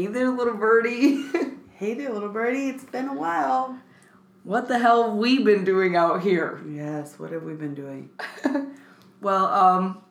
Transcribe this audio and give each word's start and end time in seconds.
Hey 0.00 0.06
there, 0.06 0.30
little 0.30 0.54
birdie. 0.54 1.26
Hey 1.74 1.92
there, 1.92 2.10
little 2.10 2.30
birdie. 2.30 2.70
It's 2.70 2.84
been 2.84 3.06
a 3.06 3.12
while. 3.12 3.78
what 4.44 4.66
the 4.66 4.78
hell 4.78 5.10
have 5.10 5.18
we 5.18 5.44
been 5.44 5.62
doing 5.62 5.94
out 5.94 6.22
here? 6.22 6.58
Yes, 6.66 7.18
what 7.18 7.32
have 7.32 7.42
we 7.42 7.52
been 7.52 7.74
doing? 7.74 8.08
Well, 9.20 9.44
um, 9.48 10.02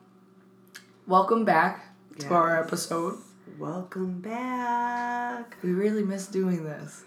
welcome 1.07 1.43
back 1.43 1.91
to 2.19 2.27
our 2.35 2.63
episode. 2.63 3.17
Welcome 3.57 4.21
back. 4.21 5.57
We 5.63 5.71
really 5.71 6.03
miss 6.03 6.27
doing 6.27 6.65
this. 6.65 7.03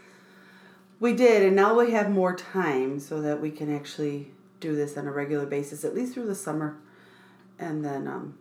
We 0.99 1.13
did, 1.15 1.45
and 1.45 1.55
now 1.55 1.79
we 1.79 1.93
have 1.93 2.11
more 2.11 2.35
time 2.35 2.99
so 2.99 3.21
that 3.21 3.41
we 3.41 3.53
can 3.53 3.73
actually 3.73 4.33
do 4.59 4.75
this 4.75 4.97
on 4.97 5.07
a 5.07 5.13
regular 5.13 5.47
basis, 5.47 5.85
at 5.85 5.95
least 5.95 6.15
through 6.15 6.27
the 6.27 6.35
summer. 6.35 6.79
And 7.61 7.85
then 7.85 8.09
um 8.09 8.39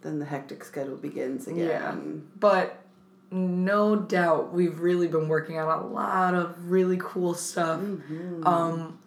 then 0.00 0.18
the 0.18 0.24
hectic 0.24 0.64
schedule 0.64 0.96
begins 0.96 1.46
again. 1.46 1.68
Yeah. 1.68 1.94
But 2.40 2.81
no 3.32 3.96
doubt 3.96 4.52
we've 4.52 4.78
really 4.80 5.08
been 5.08 5.28
working 5.28 5.58
on 5.58 5.68
a 5.68 5.86
lot 5.86 6.34
of 6.34 6.70
really 6.70 6.98
cool 7.00 7.34
stuff 7.34 7.80
um, 8.44 8.98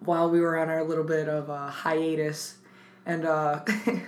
while 0.00 0.30
we 0.30 0.40
were 0.40 0.58
on 0.58 0.68
our 0.68 0.84
little 0.84 1.04
bit 1.04 1.28
of 1.28 1.48
a 1.48 1.68
hiatus. 1.70 2.56
And 3.06 3.24
uh, 3.24 3.64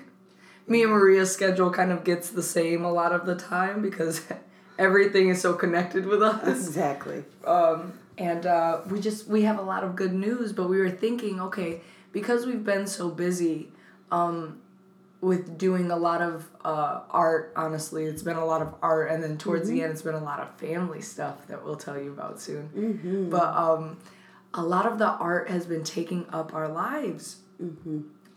me 0.66 0.82
and 0.82 0.92
Maria's 0.92 1.32
schedule 1.32 1.70
kind 1.70 1.90
of 1.90 2.04
gets 2.04 2.30
the 2.30 2.42
same 2.42 2.84
a 2.84 2.92
lot 2.92 3.12
of 3.12 3.26
the 3.26 3.34
time 3.34 3.82
because 3.82 4.22
everything 4.78 5.28
is 5.28 5.40
so 5.40 5.54
connected 5.54 6.06
with 6.06 6.22
us. 6.22 6.66
Exactly. 6.66 7.24
Um, 7.44 7.94
and 8.18 8.46
uh, 8.46 8.80
we 8.88 9.00
just 9.00 9.26
we 9.26 9.42
have 9.42 9.58
a 9.58 9.62
lot 9.62 9.84
of 9.84 9.96
good 9.96 10.12
news 10.12 10.52
but 10.52 10.68
we 10.68 10.78
were 10.78 10.90
thinking 10.90 11.40
okay 11.40 11.80
because 12.12 12.44
we've 12.44 12.64
been 12.64 12.86
so 12.86 13.08
busy 13.08 13.70
um, 14.10 14.60
with 15.22 15.56
doing 15.56 15.90
a 15.90 15.96
lot 15.96 16.20
of 16.20 16.50
uh, 16.64 17.00
art 17.08 17.52
honestly 17.56 18.04
it's 18.04 18.22
been 18.22 18.36
a 18.36 18.44
lot 18.44 18.60
of 18.60 18.74
art 18.82 19.10
and 19.10 19.22
then 19.22 19.38
towards 19.38 19.68
the 19.68 19.80
end 19.80 19.92
it's 19.92 20.02
been 20.02 20.16
a 20.16 20.22
lot 20.22 20.40
of 20.40 20.52
family 20.56 21.00
stuff 21.00 21.46
that 21.46 21.64
we'll 21.64 21.76
tell 21.76 21.98
you 21.98 22.12
about 22.12 22.38
soon. 22.40 22.68
Mm-hmm. 22.76 23.30
but 23.30 23.56
um, 23.56 23.96
a 24.54 24.62
lot 24.62 24.84
of 24.84 24.98
the 24.98 25.08
art 25.08 25.48
has 25.48 25.64
been 25.64 25.84
taking 25.84 26.26
up 26.30 26.52
our 26.54 26.68
lives. 26.68 27.36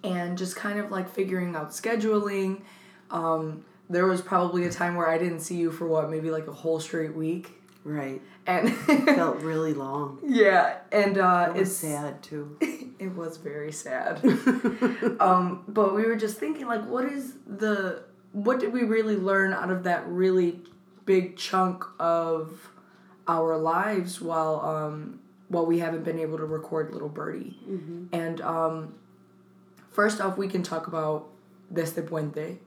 And 0.04 0.38
just 0.38 0.56
kind 0.56 0.80
of 0.80 0.92
like 0.92 1.10
figuring 1.10 1.56
out 1.56 1.72
scheduling. 1.72 2.62
Um, 3.10 3.66
there 3.90 4.06
was 4.06 4.22
probably 4.22 4.66
a 4.66 4.72
time 4.72 4.96
where 4.96 5.10
i 5.10 5.18
didn't 5.18 5.40
see 5.40 5.58
you 5.58 5.72
for 5.72 5.88
what 5.88 6.10
maybe 6.10 6.30
like 6.30 6.48
a 6.48 6.54
whole 6.54 6.80
straight 6.80 7.16
week. 7.16 7.52
Right. 7.84 8.22
And 8.48 8.70
it 8.70 9.16
Felt 9.16 9.38
really 9.42 9.74
long. 9.74 10.20
yeah, 10.26 10.78
and 10.92 11.18
uh, 11.18 11.48
It 11.50 11.60
was 11.60 11.70
it's 11.70 11.78
sad 11.78 12.22
too. 12.24 12.58
It 12.98 13.14
was 13.14 13.36
very 13.38 13.74
sad. 13.74 14.24
um, 15.20 15.64
but 15.68 15.94
we 15.94 16.04
were 16.06 16.16
just 16.16 16.38
thinking, 16.38 16.66
like, 16.66 16.86
what 16.88 17.06
is 17.06 17.34
the 17.46 18.04
what 18.32 18.60
did 18.62 18.72
we 18.72 18.84
really 18.84 19.18
learn 19.18 19.52
out 19.54 19.70
of 19.70 19.84
that 19.84 20.08
really 20.08 20.62
big 21.06 21.36
chunk 21.36 21.84
of 22.00 22.70
our 23.28 23.58
lives 23.58 24.22
while 24.22 24.62
um 24.62 25.20
while 25.50 25.66
we 25.66 25.80
haven't 25.80 26.04
been 26.06 26.20
able 26.20 26.38
to 26.38 26.46
record 26.46 26.92
Little 26.94 27.10
Birdie? 27.10 27.58
And 28.14 28.40
um, 28.42 28.96
first 29.92 30.22
off, 30.22 30.38
we 30.38 30.48
can 30.48 30.64
talk 30.64 30.88
about 30.88 31.28
Desde 31.74 32.02
Puente 32.08 32.60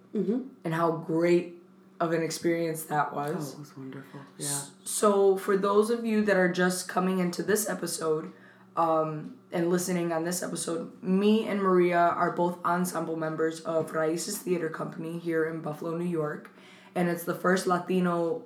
and 0.64 0.74
how 0.74 0.90
great 0.92 1.57
of 2.00 2.12
an 2.12 2.22
experience 2.22 2.84
that 2.84 3.08
Oh, 3.12 3.16
was. 3.16 3.52
it 3.54 3.58
was 3.58 3.76
wonderful. 3.76 4.20
Yeah. 4.38 4.60
So, 4.84 5.36
for 5.36 5.56
those 5.56 5.90
of 5.90 6.04
you 6.04 6.22
that 6.24 6.36
are 6.36 6.50
just 6.52 6.88
coming 6.88 7.18
into 7.18 7.42
this 7.42 7.68
episode 7.68 8.32
um, 8.76 9.34
and 9.52 9.68
listening 9.70 10.12
on 10.12 10.24
this 10.24 10.42
episode, 10.42 10.92
me 11.02 11.46
and 11.48 11.60
Maria 11.60 11.98
are 11.98 12.30
both 12.30 12.58
ensemble 12.64 13.16
members 13.16 13.60
of 13.60 13.92
Raices 13.92 14.36
Theater 14.38 14.68
Company 14.68 15.18
here 15.18 15.44
in 15.46 15.60
Buffalo, 15.60 15.96
New 15.96 16.04
York. 16.04 16.50
And 16.94 17.08
it's 17.08 17.24
the 17.24 17.34
first 17.34 17.66
Latino 17.66 18.42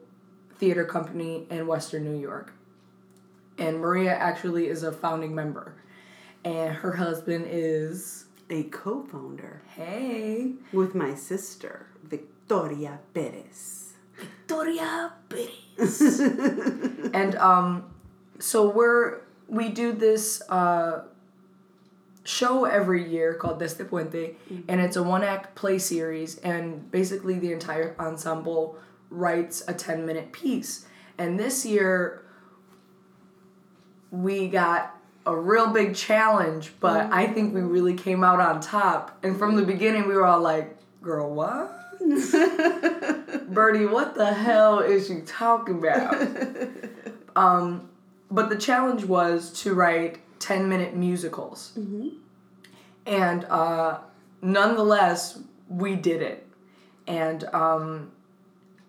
theater 0.57 0.85
company 0.85 1.47
in 1.51 1.67
Western 1.67 2.05
New 2.05 2.19
York. 2.19 2.53
And 3.59 3.79
Maria 3.81 4.15
actually 4.15 4.69
is 4.69 4.83
a 4.83 4.93
founding 4.93 5.35
member. 5.35 5.75
And 6.45 6.75
her 6.75 6.93
husband 6.93 7.47
is, 7.49 8.25
A 8.51 8.65
co-founder 8.65 9.63
hey, 9.77 10.53
with 10.73 10.95
my 10.95 11.15
sister, 11.15 11.87
Victoria 12.53 12.99
Perez. 13.15 13.95
Victoria 14.15 15.13
Perez. 15.31 16.21
and 17.15 17.35
um, 17.37 17.95
so 18.39 18.69
we're 18.69 19.21
we 19.49 19.71
do 19.71 19.93
this 19.93 20.43
uh, 20.51 21.05
show 22.25 22.67
every 22.67 23.09
year 23.09 23.33
called 23.33 23.59
Desde 23.59 23.89
Puente, 23.89 24.35
and 24.69 24.83
it's 24.83 24.97
a 24.97 25.03
one 25.03 25.25
act 25.25 25.55
play 25.55 25.79
series, 25.79 26.37
and 26.41 26.91
basically 26.91 27.39
the 27.39 27.53
entire 27.53 27.97
ensemble 27.99 28.77
writes 29.09 29.65
a 29.67 29.73
ten 29.73 30.05
minute 30.05 30.31
piece. 30.33 30.85
And 31.17 31.41
this 31.41 31.65
year, 31.65 32.23
we 34.11 34.49
got 34.49 34.99
a 35.25 35.35
real 35.35 35.69
big 35.73 35.95
challenge, 35.95 36.75
but 36.81 37.11
I 37.11 37.29
think 37.29 37.55
we 37.55 37.63
really 37.63 37.95
came 37.95 38.23
out 38.23 38.41
on 38.41 38.61
top. 38.61 39.19
And 39.23 39.39
from 39.39 39.57
the 39.57 39.63
beginning, 39.63 40.07
we 40.07 40.15
were 40.15 40.27
all 40.27 40.41
like, 40.41 40.77
"Girl, 41.01 41.33
what?" 41.33 41.82
Birdie, 43.49 43.87
what 43.87 44.15
the 44.15 44.33
hell 44.33 44.81
is 44.81 45.07
she 45.09 45.21
talking 45.21 45.79
about? 45.79 46.29
um, 47.37 47.89
but 48.31 48.49
the 48.49 48.57
challenge 48.57 49.05
was 49.05 49.53
to 49.63 49.75
write 49.75 50.19
10 50.41 50.69
minute 50.69 50.97
musicals. 50.97 51.73
And 53.07 53.45
uh, 53.45 53.99
nonetheless, 54.41 55.39
we 55.69 55.97
did 55.97 56.23
it. 56.23 56.47
And 57.07 57.45
um, 57.53 58.13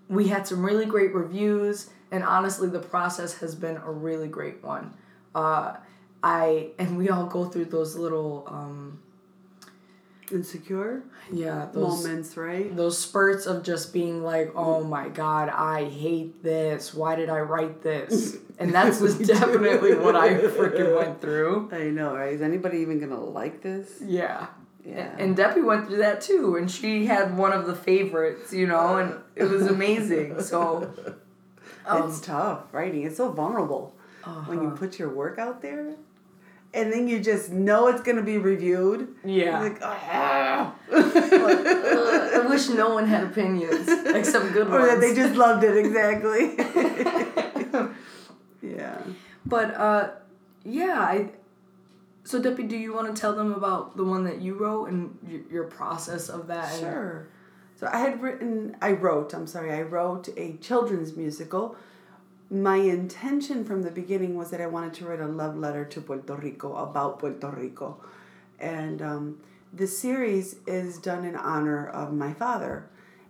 we 0.09 0.27
had 0.27 0.47
some 0.47 0.65
really 0.65 0.85
great 0.85 1.13
reviews. 1.13 1.89
And 2.11 2.23
honestly, 2.23 2.69
the 2.69 2.79
process 2.79 3.35
has 3.39 3.55
been 3.55 3.77
a 3.77 3.91
really 3.91 4.27
great 4.27 4.63
one. 4.63 4.93
Uh, 5.33 5.77
I 6.23 6.69
and 6.79 6.97
we 6.97 7.09
all 7.09 7.25
go 7.25 7.45
through 7.45 7.65
those 7.65 7.95
little 7.97 8.45
um, 8.47 9.01
Insecure 10.33 11.03
yeah 11.31 11.67
those 11.73 12.03
moments, 12.03 12.35
right? 12.35 12.75
those 12.75 12.97
spurts 12.97 13.45
of 13.45 13.63
just 13.63 13.93
being 13.93 14.23
like, 14.23 14.51
oh 14.55 14.83
my 14.83 15.09
god, 15.09 15.49
I 15.49 15.85
hate 15.89 16.43
this. 16.43 16.93
Why 16.93 17.15
did 17.15 17.29
I 17.29 17.39
write 17.39 17.81
this? 17.81 18.37
And 18.59 18.71
that's 18.71 18.99
was 18.99 19.17
definitely 19.17 19.95
what 19.95 20.15
I 20.15 20.35
freaking 20.35 20.95
went 20.97 21.19
through. 21.19 21.69
I 21.71 21.85
know, 21.85 22.15
right? 22.15 22.33
Is 22.33 22.41
anybody 22.41 22.77
even 22.79 22.99
gonna 22.99 23.19
like 23.19 23.63
this? 23.63 23.99
Yeah. 23.99 24.45
Yeah. 24.85 25.15
And 25.17 25.35
Debbie 25.35 25.61
went 25.61 25.87
through 25.87 25.97
that 25.97 26.21
too, 26.21 26.55
and 26.55 26.69
she 26.69 27.07
had 27.07 27.35
one 27.35 27.51
of 27.51 27.65
the 27.65 27.75
favorites, 27.75 28.53
you 28.53 28.67
know, 28.67 28.97
and 28.97 29.15
it 29.35 29.45
was 29.45 29.65
amazing. 29.65 30.41
So, 30.41 30.93
um, 31.87 32.09
it's 32.09 32.21
tough 32.21 32.65
writing. 32.73 33.03
It's 33.03 33.17
so 33.17 33.31
vulnerable 33.31 33.95
when 34.45 34.61
you 34.61 34.67
uh-huh. 34.67 34.77
put 34.77 34.99
your 34.99 35.09
work 35.09 35.39
out 35.39 35.61
there, 35.61 35.95
and 36.73 36.91
then 36.91 37.07
you 37.07 37.19
just 37.19 37.51
know 37.51 37.87
it's 37.87 38.01
gonna 38.01 38.21
be 38.23 38.37
reviewed. 38.37 39.15
yeah. 39.23 39.61
You're 39.61 39.69
like, 39.69 39.79
ah. 39.83 40.73
Ugh, 40.91 41.11
I 41.15 42.45
wish 42.49 42.69
no 42.69 42.93
one 42.93 43.07
had 43.07 43.23
opinions 43.23 43.87
except 43.87 44.53
good 44.53 44.69
ones. 44.69 44.83
or 44.83 44.87
that 44.87 44.99
they 45.01 45.13
just 45.13 45.35
loved 45.35 45.63
it 45.63 45.77
exactly. 45.77 46.55
yeah. 48.61 48.97
But 49.45 49.75
uh, 49.75 50.09
yeah, 50.63 50.99
I. 50.99 51.29
So 52.25 52.41
Debbie, 52.41 52.63
do 52.63 52.77
you 52.77 52.93
want 52.93 53.13
to 53.13 53.19
tell 53.21 53.33
them 53.35 53.51
about 53.53 53.97
the 53.97 54.03
one 54.05 54.23
that 54.23 54.41
you 54.41 54.53
wrote 54.55 54.85
and 54.89 55.17
y- 55.23 55.41
your 55.51 55.65
process 55.65 56.29
of 56.29 56.47
that? 56.47 56.71
and- 56.71 56.79
Sure. 56.79 57.27
So 57.75 57.89
I 57.91 57.97
had 57.97 58.21
written, 58.21 58.77
I 58.81 58.91
wrote, 58.93 59.33
I'm 59.33 59.45
sorry, 59.45 59.73
I 59.73 59.81
wrote 59.81 60.29
a 60.37 60.53
children's 60.61 61.17
musical. 61.17 61.75
My 62.53 62.75
intention 62.75 63.65
from 63.65 63.81
the 63.81 63.89
beginning 63.89 64.35
was 64.37 64.51
that 64.51 64.61
I 64.61 64.67
wanted 64.67 64.93
to 64.95 65.05
write 65.05 65.19
a 65.19 65.27
love 65.27 65.57
letter 65.57 65.85
to 65.85 65.99
Puerto 65.99 66.35
Rico 66.35 66.75
about 66.75 67.17
Puerto 67.17 67.49
Rico. 67.49 67.97
And 68.59 69.01
um, 69.01 69.39
the 69.73 69.87
series 69.87 70.57
is 70.67 70.99
done 70.99 71.25
in 71.25 71.35
honor 71.35 71.87
of 71.87 72.13
my 72.13 72.31
father. 72.31 72.87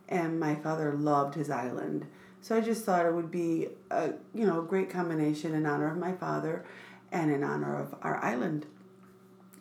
And 0.09 0.41
my 0.41 0.55
father 0.55 0.91
loved 0.91 1.35
his 1.35 1.49
island. 1.49 2.05
So 2.41 2.57
I 2.57 2.59
just 2.59 2.83
thought 2.83 3.05
it 3.05 3.13
would 3.13 3.31
be 3.31 3.69
a 3.89 4.11
you 4.35 4.45
know 4.45 4.61
great 4.61 4.89
combination 4.89 5.55
in 5.55 5.65
honor 5.65 5.89
of 5.89 5.97
my 5.97 6.11
father 6.11 6.65
and 7.09 7.31
in 7.31 7.45
honor 7.45 7.79
of 7.79 7.95
our 8.01 8.21
island. 8.21 8.65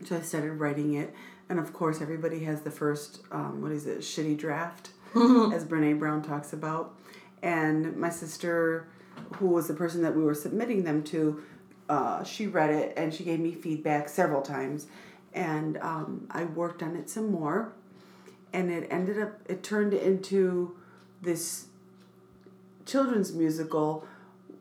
So 0.04 0.16
I 0.16 0.22
started 0.22 0.54
writing 0.54 0.94
it, 0.94 1.14
and 1.48 1.60
of 1.60 1.72
course, 1.72 2.00
everybody 2.00 2.40
has 2.40 2.62
the 2.62 2.72
first, 2.72 3.20
um, 3.30 3.62
what 3.62 3.70
is 3.70 3.86
it, 3.86 4.00
shitty 4.00 4.36
draft, 4.36 4.90
as 5.14 5.64
Brene 5.64 6.00
Brown 6.00 6.22
talks 6.22 6.52
about. 6.52 6.96
And 7.40 7.96
my 7.96 8.10
sister, 8.10 8.88
who 9.36 9.46
was 9.46 9.68
the 9.68 9.74
person 9.74 10.02
that 10.02 10.14
we 10.16 10.22
were 10.22 10.34
submitting 10.34 10.84
them 10.84 11.02
to, 11.04 11.42
uh, 11.88 12.22
she 12.24 12.46
read 12.46 12.70
it 12.70 12.94
and 12.96 13.12
she 13.12 13.24
gave 13.24 13.40
me 13.40 13.52
feedback 13.52 14.08
several 14.08 14.42
times. 14.42 14.86
And 15.32 15.78
um, 15.78 16.26
I 16.30 16.44
worked 16.44 16.82
on 16.82 16.94
it 16.94 17.08
some 17.08 17.30
more, 17.30 17.72
and 18.52 18.70
it 18.70 18.86
ended 18.90 19.18
up, 19.18 19.40
it 19.46 19.62
turned 19.62 19.94
into 19.94 20.76
this 21.22 21.66
children's 22.84 23.32
musical 23.32 24.06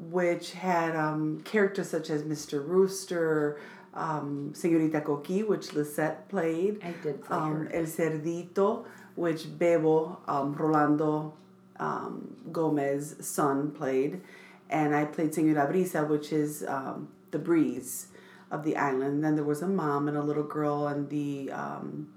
which 0.09 0.53
had 0.53 0.95
um, 0.95 1.41
characters 1.41 1.89
such 1.89 2.09
as 2.09 2.23
Mr. 2.23 2.65
Rooster, 2.65 3.59
um, 3.93 4.51
Señorita 4.55 5.03
Coqui, 5.03 5.45
which 5.45 5.69
Lissette 5.69 6.27
played, 6.27 6.79
I 6.83 6.93
did 7.03 7.23
play 7.23 7.37
um. 7.37 7.69
El 7.71 7.83
Cerdito, 7.83 8.85
which 9.15 9.43
Bebo, 9.43 10.17
um, 10.27 10.53
Rolando 10.53 11.33
um, 11.81 12.37
Gomez's 12.51 13.27
son 13.27 13.71
played, 13.71 14.21
and 14.69 14.95
I 14.95 15.05
played 15.05 15.33
Senora 15.33 15.67
Brisa, 15.67 16.07
which 16.07 16.31
is 16.31 16.63
um, 16.67 17.09
the 17.31 17.39
breeze 17.39 18.07
of 18.51 18.63
the 18.63 18.77
island. 18.77 19.15
And 19.15 19.23
then 19.23 19.35
there 19.35 19.43
was 19.43 19.61
a 19.61 19.67
mom 19.67 20.07
and 20.07 20.15
a 20.15 20.21
little 20.21 20.43
girl, 20.43 20.87
and 20.87 21.09
the 21.09 21.51
um, 21.51 22.13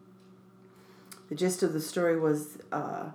the 1.28 1.34
gist 1.34 1.62
of 1.62 1.72
the 1.72 1.80
story 1.80 2.20
was 2.20 2.58
uh, 2.70 3.08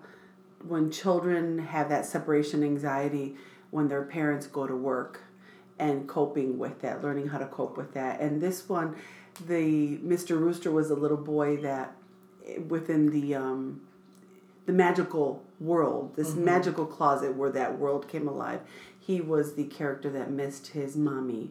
when 0.68 0.92
children 0.92 1.60
have 1.60 1.88
that 1.90 2.06
separation 2.06 2.63
anxiety 2.63 3.36
when 3.69 3.88
their 3.88 4.04
parents 4.04 4.48
go 4.48 4.66
to 4.66 4.75
work 4.75 5.22
and 5.78 6.07
coping 6.07 6.57
with 6.57 6.81
that, 6.81 7.04
learning 7.04 7.28
how 7.28 7.38
to 7.38 7.46
cope 7.46 7.78
with 7.78 7.94
that. 7.94 8.19
And 8.19 8.42
this 8.42 8.68
one, 8.68 8.96
the 9.48 9.98
Mr. 10.00 10.31
Rooster 10.31 10.72
was 10.72 10.90
a 10.90 10.96
little 10.96 11.18
boy 11.18 11.57
that 11.57 11.96
within 12.68 13.12
the 13.12 13.36
um, 13.36 13.81
the 14.69 14.75
magical 14.75 15.44
world, 15.60 16.16
this 16.16 16.30
mm-hmm. 16.30 16.45
magical 16.45 16.86
closet 16.86 17.36
where 17.36 17.50
that 17.50 17.80
world 17.80 18.07
came 18.07 18.27
alive. 18.27 18.60
He 19.00 19.19
was 19.19 19.56
the 19.56 19.63
character 19.63 20.12
that 20.12 20.30
missed 20.30 20.68
his 20.68 20.95
mommy 20.95 21.50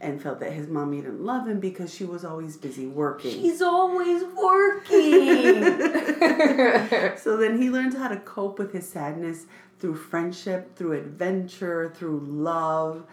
and 0.00 0.20
felt 0.20 0.40
that 0.40 0.52
his 0.52 0.66
mommy 0.66 0.96
didn't 0.96 1.24
love 1.24 1.46
him 1.46 1.60
because 1.60 1.94
she 1.94 2.04
was 2.04 2.24
always 2.24 2.56
busy 2.56 2.84
working. 2.84 3.30
She's 3.30 3.62
always 3.62 4.24
working. 4.24 5.62
so 7.16 7.36
then 7.36 7.62
he 7.62 7.70
learns 7.70 7.96
how 7.96 8.08
to 8.08 8.16
cope 8.16 8.58
with 8.58 8.72
his 8.72 8.88
sadness 8.88 9.46
through 9.78 9.94
friendship, 9.94 10.74
through 10.74 10.94
adventure, 10.94 11.94
through 11.94 12.18
love. 12.18 13.04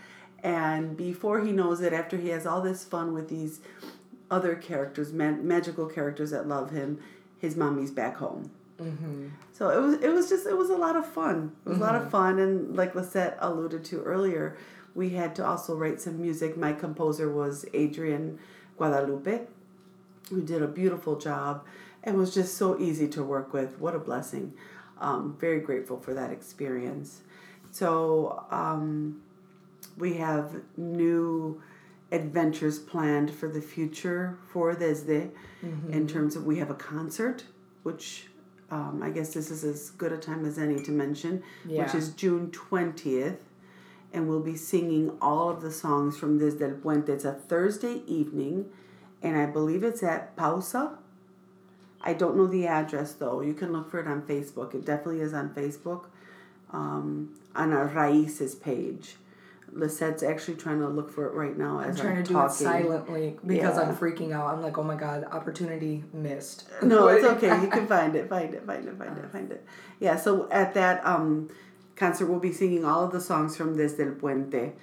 And 0.42 0.98
before 0.98 1.42
he 1.42 1.52
knows 1.52 1.82
it, 1.82 1.94
after 1.94 2.18
he 2.18 2.30
has 2.30 2.48
all 2.48 2.62
this 2.62 2.84
fun 2.84 3.14
with 3.14 3.30
these 3.30 3.60
other 4.32 4.56
characters, 4.56 5.14
magical 5.14 5.86
characters 5.86 6.32
that 6.32 6.48
love 6.48 6.72
him, 6.72 7.00
his 7.38 7.56
mommy's 7.56 7.92
back 7.92 8.16
home. 8.16 8.50
Mm-hmm. 8.82 9.30
So 9.54 9.70
it 9.70 9.82
was 9.82 9.94
it 10.02 10.10
was 10.10 10.30
just 10.30 10.46
it 10.46 10.58
was 10.58 10.70
a 10.70 10.78
lot 10.78 10.96
of 10.96 11.06
fun. 11.06 11.54
It 11.66 11.70
was 11.70 11.78
mm-hmm. 11.78 11.84
a 11.84 11.86
lot 11.86 11.96
of 11.96 12.02
mm-hmm. 12.04 12.12
fun, 12.12 12.40
and 12.40 12.76
like 12.76 12.94
Lissette 12.94 13.38
alluded 13.40 13.86
to 13.86 14.02
earlier, 14.02 14.58
we 14.94 15.12
had 15.12 15.36
to 15.36 15.46
also 15.46 15.76
write 15.76 16.02
some 16.02 16.22
music. 16.22 16.58
My 16.58 16.74
composer 16.74 17.32
was 17.32 17.66
Adrian 17.74 18.40
Guadalupe, 18.78 19.42
who 20.30 20.42
did 20.42 20.62
a 20.62 20.68
beautiful 20.68 21.18
job 21.18 21.64
and 22.04 22.18
was 22.18 22.34
just 22.34 22.56
so 22.56 22.80
easy 22.80 23.08
to 23.10 23.24
work 23.24 23.54
with. 23.54 23.80
What 23.80 23.96
a 23.96 24.00
blessing. 24.00 24.54
Um, 25.00 25.36
very 25.40 25.60
grateful 25.60 26.00
for 26.00 26.14
that 26.14 26.32
experience. 26.32 27.22
So 27.72 28.46
um, 28.52 29.22
we 29.98 30.14
have 30.16 30.62
new 30.78 31.62
adventures 32.12 32.80
planned 32.80 33.32
for 33.32 33.50
the 33.50 33.62
future 33.62 34.38
for 34.48 34.74
Desde 34.74 35.32
mm-hmm. 35.64 35.92
in 35.92 36.08
terms 36.08 36.36
of 36.36 36.46
we 36.46 36.60
have 36.60 36.70
a 36.70 36.76
concert, 36.76 37.44
which 37.84 38.28
um, 38.76 39.02
I 39.02 39.10
guess 39.10 39.34
this 39.34 39.50
is 39.52 39.64
as 39.64 39.90
good 39.92 40.12
a 40.12 40.18
time 40.18 40.46
as 40.46 40.58
any 40.58 40.82
to 40.84 40.92
mention, 40.92 41.44
yeah. 41.66 41.84
which 41.84 41.96
is 41.96 42.10
June 42.10 42.52
20th 42.52 43.38
and 44.16 44.30
we'll 44.30 44.40
be 44.40 44.56
singing 44.56 45.12
all 45.22 45.50
of 45.50 45.62
the 45.62 45.72
songs 45.72 46.18
from 46.18 46.40
Desde 46.40 46.62
el 46.62 46.78
Puente. 46.78 47.10
It's 47.10 47.26
a 47.26 47.34
Thursday 47.34 48.02
evening, 48.08 48.66
and 49.22 49.38
I 49.38 49.46
believe 49.46 49.84
it's 49.84 50.02
at 50.04 50.38
Pausa. 50.38 50.98
I 52.02 52.14
don't 52.14 52.38
know 52.38 52.48
the 52.48 52.66
address 52.66 53.12
though. 53.12 53.42
You 53.42 53.54
can 53.54 53.74
look 53.74 53.92
for 53.92 54.00
it 54.00 54.08
on 54.08 54.22
Facebook. 54.22 54.74
It 54.74 54.86
definitely 54.86 55.20
is 55.20 55.34
on 55.34 55.50
Facebook, 55.50 56.06
um, 56.72 57.38
on 57.56 57.74
our 57.74 57.90
Raices 57.90 58.60
page. 58.60 59.18
Lissette's 59.74 60.24
actually 60.24 60.56
trying 60.56 60.80
to 60.80 60.88
look 60.88 61.12
for 61.12 61.26
it 61.26 61.34
right 61.34 61.58
now 61.58 61.80
as 61.80 61.98
I'm 61.98 62.06
trying 62.06 62.18
I'm 62.18 62.24
to 62.24 62.34
talking. 62.34 62.58
do 62.58 62.70
it 62.70 62.72
silently 62.72 63.38
because 63.46 63.78
yeah. 63.78 63.84
I'm 63.84 63.96
freaking 63.96 64.32
out. 64.32 64.54
I'm 64.54 64.62
like, 64.62 64.78
oh 64.78 64.84
my 64.84 64.96
god, 64.96 65.26
opportunity 65.32 66.04
missed. 66.14 66.68
No, 66.82 67.08
it's 67.10 67.26
okay. 67.26 67.62
You 67.62 67.68
can 67.68 67.88
find 67.88 68.16
it, 68.16 68.30
find 68.30 68.54
it, 68.54 68.66
find 68.66 68.88
it, 68.88 68.98
find 68.98 69.18
it, 69.18 69.32
find 69.32 69.52
it. 69.52 69.66
Yeah. 70.00 70.16
So 70.16 70.50
at 70.52 70.74
that 70.76 71.06
um, 71.06 71.50
Concert 71.96 72.28
will 72.28 72.40
be 72.40 72.52
singing 72.52 72.84
all 72.86 73.06
of 73.06 73.12
the 73.12 73.22
songs 73.22 73.56
from 73.56 73.78
Desde 73.78 74.02
el 74.02 74.14
Puente. 74.14 74.74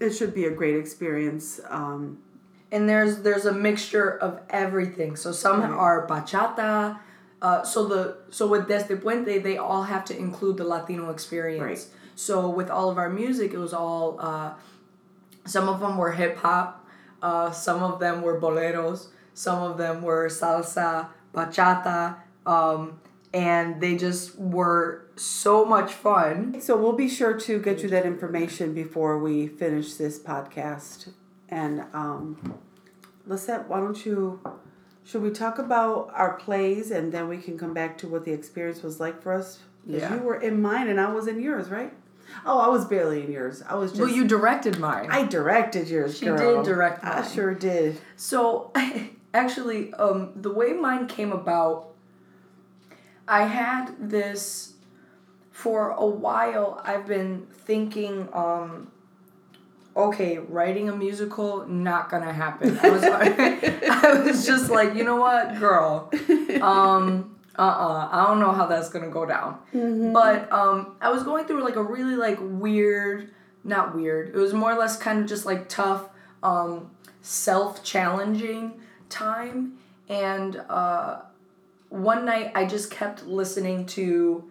It 0.00 0.10
should 0.10 0.34
be 0.34 0.44
a 0.44 0.50
great 0.50 0.76
experience. 0.76 1.60
Um, 1.68 2.18
and 2.72 2.88
there's 2.88 3.22
there's 3.22 3.46
a 3.46 3.52
mixture 3.52 4.18
of 4.18 4.40
everything. 4.50 5.16
So 5.16 5.32
some 5.32 5.60
right. 5.60 5.70
are 5.70 6.06
bachata. 6.06 6.98
Uh, 7.42 7.62
so 7.62 7.86
the 7.86 8.18
so 8.30 8.46
with 8.46 8.68
Desde 8.68 9.00
Puente, 9.00 9.42
they 9.42 9.56
all 9.56 9.84
have 9.84 10.04
to 10.06 10.16
include 10.16 10.56
the 10.56 10.64
Latino 10.64 11.10
experience. 11.10 11.62
Right. 11.62 11.99
So 12.14 12.48
with 12.48 12.70
all 12.70 12.90
of 12.90 12.98
our 12.98 13.10
music, 13.10 13.52
it 13.52 13.58
was 13.58 13.72
all. 13.72 14.16
Uh, 14.20 14.54
some 15.46 15.68
of 15.68 15.80
them 15.80 15.96
were 15.96 16.12
hip 16.12 16.36
hop. 16.38 16.86
Uh, 17.22 17.50
some 17.50 17.82
of 17.82 18.00
them 18.00 18.22
were 18.22 18.40
boleros. 18.40 19.08
Some 19.34 19.62
of 19.62 19.78
them 19.78 20.02
were 20.02 20.28
salsa, 20.28 21.08
bachata. 21.34 22.16
Um, 22.46 23.00
and 23.32 23.80
they 23.80 23.96
just 23.96 24.38
were 24.38 25.06
so 25.16 25.64
much 25.64 25.92
fun. 25.92 26.60
So 26.60 26.76
we'll 26.76 26.94
be 26.94 27.08
sure 27.08 27.38
to 27.38 27.58
get 27.60 27.82
you 27.82 27.88
that 27.90 28.04
information 28.04 28.74
before 28.74 29.18
we 29.18 29.46
finish 29.46 29.94
this 29.94 30.18
podcast. 30.18 31.10
And 31.48 31.84
um, 31.92 32.58
Lissette, 33.28 33.68
why 33.68 33.78
don't 33.78 34.04
you? 34.04 34.40
Should 35.04 35.22
we 35.22 35.30
talk 35.30 35.58
about 35.58 36.10
our 36.14 36.34
plays 36.34 36.90
and 36.90 37.12
then 37.12 37.28
we 37.28 37.38
can 37.38 37.58
come 37.58 37.74
back 37.74 37.98
to 37.98 38.08
what 38.08 38.24
the 38.24 38.32
experience 38.32 38.82
was 38.82 39.00
like 39.00 39.22
for 39.22 39.32
us? 39.32 39.60
Yeah. 39.86 40.14
You 40.14 40.20
were 40.20 40.36
in 40.36 40.60
mine 40.60 40.88
and 40.88 41.00
I 41.00 41.12
was 41.12 41.26
in 41.26 41.40
yours, 41.40 41.68
right? 41.68 41.92
Oh, 42.44 42.58
I 42.58 42.68
was 42.68 42.84
barely 42.84 43.24
in 43.24 43.30
yours. 43.30 43.62
I 43.68 43.74
was 43.74 43.92
just. 43.92 44.02
Well, 44.02 44.10
you 44.10 44.26
directed 44.26 44.78
mine. 44.78 45.08
I 45.10 45.26
directed 45.26 45.88
yours. 45.88 46.18
She 46.18 46.26
girl. 46.26 46.62
did 46.62 46.70
direct 46.70 47.02
mine. 47.02 47.12
I 47.12 47.26
sure 47.26 47.54
did. 47.54 48.00
So, 48.16 48.72
actually, 49.34 49.92
um, 49.94 50.32
the 50.36 50.52
way 50.52 50.72
mine 50.72 51.06
came 51.06 51.32
about 51.32 51.90
I 53.30 53.44
had 53.44 54.10
this 54.10 54.72
for 55.52 55.90
a 55.90 56.04
while. 56.04 56.80
I've 56.84 57.06
been 57.06 57.46
thinking, 57.64 58.28
um, 58.32 58.90
okay, 59.96 60.38
writing 60.38 60.88
a 60.88 60.96
musical 60.96 61.64
not 61.68 62.10
gonna 62.10 62.32
happen. 62.32 62.76
I 62.82 62.90
was, 62.90 63.02
I 63.04 64.22
was 64.24 64.44
just 64.44 64.68
like, 64.68 64.96
you 64.96 65.04
know 65.04 65.16
what, 65.16 65.60
girl, 65.60 66.10
um, 66.60 67.36
uh, 67.58 67.62
uh 67.62 68.08
I 68.10 68.26
don't 68.26 68.40
know 68.40 68.52
how 68.52 68.66
that's 68.66 68.88
gonna 68.88 69.10
go 69.10 69.26
down. 69.26 69.58
Mm-hmm. 69.74 70.12
But 70.12 70.50
um, 70.52 70.96
I 71.00 71.10
was 71.10 71.22
going 71.22 71.46
through 71.46 71.62
like 71.64 71.76
a 71.76 71.82
really 71.82 72.16
like 72.16 72.38
weird, 72.40 73.30
not 73.64 73.94
weird. 73.94 74.28
It 74.28 74.36
was 74.36 74.52
more 74.52 74.72
or 74.72 74.78
less 74.78 74.96
kind 74.96 75.20
of 75.20 75.26
just 75.26 75.46
like 75.46 75.68
tough, 75.68 76.08
um, 76.42 76.90
self 77.22 77.84
challenging 77.84 78.80
time, 79.08 79.78
and 80.08 80.56
uh 80.68 81.22
one 81.90 82.24
night 82.24 82.52
I 82.54 82.64
just 82.64 82.90
kept 82.90 83.26
listening 83.26 83.84
to 83.86 84.50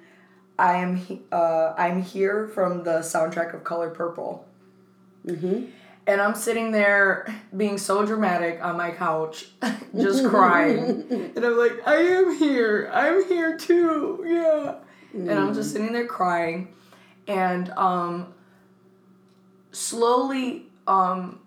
I 0.60 0.76
am 0.76 1.24
uh, 1.32 1.74
I'm 1.78 2.04
here 2.04 2.48
from 2.50 2.84
the 2.84 3.00
soundtrack 3.00 3.54
of 3.54 3.64
Color 3.64 3.90
Purple. 3.92 4.46
Mm-hmm. 5.26 5.66
And 6.08 6.20
I'm 6.20 6.34
sitting 6.34 6.72
there 6.72 7.28
being 7.56 7.78
so 7.78 8.06
dramatic 8.06 8.64
on 8.64 8.78
my 8.78 8.92
couch, 8.92 9.50
just 9.96 10.26
crying. 10.26 11.06
and 11.36 11.46
I'm 11.46 11.58
like, 11.58 11.88
I 11.88 11.96
am 11.98 12.38
here. 12.38 12.90
I'm 12.92 13.28
here 13.28 13.58
too. 13.58 14.24
Yeah. 14.26 14.76
Mm. 15.16 15.30
And 15.30 15.32
I'm 15.32 15.54
just 15.54 15.72
sitting 15.72 15.94
there 15.94 16.08
crying. 16.08 16.74
And 17.28 17.70
um, 17.72 18.34
slowly, 19.72 20.66
um, 20.88 21.40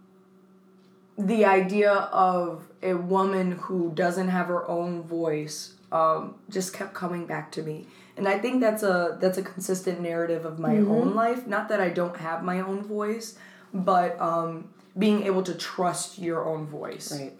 the 1.18 1.44
idea 1.44 1.92
of 1.92 2.64
a 2.82 2.94
woman 2.94 3.52
who 3.52 3.92
doesn't 3.94 4.28
have 4.28 4.46
her 4.46 4.68
own 4.68 5.02
voice 5.02 5.74
um, 5.90 6.36
just 6.48 6.72
kept 6.72 6.94
coming 6.94 7.26
back 7.26 7.52
to 7.52 7.62
me 7.62 7.86
and 8.16 8.26
i 8.26 8.38
think 8.38 8.60
that's 8.60 8.82
a 8.82 9.18
that's 9.20 9.38
a 9.38 9.42
consistent 9.42 10.00
narrative 10.00 10.44
of 10.44 10.58
my 10.58 10.74
mm-hmm. 10.74 10.90
own 10.90 11.14
life 11.14 11.46
not 11.46 11.68
that 11.68 11.80
i 11.80 11.88
don't 11.88 12.16
have 12.16 12.42
my 12.42 12.60
own 12.60 12.82
voice 12.82 13.38
but 13.72 14.20
um, 14.20 14.68
being 14.98 15.24
able 15.24 15.42
to 15.42 15.54
trust 15.54 16.18
your 16.18 16.44
own 16.44 16.66
voice 16.66 17.12
right 17.12 17.32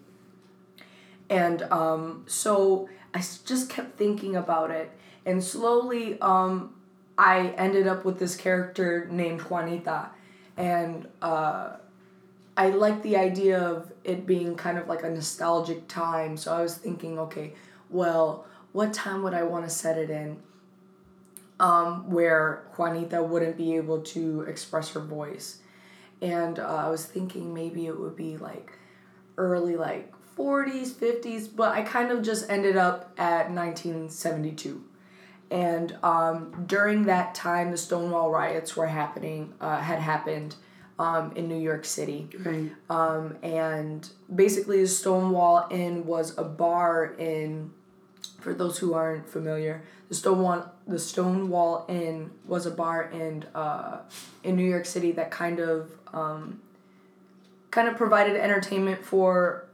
and 1.29 1.63
um, 1.63 2.23
so 2.27 2.89
i 3.13 3.19
just 3.45 3.69
kept 3.69 3.97
thinking 3.97 4.35
about 4.35 4.71
it 4.71 4.91
and 5.25 5.43
slowly 5.43 6.19
um, 6.21 6.73
i 7.17 7.49
ended 7.57 7.87
up 7.87 8.05
with 8.05 8.19
this 8.19 8.35
character 8.35 9.07
named 9.11 9.41
juanita 9.41 10.09
and 10.57 11.07
uh, 11.21 11.71
i 12.57 12.69
like 12.69 13.01
the 13.03 13.15
idea 13.15 13.59
of 13.59 13.91
it 14.03 14.25
being 14.25 14.55
kind 14.55 14.77
of 14.77 14.87
like 14.87 15.03
a 15.03 15.09
nostalgic 15.09 15.87
time 15.87 16.35
so 16.35 16.53
i 16.53 16.61
was 16.61 16.75
thinking 16.75 17.17
okay 17.19 17.53
well, 17.93 18.45
what 18.71 18.91
time 18.91 19.21
would 19.23 19.35
I 19.35 19.43
want 19.43 19.65
to 19.65 19.69
set 19.69 19.97
it 19.97 20.09
in 20.09 20.41
um, 21.59 22.09
where 22.09 22.63
Juanita 22.75 23.21
wouldn't 23.23 23.55
be 23.55 23.75
able 23.75 24.01
to 24.01 24.41
express 24.41 24.89
her 24.91 24.99
voice? 24.99 25.59
And 26.23 26.57
uh, 26.57 26.63
I 26.63 26.89
was 26.89 27.05
thinking 27.05 27.53
maybe 27.53 27.85
it 27.85 27.99
would 27.99 28.15
be 28.15 28.37
like 28.37 28.71
early, 29.37 29.75
like 29.75 30.13
40s, 30.37 30.91
50s, 30.91 31.49
but 31.53 31.73
I 31.73 31.81
kind 31.81 32.11
of 32.11 32.23
just 32.23 32.49
ended 32.49 32.77
up 32.77 33.11
at 33.17 33.51
1972. 33.51 34.83
And 35.51 35.97
um, 36.01 36.63
during 36.65 37.03
that 37.03 37.35
time, 37.35 37.71
the 37.71 37.77
Stonewall 37.77 38.31
riots 38.31 38.75
were 38.77 38.87
happening, 38.87 39.53
uh, 39.59 39.77
had 39.77 39.99
happened 39.99 40.55
um, 40.97 41.33
in 41.35 41.49
New 41.49 41.59
York 41.59 41.83
City. 41.83 42.29
Right. 42.39 42.71
Um, 42.89 43.37
and 43.43 44.09
basically, 44.33 44.81
the 44.81 44.87
Stonewall 44.87 45.67
Inn 45.69 46.05
was 46.05 46.37
a 46.37 46.43
bar 46.43 47.13
in 47.19 47.71
for 48.39 48.53
those 48.53 48.79
who 48.79 48.93
aren't 48.93 49.27
familiar, 49.27 49.83
the 50.13 50.19
Stonewall 50.19 50.71
the 50.85 50.99
Stonewall 50.99 51.85
Inn 51.89 52.29
was 52.45 52.67
a 52.67 52.71
bar 52.71 53.09
in 53.11 53.45
uh, 53.55 54.01
in 54.43 54.55
New 54.55 54.69
York 54.69 54.85
City 54.85 55.11
that 55.13 55.31
kind 55.31 55.59
of 55.59 55.89
um, 56.13 56.61
kind 57.71 57.87
of 57.87 57.97
provided 57.97 58.35
entertainment 58.35 59.03
for 59.03 59.65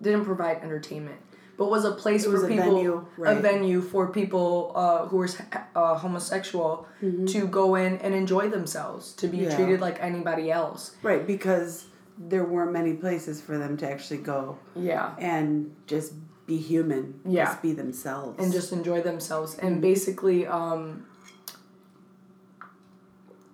didn't 0.00 0.24
provide 0.24 0.58
entertainment 0.62 1.18
but 1.56 1.70
was 1.70 1.84
a 1.84 1.92
place 1.92 2.26
was 2.26 2.40
for 2.42 2.46
a 2.46 2.48
people 2.50 2.74
venue, 2.74 3.06
right. 3.16 3.36
a 3.36 3.40
venue 3.40 3.80
for 3.80 4.08
people 4.08 4.72
uh, 4.74 5.06
who 5.06 5.16
were 5.18 5.28
uh, 5.76 5.94
homosexual 5.96 6.86
to 7.26 7.46
go 7.46 7.74
in 7.76 7.96
and 7.98 8.12
enjoy 8.14 8.48
themselves 8.48 9.12
to 9.14 9.26
be 9.28 9.38
Mm-hmm. 9.38 9.50
Yeah. 9.50 9.56
treated 9.56 9.80
like 9.80 10.00
anybody 10.00 10.50
else 10.50 10.94
Right, 11.02 11.26
because 11.26 11.86
there 12.18 12.44
weren't 12.44 12.72
many 12.72 12.92
places 12.94 13.40
for 13.40 13.58
them 13.58 13.76
to 13.78 13.90
actually 13.90 14.18
go 14.18 14.58
yeah 14.76 15.14
and 15.18 15.74
just 15.88 16.12
be 16.46 16.58
human. 16.58 17.20
Yeah. 17.26 17.46
Just 17.46 17.62
be 17.62 17.72
themselves. 17.72 18.42
and 18.42 18.52
just 18.52 18.72
enjoy 18.72 19.00
themselves. 19.00 19.56
And 19.56 19.80
basically, 19.80 20.46
um, 20.46 21.06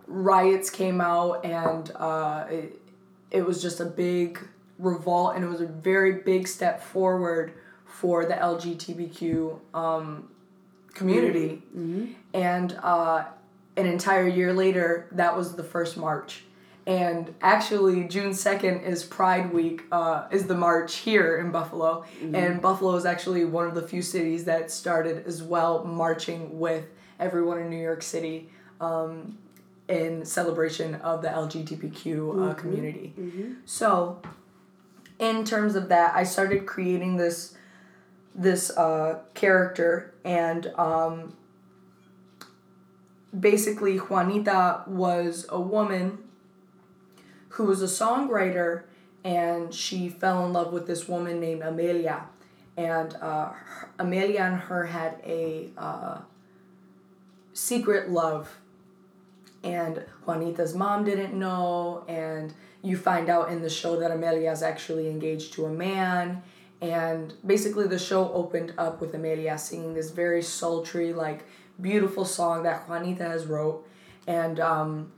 riots 0.06 0.70
came 0.70 1.00
out, 1.00 1.44
and 1.44 1.90
uh, 1.96 2.46
it, 2.50 2.80
it 3.30 3.46
was 3.46 3.62
just 3.62 3.80
a 3.80 3.84
big 3.84 4.40
revolt, 4.78 5.36
and 5.36 5.44
it 5.44 5.48
was 5.48 5.60
a 5.60 5.66
very 5.66 6.14
big 6.14 6.48
step 6.48 6.82
forward 6.82 7.52
for 7.84 8.24
the 8.24 8.34
LGBTQ 8.34 9.58
um, 9.74 10.28
community. 10.94 11.62
Mm-hmm. 11.76 12.12
And 12.34 12.72
uh, 12.82 13.24
an 13.76 13.86
entire 13.86 14.26
year 14.26 14.52
later, 14.52 15.08
that 15.12 15.36
was 15.36 15.54
the 15.54 15.64
first 15.64 15.96
march. 15.96 16.44
And 16.90 17.32
actually, 17.40 18.08
June 18.08 18.30
2nd 18.30 18.82
is 18.82 19.04
Pride 19.04 19.52
Week, 19.52 19.84
uh, 19.92 20.26
is 20.32 20.48
the 20.48 20.56
march 20.56 20.96
here 20.96 21.36
in 21.38 21.52
Buffalo. 21.52 22.04
And 22.34 22.60
Buffalo 22.60 22.96
is 22.96 23.04
actually 23.06 23.44
one 23.44 23.68
of 23.68 23.76
the 23.76 23.86
few 23.86 24.02
cities 24.02 24.44
that 24.46 24.72
started 24.72 25.24
as 25.24 25.40
well 25.40 25.84
marching 25.84 26.58
with 26.58 26.86
everyone 27.20 27.60
in 27.60 27.70
New 27.70 27.80
York 27.80 28.02
City 28.02 28.48
um, 28.80 29.38
in 29.86 30.24
celebration 30.24 30.96
of 30.96 31.22
the 31.22 31.28
LGBTQ 31.28 32.50
uh, 32.50 32.54
community. 32.54 33.14
So, 33.66 34.20
in 35.20 35.44
terms 35.44 35.76
of 35.76 35.90
that, 35.90 36.16
I 36.16 36.24
started 36.24 36.66
creating 36.66 37.18
this 37.18 37.54
this 38.34 38.70
uh, 38.76 39.20
character 39.34 40.14
and 40.24 40.72
um, 40.76 41.36
basically 43.38 43.98
Juanita 43.98 44.84
was 44.86 45.46
a 45.50 45.60
woman 45.60 46.18
who 47.50 47.64
was 47.64 47.82
a 47.82 47.86
songwriter 47.86 48.84
and 49.24 49.74
she 49.74 50.08
fell 50.08 50.46
in 50.46 50.52
love 50.52 50.72
with 50.72 50.86
this 50.86 51.08
woman 51.08 51.40
named 51.40 51.62
Amelia. 51.62 52.26
And 52.76 53.14
uh, 53.16 53.52
Amelia 53.98 54.40
and 54.40 54.56
her 54.56 54.86
had 54.86 55.20
a 55.24 55.70
uh, 55.76 56.18
secret 57.52 58.10
love. 58.10 58.58
And 59.62 60.04
Juanita's 60.24 60.74
mom 60.74 61.04
didn't 61.04 61.34
know 61.34 62.04
and 62.08 62.54
you 62.82 62.96
find 62.96 63.28
out 63.28 63.50
in 63.50 63.60
the 63.60 63.68
show 63.68 63.98
that 64.00 64.10
Amelia 64.10 64.50
is 64.50 64.62
actually 64.62 65.08
engaged 65.10 65.52
to 65.54 65.66
a 65.66 65.70
man. 65.70 66.42
And 66.80 67.34
basically 67.46 67.86
the 67.86 67.98
show 67.98 68.32
opened 68.32 68.72
up 68.78 69.02
with 69.02 69.12
Amelia 69.12 69.58
singing 69.58 69.92
this 69.92 70.10
very 70.10 70.42
sultry 70.42 71.12
like 71.12 71.44
beautiful 71.78 72.24
song 72.24 72.62
that 72.62 72.88
Juanita 72.88 73.24
has 73.24 73.44
wrote. 73.44 73.86
And 74.26 74.58
um, 74.60 75.12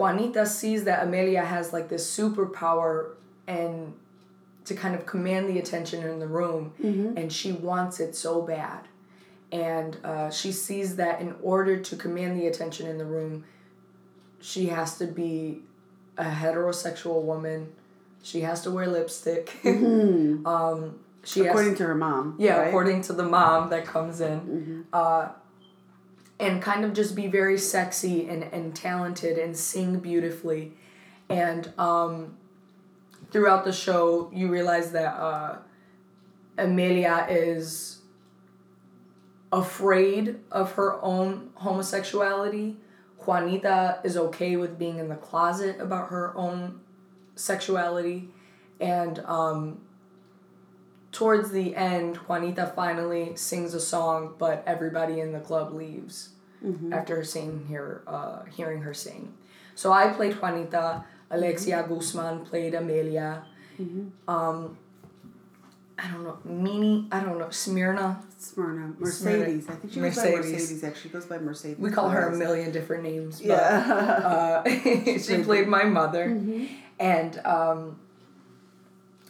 Juanita 0.00 0.46
sees 0.46 0.84
that 0.84 1.02
Amelia 1.02 1.44
has 1.44 1.74
like 1.74 1.90
this 1.90 2.16
superpower 2.18 3.10
and 3.46 3.92
to 4.64 4.74
kind 4.74 4.94
of 4.94 5.04
command 5.04 5.48
the 5.50 5.58
attention 5.58 6.02
in 6.02 6.18
the 6.18 6.26
room 6.26 6.72
and 7.16 7.30
she 7.30 7.52
wants 7.52 8.00
it 8.00 8.14
so 8.16 8.40
bad 8.40 8.88
and 9.52 9.98
uh, 10.04 10.30
she 10.30 10.52
sees 10.52 10.96
that 10.96 11.20
in 11.20 11.34
order 11.42 11.78
to 11.78 11.96
command 11.96 12.40
the 12.40 12.46
attention 12.46 12.86
in 12.86 12.96
the 12.96 13.04
room 13.04 13.44
she 14.40 14.66
has 14.66 14.96
to 14.96 15.06
be 15.06 15.60
a 16.16 16.24
heterosexual 16.24 17.20
woman 17.22 17.70
she 18.22 18.40
has 18.40 18.62
to 18.62 18.70
wear 18.70 18.86
lipstick 18.86 19.54
um, 19.66 20.98
she 21.24 21.40
has 21.40 21.48
according 21.48 21.74
to 21.74 21.84
her 21.84 21.94
mom. 21.94 22.36
yeah, 22.38 22.56
right? 22.56 22.68
according 22.68 23.02
to 23.02 23.12
the 23.12 23.24
mom 23.24 23.68
that 23.70 23.84
comes 23.84 24.20
in. 24.22 24.86
Uh, 24.92 25.28
and 26.40 26.62
kind 26.62 26.84
of 26.84 26.94
just 26.94 27.14
be 27.14 27.26
very 27.26 27.58
sexy 27.58 28.28
and, 28.28 28.42
and 28.44 28.74
talented 28.74 29.38
and 29.38 29.56
sing 29.56 30.00
beautifully. 30.00 30.72
And 31.28 31.72
um, 31.78 32.38
throughout 33.30 33.64
the 33.64 33.72
show, 33.72 34.30
you 34.34 34.48
realize 34.48 34.90
that 34.92 35.12
uh, 35.14 35.58
Amelia 36.56 37.26
is 37.28 37.98
afraid 39.52 40.36
of 40.50 40.72
her 40.72 41.02
own 41.02 41.50
homosexuality. 41.56 42.76
Juanita 43.18 44.00
is 44.02 44.16
okay 44.16 44.56
with 44.56 44.78
being 44.78 44.98
in 44.98 45.08
the 45.08 45.16
closet 45.16 45.78
about 45.78 46.08
her 46.08 46.34
own 46.36 46.80
sexuality. 47.34 48.28
And 48.80 49.18
um, 49.20 49.82
towards 51.12 51.50
the 51.50 51.74
end, 51.76 52.16
Juanita 52.16 52.72
finally 52.76 53.34
sings 53.36 53.74
a 53.74 53.80
song, 53.80 54.34
but 54.38 54.62
everybody 54.66 55.20
in 55.20 55.32
the 55.32 55.40
club 55.40 55.72
leaves 55.72 56.30
after 56.92 57.24
seeing 57.24 57.66
her, 57.70 58.02
uh, 58.06 58.44
hearing 58.44 58.82
her 58.82 58.92
sing. 58.94 59.32
So 59.74 59.92
I 59.92 60.08
played 60.12 60.34
Juanita. 60.40 61.04
Alexia 61.30 61.84
Guzman 61.88 62.44
played 62.44 62.74
Amelia. 62.74 63.44
Um, 64.28 64.76
I 65.98 66.10
don't 66.10 66.24
know, 66.24 66.38
Mini. 66.44 67.06
I 67.12 67.20
don't 67.20 67.38
know, 67.38 67.50
Smyrna. 67.50 68.22
Smyrna. 68.38 68.94
Mercedes. 68.98 69.68
I 69.68 69.74
think 69.74 69.92
she 69.92 70.00
goes 70.00 70.16
by 70.16 70.22
Mercedes. 70.30 70.52
Mercedes, 70.52 70.84
actually. 70.84 71.02
She 71.02 71.08
goes 71.10 71.26
by 71.26 71.38
Mercedes. 71.38 71.78
We 71.78 71.90
call 71.90 72.08
her 72.08 72.28
a 72.28 72.36
million 72.36 72.72
different 72.72 73.02
names. 73.04 73.38
But, 73.38 73.46
Yeah. 73.48 74.62
uh, 74.64 74.68
she 75.18 75.42
played 75.42 75.66
my 75.68 75.84
mother, 75.84 76.26
Mm-hmm. 76.28 76.64
and 76.98 77.38
um, 77.46 77.98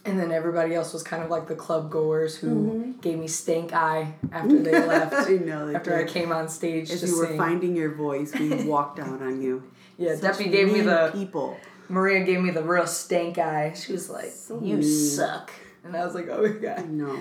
and 0.05 0.19
then 0.19 0.31
everybody 0.31 0.73
else 0.73 0.93
was 0.93 1.03
kind 1.03 1.21
of 1.23 1.29
like 1.29 1.47
the 1.47 1.55
club 1.55 1.89
goers 1.91 2.35
who 2.37 2.47
Mm-hmm. 2.47 2.91
gave 3.01 3.17
me 3.19 3.27
stank 3.27 3.73
eye 3.73 4.13
after 4.31 4.57
they 4.61 4.71
left. 4.87 5.13
I 5.13 5.33
know. 5.33 5.67
They 5.67 5.75
after 5.75 5.95
I 5.95 6.03
came 6.05 6.31
on 6.31 6.49
stage 6.49 6.89
As 6.91 7.03
you 7.03 7.17
were 7.17 7.35
finding 7.37 7.75
your 7.75 7.93
voice, 7.93 8.33
we 8.33 8.49
walked 8.65 8.99
out 8.99 9.21
on 9.21 9.41
you. 9.41 9.63
yeah, 9.97 10.15
Such 10.15 10.37
Debbie 10.39 10.49
gave 10.49 10.71
me 10.71 10.81
the 10.81 11.11
people. 11.13 11.57
Maria 11.89 12.23
gave 12.23 12.41
me 12.41 12.51
the 12.51 12.63
real 12.63 12.87
stank 12.87 13.37
eye. 13.37 13.73
She 13.75 13.91
was 13.91 14.09
like, 14.09 14.29
So 14.31 14.55
"You 14.61 14.77
mean. 14.77 14.83
suck," 14.83 15.51
and 15.83 15.95
I 15.95 16.05
was 16.05 16.15
like, 16.15 16.27
"Oh 16.29 16.41
my 16.41 16.49
god." 16.49 16.89
No. 16.89 17.15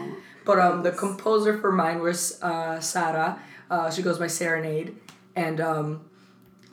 But 0.44 0.58
um, 0.60 0.82
the 0.84 0.92
composer 0.92 1.58
for 1.58 1.72
mine 1.72 2.00
was 2.00 2.40
uh, 2.42 2.80
Sarah. 2.80 3.38
Uh, 3.68 3.90
she 3.90 4.02
goes 4.02 4.18
by 4.18 4.26
Serenade, 4.28 4.96
and 5.36 5.60
um, 5.60 6.04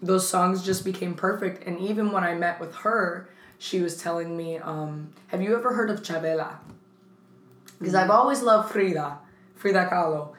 those 0.01 0.27
songs 0.29 0.63
just 0.63 0.85
became 0.85 1.15
perfect. 1.15 1.65
And 1.67 1.79
even 1.79 2.11
when 2.11 2.23
I 2.23 2.35
met 2.35 2.59
with 2.59 2.75
her, 2.77 3.29
she 3.57 3.81
was 3.81 3.97
telling 4.01 4.35
me, 4.35 4.57
um, 4.57 5.13
"Have 5.27 5.41
you 5.41 5.55
ever 5.55 5.73
heard 5.73 5.89
of 5.89 6.01
Chavela? 6.01 6.55
Because 7.79 7.95
I've 7.95 8.09
always 8.09 8.41
loved 8.41 8.71
Frida, 8.71 9.19
Frida 9.55 9.87
Kahlo. 9.91 10.33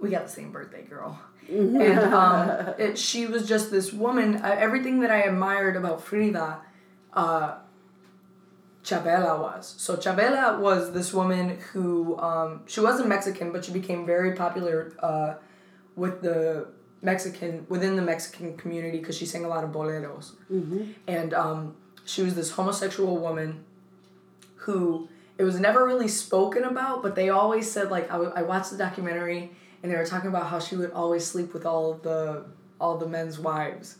We 0.00 0.10
got 0.10 0.24
the 0.24 0.30
same 0.32 0.50
birthday, 0.52 0.82
girl. 0.82 1.18
and 1.48 1.98
um, 1.98 2.50
it, 2.78 2.98
she 2.98 3.26
was 3.26 3.46
just 3.48 3.70
this 3.70 3.92
woman. 3.92 4.36
Uh, 4.36 4.54
everything 4.58 5.00
that 5.00 5.10
I 5.10 5.22
admired 5.22 5.76
about 5.76 6.02
Frida, 6.02 6.60
uh, 7.14 7.54
Chavela 8.82 9.40
was. 9.40 9.74
So 9.78 9.96
Chavela 9.96 10.58
was 10.58 10.92
this 10.92 11.12
woman 11.12 11.58
who 11.72 12.18
um, 12.18 12.62
she 12.66 12.80
wasn't 12.80 13.08
Mexican, 13.08 13.50
but 13.52 13.64
she 13.64 13.72
became 13.72 14.04
very 14.04 14.32
popular 14.34 14.92
uh, 15.00 15.34
with 15.96 16.20
the 16.22 16.68
Mexican 17.02 17.66
within 17.68 17.96
the 17.96 18.02
Mexican 18.02 18.56
community 18.56 18.98
because 18.98 19.16
she 19.16 19.26
sang 19.26 19.44
a 19.44 19.48
lot 19.48 19.64
of 19.64 19.70
boleros, 19.70 20.32
and 21.06 21.34
um, 21.34 21.76
she 22.04 22.22
was 22.22 22.34
this 22.34 22.52
homosexual 22.52 23.16
woman 23.18 23.64
who 24.56 25.08
it 25.36 25.44
was 25.44 25.58
never 25.58 25.84
really 25.84 26.08
spoken 26.08 26.64
about, 26.64 27.02
but 27.02 27.14
they 27.14 27.28
always 27.28 27.70
said 27.70 27.90
like 27.90 28.08
I, 28.10 28.14
w- 28.14 28.32
I 28.34 28.42
watched 28.42 28.70
the 28.70 28.76
documentary 28.78 29.50
and 29.82 29.92
they 29.92 29.96
were 29.96 30.06
talking 30.06 30.28
about 30.28 30.46
how 30.46 30.58
she 30.58 30.76
would 30.76 30.92
always 30.92 31.26
sleep 31.26 31.52
with 31.52 31.66
all 31.66 31.94
the 31.94 32.44
all 32.80 32.96
the 32.98 33.06
men's 33.06 33.38
wives, 33.38 33.96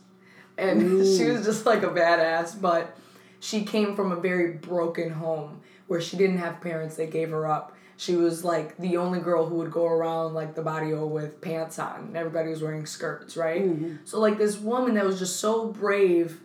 and 0.57 0.81
she 1.17 1.25
was 1.25 1.45
just 1.45 1.65
like 1.65 1.83
a 1.83 1.89
badass. 1.89 2.59
But 2.59 2.97
she 3.39 3.63
came 3.63 3.95
from 3.95 4.11
a 4.11 4.15
very 4.15 4.53
broken 4.53 5.11
home 5.11 5.61
where 5.87 6.01
she 6.01 6.17
didn't 6.17 6.39
have 6.39 6.61
parents; 6.61 6.95
they 6.95 7.07
gave 7.07 7.29
her 7.29 7.47
up. 7.47 7.75
She 7.97 8.15
was 8.15 8.43
like 8.43 8.75
the 8.77 8.97
only 8.97 9.19
girl 9.19 9.45
who 9.45 9.55
would 9.55 9.71
go 9.71 9.85
around 9.85 10.33
like 10.33 10.55
the 10.55 10.61
barrio 10.61 11.05
with 11.05 11.39
pants 11.39 11.79
on. 11.79 11.99
and 12.07 12.17
Everybody 12.17 12.49
was 12.49 12.61
wearing 12.61 12.85
skirts, 12.85 13.37
right? 13.37 13.61
Mm-hmm. 13.63 13.97
So 14.05 14.19
like 14.19 14.37
this 14.37 14.57
woman 14.57 14.95
that 14.95 15.05
was 15.05 15.19
just 15.19 15.39
so 15.39 15.67
brave 15.67 16.41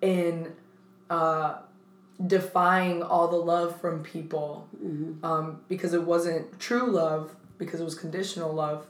in 0.00 0.52
uh, 1.12 1.58
defying 2.26 3.02
all 3.02 3.28
the 3.28 3.36
love 3.36 3.78
from 3.80 4.02
people 4.02 4.66
um, 5.22 5.60
because 5.68 5.92
it 5.92 6.02
wasn't 6.02 6.58
true 6.58 6.90
love 6.90 7.34
because 7.58 7.80
it 7.80 7.84
was 7.84 7.94
conditional 7.94 8.52
love. 8.52 8.86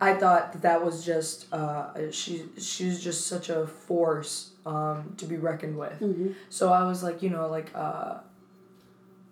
I 0.00 0.14
thought 0.14 0.54
that 0.54 0.62
that 0.62 0.82
was 0.82 1.04
just 1.04 1.52
uh, 1.52 2.10
she 2.10 2.44
she 2.58 2.86
was 2.86 3.04
just 3.04 3.26
such 3.26 3.50
a 3.50 3.66
force 3.66 4.52
um, 4.64 5.14
to 5.18 5.26
be 5.26 5.36
reckoned 5.36 5.76
with. 5.76 6.00
So 6.48 6.72
i 6.72 6.82
was 6.84 7.02
like 7.02 7.22
you 7.22 7.28
know 7.28 7.46
like 7.46 7.70
uh, 7.74 8.14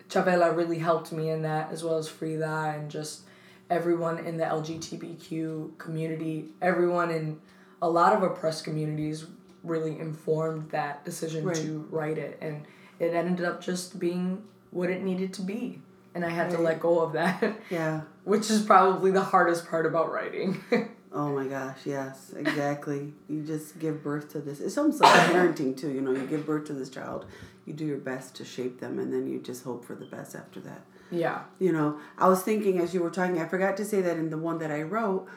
Chavela 0.09 0.55
really 0.55 0.79
helped 0.79 1.11
me 1.11 1.29
in 1.29 1.41
that, 1.43 1.71
as 1.71 1.83
well 1.83 1.97
as 1.97 2.07
Frida 2.07 2.75
and 2.75 2.91
just 2.91 3.21
everyone 3.69 4.19
in 4.19 4.37
the 4.37 4.45
LGBTQ 4.45 5.77
community, 5.79 6.49
everyone 6.61 7.09
in 7.09 7.39
a 7.81 7.89
lot 7.89 8.13
of 8.13 8.21
oppressed 8.23 8.63
communities 8.63 9.25
really 9.63 9.99
informed 9.99 10.71
that 10.71 11.05
decision 11.05 11.45
right. 11.45 11.55
to 11.57 11.87
write 11.89 12.17
it. 12.17 12.37
And 12.41 12.65
it 12.99 13.13
ended 13.13 13.45
up 13.45 13.61
just 13.61 13.99
being 13.99 14.43
what 14.71 14.89
it 14.89 15.03
needed 15.03 15.33
to 15.35 15.41
be. 15.41 15.81
And 16.15 16.25
I 16.25 16.29
had 16.29 16.47
right. 16.47 16.57
to 16.57 16.61
let 16.61 16.79
go 16.79 16.99
of 16.99 17.13
that. 17.13 17.57
Yeah. 17.69 18.01
Which 18.23 18.49
is 18.49 18.61
probably 18.61 19.11
the 19.11 19.21
hardest 19.21 19.67
part 19.69 19.85
about 19.85 20.11
writing. 20.11 20.63
oh 21.13 21.29
my 21.29 21.47
gosh, 21.47 21.79
yes, 21.85 22.33
exactly. 22.35 23.13
you 23.27 23.43
just 23.43 23.79
give 23.79 24.03
birth 24.03 24.31
to 24.33 24.39
this. 24.39 24.59
It's 24.59 24.77
almost 24.77 25.01
like 25.01 25.13
parenting 25.31 25.75
too, 25.75 25.91
you 25.91 26.01
know, 26.01 26.11
you 26.11 26.27
give 26.27 26.45
birth 26.45 26.65
to 26.65 26.73
this 26.73 26.89
child, 26.89 27.25
you 27.65 27.73
do 27.73 27.85
your 27.85 27.97
best 27.97 28.35
to 28.35 28.45
shape 28.45 28.79
them 28.79 28.99
and 28.99 29.11
then 29.13 29.27
you 29.27 29.39
just 29.39 29.63
hope 29.63 29.85
for 29.85 29.95
the 29.95 30.05
best 30.05 30.35
after 30.35 30.59
that. 30.61 30.81
Yeah. 31.11 31.43
You 31.59 31.71
know, 31.71 31.99
I 32.17 32.27
was 32.27 32.43
thinking 32.43 32.79
as 32.79 32.93
you 32.93 33.01
were 33.01 33.09
talking, 33.09 33.39
I 33.39 33.47
forgot 33.47 33.77
to 33.77 33.85
say 33.85 34.01
that 34.01 34.17
in 34.17 34.29
the 34.29 34.37
one 34.37 34.59
that 34.59 34.71
I 34.71 34.83
wrote, 34.83 35.27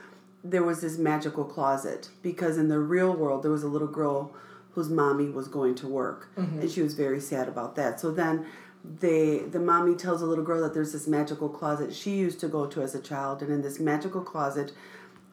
there 0.45 0.63
was 0.63 0.81
this 0.81 0.99
magical 0.99 1.45
closet 1.45 2.09
because 2.23 2.59
in 2.59 2.69
the 2.69 2.79
real 2.79 3.13
world 3.13 3.43
there 3.43 3.51
was 3.51 3.63
a 3.63 3.69
little 3.69 3.89
girl 3.89 4.33
whose 4.73 4.89
mommy 4.89 5.29
was 5.29 5.49
going 5.49 5.75
to 5.75 5.87
work 5.87 6.29
mm-hmm. 6.37 6.61
and 6.61 6.71
she 6.71 6.83
was 6.83 6.95
very 6.95 7.21
sad 7.21 7.49
about 7.49 7.77
that. 7.77 8.01
So 8.01 8.11
then 8.11 8.47
they 8.85 9.39
the 9.39 9.61
mommy 9.61 9.95
tells 9.95 10.21
the 10.21 10.27
little 10.27 10.45
girl 10.45 10.61
that 10.61 10.75
there's 10.75 10.93
this 10.93 11.07
magical 11.07 11.49
closet 11.49 11.95
she 11.95 12.17
used 12.17 12.41
to 12.41 12.49
go 12.49 12.67
to 12.67 12.83
as 12.83 12.97
a 12.97 13.01
child 13.01 13.41
and 13.41 13.53
in 13.53 13.63
this 13.63 13.79
magical 13.79 14.21
closet 14.21 14.73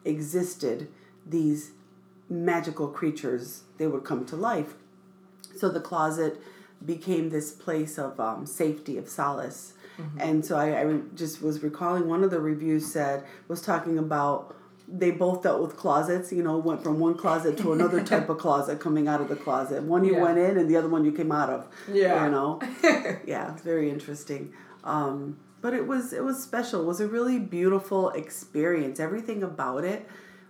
existed 0.04 0.86
these 1.26 1.72
magical 2.28 2.86
creatures 2.86 3.64
they 3.76 3.88
would 3.88 4.04
come 4.04 4.24
to 4.24 4.36
life 4.36 4.74
so 5.56 5.68
the 5.68 5.80
closet 5.80 6.40
became 6.86 7.30
this 7.30 7.50
place 7.50 7.98
of 7.98 8.20
um, 8.20 8.46
safety 8.46 8.96
of 8.96 9.08
solace 9.08 9.72
Mm-hmm. 10.00 10.20
And 10.20 10.44
so 10.44 10.56
I, 10.56 10.80
I 10.80 11.00
just 11.14 11.42
was 11.42 11.62
recalling 11.62 12.08
one 12.08 12.24
of 12.24 12.30
the 12.30 12.40
reviews 12.40 12.90
said, 12.90 13.24
was 13.48 13.60
talking 13.60 13.98
about 13.98 14.56
they 14.92 15.10
both 15.10 15.42
dealt 15.42 15.62
with 15.62 15.76
closets, 15.76 16.32
you 16.32 16.42
know, 16.42 16.58
went 16.58 16.82
from 16.82 16.98
one 16.98 17.14
closet 17.14 17.56
to 17.58 17.72
another 17.72 18.02
type 18.04 18.28
of 18.28 18.38
closet 18.38 18.80
coming 18.80 19.08
out 19.08 19.20
of 19.20 19.28
the 19.28 19.36
closet. 19.36 19.82
One 19.82 20.04
you 20.04 20.14
yeah. 20.14 20.22
went 20.22 20.38
in 20.38 20.58
and 20.58 20.68
the 20.68 20.76
other 20.76 20.88
one 20.88 21.04
you 21.04 21.12
came 21.12 21.32
out 21.32 21.50
of. 21.50 21.68
Yeah. 21.90 22.24
You 22.24 22.30
know? 22.30 22.60
yeah, 23.26 23.52
it's 23.52 23.62
very 23.62 23.90
interesting. 23.90 24.52
Um, 24.84 25.38
but 25.60 25.74
it 25.74 25.86
was 25.86 26.12
it 26.12 26.24
was 26.24 26.42
special. 26.42 26.82
It 26.82 26.86
was 26.86 27.00
a 27.00 27.06
really 27.06 27.38
beautiful 27.38 28.10
experience. 28.10 28.98
Everything 28.98 29.42
about 29.42 29.84
it 29.84 30.08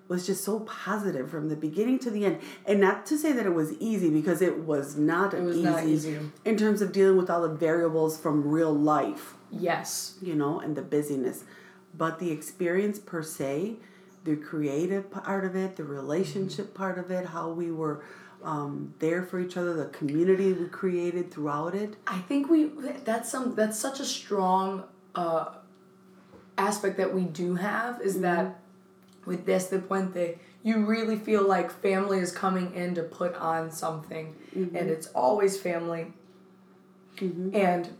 was 0.08 0.26
just 0.26 0.42
so 0.42 0.60
positive 0.60 1.30
from 1.30 1.48
the 1.48 1.56
beginning 1.56 1.98
to 2.00 2.10
the 2.10 2.24
end. 2.24 2.40
And 2.66 2.80
not 2.80 3.06
to 3.06 3.18
say 3.18 3.32
that 3.32 3.46
it 3.46 3.54
was 3.54 3.72
easy 3.74 4.10
because 4.10 4.42
it 4.42 4.58
was 4.64 4.96
not 4.96 5.34
it 5.34 5.42
was 5.42 5.56
easy, 5.56 5.64
not 5.64 5.84
easy 5.84 6.18
in 6.44 6.56
terms 6.56 6.82
of 6.82 6.92
dealing 6.92 7.16
with 7.16 7.30
all 7.30 7.42
the 7.42 7.54
variables 7.54 8.18
from 8.18 8.46
real 8.46 8.72
life. 8.72 9.34
Yes. 9.50 10.16
You 10.22 10.34
know, 10.34 10.60
and 10.60 10.76
the 10.76 10.82
busyness. 10.82 11.44
But 11.92 12.20
the 12.20 12.30
experience 12.30 13.00
per 13.00 13.22
se, 13.22 13.76
the 14.24 14.36
creative 14.36 15.10
part 15.10 15.44
of 15.44 15.56
it, 15.56 15.76
the 15.76 15.84
relationship 15.84 16.66
mm-hmm. 16.66 16.76
part 16.76 16.98
of 16.98 17.10
it, 17.10 17.26
how 17.26 17.50
we 17.50 17.70
were 17.70 18.02
um, 18.42 18.94
there 18.98 19.22
for 19.22 19.38
each 19.40 19.56
other, 19.56 19.74
the 19.74 19.86
community 19.86 20.52
we 20.52 20.66
created 20.66 21.30
throughout 21.30 21.74
it. 21.74 21.96
I 22.06 22.18
think 22.18 22.48
we 22.48 22.70
that's 23.04 23.30
some 23.30 23.54
that's 23.54 23.78
such 23.78 24.00
a 24.00 24.04
strong 24.04 24.84
uh, 25.14 25.46
aspect 26.56 26.96
that 26.96 27.14
we 27.14 27.24
do 27.24 27.56
have 27.56 28.00
is 28.00 28.14
mm-hmm. 28.14 28.22
that 28.22 28.60
with 29.26 29.46
Desde 29.46 29.86
Puente, 29.86 30.38
you 30.62 30.84
really 30.84 31.16
feel 31.16 31.46
like 31.46 31.70
family 31.70 32.18
is 32.18 32.32
coming 32.32 32.74
in 32.74 32.94
to 32.94 33.02
put 33.02 33.34
on 33.34 33.70
something, 33.70 34.34
mm-hmm. 34.56 34.74
and 34.76 34.90
it's 34.90 35.08
always 35.08 35.60
family. 35.60 36.12
Mm-hmm. 37.16 37.54
And 37.54 37.96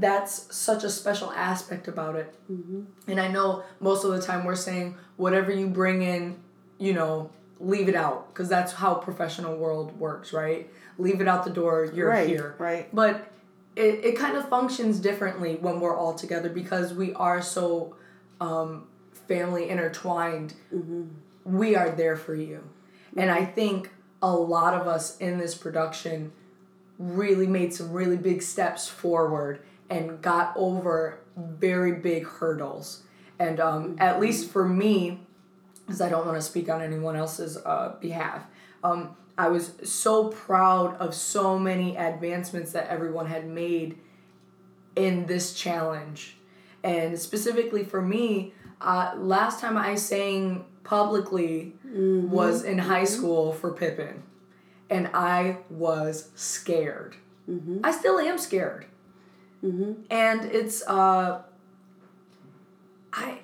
that's 0.00 0.54
such 0.54 0.82
a 0.84 0.90
special 0.90 1.30
aspect 1.32 1.88
about 1.88 2.16
it. 2.16 2.34
Mm-hmm. 2.50 2.82
And 3.08 3.20
I 3.20 3.28
know 3.28 3.64
most 3.80 4.04
of 4.04 4.12
the 4.12 4.20
time 4.20 4.44
we're 4.44 4.56
saying 4.56 4.96
whatever 5.16 5.52
you 5.52 5.68
bring 5.68 6.02
in, 6.02 6.36
you 6.78 6.92
know, 6.92 7.30
leave 7.60 7.88
it 7.88 7.94
out 7.94 8.28
because 8.28 8.48
that's 8.48 8.72
how 8.72 8.94
professional 8.94 9.56
world 9.56 9.98
works, 9.98 10.32
right? 10.32 10.68
Leave 10.98 11.20
it 11.20 11.28
out 11.28 11.44
the 11.44 11.50
door, 11.50 11.90
you're 11.94 12.08
right, 12.08 12.28
here. 12.28 12.56
Right. 12.58 12.88
But 12.94 13.30
it, 13.76 14.04
it 14.04 14.18
kind 14.18 14.36
of 14.36 14.48
functions 14.48 14.98
differently 14.98 15.56
when 15.56 15.80
we're 15.80 15.96
all 15.96 16.14
together 16.14 16.48
because 16.48 16.92
we 16.92 17.12
are 17.14 17.40
so 17.40 17.96
um, 18.40 18.88
family 19.28 19.68
intertwined. 19.68 20.54
Mm-hmm. 20.74 21.04
We 21.44 21.76
are 21.76 21.90
there 21.90 22.16
for 22.16 22.34
you. 22.34 22.64
And 23.16 23.30
I 23.30 23.44
think 23.44 23.90
a 24.22 24.32
lot 24.32 24.74
of 24.74 24.88
us 24.88 25.16
in 25.18 25.38
this 25.38 25.54
production 25.54 26.32
really 26.98 27.46
made 27.46 27.74
some 27.74 27.92
really 27.92 28.16
big 28.16 28.42
steps 28.42 28.88
forward 28.88 29.60
and 29.94 30.20
got 30.20 30.52
over 30.56 31.20
very 31.36 31.92
big 31.92 32.26
hurdles. 32.26 33.02
And 33.38 33.60
um, 33.60 33.96
at 33.98 34.20
least 34.20 34.50
for 34.50 34.68
me, 34.68 35.20
because 35.86 36.00
I 36.00 36.08
don't 36.08 36.26
want 36.26 36.36
to 36.36 36.42
speak 36.42 36.68
on 36.68 36.82
anyone 36.82 37.16
else's 37.16 37.56
uh, 37.58 37.94
behalf, 38.00 38.44
um, 38.82 39.16
I 39.38 39.48
was 39.48 39.72
so 39.82 40.28
proud 40.28 40.96
of 40.96 41.14
so 41.14 41.58
many 41.58 41.96
advancements 41.96 42.72
that 42.72 42.88
everyone 42.88 43.26
had 43.26 43.46
made 43.46 43.98
in 44.96 45.26
this 45.26 45.54
challenge. 45.54 46.36
And 46.82 47.18
specifically 47.18 47.84
for 47.84 48.02
me, 48.02 48.52
uh, 48.80 49.14
last 49.16 49.60
time 49.60 49.76
I 49.76 49.94
sang 49.94 50.64
publicly 50.84 51.74
mm-hmm. 51.86 52.30
was 52.30 52.64
in 52.64 52.78
high 52.78 53.02
mm-hmm. 53.02 53.14
school 53.14 53.52
for 53.52 53.72
Pippin. 53.72 54.22
And 54.90 55.10
I 55.14 55.58
was 55.70 56.30
scared. 56.34 57.16
Mm-hmm. 57.48 57.80
I 57.82 57.90
still 57.90 58.18
am 58.18 58.38
scared. 58.38 58.86
Mm-hmm. 59.64 59.92
And 60.10 60.44
it's 60.44 60.86
uh, 60.86 61.42
I 63.12 63.38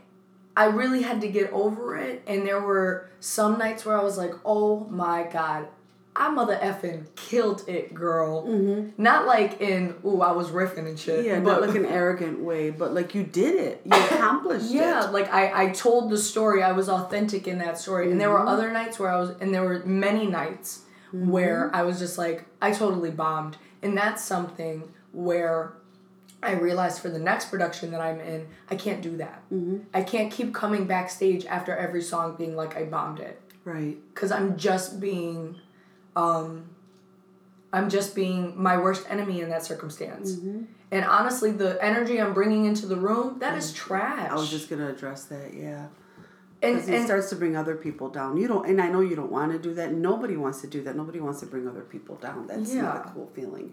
I 0.57 0.67
really 0.67 1.03
had 1.03 1.21
to 1.23 1.29
get 1.29 1.51
over 1.53 1.97
it, 1.97 2.23
and 2.27 2.47
there 2.47 2.61
were 2.61 3.09
some 3.21 3.59
nights 3.59 3.87
where 3.87 3.99
I 3.99 4.03
was 4.03 4.19
like, 4.19 4.35
"Oh 4.45 4.81
my 4.91 5.23
god, 5.23 5.69
I 6.15 6.29
mother 6.29 6.59
effing 6.61 7.07
killed 7.17 7.65
it, 7.67 7.95
girl." 7.95 8.47
Mm-hmm. 8.47 9.03
Not 9.03 9.27
like 9.27 9.63
in 9.63 9.95
ooh, 10.05 10.21
I 10.21 10.33
was 10.33 10.49
riffing 10.49 10.87
and 10.87 10.99
shit. 10.99 11.25
Yeah, 11.25 11.41
but, 11.41 11.53
not 11.53 11.67
like 11.67 11.77
an 11.77 11.87
arrogant 12.01 12.41
way, 12.41 12.69
but 12.69 12.93
like 12.93 13.15
you 13.15 13.23
did 13.23 13.55
it, 13.55 13.81
you 13.87 13.93
accomplished 13.93 14.71
yeah, 14.71 14.81
it. 14.81 15.05
Yeah, 15.05 15.11
like 15.11 15.33
I 15.33 15.65
I 15.65 15.71
told 15.71 16.11
the 16.11 16.19
story. 16.19 16.63
I 16.63 16.73
was 16.73 16.91
authentic 16.91 17.49
in 17.49 17.57
that 17.59 17.79
story, 17.79 18.05
mm-hmm. 18.05 18.13
and 18.13 18.21
there 18.21 18.31
were 18.31 18.41
mm-hmm. 18.41 18.49
other 18.49 18.71
nights 18.71 18.99
where 18.99 19.11
I 19.11 19.19
was, 19.19 19.31
and 19.41 19.55
there 19.55 19.65
were 19.65 19.79
many 19.87 20.27
nights 20.27 20.83
mm-hmm. 21.15 21.31
where 21.31 21.71
I 21.75 21.83
was 21.85 21.99
just 21.99 22.19
like, 22.19 22.45
I 22.61 22.73
totally 22.73 23.11
bombed, 23.11 23.57
and 23.81 23.97
that's 23.97 24.23
something 24.23 24.93
where 25.13 25.73
I 26.43 26.53
realized 26.53 27.01
for 27.01 27.11
the 27.11 27.19
next 27.19 27.51
production 27.51 27.91
that 27.91 28.01
I'm 28.01 28.21
in, 28.21 28.49
I 28.71 28.75
can't 28.75 29.03
do 29.03 29.17
that. 29.19 29.43
Mm-hmm. 29.53 29.79
I 29.93 30.03
can't 30.03 30.33
keep 30.33 30.55
coming 30.55 30.87
backstage 30.87 31.45
after 31.47 31.77
every 31.77 32.03
song 32.03 32.37
being 32.37 32.57
like 32.57 32.77
I 32.77 32.85
bombed 32.85 33.21
it. 33.21 33.41
Right. 33.65 33.99
Because 34.15 34.33
I'm 34.33 34.57
just 34.57 35.01
being, 35.01 35.57
um, 36.17 36.71
I'm 37.73 37.91
just 37.91 38.15
being 38.15 38.61
my 38.61 38.79
worst 38.79 39.07
enemy 39.11 39.43
in 39.43 39.51
that 39.51 39.65
circumstance. 39.65 40.33
Mm-hmm. 40.33 40.63
And 40.93 41.05
honestly, 41.05 41.53
the 41.53 41.83
energy 41.85 42.21
I'm 42.21 42.33
bringing 42.33 42.65
into 42.65 42.87
the 42.87 42.97
room, 42.97 43.39
that 43.41 43.57
is 43.57 43.73
trash. 43.73 44.31
I 44.31 44.35
was 44.35 44.51
just 44.51 44.69
gonna 44.71 44.89
address 44.89 45.25
that. 45.25 45.55
Yeah. 45.55 45.87
And, 46.63 46.79
and 46.79 46.95
it 46.95 47.05
starts 47.05 47.31
to 47.31 47.37
bring 47.37 47.57
other 47.57 47.75
people 47.75 48.11
down. 48.11 48.37
You 48.37 48.49
don't, 48.49 48.69
and 48.69 48.81
I 48.83 48.91
know 48.91 49.01
you 49.01 49.17
don't 49.17 49.33
want 49.33 49.53
to 49.53 49.59
do 49.59 49.73
that. 49.75 49.93
Nobody 49.93 50.37
wants 50.37 50.61
to 50.61 50.67
do 50.67 50.83
that. 50.83 50.95
Nobody 50.95 51.21
wants 51.21 51.41
to 51.41 51.47
bring 51.47 51.67
other 51.67 51.81
people 51.83 52.17
down. 52.17 52.47
That's 52.47 52.75
yeah. 52.75 52.83
not 52.83 53.07
a 53.07 53.11
cool 53.11 53.31
feeling. 53.35 53.73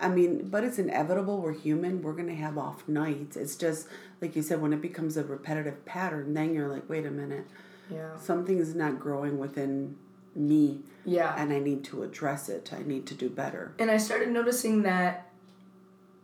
I 0.00 0.08
mean, 0.08 0.48
but 0.48 0.64
it's 0.64 0.78
inevitable. 0.78 1.40
We're 1.40 1.52
human. 1.52 2.02
We're 2.02 2.14
going 2.14 2.28
to 2.28 2.34
have 2.34 2.56
off 2.56 2.88
nights. 2.88 3.36
It's 3.36 3.56
just, 3.56 3.86
like 4.20 4.34
you 4.34 4.42
said, 4.42 4.60
when 4.60 4.72
it 4.72 4.80
becomes 4.80 5.16
a 5.16 5.24
repetitive 5.24 5.84
pattern, 5.84 6.34
then 6.34 6.54
you're 6.54 6.68
like, 6.68 6.88
wait 6.88 7.06
a 7.06 7.10
minute. 7.10 7.46
Yeah. 7.90 8.16
Something 8.16 8.58
is 8.58 8.74
not 8.74 8.98
growing 8.98 9.38
within 9.38 9.96
me. 10.34 10.80
Yeah. 11.04 11.34
And 11.36 11.52
I 11.52 11.58
need 11.58 11.84
to 11.84 12.02
address 12.02 12.48
it. 12.48 12.72
I 12.72 12.82
need 12.82 13.06
to 13.06 13.14
do 13.14 13.28
better. 13.28 13.72
And 13.78 13.90
I 13.90 13.96
started 13.96 14.30
noticing 14.30 14.82
that 14.82 15.26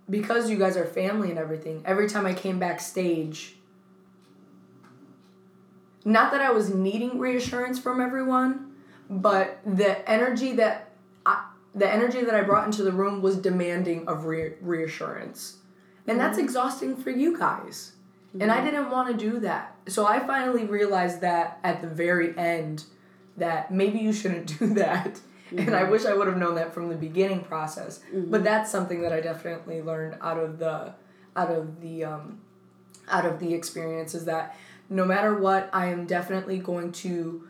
because 0.08 0.48
you 0.48 0.58
guys 0.58 0.76
are 0.76 0.84
family 0.84 1.30
and 1.30 1.38
everything, 1.38 1.82
every 1.84 2.08
time 2.08 2.26
I 2.26 2.34
came 2.34 2.58
backstage, 2.58 3.56
not 6.04 6.30
that 6.30 6.40
I 6.40 6.52
was 6.52 6.72
needing 6.72 7.18
reassurance 7.18 7.80
from 7.80 8.00
everyone, 8.00 8.74
but 9.10 9.58
the 9.66 10.08
energy 10.08 10.52
that 10.52 10.85
the 11.76 11.88
energy 11.88 12.24
that 12.24 12.34
I 12.34 12.42
brought 12.42 12.64
into 12.64 12.82
the 12.82 12.90
room 12.90 13.20
was 13.22 13.36
demanding 13.36 14.08
of 14.08 14.24
re- 14.24 14.54
reassurance. 14.60 15.58
And 16.06 16.18
that's 16.18 16.38
mm-hmm. 16.38 16.46
exhausting 16.46 16.96
for 16.96 17.10
you 17.10 17.38
guys. 17.38 17.92
And 18.40 18.50
I 18.50 18.56
mm-hmm. 18.56 18.64
didn't 18.64 18.90
want 18.90 19.08
to 19.08 19.30
do 19.30 19.38
that. 19.40 19.76
So 19.86 20.06
I 20.06 20.20
finally 20.20 20.64
realized 20.64 21.20
that 21.20 21.58
at 21.62 21.82
the 21.82 21.88
very 21.88 22.36
end 22.36 22.84
that 23.36 23.70
maybe 23.70 23.98
you 23.98 24.12
shouldn't 24.12 24.58
do 24.58 24.74
that. 24.74 25.20
Mm-hmm. 25.50 25.58
And 25.58 25.76
I 25.76 25.82
mm-hmm. 25.82 25.92
wish 25.92 26.04
I 26.06 26.14
would 26.14 26.26
have 26.26 26.38
known 26.38 26.54
that 26.56 26.72
from 26.72 26.88
the 26.88 26.96
beginning 26.96 27.44
process. 27.44 28.00
Mm-hmm. 28.12 28.30
But 28.30 28.42
that's 28.42 28.70
something 28.70 29.02
that 29.02 29.12
I 29.12 29.20
definitely 29.20 29.82
learned 29.82 30.16
out 30.20 30.38
of 30.38 30.58
the 30.58 30.94
out 31.36 31.50
of 31.50 31.82
the 31.82 32.04
um, 32.04 32.40
out 33.08 33.26
of 33.26 33.38
the 33.38 33.52
experience 33.52 34.14
is 34.14 34.24
that 34.24 34.56
no 34.88 35.04
matter 35.04 35.34
what, 35.34 35.68
I 35.72 35.86
am 35.86 36.06
definitely 36.06 36.58
going 36.58 36.92
to 36.92 37.45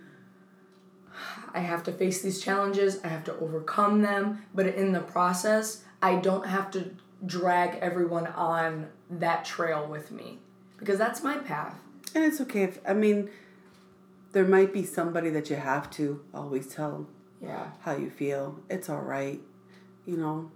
I 1.56 1.60
have 1.60 1.82
to 1.84 1.92
face 1.92 2.20
these 2.20 2.38
challenges, 2.40 3.00
I 3.02 3.08
have 3.08 3.24
to 3.24 3.36
overcome 3.38 4.02
them, 4.02 4.42
but 4.54 4.66
in 4.66 4.92
the 4.92 5.00
process, 5.00 5.82
I 6.02 6.16
don't 6.16 6.46
have 6.46 6.70
to 6.72 6.90
drag 7.24 7.78
everyone 7.80 8.26
on 8.26 8.88
that 9.10 9.46
trail 9.46 9.88
with 9.88 10.10
me 10.12 10.38
because 10.78 10.98
that's 10.98 11.22
my 11.22 11.38
path. 11.38 11.74
And 12.14 12.24
it's 12.24 12.42
okay 12.42 12.64
if 12.64 12.78
I 12.86 12.92
mean 12.92 13.30
there 14.32 14.44
might 14.44 14.70
be 14.74 14.84
somebody 14.84 15.30
that 15.30 15.48
you 15.48 15.56
have 15.56 15.90
to 15.92 16.22
always 16.34 16.66
tell 16.66 17.06
Yeah. 17.40 17.68
how 17.80 17.96
you 17.96 18.10
feel. 18.10 18.60
It's 18.68 18.90
all 18.90 19.00
right. 19.00 19.40
You 20.04 20.18
know, 20.18 20.50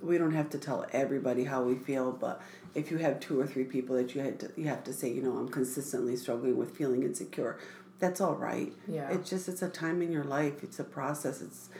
we 0.00 0.18
don't 0.18 0.34
have 0.34 0.50
to 0.50 0.58
tell 0.58 0.86
everybody 0.92 1.44
how 1.44 1.64
we 1.64 1.74
feel, 1.74 2.12
but 2.12 2.40
if 2.76 2.92
you 2.92 2.98
have 2.98 3.18
two 3.18 3.40
or 3.40 3.46
three 3.46 3.64
people 3.64 3.96
that 3.96 4.14
you 4.14 4.20
had 4.20 4.38
to, 4.40 4.50
you 4.56 4.66
have 4.68 4.84
to 4.84 4.92
say, 4.92 5.10
you 5.10 5.22
know, 5.22 5.36
I'm 5.36 5.48
consistently 5.48 6.14
struggling 6.16 6.56
with 6.56 6.76
feeling 6.76 7.02
insecure. 7.02 7.58
That's 7.98 8.20
all 8.20 8.34
right. 8.34 8.72
Yeah. 8.88 9.10
It's 9.10 9.30
just 9.30 9.48
it's 9.48 9.62
a 9.62 9.68
time 9.68 10.02
in 10.02 10.10
your 10.12 10.24
life. 10.24 10.62
It's 10.62 10.78
a 10.78 10.84
process. 10.84 11.40
It's 11.40 11.70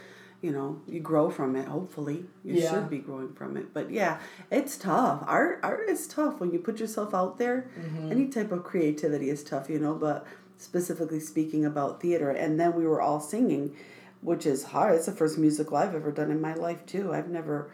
you 0.42 0.52
know, 0.52 0.78
you 0.86 1.00
grow 1.00 1.30
from 1.30 1.56
it, 1.56 1.66
hopefully. 1.66 2.26
You 2.44 2.54
Yeah. 2.56 2.70
should 2.70 2.90
be 2.90 2.98
growing 2.98 3.32
from 3.32 3.56
it. 3.56 3.72
But 3.72 3.90
yeah, 3.90 4.18
it's 4.50 4.76
tough. 4.76 5.24
Art 5.26 5.60
art 5.62 5.88
is 5.88 6.06
tough 6.06 6.38
when 6.40 6.50
you 6.52 6.58
put 6.58 6.78
yourself 6.80 7.14
out 7.14 7.38
there. 7.38 7.66
Mm-hmm. 7.80 8.12
Any 8.12 8.28
type 8.28 8.52
of 8.52 8.62
creativity 8.64 9.30
is 9.30 9.42
tough, 9.42 9.68
you 9.70 9.78
know, 9.78 9.94
but 9.94 10.26
specifically 10.58 11.18
speaking 11.20 11.64
about 11.64 12.00
theater 12.00 12.30
and 12.30 12.60
then 12.60 12.74
we 12.74 12.86
were 12.86 13.00
all 13.00 13.20
singing, 13.20 13.74
which 14.20 14.46
is 14.46 14.64
hard. 14.64 14.94
It's 14.94 15.06
the 15.06 15.12
first 15.12 15.36
musical 15.38 15.76
I've 15.76 15.94
ever 15.94 16.12
done 16.12 16.30
in 16.30 16.40
my 16.40 16.54
life 16.54 16.84
too. 16.86 17.12
I've 17.12 17.28
never 17.28 17.70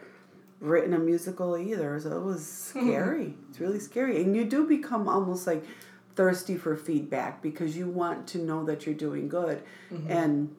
written 0.59 0.93
a 0.93 0.99
musical 0.99 1.57
either, 1.57 1.99
so 1.99 2.17
it 2.17 2.23
was 2.23 2.45
scary. 2.69 3.35
it's 3.49 3.59
really 3.59 3.79
scary. 3.79 4.21
And 4.23 4.35
you 4.35 4.45
do 4.45 4.65
become 4.67 5.07
almost 5.07 5.45
like 5.45 5.63
thirsty 6.15 6.57
for 6.57 6.75
feedback 6.75 7.41
because 7.41 7.77
you 7.77 7.87
want 7.87 8.27
to 8.27 8.37
know 8.37 8.63
that 8.65 8.85
you're 8.85 8.95
doing 8.95 9.27
good. 9.27 9.63
Mm-hmm. 9.91 10.11
And 10.11 10.55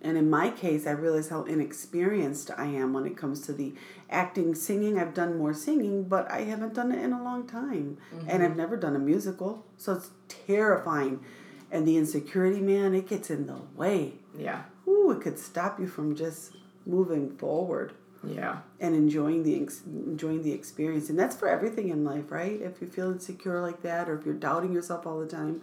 and 0.00 0.16
in 0.16 0.30
my 0.30 0.50
case, 0.50 0.86
I 0.86 0.92
realize 0.92 1.28
how 1.28 1.42
inexperienced 1.42 2.52
I 2.56 2.66
am 2.66 2.92
when 2.92 3.04
it 3.04 3.16
comes 3.16 3.40
to 3.46 3.52
the 3.52 3.74
acting, 4.08 4.54
singing. 4.54 4.96
I've 4.98 5.12
done 5.12 5.36
more 5.36 5.52
singing, 5.52 6.04
but 6.04 6.30
I 6.30 6.42
haven't 6.42 6.74
done 6.74 6.92
it 6.92 7.02
in 7.02 7.12
a 7.12 7.22
long 7.22 7.48
time. 7.48 7.98
And 8.28 8.42
I've 8.42 8.50
mm-hmm. 8.50 8.58
never 8.58 8.76
done 8.76 8.94
a 8.94 9.00
musical. 9.00 9.66
So 9.76 9.94
it's 9.94 10.10
terrifying. 10.28 11.24
And 11.72 11.86
the 11.86 11.96
insecurity, 11.96 12.60
man, 12.60 12.94
it 12.94 13.08
gets 13.08 13.28
in 13.28 13.48
the 13.48 13.58
way. 13.74 14.14
Yeah. 14.38 14.62
Ooh, 14.86 15.10
it 15.10 15.20
could 15.20 15.38
stop 15.38 15.80
you 15.80 15.88
from 15.88 16.14
just 16.14 16.56
moving 16.86 17.36
forward 17.36 17.92
Yeah. 18.24 18.58
and 18.80 18.94
enjoying 18.94 19.44
the 19.44 19.62
ex- 19.62 19.82
enjoying 19.86 20.42
the 20.42 20.52
experience. 20.52 21.08
And 21.08 21.18
that's 21.18 21.36
for 21.36 21.48
everything 21.48 21.88
in 21.88 22.04
life, 22.04 22.30
right? 22.30 22.60
If 22.60 22.80
you 22.80 22.88
feel 22.88 23.10
insecure 23.12 23.60
like 23.60 23.82
that 23.82 24.08
or 24.08 24.18
if 24.18 24.24
you're 24.26 24.34
doubting 24.34 24.72
yourself 24.72 25.06
all 25.06 25.20
the 25.20 25.26
time, 25.26 25.62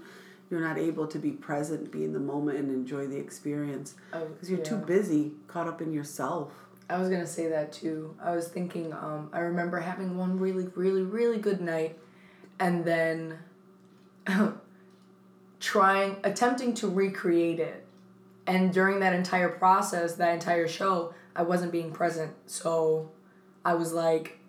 you're 0.50 0.62
not 0.62 0.78
able 0.78 1.08
to 1.08 1.20
be 1.20 1.32
present, 1.32 1.91
be 1.91 2.04
in 2.04 2.13
the 2.13 2.20
moment 2.20 2.58
and 2.58 2.70
enjoy 2.70 3.08
the 3.08 3.18
experience 3.18 3.96
because 4.12 4.50
you're 4.50 4.60
too 4.60 4.78
busy, 4.78 5.34
caught 5.48 5.68
up 5.68 5.82
in 5.82 5.91
yourself. 5.91 6.52
I 6.89 7.00
was 7.00 7.10
gonna 7.10 7.26
say 7.26 7.48
that 7.50 7.74
too. 7.74 8.15
I 8.22 8.36
was 8.36 8.48
thinking, 8.48 8.94
um, 8.94 9.30
I 9.34 9.39
remember 9.39 9.80
having 9.80 10.18
one 10.18 10.39
really, 10.39 10.68
really, 10.76 11.02
really 11.02 11.39
good 11.39 11.62
night, 11.62 11.98
and 12.60 12.86
then 12.86 13.39
trying, 15.60 16.18
attempting 16.24 16.74
to 16.76 16.88
recreate 16.88 17.60
it. 17.60 17.86
And 18.48 18.72
during 18.72 19.00
that 19.00 19.13
entire 19.13 19.50
process, 19.50 20.13
that 20.15 20.36
entire 20.36 20.68
show, 20.68 21.15
I 21.36 21.43
wasn't 21.43 21.71
being 21.71 21.91
present. 21.91 22.34
So 22.45 23.12
I 23.63 23.74
was 23.74 23.93
like, 23.93 24.39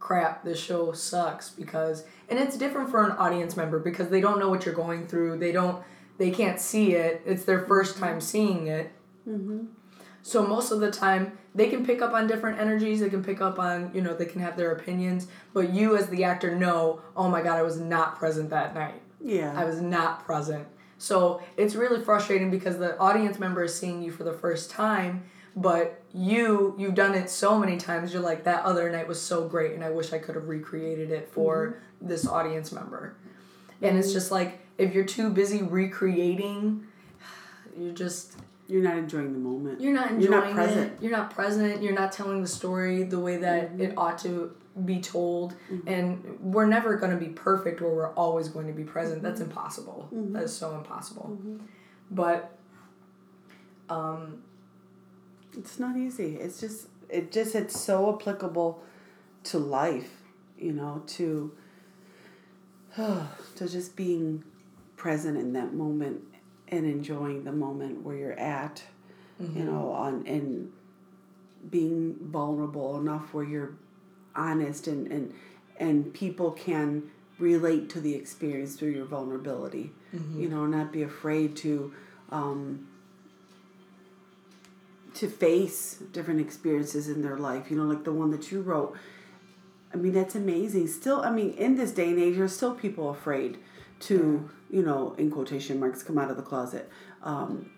crap, 0.00 0.44
this 0.44 0.62
show 0.62 0.92
sucks 0.92 1.50
because, 1.50 2.04
and 2.28 2.38
it's 2.38 2.58
different 2.58 2.90
for 2.90 3.04
an 3.04 3.12
audience 3.12 3.56
member 3.56 3.78
because 3.78 4.08
they 4.08 4.20
don't 4.20 4.38
know 4.38 4.50
what 4.50 4.66
you're 4.66 4.74
going 4.74 5.06
through. 5.06 5.38
They 5.38 5.52
don't, 5.52 5.82
they 6.18 6.30
can't 6.30 6.60
see 6.60 6.94
it. 6.94 7.22
It's 7.24 7.44
their 7.44 7.60
first 7.60 7.96
time 7.96 8.20
seeing 8.20 8.66
it. 8.66 8.92
Mm-hmm. 9.28 9.66
So 10.22 10.46
most 10.46 10.70
of 10.70 10.80
the 10.80 10.90
time, 10.90 11.38
they 11.54 11.68
can 11.68 11.84
pick 11.84 12.02
up 12.02 12.14
on 12.14 12.26
different 12.26 12.58
energies. 12.58 13.00
They 13.00 13.10
can 13.10 13.22
pick 13.22 13.40
up 13.40 13.58
on, 13.58 13.90
you 13.94 14.00
know, 14.00 14.14
they 14.14 14.24
can 14.24 14.40
have 14.40 14.56
their 14.56 14.72
opinions. 14.72 15.26
But 15.52 15.70
you, 15.70 15.96
as 15.96 16.08
the 16.08 16.24
actor, 16.24 16.54
know, 16.54 17.02
oh 17.16 17.28
my 17.28 17.42
God, 17.42 17.58
I 17.58 17.62
was 17.62 17.78
not 17.78 18.16
present 18.16 18.50
that 18.50 18.74
night. 18.74 19.00
Yeah. 19.22 19.52
I 19.54 19.64
was 19.64 19.80
not 19.80 20.24
present. 20.24 20.66
So 20.98 21.42
it's 21.56 21.74
really 21.74 22.02
frustrating 22.02 22.50
because 22.50 22.78
the 22.78 22.98
audience 22.98 23.38
member 23.38 23.64
is 23.64 23.78
seeing 23.78 24.02
you 24.02 24.10
for 24.10 24.24
the 24.24 24.32
first 24.32 24.70
time, 24.70 25.24
but 25.56 26.02
you, 26.12 26.74
you've 26.78 26.94
done 26.94 27.14
it 27.14 27.30
so 27.30 27.58
many 27.58 27.76
times. 27.76 28.12
You're 28.12 28.22
like, 28.22 28.44
that 28.44 28.64
other 28.64 28.90
night 28.90 29.06
was 29.08 29.20
so 29.20 29.46
great, 29.48 29.72
and 29.72 29.84
I 29.84 29.90
wish 29.90 30.12
I 30.12 30.18
could 30.18 30.34
have 30.34 30.48
recreated 30.48 31.10
it 31.10 31.28
for 31.30 31.76
this 32.00 32.26
audience 32.26 32.72
member. 32.72 33.16
And 33.82 33.98
it's 33.98 34.12
just 34.12 34.30
like, 34.30 34.60
if 34.78 34.94
you're 34.94 35.04
too 35.04 35.30
busy 35.30 35.62
recreating, 35.62 36.84
you're 37.78 37.92
just 37.94 38.34
you're 38.66 38.82
not 38.82 38.96
enjoying 38.96 39.32
the 39.34 39.38
moment. 39.38 39.78
you're 39.80 39.92
not 39.92 40.10
enjoying 40.10 40.22
You're 40.32 40.40
not 40.40 40.54
present. 40.54 40.92
it. 40.92 41.02
You're 41.02 41.12
not 41.12 41.30
present. 41.34 41.82
You're 41.82 41.92
not 41.92 42.12
telling 42.12 42.40
the 42.40 42.48
story 42.48 43.02
the 43.02 43.18
way 43.20 43.36
that 43.36 43.72
Mm-hmm. 43.72 43.80
it 43.82 43.94
ought 43.98 44.16
to 44.20 44.56
be 44.86 45.00
told. 45.02 45.54
And 45.86 46.38
we're 46.40 46.64
never 46.66 46.96
going 46.96 47.12
to 47.12 47.18
be 47.18 47.30
perfect 47.30 47.82
or 47.82 47.94
we're 47.94 48.12
always 48.14 48.48
going 48.48 48.66
to 48.66 48.72
be 48.72 48.82
present. 48.82 49.22
That's 49.22 49.40
Mm-hmm. 49.40 49.50
impossible. 49.50 50.08
That 50.12 50.44
is 50.44 50.56
so 50.56 50.74
impossible. 50.76 51.36
But 52.10 52.56
um, 53.90 54.42
It's 55.56 55.78
not 55.78 55.96
easy. 55.96 56.36
It's 56.36 56.60
just 56.60 56.88
it 57.08 57.32
just 57.32 57.54
it's 57.54 57.78
so 57.78 58.14
applicable 58.14 58.82
to 59.44 59.58
life, 59.58 60.22
you 60.58 60.72
know, 60.72 61.02
to 61.06 61.52
to 62.96 63.28
just 63.68 63.96
being 63.96 64.44
present 64.96 65.36
in 65.36 65.52
that 65.52 65.74
moment 65.74 66.22
and 66.68 66.86
enjoying 66.86 67.44
the 67.44 67.52
moment 67.52 68.02
where 68.02 68.16
you're 68.16 68.38
at, 68.38 68.82
you 69.38 69.64
know, 69.64 69.90
on 69.92 70.26
and 70.26 70.72
being 71.70 72.16
vulnerable 72.20 72.98
enough 72.98 73.32
where 73.34 73.44
you're 73.44 73.74
honest 74.34 74.86
and 74.86 75.10
and 75.10 75.34
and 75.78 76.14
people 76.14 76.52
can 76.52 77.02
relate 77.38 77.90
to 77.90 78.00
the 78.00 78.14
experience 78.14 78.76
through 78.76 78.90
your 78.90 79.04
vulnerability. 79.04 79.92
You 80.38 80.48
know, 80.48 80.66
not 80.66 80.92
be 80.92 81.02
afraid 81.02 81.56
to 81.56 81.92
um, 82.30 82.86
to 85.14 85.28
face 85.28 85.98
different 86.12 86.40
experiences 86.40 87.08
in 87.08 87.22
their 87.22 87.36
life. 87.38 87.70
You 87.70 87.76
know, 87.76 87.84
like 87.84 88.04
the 88.04 88.12
one 88.12 88.30
that 88.30 88.50
you 88.52 88.60
wrote. 88.60 88.96
I 89.92 89.96
mean, 89.96 90.12
that's 90.12 90.34
amazing. 90.34 90.88
Still, 90.88 91.22
I 91.22 91.30
mean, 91.30 91.50
in 91.52 91.76
this 91.76 91.92
day 91.92 92.08
and 92.10 92.18
age, 92.18 92.36
there's 92.36 92.54
still 92.56 92.74
people 92.74 93.10
afraid 93.10 93.58
to, 94.00 94.50
you 94.70 94.82
know, 94.82 95.14
in 95.16 95.30
quotation 95.30 95.78
marks, 95.78 96.02
come 96.02 96.18
out 96.18 96.30
of 96.30 96.36
the 96.36 96.42
closet, 96.42 96.90
um, 97.22 97.70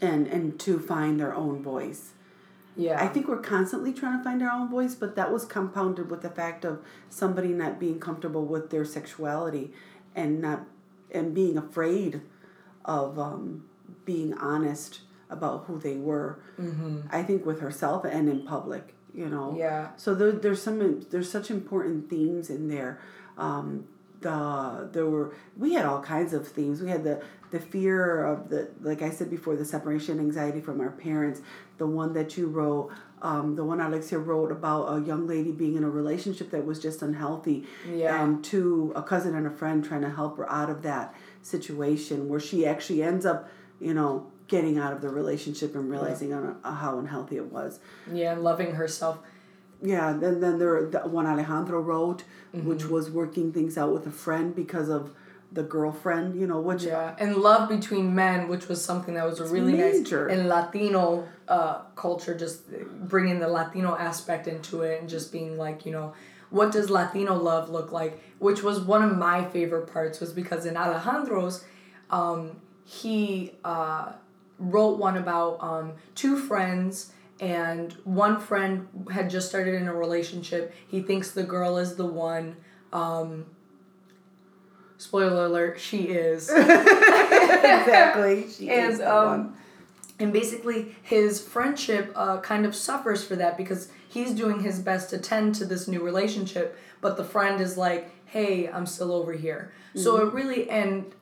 and 0.00 0.26
and 0.26 0.58
to 0.60 0.78
find 0.78 1.20
their 1.20 1.34
own 1.34 1.62
voice. 1.62 2.12
yeah. 2.74 3.02
I 3.02 3.06
think 3.08 3.28
we're 3.28 3.40
constantly 3.40 3.92
trying 3.92 4.18
to 4.18 4.24
find 4.24 4.42
our 4.42 4.50
own 4.50 4.68
voice, 4.70 4.94
but 4.94 5.14
that 5.16 5.30
was 5.30 5.44
compounded 5.44 6.10
with 6.10 6.22
the 6.22 6.30
fact 6.30 6.64
of 6.64 6.80
somebody 7.10 7.48
not 7.48 7.78
being 7.78 8.00
comfortable 8.00 8.46
with 8.46 8.70
their 8.70 8.84
sexuality 8.84 9.72
and 10.14 10.40
not 10.40 10.64
and 11.10 11.34
being 11.34 11.58
afraid 11.58 12.22
of 12.86 13.18
um, 13.18 13.64
being 14.06 14.32
honest 14.34 15.00
about 15.32 15.64
who 15.66 15.78
they 15.78 15.96
were. 15.96 16.38
Mm-hmm. 16.60 17.00
I 17.10 17.22
think 17.22 17.44
with 17.46 17.60
herself 17.60 18.04
and 18.04 18.28
in 18.28 18.44
public, 18.46 18.94
you 19.14 19.28
know. 19.28 19.54
Yeah. 19.58 19.88
So 19.96 20.14
there, 20.14 20.32
there's 20.32 20.62
some 20.62 21.04
there's 21.10 21.30
such 21.30 21.50
important 21.50 22.08
themes 22.10 22.50
in 22.50 22.68
there. 22.68 23.00
Um, 23.38 23.86
the 24.20 24.88
there 24.92 25.06
were 25.06 25.34
we 25.56 25.74
had 25.74 25.84
all 25.84 26.00
kinds 26.00 26.32
of 26.32 26.46
themes. 26.46 26.80
We 26.80 26.90
had 26.90 27.02
the 27.04 27.22
the 27.50 27.58
fear 27.58 28.24
of 28.24 28.48
the 28.50 28.70
like 28.80 29.02
I 29.02 29.10
said 29.10 29.28
before 29.30 29.56
the 29.56 29.64
separation 29.64 30.18
anxiety 30.20 30.60
from 30.60 30.80
our 30.80 30.90
parents. 30.90 31.40
The 31.78 31.86
one 31.86 32.12
that 32.12 32.36
you 32.36 32.46
wrote, 32.46 32.92
um, 33.22 33.56
the 33.56 33.64
one 33.64 33.80
Alexia 33.80 34.18
wrote 34.20 34.52
about 34.52 34.84
a 34.96 35.00
young 35.04 35.26
lady 35.26 35.50
being 35.50 35.74
in 35.74 35.82
a 35.82 35.90
relationship 35.90 36.50
that 36.52 36.64
was 36.64 36.78
just 36.78 37.02
unhealthy, 37.02 37.66
Yeah. 37.90 38.22
and 38.22 38.44
to 38.44 38.92
a 38.94 39.02
cousin 39.02 39.34
and 39.34 39.46
a 39.46 39.50
friend 39.50 39.84
trying 39.84 40.02
to 40.02 40.10
help 40.10 40.36
her 40.36 40.48
out 40.50 40.70
of 40.70 40.82
that 40.82 41.12
situation 41.42 42.28
where 42.28 42.38
she 42.40 42.64
actually 42.64 43.02
ends 43.02 43.26
up, 43.26 43.48
you 43.80 43.92
know, 43.92 44.30
getting 44.54 44.76
out 44.82 44.92
of 44.96 45.00
the 45.04 45.08
relationship 45.20 45.70
and 45.76 45.84
realizing 45.94 46.30
on 46.38 46.44
how 46.80 46.92
unhealthy 47.02 47.36
it 47.44 47.48
was. 47.58 47.70
yeah. 48.20 48.32
And 48.32 48.42
loving 48.50 48.72
herself. 48.82 49.16
Yeah, 49.92 50.06
then 50.22 50.34
then 50.44 50.54
there 50.60 50.74
the 50.94 51.00
one 51.18 51.26
Alejandro 51.32 51.78
wrote, 51.80 52.22
Mm-hmm. 52.54 52.68
which 52.70 52.84
was 52.96 53.04
working 53.20 53.48
things 53.56 53.74
out 53.80 53.90
with 53.96 54.06
a 54.06 54.16
friend 54.24 54.46
because 54.62 54.88
of 54.98 55.02
the 55.58 55.62
girlfriend, 55.76 56.28
you 56.40 56.46
know, 56.50 56.60
which 56.68 56.82
Yeah. 56.84 57.16
And 57.24 57.30
love 57.50 57.62
between 57.76 58.06
men, 58.24 58.38
which 58.52 58.64
was 58.70 58.78
something 58.90 59.14
that 59.18 59.24
was 59.30 59.38
a 59.40 59.46
really 59.56 59.72
major. 59.72 60.22
nice 60.28 60.36
in 60.36 60.48
Latino 60.54 61.02
uh, 61.56 61.76
culture, 62.04 62.34
just 62.44 62.58
bringing 63.12 63.38
the 63.44 63.48
Latino 63.58 63.90
aspect 64.08 64.44
into 64.54 64.74
it 64.88 64.94
and 65.00 65.08
just 65.16 65.26
being 65.36 65.52
like, 65.64 65.78
you 65.86 65.92
know, 65.96 66.08
what 66.58 66.68
does 66.76 66.86
Latino 66.98 67.34
love 67.50 67.64
look 67.76 67.90
like? 68.00 68.12
Which 68.46 68.60
was 68.68 68.76
one 68.94 69.02
of 69.08 69.12
my 69.28 69.38
favorite 69.54 69.86
parts, 69.96 70.20
was 70.20 70.32
because 70.42 70.62
in 70.70 70.74
Alejandro's, 70.84 71.56
um, 72.10 72.40
he 73.00 73.52
uh, 73.64 74.12
wrote 74.62 74.98
one 74.98 75.16
about 75.16 75.62
um, 75.62 75.92
two 76.14 76.36
friends 76.36 77.12
and 77.40 77.92
one 78.04 78.38
friend 78.38 78.86
had 79.10 79.28
just 79.28 79.48
started 79.48 79.74
in 79.74 79.88
a 79.88 79.94
relationship 79.94 80.74
he 80.86 81.00
thinks 81.02 81.32
the 81.32 81.42
girl 81.42 81.76
is 81.78 81.96
the 81.96 82.06
one 82.06 82.56
um, 82.92 83.46
spoiler 84.98 85.46
alert 85.46 85.80
she 85.80 86.02
is 86.04 86.48
exactly. 87.62 88.46
She 88.56 88.68
is 88.70 88.98
and 88.98 89.00
the 89.00 89.14
um, 89.14 89.26
one. 89.26 89.54
and 90.18 90.32
basically 90.32 90.94
his 91.02 91.40
friendship 91.40 92.12
uh, 92.14 92.40
kind 92.40 92.66
of 92.66 92.74
suffers 92.74 93.24
for 93.24 93.36
that 93.36 93.56
because 93.56 93.88
he's 94.08 94.32
doing 94.32 94.60
his 94.60 94.78
best 94.78 95.10
to 95.10 95.18
tend 95.18 95.54
to 95.56 95.64
this 95.64 95.88
new 95.88 96.00
relationship, 96.02 96.78
but 97.00 97.16
the 97.16 97.24
friend 97.24 97.60
is 97.60 97.76
like, 97.76 98.10
"Hey, 98.26 98.68
I'm 98.68 98.86
still 98.86 99.12
over 99.12 99.32
here." 99.32 99.72
So 99.94 100.16
it 100.26 100.32
really 100.32 100.70
and 100.70 101.12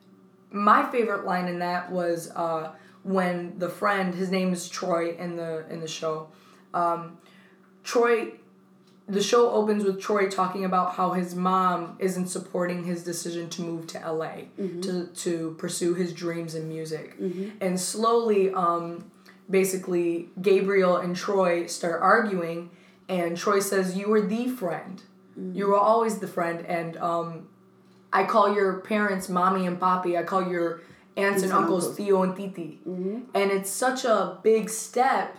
my 0.51 0.89
favorite 0.91 1.25
line 1.25 1.47
in 1.47 1.59
that 1.59 1.91
was 1.91 2.31
uh, 2.31 2.71
when 3.03 3.57
the 3.57 3.69
friend, 3.69 4.13
his 4.13 4.29
name 4.29 4.53
is 4.53 4.69
Troy 4.69 5.15
in 5.15 5.35
the 5.35 5.65
in 5.69 5.79
the 5.81 5.87
show. 5.87 6.29
Um, 6.73 7.17
Troy, 7.83 8.33
the 9.07 9.21
show 9.21 9.49
opens 9.51 9.83
with 9.83 9.99
Troy 9.99 10.29
talking 10.29 10.63
about 10.65 10.95
how 10.95 11.13
his 11.13 11.33
mom 11.35 11.95
isn't 11.99 12.27
supporting 12.27 12.83
his 12.83 13.03
decision 13.03 13.49
to 13.49 13.61
move 13.63 13.87
to 13.87 13.99
LA 13.99 14.43
to 14.81 15.07
to 15.07 15.55
pursue 15.57 15.93
his 15.95 16.13
dreams 16.13 16.55
in 16.55 16.69
music, 16.69 17.15
and 17.59 17.79
slowly, 17.79 18.53
um, 18.53 19.11
basically, 19.49 20.29
Gabriel 20.41 20.97
and 20.97 21.15
Troy 21.15 21.65
start 21.65 22.01
arguing, 22.01 22.69
and 23.09 23.35
Troy 23.35 23.59
says, 23.59 23.97
"You 23.97 24.09
were 24.09 24.21
the 24.21 24.47
friend. 24.47 25.01
You 25.55 25.67
were 25.67 25.77
always 25.77 26.19
the 26.19 26.27
friend, 26.27 26.63
and 26.67 26.97
um, 26.97 27.47
I 28.13 28.25
call 28.25 28.53
your 28.53 28.79
parents 28.81 29.29
mommy 29.29 29.65
and 29.65 29.79
poppy. 29.79 30.17
I 30.17 30.23
call 30.23 30.47
your 30.47 30.81
aunts 31.17 31.43
and 31.43 31.51
and 31.51 31.61
uncles 31.61 31.87
uncles. 31.89 32.09
Tío 32.09 32.23
and 32.23 32.35
Titi. 32.35 32.79
And 32.85 33.51
it's 33.51 33.69
such 33.69 34.05
a 34.05 34.37
big 34.43 34.69
step 34.69 35.37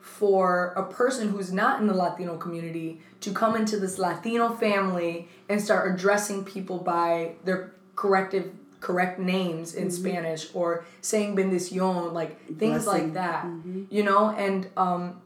for 0.00 0.72
a 0.76 0.84
person 0.84 1.28
who's 1.28 1.52
not 1.52 1.80
in 1.80 1.86
the 1.86 1.94
Latino 1.94 2.36
community 2.36 3.00
to 3.20 3.32
come 3.32 3.54
into 3.54 3.78
this 3.78 3.98
Latino 3.98 4.50
family 4.50 5.28
and 5.48 5.60
start 5.60 5.92
addressing 5.92 6.44
people 6.44 6.78
by 6.78 7.32
their 7.44 7.72
corrective 7.94 8.50
correct 8.80 9.20
names 9.20 9.74
in 9.74 9.90
Spanish 9.92 10.48
or 10.54 10.84
saying 11.00 11.36
bendición, 11.36 12.12
like 12.12 12.58
things 12.58 12.84
like 12.84 13.12
Blessing. 13.12 13.12
that. 13.12 13.46
You 13.90 14.02
know, 14.02 14.30
and 14.30 14.68
um 14.76 15.22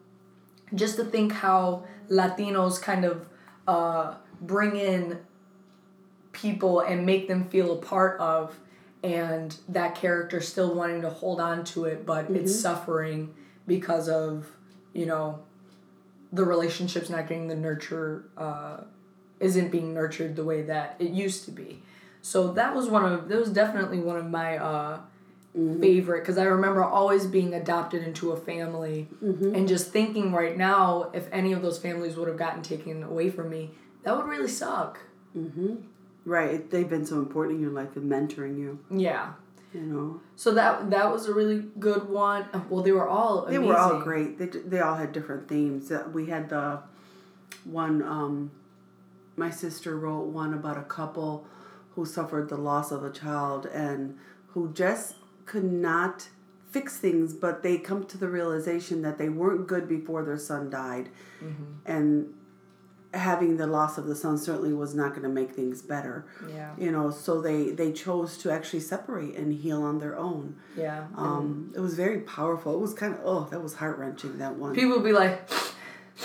just 0.75 0.97
to 0.97 1.05
think 1.05 1.33
how 1.33 1.85
Latinos 2.11 2.81
kind 2.81 3.05
of 3.05 3.27
uh, 3.67 4.15
bring 4.41 4.77
in 4.77 5.19
people 6.33 6.81
and 6.81 7.07
make 7.07 7.29
them 7.29 7.49
feel 7.49 7.73
a 7.73 7.77
part 7.77 8.21
of, 8.21 8.59
and 9.07 9.57
that 9.69 9.95
character 9.95 10.41
still 10.41 10.75
wanting 10.75 11.03
to 11.03 11.11
hold 11.11 11.41
on 11.41 11.63
to 11.63 11.85
it, 11.85 12.05
but 12.05 12.29
it's 12.29 12.53
suffering 12.61 13.33
because 13.65 14.09
of, 14.09 14.49
you 14.93 15.07
know, 15.07 15.39
the 16.33 16.45
relationship's 16.45 17.09
not 17.09 17.29
getting 17.29 17.47
the 17.47 17.55
nurture, 17.55 18.25
uh, 18.37 18.79
isn't 19.39 19.71
being 19.71 19.95
nurtured 19.95 20.35
the 20.35 20.43
way 20.43 20.63
that 20.63 20.97
it 20.99 21.11
used 21.11 21.45
to 21.45 21.53
be. 21.53 21.83
So 22.21 22.53
that 22.55 22.75
was 22.75 22.89
one 22.89 23.05
of, 23.05 23.29
that 23.29 23.39
was 23.39 23.51
definitely 23.51 24.01
one 24.01 24.17
of 24.17 24.29
my 24.29 24.59
uh, 24.59 24.99
favorite 25.81 26.23
because 26.23 26.37
I 26.37 26.45
remember 26.45 26.83
always 26.83 27.27
being 27.27 27.55
adopted 27.55 28.03
into 28.03 28.33
a 28.33 28.37
family 28.37 29.07
and 29.55 29.69
just 29.69 29.91
thinking 29.93 30.33
right 30.33 30.57
now 30.57 31.11
if 31.15 31.29
any 31.33 31.53
of 31.53 31.63
those 31.63 31.79
families 31.79 32.17
would 32.17 32.27
have 32.29 32.37
gotten 32.37 32.63
taken 32.63 33.05
away 33.05 33.31
from 33.31 33.51
me, 33.51 33.71
that 34.03 34.17
would 34.17 34.27
really 34.27 34.49
suck. 34.49 34.99
Right. 36.27 36.69
They've 36.71 36.89
been 36.89 37.07
so 37.07 37.17
important 37.19 37.57
in 37.57 37.63
your 37.63 37.71
life 37.71 37.97
and 37.97 38.11
mentoring 38.11 38.59
you. 38.59 38.81
Yeah. 38.91 39.33
You 39.73 39.81
know. 39.81 40.21
So 40.35 40.53
that 40.55 40.91
that 40.91 41.11
was 41.13 41.27
a 41.29 41.33
really 41.33 41.65
good 41.79 42.09
one. 42.09 42.47
Well, 42.69 42.83
they 42.83 42.93
were 42.93 43.09
all 43.09 43.47
They 43.47 43.59
were 43.59 43.77
all 43.77 44.01
great. 44.01 44.39
They 44.39 44.47
they 44.47 44.81
all 44.81 44.97
had 44.97 45.13
different 45.13 45.49
themes. 45.49 45.91
Uh, 45.91 46.09
We 46.13 46.27
had 46.27 46.49
the 46.51 46.81
one. 47.65 48.03
Um, 48.03 48.51
my 49.37 49.51
sister 49.51 49.97
wrote 49.97 50.27
one 50.43 50.53
about 50.55 50.79
a 50.79 50.83
couple 50.83 51.47
who 51.95 52.05
suffered 52.07 52.49
the 52.49 52.57
loss 52.57 52.91
of 52.91 53.05
a 53.05 53.11
child 53.11 53.67
and 53.67 54.19
who 54.53 54.73
just 54.73 55.15
could 55.45 55.65
not 55.65 56.29
fix 56.71 56.97
things, 56.97 57.35
but 57.35 57.63
they 57.63 57.79
come 57.79 58.05
to 58.05 58.19
the 58.19 58.29
realization 58.29 59.03
that 59.03 59.17
they 59.19 59.29
weren't 59.29 59.67
good 59.67 59.87
before 59.89 60.23
their 60.25 60.39
son 60.39 60.69
died, 60.71 61.09
and 61.87 62.35
having 63.15 63.57
the 63.57 63.67
loss 63.67 63.99
of 63.99 64.07
the 64.07 64.15
son 64.15 64.39
certainly 64.39 64.73
was 64.73 64.95
not 64.95 65.11
going 65.11 65.23
to 65.23 65.29
make 65.29 65.53
things 65.53 65.83
better. 65.83 66.27
Yeah. 66.49 66.73
You 66.79 66.91
know, 66.91 67.11
so 67.11 67.41
they 67.41 67.71
they 67.71 67.93
chose 67.93 68.37
to 68.39 68.51
actually 68.51 68.81
separate 68.81 69.35
and 69.37 69.53
heal 69.53 69.83
on 69.83 69.99
their 69.99 70.17
own. 70.17 70.57
Yeah. 70.77 71.07
Um, 71.17 71.73
it 71.75 71.81
was 71.81 71.95
very 71.95 72.21
powerful. 72.21 72.75
It 72.75 72.81
was 72.81 72.95
kind 72.95 73.15
of 73.15 73.21
oh, 73.25 73.49
that 73.51 73.63
was 73.63 73.75
heart 73.75 73.99
wrenching. 73.99 74.39
That 74.39 74.57
one. 74.57 74.75
People 74.75 74.97
would 74.97 75.05
be 75.05 75.13
like, 75.13 75.49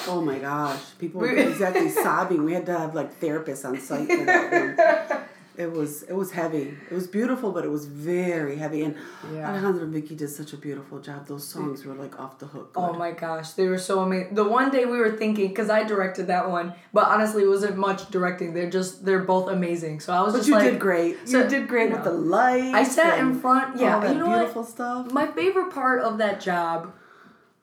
Oh 0.07 0.21
my 0.21 0.39
gosh, 0.39 0.81
people 0.99 1.21
were 1.21 1.35
exactly 1.35 1.89
sobbing. 1.89 2.43
We 2.43 2.53
had 2.53 2.65
to 2.67 2.77
have 2.77 2.95
like 2.95 3.19
therapists 3.19 3.65
on 3.65 3.79
site 3.79 4.07
for 4.07 4.25
that 4.25 5.09
one. 5.09 5.25
It 5.57 5.71
was 5.71 6.03
it 6.03 6.13
was 6.13 6.31
heavy. 6.31 6.77
It 6.89 6.93
was 6.93 7.07
beautiful, 7.07 7.51
but 7.51 7.65
it 7.65 7.69
was 7.69 7.85
very 7.85 8.55
heavy. 8.55 8.83
And 8.83 8.95
Yeah. 9.33 9.49
Alejandro 9.51 9.83
and 9.83 9.93
Vicky 9.93 10.15
did 10.15 10.29
such 10.29 10.53
a 10.53 10.57
beautiful 10.57 10.99
job. 10.99 11.27
Those 11.27 11.45
songs 11.47 11.83
were 11.85 11.93
like 11.93 12.17
off 12.19 12.39
the 12.39 12.45
hook. 12.47 12.71
oh 12.75 12.93
my 12.93 13.11
gosh, 13.11 13.51
they 13.51 13.67
were 13.67 13.77
so 13.77 13.99
amazing. 13.99 14.33
The 14.33 14.43
one 14.45 14.71
day 14.71 14.85
we 14.85 14.97
were 14.97 15.11
thinking, 15.11 15.49
because 15.49 15.69
I 15.69 15.83
directed 15.83 16.27
that 16.27 16.49
one, 16.49 16.73
but 16.93 17.05
honestly, 17.07 17.43
it 17.43 17.49
wasn't 17.49 17.77
much 17.77 18.09
directing. 18.09 18.53
They're 18.53 18.69
just, 18.69 19.03
they're 19.05 19.19
both 19.35 19.49
amazing. 19.49 19.99
So 19.99 20.13
I 20.13 20.21
was 20.21 20.31
But 20.33 20.39
just 20.39 20.49
you 20.49 20.55
like, 20.55 20.71
did 20.71 20.79
great. 20.79 21.27
So- 21.27 21.43
you 21.43 21.49
did 21.49 21.67
great 21.67 21.89
with 21.91 21.99
Yeah. 21.99 22.11
the 22.11 22.17
lights. 22.37 22.73
I 22.73 22.83
sat 22.83 23.19
in 23.19 23.39
front. 23.39 23.77
Yeah, 23.77 23.95
all 23.95 24.01
that 24.01 24.13
you 24.13 24.19
know 24.19 24.27
what? 24.29 24.67
stuff. 24.67 25.11
My 25.11 25.27
favorite 25.27 25.71
part 25.71 26.01
of 26.01 26.17
that 26.19 26.39
job 26.39 26.93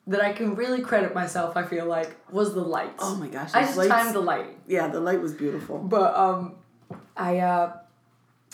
that 0.07 0.23
I 0.23 0.33
can 0.33 0.55
really 0.55 0.81
credit 0.81 1.15
myself, 1.15 1.57
I 1.57 1.65
feel 1.65 1.87
like, 1.87 2.17
was 2.31 2.55
the 2.55 2.63
lights. 2.63 3.01
Oh 3.01 3.15
my 3.17 3.29
gosh, 3.29 3.51
I 3.55 3.63
just 3.63 3.77
lights- 3.79 3.91
timed 3.91 4.15
the 4.15 4.21
lighting. 4.21 4.57
Yeah, 4.67 4.89
the 4.89 5.01
light 5.01 5.21
was 5.21 5.33
beautiful. 5.35 5.79
But 5.79 6.15
um 6.17 6.55
I 7.19 7.39
uh 7.39 7.73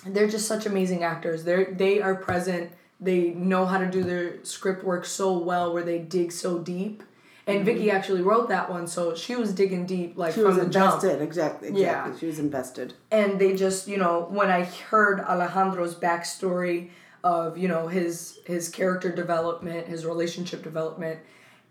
they're 0.06 0.28
just 0.28 0.46
such 0.48 0.66
amazing 0.66 1.02
actors. 1.04 1.44
They're 1.44 1.66
they 1.72 2.00
are 2.00 2.14
present. 2.14 2.72
They 3.00 3.30
know 3.30 3.66
how 3.66 3.78
to 3.78 3.86
do 3.90 4.02
their 4.02 4.42
script 4.44 4.84
work 4.84 5.04
so 5.04 5.36
well 5.38 5.72
where 5.72 5.82
they 5.82 5.98
dig 5.98 6.32
so 6.32 6.58
deep. 6.58 7.02
And 7.46 7.62
Vicky 7.66 7.90
actually 7.90 8.22
wrote 8.22 8.48
that 8.48 8.70
one, 8.70 8.86
so 8.86 9.14
she 9.14 9.36
was 9.36 9.52
digging 9.52 9.84
deep 9.84 10.16
like 10.16 10.32
She 10.34 10.40
from 10.40 10.56
was 10.56 10.64
the 10.64 10.70
jump. 10.70 10.94
invested. 10.94 11.22
Exactly. 11.22 11.68
Exactly. 11.68 11.82
Yeah. 11.82 12.18
She 12.18 12.24
was 12.26 12.38
invested. 12.38 12.94
and 13.10 13.38
they 13.38 13.54
just 13.54 13.86
you 13.86 13.98
know 13.98 14.26
when 14.30 14.50
i 14.50 14.64
heard 14.90 15.20
alejandro's 15.20 15.94
backstory 15.94 16.88
of 17.22 17.58
you 17.58 17.68
know 17.68 17.88
his 17.88 18.38
his 18.46 18.68
character 18.70 19.10
development 19.14 19.86
his 19.86 20.06
relationship 20.06 20.62
development 20.62 21.18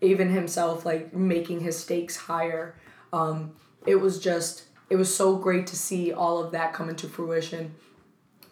even 0.00 0.28
himself 0.30 0.84
like 0.86 1.12
making 1.14 1.58
his 1.60 1.76
stakes 1.78 2.16
higher 2.16 2.74
um, 3.12 3.52
it 3.86 3.96
was 3.96 4.18
just 4.20 4.64
it 4.94 4.98
was 5.04 5.10
so 5.22 5.26
great 5.46 5.66
to 5.72 5.76
see 5.88 6.04
all 6.22 6.36
of 6.42 6.48
that 6.52 6.72
come 6.72 6.88
into 6.88 7.06
fruition 7.16 7.64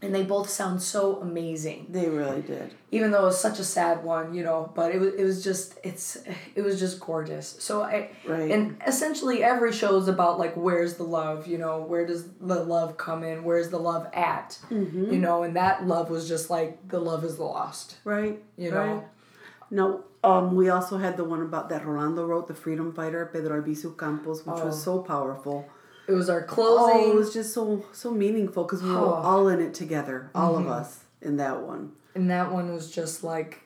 and 0.05 0.13
they 0.13 0.25
both 0.25 0.49
sound 0.51 0.83
so 0.83 1.03
amazing 1.27 1.81
They 1.97 2.09
really 2.09 2.43
did. 2.43 2.75
even 2.91 3.13
though 3.13 3.23
it 3.27 3.31
was 3.35 3.41
such 3.49 3.59
a 3.61 3.65
sad 3.77 4.03
one 4.03 4.35
you 4.37 4.43
know 4.49 4.73
but 4.79 4.89
it 4.95 4.99
was, 5.03 5.13
it 5.15 5.25
was 5.31 5.39
just 5.49 5.79
it's 5.85 6.07
it 6.59 6.63
was 6.69 6.81
just 6.85 6.99
gorgeous 7.09 7.47
so 7.61 7.83
i 7.83 8.11
Right. 8.27 8.51
and 8.55 8.63
essentially 8.93 9.39
every 9.55 9.73
show 9.81 9.93
is 10.03 10.09
about 10.09 10.35
like 10.45 10.55
where's 10.67 10.95
the 11.03 11.05
love 11.21 11.47
you 11.53 11.59
know 11.65 11.77
where 11.91 12.05
does 12.13 12.23
the 12.53 12.61
love 12.77 12.97
come 13.07 13.23
in 13.31 13.45
where's 13.45 13.71
the 13.71 13.79
love 13.91 14.05
at 14.13 14.59
Mm-hmm. 14.71 15.13
you 15.13 15.21
know 15.27 15.37
and 15.45 15.55
that 15.63 15.87
love 15.95 16.07
was 16.11 16.25
just 16.35 16.51
like 16.57 16.71
the 16.95 16.99
love 17.11 17.23
is 17.31 17.39
lost 17.39 17.87
Right. 18.15 18.37
you 18.57 18.71
right. 18.75 18.87
know 18.97 19.05
No, 19.81 19.87
um, 20.31 20.47
we 20.61 20.67
also 20.77 20.95
had 21.05 21.15
the 21.17 21.25
one 21.35 21.43
about 21.49 21.67
that 21.71 21.83
Rolando 21.87 22.23
wrote, 22.31 22.47
the 22.47 22.59
freedom 22.65 22.89
fighter, 22.99 23.23
Pedro 23.33 23.53
Albizu 23.63 23.91
Campos, 24.03 24.39
which 24.47 24.61
Oh. 24.63 24.67
was 24.69 24.79
so 24.89 24.95
powerful. 25.13 25.59
It 26.09 26.13
was 26.13 26.29
our 26.29 26.43
closing. 26.43 26.97
Oh, 27.05 27.13
it 27.13 27.15
was 27.15 27.33
just 27.33 27.53
so 27.55 27.85
so 27.93 28.11
meaningful 28.11 28.65
because 28.65 28.83
we 28.83 28.91
were 28.91 28.97
Oh. 28.99 29.15
all 29.29 29.49
in 29.49 29.61
it 29.61 29.75
together, 29.75 30.31
all 30.35 30.55
Mm-hmm. 30.55 30.67
of 30.67 30.73
us 30.73 31.01
in 31.21 31.37
that 31.37 31.63
one. 31.63 31.93
and 32.15 32.29
that 32.31 32.53
one 32.53 32.73
was 32.75 32.91
just 32.91 33.23
like 33.25 33.61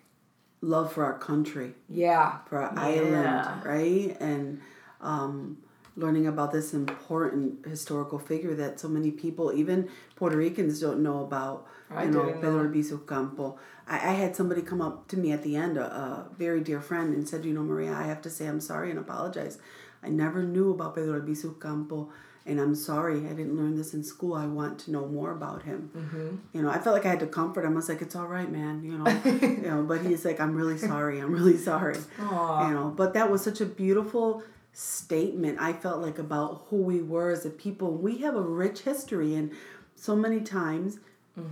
Love 0.62 0.92
for 0.92 1.04
our 1.04 1.18
country, 1.18 1.74
yeah 1.88 2.38
for 2.48 2.58
our 2.62 2.72
Yeah. 2.74 2.82
island, 2.82 3.64
right? 3.64 4.16
And 4.20 4.60
um, 5.00 5.58
learning 5.96 6.26
about 6.26 6.50
this 6.50 6.72
important 6.74 7.66
historical 7.66 8.18
figure 8.18 8.54
that 8.54 8.80
so 8.80 8.88
many 8.88 9.10
people, 9.10 9.52
even 9.52 9.88
Puerto 10.16 10.36
Ricans, 10.36 10.80
don't 10.80 11.02
know 11.02 11.20
about. 11.22 11.66
I 11.90 12.04
you 12.04 12.10
know, 12.10 12.24
Pedro. 12.32 12.64
Albizu 12.66 13.06
Campo. 13.06 13.58
I, 13.86 13.94
I 13.96 14.12
had 14.22 14.34
somebody 14.34 14.62
come 14.62 14.80
up 14.82 15.06
to 15.08 15.16
me 15.16 15.30
at 15.30 15.42
the 15.44 15.54
end, 15.56 15.76
a, 15.76 15.84
a 15.84 16.28
very 16.36 16.60
dear 16.60 16.80
friend, 16.80 17.14
and 17.14 17.28
said, 17.28 17.44
You 17.44 17.52
know, 17.54 17.62
Maria, 17.62 17.92
I 17.92 18.04
have 18.04 18.22
to 18.22 18.30
say 18.30 18.46
I'm 18.48 18.60
sorry 18.60 18.90
and 18.90 18.98
apologize. 18.98 19.58
I 20.02 20.08
never 20.08 20.42
knew 20.42 20.70
about 20.72 20.96
Pedro 20.96 21.20
Albizu 21.20 21.60
Campo, 21.60 22.10
and 22.46 22.60
I'm 22.60 22.74
sorry 22.74 23.26
I 23.26 23.32
didn't 23.32 23.56
learn 23.56 23.76
this 23.76 23.92
in 23.92 24.04
school. 24.04 24.34
I 24.34 24.46
want 24.46 24.78
to 24.80 24.92
know 24.92 25.06
more 25.06 25.32
about 25.32 25.64
him. 25.64 25.90
Mm-hmm. 25.96 26.36
You 26.52 26.62
know, 26.62 26.70
I 26.70 26.78
felt 26.78 26.94
like 26.94 27.04
I 27.04 27.10
had 27.10 27.20
to 27.20 27.26
comfort 27.26 27.64
him. 27.64 27.72
I 27.72 27.76
was 27.76 27.88
like, 27.88 28.02
It's 28.02 28.14
all 28.14 28.26
right, 28.26 28.50
man. 28.50 28.82
You 28.84 28.98
know, 28.98 29.22
you 29.40 29.68
know. 29.68 29.82
But 29.82 30.02
he's 30.02 30.24
like, 30.24 30.40
I'm 30.40 30.54
really 30.54 30.78
sorry. 30.92 31.18
I'm 31.18 31.32
really 31.32 31.56
sorry. 31.56 31.98
Aw. 32.20 32.68
You 32.68 32.74
know, 32.74 32.94
but 32.96 33.14
that 33.14 33.30
was 33.30 33.42
such 33.42 33.60
a 33.60 33.66
beautiful 33.66 34.42
statement. 34.72 35.58
I 35.60 35.72
felt 35.72 36.00
like 36.00 36.18
about 36.18 36.66
who 36.68 36.76
we 36.76 37.02
were 37.02 37.30
as 37.30 37.44
a 37.44 37.50
people. 37.50 37.92
We 37.92 38.18
have 38.18 38.36
a 38.36 38.42
rich 38.42 38.80
history, 38.80 39.34
and 39.34 39.50
so 39.94 40.14
many 40.14 40.40
times 40.40 40.98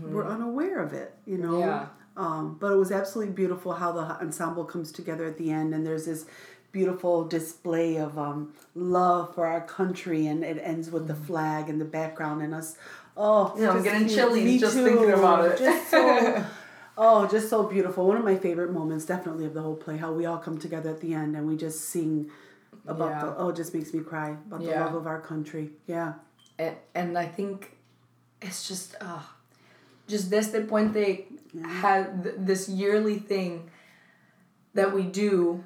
we're 0.02 0.26
unaware 0.26 0.82
of 0.82 0.92
it. 0.92 1.14
You 1.26 1.38
know. 1.38 1.52
Mm-hmm. 1.52 1.68
Yeah. 1.68 1.86
Um, 2.16 2.58
but 2.60 2.70
it 2.70 2.76
was 2.76 2.92
absolutely 2.92 3.34
beautiful 3.34 3.72
how 3.72 3.90
the 3.90 4.02
ensemble 4.02 4.64
comes 4.64 4.92
together 4.92 5.24
at 5.26 5.36
the 5.36 5.50
end, 5.50 5.74
and 5.74 5.84
there's 5.84 6.06
this 6.06 6.26
beautiful 6.74 7.24
display 7.24 7.96
of 7.96 8.18
um, 8.18 8.52
love 8.74 9.34
for 9.34 9.46
our 9.46 9.62
country, 9.62 10.26
and 10.26 10.44
it 10.44 10.58
ends 10.62 10.90
with 10.90 11.06
the 11.08 11.14
flag 11.14 11.70
and 11.70 11.80
the 11.80 11.90
background 11.98 12.42
and 12.42 12.52
us. 12.54 12.76
Oh. 13.16 13.54
Yeah, 13.56 13.70
I'm 13.70 13.82
getting 13.82 14.44
Me 14.44 14.58
just 14.58 14.74
thinking 14.74 15.12
about 15.12 15.44
it. 15.46 15.58
Just 15.58 15.90
so, 15.90 16.44
oh, 16.98 17.26
just 17.28 17.48
so 17.48 17.62
beautiful. 17.62 18.06
One 18.06 18.18
of 18.18 18.24
my 18.24 18.36
favorite 18.36 18.72
moments, 18.72 19.06
definitely, 19.06 19.46
of 19.46 19.54
the 19.54 19.62
whole 19.62 19.76
play. 19.76 19.96
How 19.96 20.12
we 20.12 20.26
all 20.26 20.38
come 20.38 20.58
together 20.58 20.90
at 20.90 21.00
the 21.00 21.14
end 21.14 21.36
and 21.36 21.46
we 21.46 21.56
just 21.56 21.80
sing 21.94 22.30
about 22.86 23.10
Yeah. 23.10 23.20
the 23.24 23.36
oh 23.38 23.48
it 23.48 23.56
just 23.56 23.72
makes 23.72 23.94
me 23.94 24.00
cry 24.00 24.30
about 24.46 24.60
the 24.60 24.70
love 24.70 24.94
of 24.94 25.06
our 25.06 25.20
country 25.20 25.70
yeah 25.86 26.14
and, 26.58 26.76
and 26.94 27.16
I 27.16 27.26
think 27.26 27.76
it's 28.42 28.68
just 28.68 28.94
uh, 29.00 29.22
just 30.06 30.30
Desde 30.30 30.66
Puente 30.68 31.24
had 31.66 32.22
th- 32.24 32.34
this 32.38 32.68
yearly 32.68 33.18
thing 33.18 33.70
that 34.74 34.92
we 34.92 35.02
do. 35.04 35.64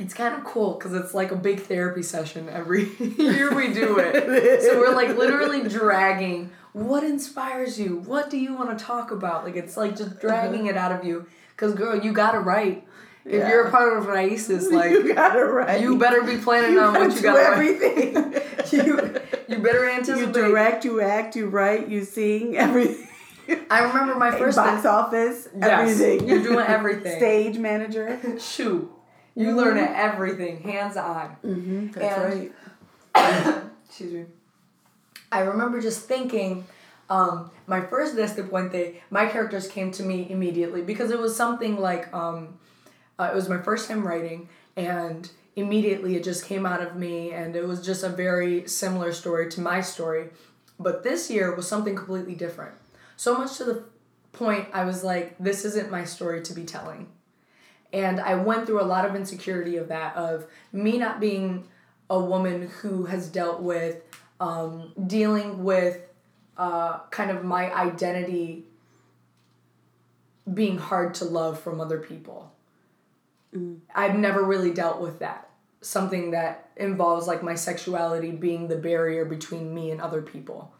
It's 0.00 0.14
kind 0.14 0.34
of 0.34 0.42
cool 0.44 0.74
because 0.74 0.94
it's 0.94 1.14
like 1.14 1.30
a 1.30 1.36
big 1.36 1.60
therapy 1.60 2.02
session 2.02 2.48
every 2.48 2.88
year 2.98 3.54
we 3.54 3.72
do 3.72 3.98
it. 4.00 4.62
so 4.62 4.78
we're 4.80 4.94
like 4.94 5.16
literally 5.16 5.62
dragging 5.68 6.50
what 6.72 7.02
inspires 7.04 7.78
you? 7.80 7.96
What 7.98 8.30
do 8.30 8.38
you 8.38 8.54
want 8.54 8.76
to 8.78 8.84
talk 8.84 9.10
about? 9.10 9.44
Like 9.44 9.56
it's 9.56 9.76
like 9.76 9.96
just 9.96 10.20
dragging 10.20 10.66
it 10.66 10.76
out 10.76 10.92
of 10.92 11.04
you. 11.04 11.26
Because 11.50 11.74
girl, 11.74 11.98
you 12.00 12.12
gotta 12.12 12.38
write. 12.40 12.86
If 13.24 13.32
Yeah. 13.34 13.48
you're 13.48 13.66
a 13.66 13.70
part 13.70 13.98
of 13.98 14.04
Raices, 14.06 14.70
like 14.80 14.90
you 14.92 15.12
gotta 15.14 15.44
write. 15.44 15.80
you 15.82 15.98
better 15.98 16.22
be 16.22 16.38
planning 16.38 16.72
You 16.72 16.80
on 16.80 16.94
what 16.94 17.14
you 17.14 17.22
gotta 17.22 17.38
write. 17.40 17.52
everything 17.52 18.34
you 18.72 19.20
you 19.48 19.58
better 19.58 19.84
anticipate. 19.90 20.26
you 20.28 20.32
direct 20.32 20.84
you 20.84 21.00
act 21.00 21.34
you 21.36 21.48
write 21.48 21.88
you 21.88 22.04
sing 22.04 22.56
everything 22.56 23.06
I 23.68 23.80
remember 23.80 24.14
my 24.14 24.30
first 24.30 24.56
box 24.56 24.86
office 24.86 25.48
everything 25.60 26.28
You're 26.28 26.42
doing 26.42 26.64
everything. 26.64 27.16
stage 27.18 27.58
manager 27.58 28.38
Shoot, 28.38 28.88
you 29.34 29.54
learn 29.56 29.78
everything 29.78 30.60
hands 30.62 30.96
on. 30.96 31.36
mm-hmm, 31.44 31.90
that's 31.92 32.18
And- 32.18 32.52
right 33.14 33.64
Excuse 33.88 34.12
me. 34.12 34.24
I 35.32 35.40
remember 35.40 35.80
just 35.80 36.06
thinking, 36.06 36.64
um, 37.08 37.50
my 37.66 37.80
first 37.80 38.16
Desde 38.16 38.48
Puente, 38.48 38.96
my 39.10 39.26
characters 39.26 39.68
came 39.68 39.90
to 39.92 40.02
me 40.02 40.28
immediately 40.30 40.82
because 40.82 41.10
it 41.10 41.18
was 41.18 41.36
something 41.36 41.78
like, 41.78 42.12
um, 42.14 42.58
uh, 43.18 43.30
it 43.32 43.34
was 43.34 43.48
my 43.48 43.58
first 43.58 43.88
time 43.88 44.06
writing, 44.06 44.48
and 44.76 45.28
immediately 45.56 46.16
it 46.16 46.24
just 46.24 46.44
came 46.46 46.64
out 46.66 46.80
of 46.82 46.96
me, 46.96 47.32
and 47.32 47.54
it 47.56 47.66
was 47.66 47.84
just 47.84 48.02
a 48.04 48.08
very 48.08 48.66
similar 48.68 49.12
story 49.12 49.50
to 49.50 49.60
my 49.60 49.80
story. 49.80 50.30
But 50.78 51.02
this 51.02 51.30
year 51.30 51.54
was 51.54 51.68
something 51.68 51.94
completely 51.94 52.34
different. 52.34 52.74
So 53.16 53.36
much 53.36 53.56
to 53.58 53.64
the 53.64 53.84
point 54.32 54.68
I 54.72 54.84
was 54.84 55.02
like, 55.04 55.36
this 55.38 55.64
isn't 55.64 55.90
my 55.90 56.04
story 56.04 56.42
to 56.42 56.52
be 56.54 56.64
telling. 56.64 57.08
And 57.92 58.20
I 58.20 58.36
went 58.36 58.66
through 58.66 58.80
a 58.80 58.84
lot 58.84 59.04
of 59.04 59.16
insecurity 59.16 59.76
of 59.76 59.88
that, 59.88 60.14
of 60.16 60.46
me 60.72 60.98
not 60.98 61.20
being 61.20 61.66
a 62.08 62.18
woman 62.18 62.68
who 62.80 63.04
has 63.06 63.28
dealt 63.28 63.60
with 63.60 64.02
um, 64.40 64.92
dealing 65.06 65.64
with 65.64 66.00
uh, 66.56 67.00
kind 67.10 67.30
of 67.30 67.44
my 67.44 67.72
identity 67.72 68.64
being 70.52 70.78
hard 70.78 71.14
to 71.14 71.24
love 71.24 71.60
from 71.60 71.80
other 71.80 71.98
people. 71.98 72.52
I've 73.94 74.16
never 74.16 74.42
really 74.44 74.72
dealt 74.72 75.00
with 75.00 75.18
that. 75.20 75.50
Something 75.82 76.30
that 76.32 76.70
involves 76.76 77.26
like 77.26 77.42
my 77.42 77.54
sexuality 77.54 78.30
being 78.30 78.68
the 78.68 78.76
barrier 78.76 79.24
between 79.24 79.74
me 79.74 79.90
and 79.90 80.00
other 80.00 80.22
people. 80.22 80.72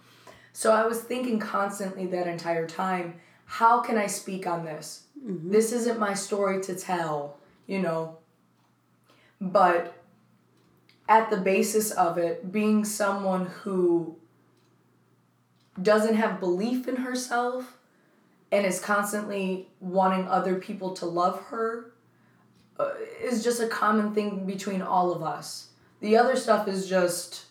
So 0.52 0.72
I 0.72 0.86
was 0.86 1.00
thinking 1.00 1.38
constantly 1.38 2.06
that 2.08 2.26
entire 2.26 2.66
time, 2.66 3.20
how 3.44 3.80
can 3.80 3.96
I 3.96 4.06
speak 4.06 4.46
on 4.46 4.64
this? 4.64 5.04
This 5.22 5.72
isn't 5.72 5.98
my 5.98 6.14
story 6.14 6.62
to 6.62 6.74
tell, 6.74 7.36
you 7.66 7.80
know. 7.80 8.16
But 9.40 9.94
at 11.08 11.30
the 11.30 11.36
basis 11.36 11.90
of 11.90 12.18
it, 12.18 12.52
being 12.52 12.84
someone 12.84 13.46
who 13.46 14.16
doesn't 15.80 16.14
have 16.14 16.40
belief 16.40 16.88
in 16.88 16.96
herself 16.96 17.78
and 18.52 18.66
is 18.66 18.80
constantly 18.80 19.68
wanting 19.80 20.26
other 20.26 20.56
people 20.56 20.92
to 20.94 21.06
love 21.06 21.40
her 21.44 21.92
uh, 22.78 22.90
is 23.22 23.44
just 23.44 23.60
a 23.60 23.68
common 23.68 24.14
thing 24.14 24.46
between 24.46 24.82
all 24.82 25.12
of 25.12 25.22
us. 25.22 25.68
The 26.00 26.16
other 26.16 26.36
stuff 26.36 26.66
is 26.66 26.88
just 26.88 27.44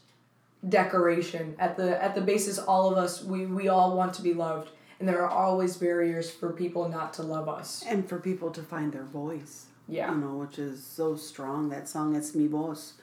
decoration. 0.67 1.55
At 1.59 1.77
the 1.77 2.01
at 2.03 2.15
the 2.15 2.21
basis 2.21 2.59
all 2.59 2.91
of 2.91 2.97
us 2.97 3.23
we 3.23 3.45
we 3.45 3.69
all 3.69 3.95
want 3.95 4.13
to 4.15 4.21
be 4.21 4.33
loved 4.33 4.69
and 4.99 5.07
there 5.07 5.23
are 5.23 5.29
always 5.29 5.77
barriers 5.77 6.29
for 6.29 6.51
people 6.51 6.89
not 6.89 7.13
to 7.13 7.23
love 7.23 7.47
us. 7.47 7.83
and 7.87 8.07
for 8.07 8.19
people 8.19 8.51
to 8.51 8.61
find 8.61 8.91
their 8.93 9.03
voice 9.05 9.67
Yeah. 9.87 10.11
you 10.13 10.17
know 10.21 10.35
which 10.35 10.59
is 10.59 10.83
so 10.83 11.15
strong 11.15 11.69
that 11.69 11.87
song 11.87 12.15
it's 12.15 12.35
me 12.35 12.47
voz 12.47 12.93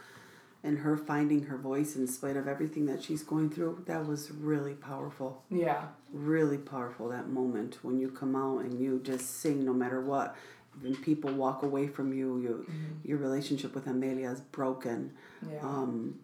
and 0.64 0.78
her 0.78 0.96
finding 0.96 1.44
her 1.44 1.56
voice 1.56 1.94
in 1.96 2.06
spite 2.08 2.36
of 2.36 2.48
everything 2.48 2.86
that 2.86 3.02
she's 3.02 3.22
going 3.22 3.50
through 3.50 3.82
that 3.86 4.06
was 4.06 4.30
really 4.30 4.74
powerful 4.74 5.42
Yeah. 5.50 5.82
really 6.12 6.58
powerful 6.58 7.08
that 7.08 7.28
moment 7.28 7.78
when 7.82 7.98
you 7.98 8.08
come 8.10 8.34
out 8.36 8.58
and 8.64 8.80
you 8.80 9.00
just 9.02 9.40
sing 9.40 9.64
no 9.64 9.72
matter 9.72 10.00
what 10.00 10.36
when 10.82 10.94
people 10.96 11.30
walk 11.32 11.62
away 11.62 11.86
from 11.88 12.12
you 12.12 12.38
you 12.38 12.66
your 13.04 13.18
relationship 13.18 13.74
with 13.74 13.86
amelia 13.86 14.30
is 14.30 14.40
broken 14.40 15.12
Yeah. 15.50 15.60
um, 15.62 16.18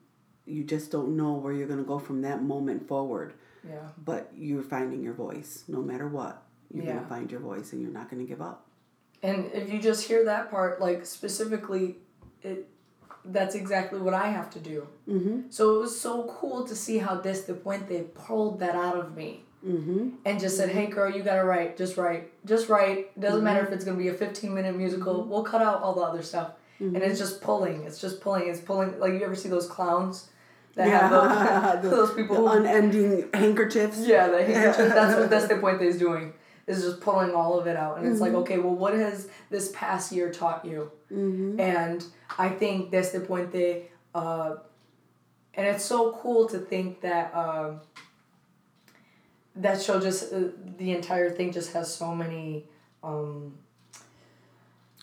you 0.44 0.64
just 0.64 0.90
don't 0.90 1.16
know 1.16 1.32
where 1.34 1.52
you're 1.52 1.68
going 1.68 1.78
to 1.78 1.92
go 1.94 1.98
from 2.00 2.22
that 2.22 2.42
moment 2.42 2.86
forward 2.88 3.32
yeah. 3.68 3.88
but 4.04 4.30
you're 4.36 4.62
finding 4.62 5.02
your 5.02 5.14
voice 5.14 5.64
no 5.68 5.80
matter 5.80 6.08
what 6.08 6.42
you're 6.72 6.84
going 6.84 6.98
to 7.00 7.06
find 7.06 7.30
your 7.30 7.40
voice 7.40 7.72
and 7.72 7.82
you're 7.82 7.90
not 7.92 8.10
going 8.10 8.20
to 8.24 8.28
give 8.28 8.40
up 8.40 8.66
And 9.22 9.50
if 9.52 9.72
you 9.72 9.78
just 9.80 10.08
hear 10.08 10.24
that 10.24 10.50
part, 10.50 10.80
like 10.80 11.06
specifically, 11.06 11.96
it 12.42 12.66
that's 13.24 13.54
exactly 13.54 14.00
what 14.00 14.14
I 14.14 14.26
have 14.38 14.50
to 14.50 14.58
do. 14.58 14.88
mm-hmm. 15.08 15.36
So 15.50 15.76
it 15.76 15.78
was 15.78 15.94
so 16.00 16.24
cool 16.40 16.66
to 16.66 16.74
see 16.74 16.98
how 16.98 17.14
Desde 17.20 17.54
they 17.88 18.02
pulled 18.26 18.58
that 18.60 18.74
out 18.74 18.96
of 18.96 19.16
me 19.16 19.44
Mm-hmm. 19.64 20.08
and 20.26 20.40
just 20.40 20.56
said, 20.56 20.70
"Hey, 20.70 20.86
girl, 20.86 21.08
you 21.16 21.22
gotta 21.22 21.44
write. 21.44 21.76
Just 21.82 21.96
write. 21.96 22.24
Just 22.44 22.68
write. 22.68 23.00
Doesn't 23.20 23.44
matter 23.44 23.62
if 23.64 23.70
it's 23.74 23.84
gonna 23.84 23.96
be 23.96 24.08
a 24.08 24.18
fifteen 24.24 24.52
minute 24.58 24.74
musical. 24.76 25.22
We'll 25.30 25.44
cut 25.44 25.62
out 25.62 25.78
all 25.82 25.94
the 25.94 26.00
other 26.10 26.22
stuff." 26.22 26.48
And 26.80 26.96
it's 26.96 27.20
just 27.24 27.40
pulling. 27.40 27.84
It's 27.86 28.00
just 28.00 28.20
pulling. 28.20 28.48
It's 28.50 28.60
pulling. 28.60 28.98
Like 28.98 29.12
you 29.12 29.22
ever 29.22 29.36
see 29.36 29.48
those 29.56 29.68
clowns 29.68 30.30
that 30.74 30.88
have 30.88 31.82
The- 31.82 31.88
those, 31.90 32.08
those 32.08 32.14
people 32.16 32.36
who 32.36 32.48
unending 32.48 33.28
handkerchiefs 33.34 33.98
Yeah, 34.06 34.28
the 34.28 34.44
handkerchief. 34.44 34.94
That's 34.94 35.18
what 35.18 35.30
that's 35.30 35.48
the 35.48 35.56
point 35.56 35.78
Puente 35.80 35.86
is 35.88 35.98
doing. 35.98 36.32
Is 36.66 36.82
just 36.82 37.00
pulling 37.00 37.34
all 37.34 37.58
of 37.58 37.66
it 37.66 37.76
out, 37.76 37.98
and 37.98 38.06
it's 38.06 38.20
like, 38.20 38.30
Mm-hmm. 38.30 38.40
okay, 38.42 38.58
well, 38.58 38.74
what 38.76 38.94
has 38.94 39.28
this 39.50 39.72
past 39.74 40.12
year 40.12 40.30
taught 40.32 40.64
you? 40.64 40.90
mm-hmm. 41.12 41.58
And 41.58 42.04
I 42.38 42.48
think 42.50 42.92
Desde 42.92 43.26
Puente, 43.26 43.82
uh, 44.14 44.54
and 45.54 45.66
it's 45.66 45.84
so 45.84 46.12
cool 46.22 46.48
to 46.48 46.58
think 46.58 47.00
that 47.00 47.34
um 47.34 47.80
that 49.56 49.82
show 49.82 50.00
just 50.00 50.32
uh, 50.32 50.44
the 50.78 50.92
entire 50.92 51.28
thing 51.30 51.52
just 51.52 51.72
has 51.74 51.92
so 51.94 52.14
many 52.14 52.64
um, 53.02 53.58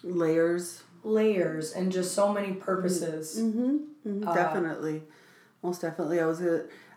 layers 0.04 0.84
layers 1.04 1.74
and 1.74 1.92
just 1.92 2.14
so 2.14 2.32
many 2.34 2.54
purposes. 2.54 3.38
mm-hmm. 3.40 3.78
Mm-hmm. 4.08 4.28
Uh, 4.28 4.34
definitely 4.34 5.04
most 5.62 5.82
definitely 5.82 6.20
i 6.20 6.26
was 6.26 6.42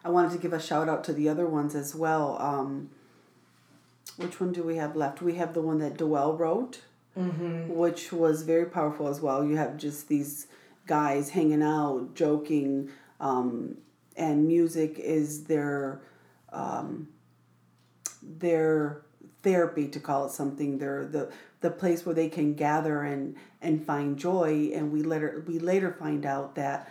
i 0.05 0.09
wanted 0.09 0.31
to 0.33 0.39
give 0.39 0.53
a 0.53 0.61
shout 0.61 0.89
out 0.89 1.05
to 1.05 1.13
the 1.13 1.29
other 1.29 1.47
ones 1.47 1.75
as 1.75 1.95
well 1.95 2.37
um, 2.41 2.91
which 4.17 4.41
one 4.41 4.53
do 4.53 4.63
we 4.63 4.77
have 4.77 4.95
left 4.97 5.23
we 5.23 5.35
have 5.37 5.55
the 5.55 5.63
one 5.63 5.79
that 5.79 5.97
Doel 5.97 6.37
wrote 6.39 6.81
Mm-hmm. 7.19 7.69
which 7.69 8.11
was 8.11 8.43
very 8.43 8.65
powerful 8.65 9.07
as 9.07 9.21
well. 9.21 9.45
You 9.45 9.57
have 9.59 9.77
just 9.77 10.09
these 10.09 10.47
guys 10.87 11.29
hanging 11.29 11.63
out, 11.63 12.15
joking, 12.15 12.89
um, 13.21 13.77
and 14.17 14.49
music 14.49 14.99
is 14.99 15.45
their 15.45 16.01
um, 16.55 17.09
their 18.23 19.03
therapy 19.43 19.89
to 19.89 20.01
call 20.01 20.25
it 20.25 20.33
something. 20.33 20.79
They're 20.79 21.05
the 21.05 21.31
the 21.61 21.71
place 21.71 22.07
where 22.07 22.15
they 22.15 22.31
can 22.31 22.55
gather 22.55 23.03
and 23.03 23.37
and 23.61 23.85
find 23.87 24.17
joy. 24.19 24.71
And 24.75 24.91
we 24.91 25.03
later 25.03 25.45
we 25.47 25.59
later 25.59 25.93
find 25.93 26.25
out 26.25 26.55
that 26.55 26.91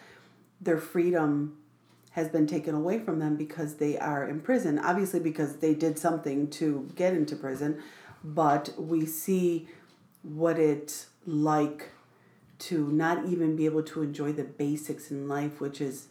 their 0.62 0.78
freedom 0.78 1.58
has 2.12 2.28
been 2.28 2.46
taken 2.46 2.76
away 2.76 3.00
from 3.00 3.20
them 3.20 3.36
because 3.36 3.76
they 3.76 3.98
are 3.98 4.28
in 4.28 4.42
prison. 4.42 4.78
Obviously, 4.80 5.20
because 5.20 5.58
they 5.58 5.74
did 5.74 5.98
something 5.98 6.50
to 6.50 6.90
get 6.96 7.14
into 7.14 7.36
prison, 7.36 7.82
but 8.24 8.74
we 8.78 9.06
see 9.06 9.68
what 10.24 10.60
it's 10.60 11.08
like 11.26 11.90
to 12.60 12.92
not 12.92 13.26
even 13.26 13.56
be 13.56 13.66
able 13.66 13.82
to 13.82 14.02
enjoy 14.04 14.32
the 14.32 14.44
basics 14.44 15.10
in 15.10 15.28
life, 15.28 15.60
which 15.60 15.82
is 15.82 16.08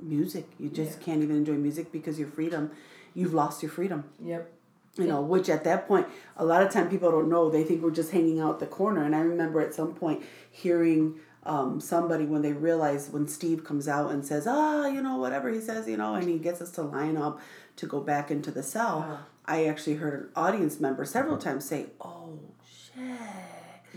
music. 0.00 0.46
You 0.58 0.68
just 0.68 0.98
Yeah. 0.98 1.04
can't 1.04 1.22
even 1.22 1.36
enjoy 1.36 1.54
music 1.54 1.92
because 1.92 2.18
your 2.18 2.28
freedom, 2.28 2.70
you've 3.14 3.34
lost 3.34 3.62
your 3.62 3.70
freedom. 3.70 4.04
Yep. 4.22 4.52
You 4.96 5.06
know, 5.06 5.20
which 5.20 5.50
at 5.50 5.62
that 5.64 5.86
point, 5.86 6.06
a 6.36 6.44
lot 6.44 6.62
of 6.62 6.70
time 6.72 6.88
people 6.88 7.10
don't 7.10 7.28
know. 7.28 7.50
They 7.50 7.62
think 7.64 7.82
we're 7.82 7.90
just 7.90 8.12
hanging 8.12 8.40
out 8.40 8.58
the 8.60 8.66
corner. 8.66 9.02
And 9.02 9.14
I 9.14 9.20
remember 9.20 9.60
at 9.60 9.74
some 9.74 9.94
point 9.94 10.22
hearing 10.50 11.20
um, 11.46 11.80
somebody 11.80 12.24
when 12.26 12.42
they 12.42 12.52
realize 12.52 13.08
when 13.10 13.26
Steve 13.28 13.64
comes 13.64 13.88
out 13.88 14.10
and 14.10 14.24
says, 14.24 14.46
ah, 14.46 14.86
you 14.86 15.00
know, 15.00 15.16
whatever 15.16 15.48
he 15.50 15.60
says, 15.60 15.88
you 15.88 15.96
know, 15.96 16.14
and 16.14 16.28
he 16.28 16.38
gets 16.38 16.60
us 16.60 16.70
to 16.72 16.82
line 16.82 17.16
up 17.16 17.40
to 17.76 17.86
go 17.86 18.00
back 18.00 18.30
into 18.30 18.50
the 18.50 18.62
cell. 18.62 19.00
Wow. 19.00 19.18
I 19.46 19.66
actually 19.66 19.96
heard 19.96 20.14
an 20.24 20.28
audience 20.34 20.80
member 20.80 21.04
several 21.04 21.38
times 21.38 21.64
say, 21.64 21.86
oh, 22.00 22.38
shit. 22.68 23.04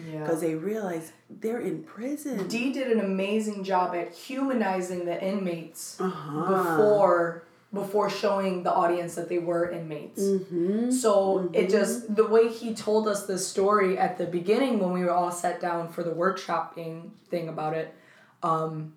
Yeah. 0.08 0.22
Because 0.22 0.40
they 0.42 0.56
realize 0.56 1.12
they're 1.30 1.60
in 1.60 1.84
prison. 1.84 2.48
Dee 2.48 2.72
did 2.72 2.88
an 2.92 3.00
amazing 3.02 3.64
job 3.66 3.94
at 3.96 4.14
humanizing 4.14 5.06
the 5.06 5.22
inmates 5.22 6.00
Uh-huh. 6.00 6.64
before 6.78 7.44
before 7.72 8.10
showing 8.10 8.64
the 8.64 8.74
audience 8.74 9.16
that 9.16 9.30
they 9.30 9.38
were 9.38 9.70
inmates. 9.70 10.22
Mm-hmm. 10.22 10.90
So 10.92 11.50
it 11.54 11.70
just 11.70 12.16
the 12.16 12.26
way 12.26 12.50
he 12.50 12.74
told 12.74 13.08
us 13.08 13.26
the 13.28 13.38
story 13.38 13.98
at 13.98 14.18
the 14.18 14.26
beginning 14.26 14.80
when 14.80 14.92
we 14.92 15.04
were 15.04 15.12
all 15.12 15.32
sat 15.32 15.62
down 15.62 15.90
for 15.90 16.04
the 16.04 16.12
workshopping 16.12 17.12
thing 17.30 17.48
about 17.48 17.76
it, 17.76 17.94
um, 18.42 18.94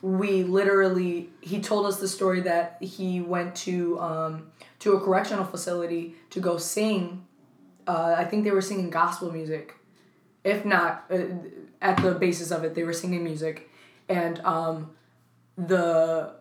we 0.00 0.44
literally 0.44 1.30
he 1.40 1.60
told 1.60 1.86
us 1.86 1.98
the 1.98 2.08
story 2.08 2.40
that 2.42 2.76
he 2.80 3.20
went 3.20 3.56
to 3.56 3.98
um, 4.00 4.52
to 4.78 4.94
a 4.94 5.00
correctional 5.00 5.44
facility 5.44 6.14
to 6.30 6.40
go 6.40 6.56
sing. 6.56 7.26
Uh, 7.86 8.14
I 8.16 8.24
think 8.24 8.44
they 8.44 8.52
were 8.52 8.62
singing 8.62 8.90
gospel 8.90 9.32
music, 9.32 9.74
if 10.44 10.64
not 10.64 11.04
uh, 11.10 11.18
at 11.82 12.00
the 12.00 12.14
basis 12.14 12.52
of 12.52 12.62
it, 12.62 12.76
they 12.76 12.84
were 12.84 12.92
singing 12.92 13.24
music, 13.24 13.68
and 14.08 14.38
um, 14.40 14.92
the 15.56 16.34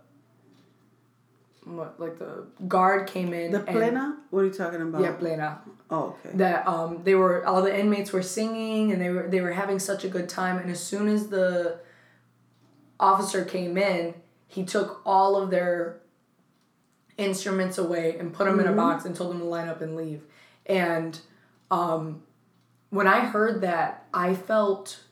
like 1.78 2.20
the 2.20 2.46
guard 2.68 3.08
came 3.08 3.34
in. 3.34 3.52
The 3.52 3.60
plena? 3.60 4.18
what 4.30 4.42
are 4.42 4.46
you 4.46 4.54
talking 4.54 4.82
about? 4.82 5.02
Yeah, 5.02 5.14
plena. 5.14 5.62
Oh, 5.90 6.16
okay. 6.26 6.38
That 6.38 6.68
um 6.68 7.04
they 7.04 7.16
were 7.16 7.46
all 7.46 7.62
the 7.62 7.78
inmates 7.78 8.12
were 8.12 8.22
singing 8.22 8.92
and 8.92 9.02
they 9.02 9.10
were 9.10 9.28
they 9.28 9.42
were 9.42 9.52
having 9.52 9.80
such 9.80 10.04
a 10.04 10.08
good 10.08 10.30
time 10.30 10.58
and 10.58 10.70
as 10.70 10.84
soon 10.84 11.08
as 11.08 11.28
the 11.28 11.80
officer 13.00 13.46
came 13.46 13.78
in, 13.78 14.14
he 14.48 14.64
took 14.64 15.02
all 15.06 15.36
of 15.36 15.50
their 15.50 16.02
instruments 17.18 17.78
away 17.78 18.18
and 18.18 18.34
put 18.34 18.46
them 18.46 18.54
mm-hmm. 18.54 18.62
in 18.62 18.66
a 18.68 18.70
mm-hmm. 18.70 18.78
box 18.78 19.06
and 19.06 19.16
told 19.16 19.32
them 19.32 19.40
to 19.40 19.46
line 19.46 19.68
up 19.68 19.82
and 19.82 19.96
leave. 19.96 20.24
And 20.66 21.20
um 21.72 22.24
when 22.90 23.08
I 23.08 23.20
heard 23.22 23.62
that, 23.62 24.08
I 24.14 24.34
felt 24.34 25.04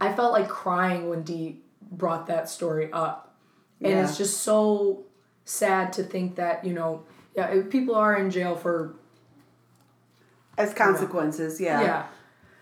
I 0.00 0.12
felt 0.12 0.32
like 0.32 0.48
crying 0.48 1.08
when 1.08 1.22
Dee 1.22 1.60
brought 1.90 2.26
that 2.26 2.48
story 2.48 2.90
up. 2.92 3.34
And 3.80 3.92
yeah. 3.92 4.04
it's 4.04 4.16
just 4.16 4.42
so 4.42 5.06
sad 5.48 5.94
to 5.94 6.02
think 6.02 6.36
that 6.36 6.62
you 6.62 6.74
know 6.74 7.02
yeah 7.34 7.62
people 7.70 7.94
are 7.94 8.14
in 8.16 8.30
jail 8.30 8.54
for 8.54 8.94
as 10.58 10.74
consequences 10.74 11.60
yeah. 11.60 11.80
Yeah. 11.80 12.06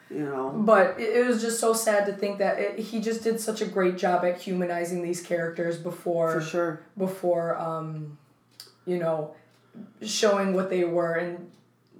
You 0.08 0.24
know. 0.24 0.52
But 0.54 1.00
it, 1.00 1.16
it 1.16 1.26
was 1.26 1.42
just 1.42 1.58
so 1.58 1.72
sad 1.72 2.06
to 2.06 2.12
think 2.12 2.38
that 2.38 2.60
it, 2.60 2.78
he 2.78 3.00
just 3.00 3.24
did 3.24 3.40
such 3.40 3.60
a 3.60 3.66
great 3.66 3.98
job 3.98 4.24
at 4.24 4.40
humanizing 4.40 5.02
these 5.02 5.20
characters 5.20 5.78
before 5.78 6.30
for 6.30 6.40
sure. 6.40 6.80
before 6.96 7.58
um 7.58 8.18
you 8.86 8.98
know 8.98 9.34
showing 10.00 10.52
what 10.52 10.70
they 10.70 10.84
were 10.84 11.14
and 11.14 11.50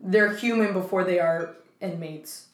they're 0.05 0.37
human 0.37 0.72
before 0.72 1.03
they 1.03 1.18
are 1.18 1.57
inmates 1.80 2.47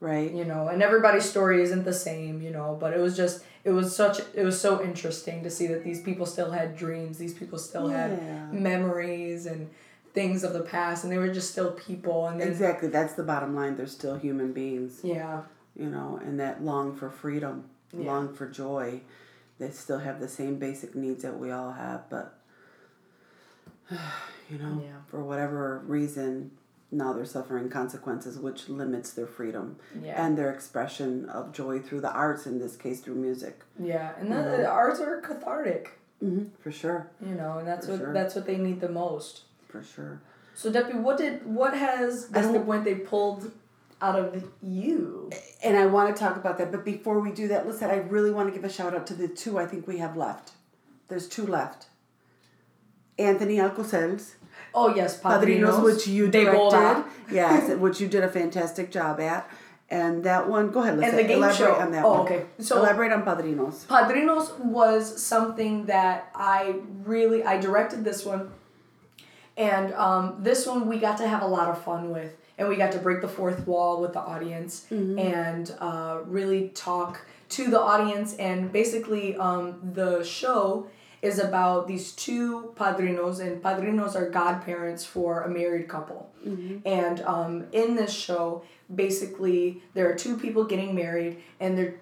right 0.00 0.32
you 0.32 0.44
know 0.44 0.68
and 0.68 0.82
everybody's 0.82 1.28
story 1.28 1.62
isn't 1.62 1.84
the 1.84 1.92
same 1.92 2.42
you 2.42 2.50
know 2.50 2.76
but 2.78 2.92
it 2.92 3.00
was 3.00 3.16
just 3.16 3.42
it 3.64 3.70
was 3.70 3.94
such 3.94 4.20
it 4.34 4.44
was 4.44 4.60
so 4.60 4.82
interesting 4.82 5.42
to 5.42 5.50
see 5.50 5.66
that 5.66 5.82
these 5.82 6.00
people 6.00 6.26
still 6.26 6.50
had 6.50 6.76
dreams 6.76 7.18
these 7.18 7.34
people 7.34 7.58
still 7.58 7.90
yeah. 7.90 8.08
had 8.08 8.52
memories 8.52 9.46
and 9.46 9.70
things 10.12 10.44
of 10.44 10.52
the 10.52 10.60
past 10.60 11.04
and 11.04 11.12
they 11.12 11.18
were 11.18 11.32
just 11.32 11.50
still 11.50 11.72
people 11.72 12.26
and 12.26 12.40
then, 12.40 12.48
exactly 12.48 12.88
that's 12.88 13.14
the 13.14 13.22
bottom 13.22 13.54
line 13.54 13.76
they're 13.76 13.86
still 13.86 14.16
human 14.16 14.52
beings 14.52 15.00
yeah 15.02 15.42
you 15.74 15.86
know 15.86 16.18
and 16.22 16.38
that 16.38 16.62
long 16.62 16.94
for 16.94 17.10
freedom 17.10 17.64
yeah. 17.92 18.06
long 18.06 18.32
for 18.32 18.48
joy 18.48 19.00
they 19.58 19.70
still 19.70 19.98
have 19.98 20.20
the 20.20 20.28
same 20.28 20.58
basic 20.58 20.94
needs 20.94 21.22
that 21.22 21.38
we 21.38 21.50
all 21.50 21.72
have 21.72 22.08
but 22.10 22.38
you 24.50 24.58
know 24.58 24.82
yeah. 24.82 24.96
for 25.08 25.22
whatever 25.22 25.82
reason 25.86 26.50
now 26.96 27.12
they're 27.12 27.24
suffering 27.24 27.68
consequences 27.68 28.38
which 28.38 28.68
limits 28.68 29.12
their 29.12 29.26
freedom 29.26 29.76
yeah. 30.02 30.24
and 30.24 30.36
their 30.36 30.50
expression 30.50 31.28
of 31.28 31.52
joy 31.52 31.78
through 31.78 32.00
the 32.00 32.10
arts 32.10 32.46
in 32.46 32.58
this 32.58 32.76
case 32.76 33.00
through 33.00 33.14
music. 33.14 33.60
Yeah 33.78 34.12
and 34.18 34.30
the, 34.30 34.36
the 34.36 34.66
arts 34.66 35.00
are 35.00 35.20
cathartic. 35.20 35.98
Mm-hmm, 36.22 36.44
for 36.62 36.72
sure. 36.72 37.10
You 37.24 37.34
know 37.34 37.58
and 37.58 37.68
that's 37.68 37.86
for 37.86 37.92
what 37.92 38.00
sure. 38.00 38.12
that's 38.12 38.34
what 38.34 38.46
they 38.46 38.56
need 38.56 38.80
the 38.80 38.88
most. 38.88 39.42
For 39.68 39.82
sure. 39.82 40.20
So 40.54 40.72
Debbie, 40.72 40.94
what 40.94 41.18
did 41.18 41.46
what 41.46 41.74
has 41.76 42.28
the 42.28 42.62
point 42.64 42.84
they 42.84 42.94
pulled 42.94 43.52
out 44.00 44.18
of 44.18 44.48
you? 44.62 45.30
And 45.62 45.76
i 45.76 45.86
want 45.86 46.14
to 46.14 46.18
talk 46.18 46.36
about 46.36 46.58
that 46.58 46.70
but 46.70 46.84
before 46.84 47.20
we 47.20 47.32
do 47.32 47.48
that 47.48 47.66
listen 47.66 47.90
i 47.90 47.96
really 47.96 48.30
want 48.30 48.48
to 48.48 48.54
give 48.54 48.64
a 48.64 48.72
shout 48.72 48.94
out 48.94 49.06
to 49.06 49.14
the 49.14 49.28
two 49.28 49.58
i 49.58 49.66
think 49.66 49.86
we 49.86 49.98
have 49.98 50.16
left. 50.16 50.52
There's 51.08 51.28
two 51.28 51.46
left. 51.46 51.86
Anthony 53.18 53.58
Alcocer's 53.58 54.34
Oh 54.76 54.94
yes, 54.94 55.18
Padrinos, 55.18 55.80
Padrinos 55.80 55.82
which 55.82 56.06
you 56.06 56.28
directed. 56.28 57.04
yes, 57.32 57.74
which 57.78 57.98
you 57.98 58.08
did 58.08 58.22
a 58.22 58.28
fantastic 58.28 58.92
job 58.92 59.18
at. 59.20 59.48
And 59.88 60.24
that 60.24 60.48
one, 60.48 60.70
go 60.70 60.82
ahead. 60.82 60.98
Let's 60.98 61.10
and 61.10 61.18
the 61.18 61.24
game 61.24 61.38
elaborate 61.38 61.56
show. 61.56 61.74
on 61.74 61.92
that 61.92 62.04
oh, 62.04 62.10
one. 62.10 62.20
okay. 62.20 62.46
So 62.58 62.78
elaborate 62.78 63.12
on 63.12 63.22
Padrinos. 63.22 63.86
Padrinos 63.86 64.58
was 64.58 65.22
something 65.22 65.86
that 65.86 66.30
I 66.34 66.80
really 67.04 67.42
I 67.42 67.58
directed 67.58 68.04
this 68.04 68.24
one, 68.24 68.50
and 69.56 69.94
um, 69.94 70.36
this 70.40 70.66
one 70.66 70.86
we 70.88 70.98
got 70.98 71.16
to 71.18 71.28
have 71.28 71.42
a 71.42 71.46
lot 71.46 71.68
of 71.68 71.82
fun 71.82 72.10
with, 72.10 72.36
and 72.58 72.68
we 72.68 72.76
got 72.76 72.92
to 72.92 72.98
break 72.98 73.22
the 73.22 73.28
fourth 73.28 73.66
wall 73.66 74.02
with 74.02 74.12
the 74.12 74.20
audience 74.20 74.86
mm-hmm. 74.90 75.18
and 75.18 75.74
uh, 75.78 76.18
really 76.26 76.68
talk 76.70 77.20
to 77.48 77.70
the 77.70 77.80
audience 77.80 78.34
and 78.36 78.72
basically 78.72 79.36
um, 79.36 79.78
the 79.94 80.22
show 80.24 80.88
is 81.26 81.38
about 81.38 81.86
these 81.86 82.06
two 82.12 82.72
padrinos, 82.76 83.36
and 83.40 83.62
padrinos 83.62 84.14
are 84.14 84.28
godparents 84.30 85.04
for 85.04 85.30
a 85.42 85.50
married 85.60 85.88
couple. 85.88 86.20
Mm-hmm. 86.46 86.76
And 86.86 87.16
um, 87.22 87.52
in 87.72 87.96
this 88.00 88.12
show, 88.26 88.62
basically, 88.94 89.82
there 89.94 90.06
are 90.10 90.14
two 90.14 90.36
people 90.44 90.64
getting 90.64 90.94
married, 90.94 91.34
and 91.60 91.76
they're 91.76 91.96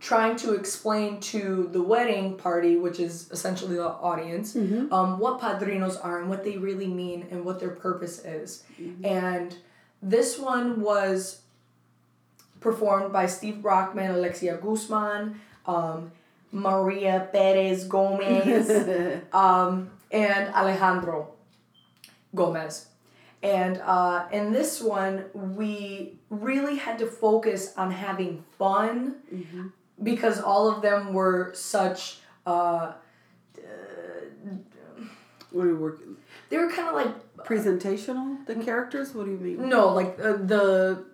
trying 0.00 0.36
to 0.36 0.52
explain 0.52 1.18
to 1.20 1.68
the 1.72 1.82
wedding 1.82 2.36
party, 2.36 2.76
which 2.76 3.00
is 3.00 3.30
essentially 3.30 3.76
the 3.76 3.88
audience, 4.10 4.54
mm-hmm. 4.54 4.92
um, 4.92 5.18
what 5.18 5.40
padrinos 5.40 5.96
are 6.04 6.20
and 6.20 6.28
what 6.28 6.44
they 6.44 6.56
really 6.58 6.86
mean 7.02 7.26
and 7.30 7.44
what 7.44 7.58
their 7.58 7.74
purpose 7.86 8.24
is. 8.24 8.64
Mm-hmm. 8.80 9.04
And 9.04 9.56
this 10.02 10.38
one 10.38 10.80
was 10.80 11.40
performed 12.60 13.12
by 13.12 13.26
Steve 13.26 13.62
Brockman, 13.62 14.10
Alexia 14.10 14.58
Guzman, 14.58 15.40
um, 15.66 16.12
Maria 16.52 17.28
Perez 17.32 17.84
Gomez, 17.84 18.70
um, 19.32 19.90
and 20.10 20.54
Alejandro 20.54 21.34
Gomez. 22.34 22.88
And 23.42 23.80
uh, 23.84 24.26
in 24.32 24.52
this 24.52 24.80
one, 24.80 25.26
we 25.34 26.18
really 26.30 26.76
had 26.76 26.98
to 26.98 27.06
focus 27.06 27.74
on 27.76 27.90
having 27.90 28.44
fun 28.58 29.16
mm-hmm. 29.32 29.68
because 30.02 30.40
all 30.40 30.68
of 30.68 30.82
them 30.82 31.12
were 31.12 31.52
such. 31.54 32.18
Uh, 32.44 32.92
what 35.50 35.64
are 35.64 35.68
you 35.68 35.76
working? 35.76 36.16
They 36.48 36.58
were 36.58 36.70
kind 36.70 36.88
of 36.88 36.94
like 36.94 37.44
presentational. 37.44 38.44
The 38.46 38.56
characters. 38.56 39.14
What 39.14 39.26
do 39.26 39.32
you 39.32 39.38
mean? 39.38 39.68
No, 39.68 39.88
like 39.88 40.18
uh, 40.18 40.36
the 40.36 41.04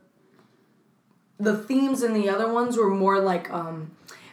the 1.39 1.57
themes 1.57 2.03
in 2.03 2.14
the 2.14 2.28
other 2.28 2.53
ones 2.53 2.76
were 2.76 2.91
more 2.91 3.20
like 3.20 3.53
um, 3.53 3.91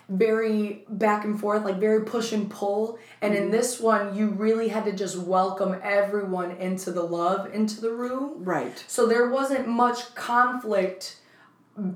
very 0.09 0.83
back 0.89 1.23
and 1.23 1.39
forth, 1.39 1.63
like 1.63 1.79
very 1.79 2.03
push 2.03 2.31
and 2.31 2.49
pull. 2.49 2.97
And 3.21 3.33
mm-hmm. 3.33 3.43
in 3.43 3.51
this 3.51 3.79
one, 3.79 4.15
you 4.15 4.29
really 4.29 4.69
had 4.69 4.85
to 4.85 4.91
just 4.91 5.17
welcome 5.17 5.79
everyone 5.83 6.51
into 6.51 6.91
the 6.91 7.03
love 7.03 7.53
into 7.53 7.79
the 7.79 7.91
room. 7.91 8.43
Right. 8.43 8.83
So 8.87 9.05
there 9.05 9.29
wasn't 9.29 9.67
much 9.67 10.15
conflict 10.15 11.17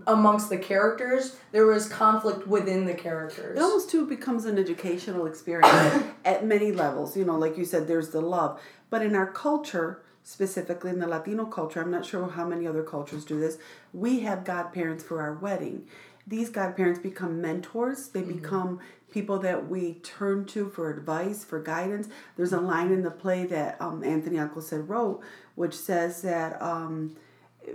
amongst 0.07 0.49
the 0.49 0.57
characters. 0.57 1.35
There 1.51 1.65
was 1.65 1.89
conflict 1.89 2.47
within 2.47 2.85
the 2.85 2.93
characters. 2.93 3.57
It 3.57 3.61
almost 3.61 3.89
too 3.89 4.05
becomes 4.05 4.45
an 4.45 4.57
educational 4.57 5.25
experience 5.25 6.05
at 6.25 6.45
many 6.45 6.71
levels. 6.71 7.17
You 7.17 7.25
know, 7.25 7.37
like 7.37 7.57
you 7.57 7.65
said, 7.65 7.87
there's 7.87 8.09
the 8.09 8.21
love. 8.21 8.61
But 8.89 9.01
in 9.01 9.15
our 9.15 9.27
culture, 9.27 10.01
specifically 10.23 10.91
in 10.91 10.99
the 10.99 11.07
Latino 11.07 11.45
culture, 11.45 11.81
I'm 11.81 11.91
not 11.91 12.05
sure 12.05 12.29
how 12.29 12.45
many 12.45 12.67
other 12.67 12.83
cultures 12.83 13.25
do 13.25 13.39
this, 13.39 13.57
we 13.91 14.21
have 14.21 14.45
godparents 14.45 15.03
for 15.03 15.21
our 15.21 15.33
wedding 15.33 15.87
these 16.25 16.49
godparents 16.49 16.99
become 16.99 17.41
mentors. 17.41 18.09
They 18.09 18.21
mm-hmm. 18.21 18.39
become 18.39 18.79
people 19.11 19.39
that 19.39 19.69
we 19.69 19.95
turn 19.95 20.45
to 20.45 20.69
for 20.69 20.89
advice, 20.89 21.43
for 21.43 21.61
guidance. 21.61 22.07
There's 22.35 22.53
a 22.53 22.59
line 22.59 22.91
in 22.91 23.03
the 23.03 23.11
play 23.11 23.45
that 23.45 23.79
um, 23.79 24.03
Anthony 24.03 24.37
Alcocer 24.37 24.87
wrote, 24.87 25.21
which 25.55 25.75
says 25.75 26.21
that 26.23 26.59
um, 26.61 27.15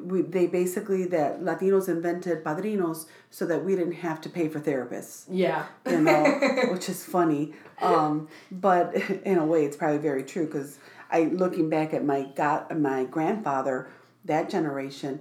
we, 0.01 0.23
they 0.23 0.47
basically 0.47 1.07
that 1.07 1.41
Latinos 1.41 1.89
invented 1.89 2.43
padrinos 2.43 3.07
so 3.31 3.47
that 3.47 3.65
we 3.65 3.77
didn't 3.77 3.93
have 3.93 4.21
to 4.23 4.29
pay 4.29 4.49
for 4.49 4.61
therapists. 4.61 5.25
Yeah, 5.31 5.67
you 5.89 6.01
know, 6.01 6.25
which 6.71 6.89
is 6.89 7.05
funny. 7.05 7.53
Um, 7.81 8.29
but 8.51 8.95
in 9.25 9.39
a 9.39 9.45
way, 9.45 9.65
it's 9.65 9.77
probably 9.77 9.99
very 9.99 10.25
true 10.25 10.47
because 10.47 10.79
I 11.11 11.25
looking 11.25 11.71
back 11.71 11.95
at 11.95 12.05
my 12.05 12.25
god, 12.35 12.77
my 12.79 13.05
grandfather, 13.05 13.89
that 14.25 14.51
generation 14.51 15.21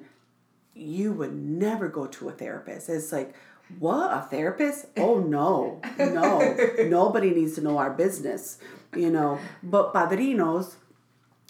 you 0.77 1.11
would 1.13 1.33
never 1.33 1.87
go 1.87 2.07
to 2.07 2.29
a 2.29 2.31
therapist. 2.31 2.89
It's 2.89 3.11
like, 3.11 3.33
what 3.79 4.11
a 4.11 4.21
therapist? 4.21 4.85
Oh 4.97 5.19
no, 5.19 5.81
no, 5.99 6.55
nobody 6.87 7.31
needs 7.31 7.55
to 7.55 7.61
know 7.61 7.77
our 7.77 7.91
business, 7.91 8.59
you 8.95 9.09
know. 9.09 9.39
But 9.61 9.93
padrinos 9.93 10.75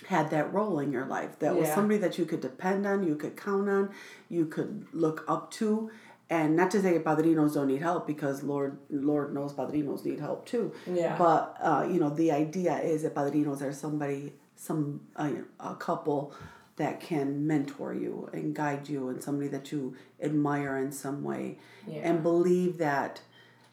had 0.07 0.31
that 0.31 0.51
role 0.53 0.79
in 0.79 0.91
your 0.91 1.05
life. 1.05 1.37
That 1.39 1.53
yeah. 1.53 1.61
was 1.61 1.69
somebody 1.69 1.99
that 1.99 2.17
you 2.17 2.25
could 2.25 2.41
depend 2.41 2.87
on, 2.87 3.03
you 3.03 3.15
could 3.15 3.37
count 3.37 3.69
on, 3.69 3.91
you 4.29 4.45
could 4.45 4.87
look 4.93 5.23
up 5.27 5.51
to. 5.51 5.91
And 6.29 6.57
not 6.57 6.71
to 6.71 6.81
say 6.81 6.99
padrinos 6.99 7.53
don't 7.53 7.67
need 7.67 7.81
help 7.81 8.05
because 8.05 8.43
Lord 8.43 8.77
Lord 8.89 9.33
knows 9.33 9.53
padrinos 9.53 10.03
need 10.03 10.19
help 10.19 10.45
too. 10.45 10.73
Yeah. 10.85 11.17
But 11.17 11.55
uh, 11.61 11.87
you 11.89 11.99
know 11.99 12.09
the 12.09 12.31
idea 12.31 12.79
is 12.79 13.03
that 13.03 13.15
padrinos 13.15 13.61
are 13.61 13.71
somebody 13.71 14.33
some 14.55 15.01
uh, 15.15 15.31
a 15.59 15.75
couple 15.75 16.33
that 16.77 16.99
can 17.01 17.45
mentor 17.45 17.93
you 17.93 18.29
and 18.33 18.55
guide 18.55 18.87
you 18.87 19.09
and 19.09 19.21
somebody 19.21 19.49
that 19.49 19.71
you 19.71 19.95
admire 20.21 20.77
in 20.77 20.91
some 20.91 21.23
way 21.23 21.57
Yeah. 21.87 22.01
and 22.03 22.23
believe 22.23 22.77
that 22.77 23.21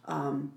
um, 0.06 0.52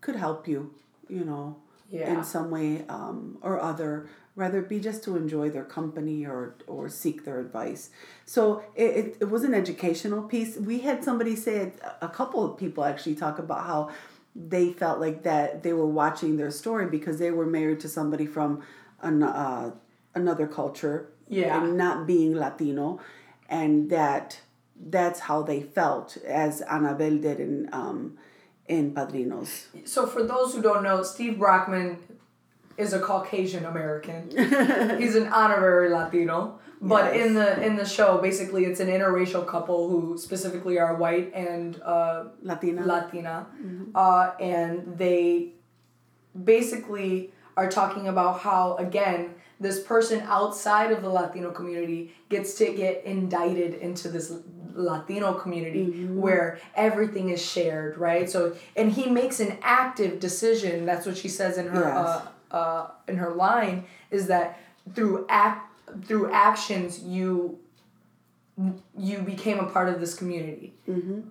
could 0.00 0.16
help 0.16 0.48
you, 0.48 0.74
you 1.08 1.24
know, 1.24 1.56
Yeah. 1.90 2.12
in 2.12 2.24
some 2.24 2.50
way 2.50 2.84
um, 2.88 3.38
or 3.42 3.60
other, 3.60 4.08
rather 4.36 4.60
it 4.60 4.68
be 4.70 4.80
just 4.80 5.04
to 5.04 5.16
enjoy 5.16 5.50
their 5.50 5.64
company 5.64 6.24
or, 6.26 6.54
or 6.66 6.88
seek 6.88 7.24
their 7.26 7.38
advice. 7.40 7.90
So 8.24 8.62
it, 8.74 8.90
it, 8.96 9.16
it 9.20 9.30
was 9.30 9.44
an 9.44 9.52
educational 9.54 10.22
piece. 10.22 10.56
We 10.56 10.80
had 10.80 11.04
somebody 11.04 11.36
say, 11.36 11.56
it, 11.56 11.80
a 12.00 12.08
couple 12.08 12.42
of 12.44 12.58
people 12.58 12.84
actually 12.84 13.14
talk 13.16 13.38
about 13.38 13.66
how 13.66 13.90
they 14.34 14.72
felt 14.72 14.98
like 14.98 15.24
that 15.24 15.62
they 15.62 15.74
were 15.74 15.86
watching 15.86 16.38
their 16.38 16.50
story 16.50 16.86
because 16.86 17.18
they 17.18 17.30
were 17.30 17.44
married 17.44 17.80
to 17.80 17.88
somebody 17.90 18.24
from 18.24 18.62
an, 19.02 19.22
uh, 19.22 19.72
another 20.14 20.46
culture 20.46 21.08
Yeah. 21.28 21.62
and 21.62 21.76
not 21.76 22.06
being 22.06 22.34
Latino, 22.34 23.00
and 23.48 23.90
that 23.90 24.40
that's 24.90 25.20
how 25.20 25.42
they 25.42 25.60
felt 25.62 26.16
as 26.26 26.60
Anabel 26.62 27.20
did 27.22 27.38
in 27.40 27.68
um, 27.72 28.18
in 28.66 28.92
Padrinos. 28.94 29.66
So 29.84 30.06
for 30.06 30.22
those 30.22 30.54
who 30.54 30.60
don't 30.62 30.82
know, 30.82 31.02
Steve 31.02 31.38
Brockman 31.38 31.98
is 32.76 32.92
a 32.92 32.98
Caucasian 33.00 33.64
American. 33.64 34.30
He's 35.00 35.14
an 35.16 35.28
honorary 35.28 35.90
Latino. 35.90 36.58
But 36.84 37.14
Yes. 37.14 37.26
in 37.26 37.34
the 37.34 37.48
in 37.66 37.76
the 37.76 37.84
show, 37.84 38.18
basically, 38.18 38.64
it's 38.64 38.80
an 38.80 38.88
interracial 38.88 39.46
couple 39.46 39.88
who 39.88 40.18
specifically 40.18 40.76
are 40.80 40.94
white 40.96 41.32
and 41.32 41.80
uh, 41.82 42.24
Latina. 42.42 42.84
Latina, 42.84 43.46
uh, 43.94 44.32
and 44.40 44.98
they 44.98 45.52
basically 46.44 47.32
are 47.56 47.70
talking 47.70 48.08
about 48.08 48.40
how 48.40 48.76
again 48.76 49.34
this 49.62 49.78
person 49.82 50.20
outside 50.38 50.90
of 50.92 51.00
the 51.02 51.08
Latino 51.08 51.50
community 51.52 52.12
gets 52.28 52.54
to 52.54 52.64
get 52.82 53.04
indicted 53.04 53.74
into 53.74 54.08
this 54.08 54.32
Latino 54.74 55.34
community 55.34 55.84
where 56.06 56.58
everything 56.74 57.28
is 57.30 57.42
shared, 57.54 57.96
right? 57.98 58.28
So 58.28 58.40
and 58.76 58.90
he 58.98 59.04
makes 59.20 59.38
an 59.40 59.58
active 59.62 60.18
decision. 60.20 60.86
That's 60.86 61.06
what 61.06 61.16
she 61.16 61.28
says 61.28 61.58
in 61.58 61.66
her 61.68 61.84
Yes. 61.88 61.96
uh, 61.96 62.20
uh, 62.60 62.90
in 63.08 63.16
her 63.16 63.32
line 63.46 63.84
is 64.10 64.26
that 64.28 64.46
through 64.94 65.26
act 65.28 65.60
through 66.06 66.30
actions 66.32 67.00
you 67.16 67.58
you 68.98 69.18
became 69.20 69.58
a 69.58 69.66
part 69.66 69.88
of 69.88 69.98
this 70.00 70.14
community 70.14 70.74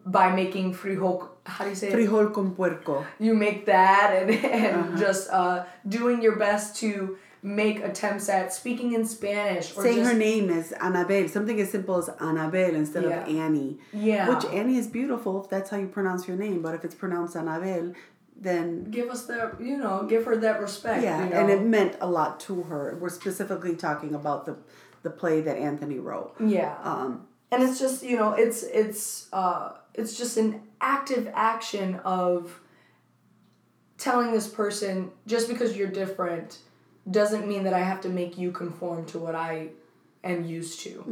by 0.05 0.27
making 0.41 0.73
frijol. 0.73 1.29
How 1.45 1.63
do 1.65 1.69
you 1.69 1.75
say 1.75 1.87
it? 1.89 1.93
Frijol 1.95 2.33
con 2.33 2.55
puerco. 2.55 3.05
You 3.19 3.33
make 3.35 3.65
that 3.67 4.07
and 4.17 4.29
and 4.61 4.97
just 4.97 5.29
uh, 5.29 5.65
doing 5.87 6.21
your 6.21 6.35
best 6.37 6.75
to 6.81 7.17
make 7.43 7.79
attempts 7.83 8.29
at 8.29 8.53
speaking 8.53 8.93
in 8.93 9.05
Spanish 9.05 9.75
or 9.75 9.81
Saying 9.83 9.97
just 9.97 10.11
her 10.11 10.17
name 10.17 10.49
is 10.49 10.73
Anabel, 10.79 11.27
something 11.29 11.59
as 11.59 11.71
simple 11.71 11.97
as 11.97 12.07
Anabel 12.09 12.73
instead 12.73 13.03
Yeah. 13.03 13.23
of 13.23 13.35
Annie. 13.35 13.79
yeah. 13.93 14.29
Which 14.29 14.45
Annie 14.45 14.77
is 14.77 14.87
beautiful 14.87 15.43
if 15.43 15.49
that's 15.49 15.69
how 15.71 15.77
you 15.77 15.87
pronounce 15.87 16.27
your 16.27 16.37
name, 16.37 16.61
but 16.61 16.75
if 16.75 16.85
it's 16.85 16.93
pronounced 16.95 17.35
Anabel, 17.35 17.95
then 18.39 18.85
give 18.85 19.09
us 19.09 19.25
that 19.25 19.59
you 19.61 19.77
know 19.77 20.05
give 20.07 20.25
her 20.25 20.35
that 20.37 20.61
respect. 20.61 21.03
yeah, 21.03 21.23
you 21.23 21.29
know? 21.31 21.39
and 21.39 21.49
it 21.49 21.61
meant 21.63 21.95
a 22.01 22.07
lot 22.07 22.39
to 22.41 22.63
her. 22.63 22.97
We're 22.99 23.09
specifically 23.09 23.75
talking 23.75 24.13
about 24.15 24.45
the 24.45 24.57
the 25.03 25.09
play 25.09 25.41
that 25.41 25.57
Anthony 25.57 25.97
wrote. 25.99 26.33
yeah. 26.39 26.75
Um, 26.83 27.27
and 27.51 27.63
it's 27.63 27.79
just 27.79 28.03
you 28.03 28.17
know 28.17 28.33
it's 28.33 28.61
it's 28.63 29.27
uh 29.33 29.73
it's 29.93 30.15
just 30.17 30.37
an 30.37 30.61
active 30.79 31.29
action 31.33 31.95
of 32.05 32.59
telling 33.97 34.31
this 34.31 34.47
person 34.47 35.11
just 35.27 35.47
because 35.47 35.75
you're 35.77 35.87
different 35.87 36.59
doesn't 37.09 37.47
mean 37.47 37.63
that 37.63 37.73
i 37.73 37.79
have 37.79 38.01
to 38.01 38.09
make 38.09 38.37
you 38.37 38.51
conform 38.51 39.05
to 39.05 39.17
what 39.17 39.35
i 39.35 39.67
am 40.23 40.45
used 40.45 40.79
to 40.81 41.03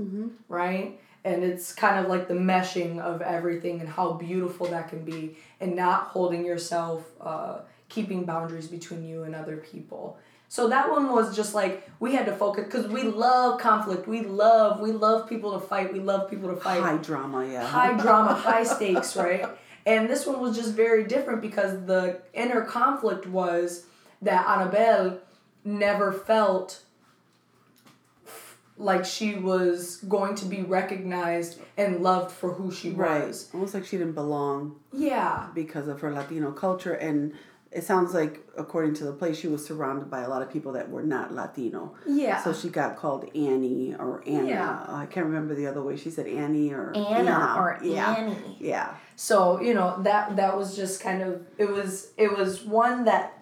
right? 0.47 0.99
And 1.25 1.43
it's 1.43 1.73
kind 1.73 2.03
of 2.03 2.09
like 2.09 2.27
the 2.27 2.33
meshing 2.33 2.99
of 2.99 3.21
everything 3.21 3.81
and 3.81 3.89
how 3.89 4.13
beautiful 4.13 4.67
that 4.67 4.89
can 4.89 5.03
be 5.03 5.35
and 5.59 5.75
not 5.75 6.03
holding 6.07 6.45
yourself 6.45 7.05
uh, 7.19 7.59
keeping 7.89 8.25
boundaries 8.25 8.67
between 8.67 9.05
you 9.05 9.23
and 9.23 9.35
other 9.35 9.57
people. 9.57 10.17
So 10.47 10.69
that 10.69 10.89
one 10.89 11.11
was 11.11 11.35
just 11.35 11.53
like 11.53 11.87
we 11.99 12.15
had 12.15 12.25
to 12.25 12.35
focus 12.35 12.65
because 12.65 12.87
we 12.87 13.03
love 13.03 13.59
conflict. 13.59 14.07
We 14.07 14.21
love 14.21 14.79
we 14.79 14.91
love 14.91 15.29
people 15.29 15.59
to 15.59 15.65
fight. 15.65 15.93
We 15.93 15.99
love 15.99 16.29
people 16.29 16.49
to 16.49 16.55
fight. 16.55 16.81
High 16.81 16.97
drama, 16.97 17.47
yeah. 17.47 17.67
high 17.67 17.93
drama, 17.97 18.33
high 18.49 18.63
stakes, 18.63 19.15
right? 19.15 19.45
And 19.85 20.09
this 20.09 20.25
one 20.25 20.39
was 20.39 20.55
just 20.55 20.73
very 20.73 21.03
different 21.03 21.41
because 21.41 21.85
the 21.85 22.21
inner 22.33 22.61
conflict 22.61 23.27
was 23.27 23.85
that 24.21 24.47
Annabelle 24.47 25.19
never 25.64 26.12
felt 26.12 26.84
like 28.78 29.03
she 29.03 29.36
was 29.36 29.97
going 30.07 30.36
to 30.36 30.45
be 30.45 30.62
recognized 30.62 31.60
and 31.78 32.01
loved 32.01 32.32
for 32.32 32.53
who 32.53 32.72
she 32.72 32.91
Right. 32.91 33.28
was. 33.28 33.49
Almost 33.53 33.74
like 33.74 33.86
she 33.86 33.97
didn't 33.97 34.14
belong 34.14 34.78
Yeah. 34.93 35.47
because 35.53 35.88
of 35.89 35.99
her 35.99 36.14
Latino 36.14 36.51
culture. 36.53 36.93
And 36.93 37.34
it 37.72 37.84
sounds 37.84 38.14
like, 38.14 38.39
according 38.57 38.93
to 38.95 39.03
the 39.03 39.12
play, 39.12 39.34
she 39.34 39.47
was 39.49 39.66
surrounded 39.66 40.10
by 40.10 40.22
a 40.22 40.30
lot 40.30 40.41
of 40.41 40.49
people 40.49 40.72
that 40.72 40.89
were 40.89 41.03
not 41.03 41.34
Latino. 41.34 41.93
Yeah. 42.07 42.41
So 42.41 42.53
she 42.53 42.70
got 42.70 42.95
called 42.95 43.26
Annie 43.36 43.95
or 43.99 44.24
Anna. 44.26 44.47
Yeah. 44.47 44.80
Uh, 44.88 44.95
I 44.95 45.05
can't 45.07 45.26
remember 45.26 45.53
the 45.55 45.68
other 45.68 45.82
way. 45.82 45.97
She 45.97 46.10
said 46.10 46.26
Annie 46.28 46.72
or 46.72 46.93
Anna 46.95 47.55
or 47.60 47.80
yeah. 47.84 48.16
Annie. 48.16 48.57
Yeah. 48.60 48.95
So, 49.18 49.60
you 49.60 49.74
know, 49.74 50.01
that 50.03 50.38
that 50.38 50.55
was 50.57 50.78
just 50.78 51.01
kind 51.01 51.22
of 51.22 51.45
it 51.57 51.70
was 51.70 52.12
it 52.16 52.36
was 52.36 52.64
one 52.64 53.03
that 53.05 53.38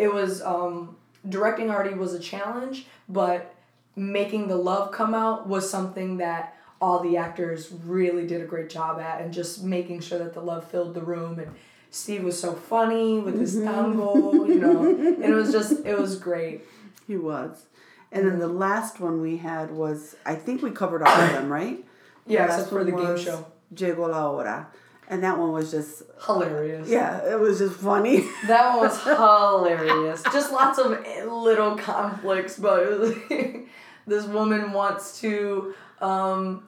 it 0.00 0.12
was 0.12 0.40
um 0.42 0.96
directing 1.28 1.70
already 1.70 1.94
was 1.94 2.14
a 2.14 2.18
challenge, 2.18 2.86
but 3.08 3.54
making 3.94 4.48
the 4.48 4.56
love 4.56 4.92
come 4.92 5.14
out 5.14 5.46
was 5.46 5.68
something 5.68 6.16
that 6.16 6.56
all 6.80 7.00
the 7.00 7.18
actors 7.18 7.70
really 7.84 8.26
did 8.26 8.40
a 8.40 8.46
great 8.46 8.70
job 8.70 8.98
at 8.98 9.20
and 9.20 9.34
just 9.34 9.62
making 9.62 10.00
sure 10.00 10.18
that 10.18 10.32
the 10.32 10.40
love 10.40 10.64
filled 10.70 10.94
the 10.94 11.02
room 11.02 11.38
and 11.38 11.54
Steve 11.90 12.22
was 12.24 12.40
so 12.40 12.54
funny 12.54 13.18
with 13.18 13.38
his 13.38 13.54
tango, 13.56 14.46
you 14.46 14.54
know. 14.54 14.88
And 14.88 15.24
it 15.24 15.34
was 15.34 15.52
just 15.52 15.84
it 15.84 15.98
was 15.98 16.16
great. 16.16 16.62
He 17.06 17.16
was. 17.16 17.66
And 18.12 18.26
then 18.26 18.38
the 18.38 18.48
last 18.48 18.98
one 19.00 19.20
we 19.20 19.36
had 19.36 19.70
was, 19.70 20.16
I 20.24 20.34
think 20.34 20.62
we 20.62 20.70
covered 20.70 21.02
all 21.02 21.20
of 21.20 21.32
them, 21.32 21.48
right? 21.48 21.84
Yeah, 22.26 22.46
last 22.46 22.52
except 22.52 22.70
for 22.70 22.84
the 22.84 22.92
game 22.92 23.18
show. 23.18 23.46
Llegó 23.74 24.08
la 24.08 24.22
hora. 24.30 24.68
And 25.10 25.22
that 25.24 25.36
one 25.38 25.50
was 25.52 25.70
just, 25.72 26.04
Hilarious. 26.24 26.88
yeah, 26.88 27.18
it 27.30 27.38
was 27.38 27.58
just 27.58 27.74
funny. 27.80 28.24
That 28.46 28.76
one 28.78 28.86
was 28.88 29.02
hilarious. 29.02 30.22
Just 30.32 30.52
lots 30.52 30.78
of 30.78 30.90
little 31.26 31.76
conflicts, 31.76 32.56
but 32.58 32.86
was 33.00 33.14
this 34.06 34.24
woman 34.26 34.72
wants 34.72 35.20
to. 35.20 35.74
Um, 36.00 36.64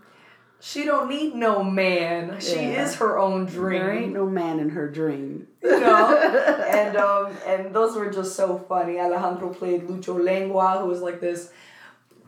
she 0.61 0.85
don't 0.85 1.09
need 1.09 1.35
no 1.35 1.63
man. 1.65 2.41
She 2.41 2.57
Yeah. 2.57 2.85
is 2.85 2.97
her 2.97 3.19
own 3.19 3.47
there 3.47 3.93
ain't 3.93 3.99
dream. 3.99 4.13
no 4.13 4.27
man 4.27 4.59
in 4.61 4.71
her 4.71 4.89
dream. 4.89 5.47
You 5.63 5.81
know, 5.81 6.17
and 6.69 6.97
um, 6.97 7.33
and 7.47 7.73
those 7.75 7.97
were 7.97 8.11
just 8.11 8.35
so 8.37 8.59
funny. 8.59 8.99
Alejandro 9.01 9.51
played 9.55 9.89
Lucho 9.89 10.23
Lengua, 10.23 10.79
who 10.81 10.87
was 10.87 11.01
like 11.01 11.21
this 11.21 11.51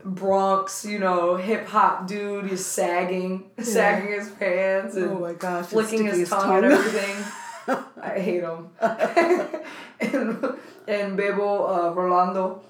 Bronx, 0.04 0.84
you 0.84 0.98
know, 0.98 1.36
hip 1.36 1.66
hop 1.66 2.06
dude. 2.06 2.50
He's 2.50 2.64
sagging, 2.64 3.50
sagging 3.58 4.12
his 4.12 4.28
pants 4.30 4.96
and 4.96 5.10
Oh 5.10 5.18
my 5.18 5.32
gosh. 5.32 5.66
flicking 5.66 6.00
sticking 6.00 6.18
his 6.20 6.28
tongue, 6.28 6.64
and 6.64 6.66
everything. 6.66 7.24
I 8.00 8.18
hate 8.20 8.42
him. 8.42 8.68
and, 8.80 10.44
and 10.86 11.18
Bebo 11.18 11.88
uh, 11.88 11.94
Rolando 11.94 12.60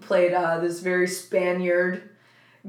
played 0.00 0.32
uh, 0.32 0.60
this 0.60 0.80
very 0.80 1.08
Spaniard 1.08 2.10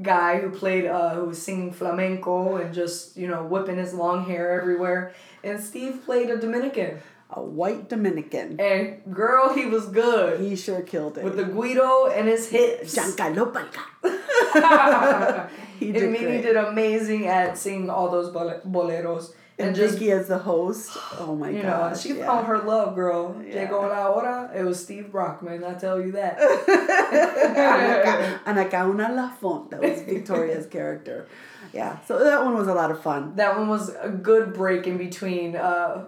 guy 0.02 0.40
who 0.40 0.50
played 0.50 0.86
uh, 0.86 1.14
who 1.14 1.26
was 1.26 1.40
singing 1.40 1.72
flamenco 1.72 2.56
and 2.56 2.74
just 2.74 3.16
you 3.16 3.28
know 3.28 3.44
whipping 3.44 3.78
his 3.78 3.94
long 3.94 4.24
hair 4.26 4.60
everywhere. 4.60 5.14
And 5.44 5.62
Steve 5.62 6.02
played 6.04 6.28
a 6.30 6.36
Dominican. 6.36 6.98
A 7.30 7.42
white 7.42 7.88
Dominican. 7.88 8.60
And 8.60 9.02
girl, 9.12 9.52
he 9.52 9.66
was 9.66 9.86
good 9.86 10.40
He 10.40 10.54
sure 10.54 10.82
killed 10.82 11.18
it. 11.18 11.24
with 11.24 11.36
the 11.36 11.44
guido 11.44 12.06
and 12.06 12.28
his 12.28 12.48
hips. 12.48 12.94
Giancarlo 12.96 13.52
Palca. 13.52 15.48
He 15.78 15.86
and 15.90 15.94
did 15.94 16.10
Mimi 16.10 16.24
great. 16.24 16.42
did 16.42 16.56
amazing 16.56 17.26
at 17.26 17.58
singing 17.58 17.90
all 17.90 18.08
those 18.10 18.30
bole- 18.30 18.60
boleros. 18.64 19.32
And, 19.58 19.68
And 19.68 19.76
just 19.76 19.94
Vicky 19.98 20.12
as 20.12 20.28
the 20.28 20.38
host. 20.38 20.96
Oh 21.18 21.34
my 21.34 21.50
You 21.50 21.62
know, 21.64 21.92
she 21.98 22.14
yeah. 22.14 22.26
found 22.26 22.46
her 22.46 22.58
love, 22.58 22.94
girl. 22.94 23.34
Yeah. 23.44 23.66
Llegó 23.68 23.88
la 23.88 24.12
hora. 24.12 24.50
It 24.54 24.62
was 24.62 24.82
Steve 24.82 25.10
Brockman, 25.10 25.64
I 25.64 25.74
tell 25.74 26.00
you 26.00 26.12
that. 26.12 26.38
Anacaona 28.46 29.14
Lafont. 29.14 29.70
That 29.70 29.82
was 29.82 30.00
Victoria's 30.02 30.66
character. 30.66 31.26
Yeah. 31.72 31.98
So 32.06 32.22
that 32.22 32.44
one 32.44 32.54
was 32.54 32.68
a 32.68 32.74
lot 32.74 32.90
of 32.90 33.02
fun. 33.02 33.34
that 33.36 33.58
one 33.58 33.68
was 33.68 33.90
a 34.00 34.08
good 34.08 34.54
break 34.54 34.86
in 34.86 34.96
between 34.96 35.56
uh, 35.56 36.04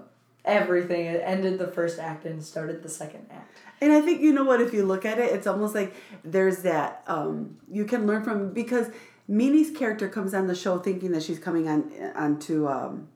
everything. 0.48 1.06
It 1.06 1.22
ended 1.24 1.58
the 1.58 1.68
first 1.68 1.98
act 1.98 2.24
and 2.24 2.42
started 2.42 2.82
the 2.82 2.88
second 2.88 3.26
act. 3.30 3.56
And 3.80 3.92
I 3.92 4.00
think 4.00 4.20
you 4.20 4.32
know 4.32 4.44
what, 4.44 4.60
if 4.60 4.72
you 4.72 4.84
look 4.84 5.04
at 5.04 5.18
it, 5.18 5.32
it's 5.32 5.46
almost 5.46 5.74
like 5.74 5.94
there's 6.24 6.62
that 6.62 7.04
um, 7.06 7.58
you 7.70 7.84
can 7.84 8.06
learn 8.06 8.24
from 8.24 8.52
because 8.52 8.88
Mimi's 9.28 9.70
character 9.76 10.08
comes 10.08 10.34
on 10.34 10.46
the 10.48 10.54
show 10.54 10.78
thinking 10.78 11.12
that 11.12 11.22
she's 11.22 11.38
coming 11.38 11.68
on 11.68 11.92
onto 12.16 12.66
um, 12.66 13.08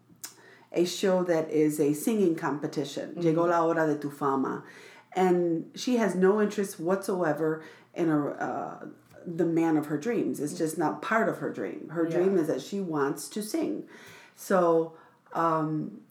a 0.73 0.85
show 0.85 1.25
that 1.25 1.51
is 1.51 1.81
a 1.81 1.95
singing 1.95 2.37
competition. 2.37 3.15
Llegó 3.17 3.49
la 3.49 3.63
hora 3.63 3.87
de 3.87 3.97
tu 3.99 4.11
fama, 4.11 4.63
and 5.15 5.65
she 5.75 5.97
has 5.97 6.15
no 6.15 6.41
interest 6.41 6.79
whatsoever 6.79 7.65
in 7.95 8.09
a 8.09 8.27
uh, 8.29 8.87
the 9.27 9.47
man 9.47 9.77
of 9.77 9.87
her 9.87 9.97
dreams. 9.97 10.39
It's 10.39 10.55
just 10.55 10.77
not 10.79 11.01
part 11.03 11.29
of 11.29 11.39
her 11.39 11.51
dream. 11.51 11.89
Her 11.91 12.05
Yeah. 12.05 12.17
dream 12.19 12.37
is 12.37 12.47
that 12.49 12.61
she 12.61 12.81
wants 12.81 13.29
to 13.31 13.43
sing. 13.43 13.85
So, 14.37 14.93
um, 15.33 16.02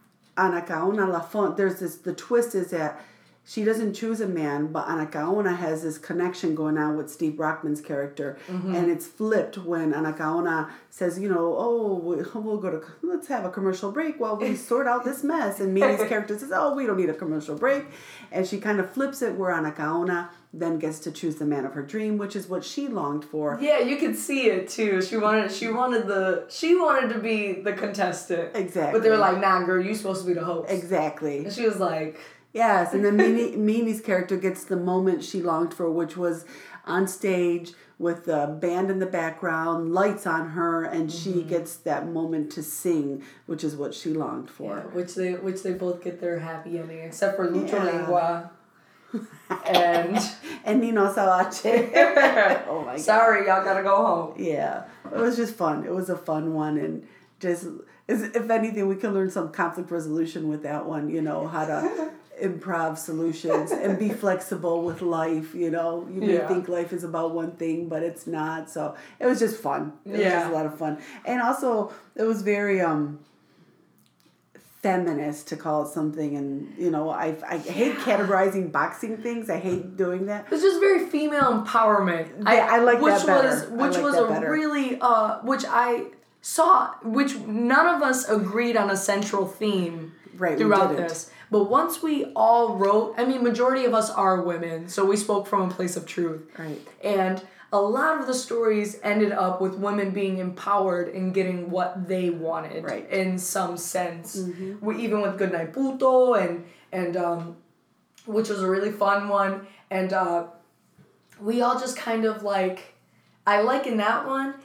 Anacaona 0.41 1.07
Lafont, 1.07 1.55
there's 1.55 1.79
this, 1.79 1.97
the 1.97 2.13
twist 2.13 2.55
is 2.55 2.71
that 2.71 2.99
she 3.43 3.63
doesn't 3.63 3.93
choose 3.93 4.21
a 4.21 4.27
man, 4.27 4.67
but 4.67 4.87
Anacaona 4.87 5.57
has 5.57 5.81
this 5.81 5.97
connection 5.97 6.53
going 6.53 6.77
on 6.77 6.95
with 6.95 7.09
Steve 7.09 7.33
Brockman's 7.33 7.81
character. 7.81 8.37
Mm-hmm. 8.47 8.75
And 8.75 8.91
it's 8.91 9.07
flipped 9.07 9.57
when 9.57 9.93
Anacaona 9.93 10.69
says, 10.91 11.19
you 11.19 11.27
know, 11.27 11.55
oh, 11.57 11.95
we- 11.95 12.23
we'll 12.39 12.57
go 12.57 12.69
to, 12.71 12.85
let's 13.01 13.27
have 13.27 13.43
a 13.43 13.49
commercial 13.49 13.91
break 13.91 14.19
while 14.19 14.37
we 14.37 14.55
sort 14.71 14.87
out 14.87 15.03
this 15.03 15.23
mess. 15.23 15.59
And 15.59 15.73
Mimi's 15.73 16.07
character 16.07 16.37
says, 16.37 16.51
oh, 16.53 16.75
we 16.75 16.85
don't 16.85 16.97
need 16.97 17.09
a 17.09 17.15
commercial 17.15 17.55
break. 17.55 17.85
And 18.31 18.45
she 18.45 18.59
kind 18.59 18.79
of 18.79 18.91
flips 18.91 19.21
it 19.21 19.35
where 19.35 19.53
Anacaona 19.53 20.29
then 20.53 20.77
gets 20.79 20.99
to 20.99 21.11
choose 21.11 21.37
the 21.37 21.45
man 21.45 21.65
of 21.65 21.73
her 21.73 21.81
dream, 21.81 22.17
which 22.17 22.35
is 22.35 22.47
what 22.47 22.63
she 22.63 22.87
longed 22.87 23.23
for. 23.25 23.57
Yeah, 23.61 23.79
you 23.79 23.97
could 23.97 24.15
see 24.17 24.47
it 24.47 24.67
too. 24.69 25.01
She 25.01 25.15
wanted 25.17 25.49
she 25.51 25.69
wanted 25.69 26.07
the 26.07 26.45
she 26.49 26.75
wanted 26.75 27.13
to 27.13 27.19
be 27.19 27.61
the 27.61 27.71
contestant. 27.71 28.55
Exactly. 28.55 28.99
But 28.99 29.03
they 29.03 29.09
were 29.09 29.17
like, 29.17 29.39
nah, 29.39 29.63
girl, 29.63 29.83
you're 29.83 29.95
supposed 29.95 30.21
to 30.21 30.27
be 30.27 30.33
the 30.33 30.43
host. 30.43 30.69
Exactly. 30.69 31.45
And 31.45 31.53
she 31.53 31.65
was 31.65 31.79
like, 31.79 32.19
Yes, 32.53 32.93
and 32.93 33.03
then 33.05 33.15
Mimi, 33.15 33.55
Mimi's 33.55 34.01
character 34.01 34.37
gets 34.37 34.63
the 34.65 34.75
moment 34.75 35.23
she 35.23 35.41
longed 35.41 35.73
for, 35.73 35.89
which 35.89 36.17
was 36.17 36.45
on 36.85 37.07
stage 37.07 37.71
with 37.97 38.25
the 38.25 38.47
band 38.59 38.89
in 38.89 38.97
the 38.99 39.05
background, 39.05 39.93
lights 39.93 40.25
on 40.25 40.49
her, 40.49 40.83
and 40.83 41.09
Mm-hmm. 41.09 41.31
she 41.33 41.43
gets 41.43 41.75
that 41.77 42.07
moment 42.07 42.51
to 42.53 42.63
sing, 42.63 43.23
which 43.45 43.63
is 43.63 43.75
what 43.75 43.93
she 43.93 44.09
longed 44.11 44.49
for. 44.49 44.77
which 44.93 45.15
they 45.15 45.33
which 45.35 45.61
they 45.63 45.73
both 45.73 46.03
get 46.03 46.19
their 46.19 46.39
happy 46.39 46.77
ending, 46.79 46.99
except 46.99 47.35
for 47.37 47.47
Lucho 47.47 47.73
Yeah. 47.73 47.83
Lengua. 47.83 48.51
and 49.67 50.17
And 50.65 50.81
Nino 50.81 51.13
Sawache. 51.13 51.91
oh 52.67 52.83
my 52.85 52.93
god. 52.93 52.99
sorry, 53.01 53.45
y'all 53.47 53.63
gotta 53.63 53.83
go 53.83 53.95
home. 54.05 54.33
Yeah, 54.37 54.83
it 55.05 55.17
was 55.17 55.35
just 55.35 55.55
fun. 55.55 55.85
It 55.85 55.93
was 55.93 56.09
a 56.09 56.17
fun 56.17 56.53
one, 56.53 56.77
and 56.77 57.05
just 57.39 57.67
if 58.07 58.49
anything, 58.49 58.87
we 58.87 58.95
can 58.95 59.13
learn 59.13 59.29
some 59.29 59.51
conflict 59.51 59.91
resolution 59.91 60.47
with 60.49 60.63
that 60.63 60.85
one. 60.85 61.09
You 61.09 61.21
know 61.21 61.47
how 61.47 61.65
to 61.65 62.11
improv 62.41 62.97
solutions 62.97 63.71
and 63.71 63.97
be 63.99 64.09
flexible 64.23 64.83
with 64.83 65.01
life. 65.01 65.53
You 65.55 65.71
know, 65.71 66.07
you 66.13 66.21
may 66.21 66.35
Yeah. 66.35 66.47
think 66.47 66.67
life 66.67 66.93
is 66.93 67.03
about 67.03 67.31
one 67.33 67.51
thing, 67.53 67.87
but 67.89 68.03
it's 68.03 68.27
not. 68.27 68.69
So 68.69 68.95
it 69.19 69.25
was 69.25 69.39
just 69.39 69.57
fun. 69.57 69.93
It 70.05 70.11
was 70.11 70.19
Yeah. 70.21 70.39
just 70.39 70.49
a 70.51 70.53
lot 70.53 70.65
of 70.65 70.77
fun, 70.77 70.97
and 71.25 71.41
also 71.41 71.91
it 72.15 72.23
was 72.23 72.41
very 72.43 72.81
um 72.81 73.19
feminist 74.81 75.47
to 75.49 75.55
call 75.55 75.83
it 75.85 75.89
something 75.89 76.35
and 76.35 76.73
you 76.75 76.89
know 76.89 77.07
i 77.11 77.35
i 77.47 77.57
hate 77.59 77.93
categorizing 77.97 78.71
boxing 78.71 79.15
things 79.17 79.47
i 79.47 79.57
hate 79.59 79.95
doing 79.95 80.25
that 80.25 80.47
It's 80.51 80.63
just 80.63 80.79
very 80.79 81.05
female 81.05 81.63
empowerment. 81.63 82.29
Yeah, 82.43 82.67
I 82.71 82.79
like 82.79 82.99
which 82.99 83.13
that 83.13 83.27
better. 83.27 83.47
was 83.47 83.67
which 83.67 83.93
like 83.93 84.03
was 84.03 84.15
a 84.15 84.27
better. 84.27 84.49
really 84.49 84.97
uh 84.99 85.37
which 85.43 85.63
I 85.67 86.05
saw 86.41 86.95
which 87.03 87.35
none 87.37 87.85
of 87.95 88.01
us 88.01 88.27
agreed 88.27 88.75
on 88.75 88.89
a 88.89 88.97
central 88.97 89.45
theme 89.45 90.13
Right, 90.35 90.57
throughout 90.57 90.97
this. 90.97 91.29
But 91.51 91.65
once 91.69 92.01
we 92.01 92.25
all 92.33 92.75
wrote, 92.77 93.13
I 93.17 93.25
mean, 93.25 93.43
majority 93.43 93.83
of 93.85 93.93
us 93.93 94.09
are 94.09 94.41
women, 94.41 94.87
so 94.87 95.03
we 95.05 95.17
spoke 95.17 95.47
from 95.47 95.69
a 95.69 95.73
place 95.73 95.97
of 95.97 96.05
truth. 96.05 96.43
Right. 96.57 96.79
And 97.03 97.45
a 97.73 97.79
lot 97.81 98.19
of 98.21 98.27
the 98.27 98.33
stories 98.33 98.99
ended 99.03 99.33
up 99.33 99.61
with 99.61 99.75
women 99.75 100.11
being 100.11 100.37
empowered 100.37 101.09
and 101.13 101.33
getting 101.33 101.69
what 101.69 102.07
they 102.07 102.29
wanted 102.29 102.83
Right. 102.85 103.09
in 103.09 103.37
some 103.37 103.77
sense. 103.77 104.41
We, 104.79 104.97
even 105.03 105.21
with 105.21 105.37
Goodnight 105.37 105.73
Puto 105.73 106.33
and 106.35 106.65
and 106.93 107.15
um, 107.17 107.57
which 108.25 108.49
was 108.49 108.61
a 108.61 108.67
really 108.67 108.91
fun 108.91 109.27
one. 109.29 109.67
And 109.89 110.13
uh, 110.13 110.47
we 111.39 111.61
all 111.61 111.79
just 111.79 111.97
kind 111.97 112.25
of 112.25 112.43
like, 112.43 112.93
I 113.45 113.61
like 113.61 113.87
in 113.87 113.97
that 113.97 114.25
one, 114.25 114.55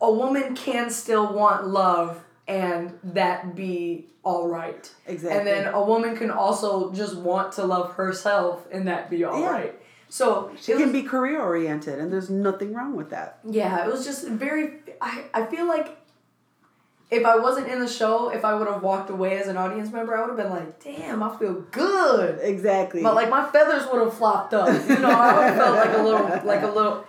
a 0.00 0.10
woman 0.12 0.54
can 0.56 0.90
still 0.90 1.32
want 1.32 1.66
love 1.66 2.23
and 2.48 2.98
that 3.02 3.54
be 3.54 4.06
all 4.22 4.48
right. 4.48 4.90
Exactly. 5.06 5.38
And 5.38 5.46
then 5.46 5.72
a 5.74 5.82
woman 5.82 6.16
can 6.16 6.30
also 6.30 6.92
just 6.92 7.16
want 7.16 7.52
to 7.52 7.64
love 7.64 7.92
herself 7.94 8.66
and 8.72 8.86
that 8.88 9.10
be 9.10 9.24
all 9.24 9.42
right. 9.42 9.74
Yeah. 9.74 9.80
So 10.08 10.52
She 10.60 10.72
can 10.72 10.82
was- 10.82 10.92
be 10.92 11.02
career 11.02 11.40
oriented, 11.42 11.98
and 11.98 12.12
there's 12.12 12.30
nothing 12.30 12.72
wrong 12.74 12.94
with 12.94 13.10
that. 13.10 13.38
yeah, 13.44 13.84
it 13.84 13.90
was 13.90 14.04
just 14.04 14.26
very. 14.28 14.74
I, 15.00 15.24
I 15.34 15.46
feel 15.46 15.66
like 15.66 15.96
if 17.10 17.24
I 17.26 17.36
wasn't 17.36 17.68
in 17.68 17.80
the 17.80 17.88
show, 17.88 18.30
if 18.30 18.44
I 18.44 18.54
would 18.54 18.66
have 18.68 18.82
walked 18.82 19.10
away 19.10 19.38
as 19.38 19.48
an 19.48 19.56
audience 19.56 19.92
member, 19.92 20.16
I 20.16 20.20
would 20.20 20.28
have 20.28 20.36
been 20.36 20.50
like, 20.50 20.82
damn, 20.82 21.22
I 21.22 21.36
feel 21.36 21.54
good. 21.70 22.38
Exactly. 22.42 23.02
But 23.02 23.14
like 23.14 23.28
my 23.28 23.44
feathers 23.50 23.86
would 23.92 24.02
have 24.02 24.14
flopped 24.14 24.54
up. 24.54 24.68
You 24.88 24.98
know, 24.98 25.10
I 25.10 25.34
would 25.36 25.44
have 25.44 25.56
felt 25.56 25.76
like 25.76 25.98
a 25.98 26.02
little, 26.02 26.46
like 26.46 26.62
a 26.62 26.68
little, 26.70 27.04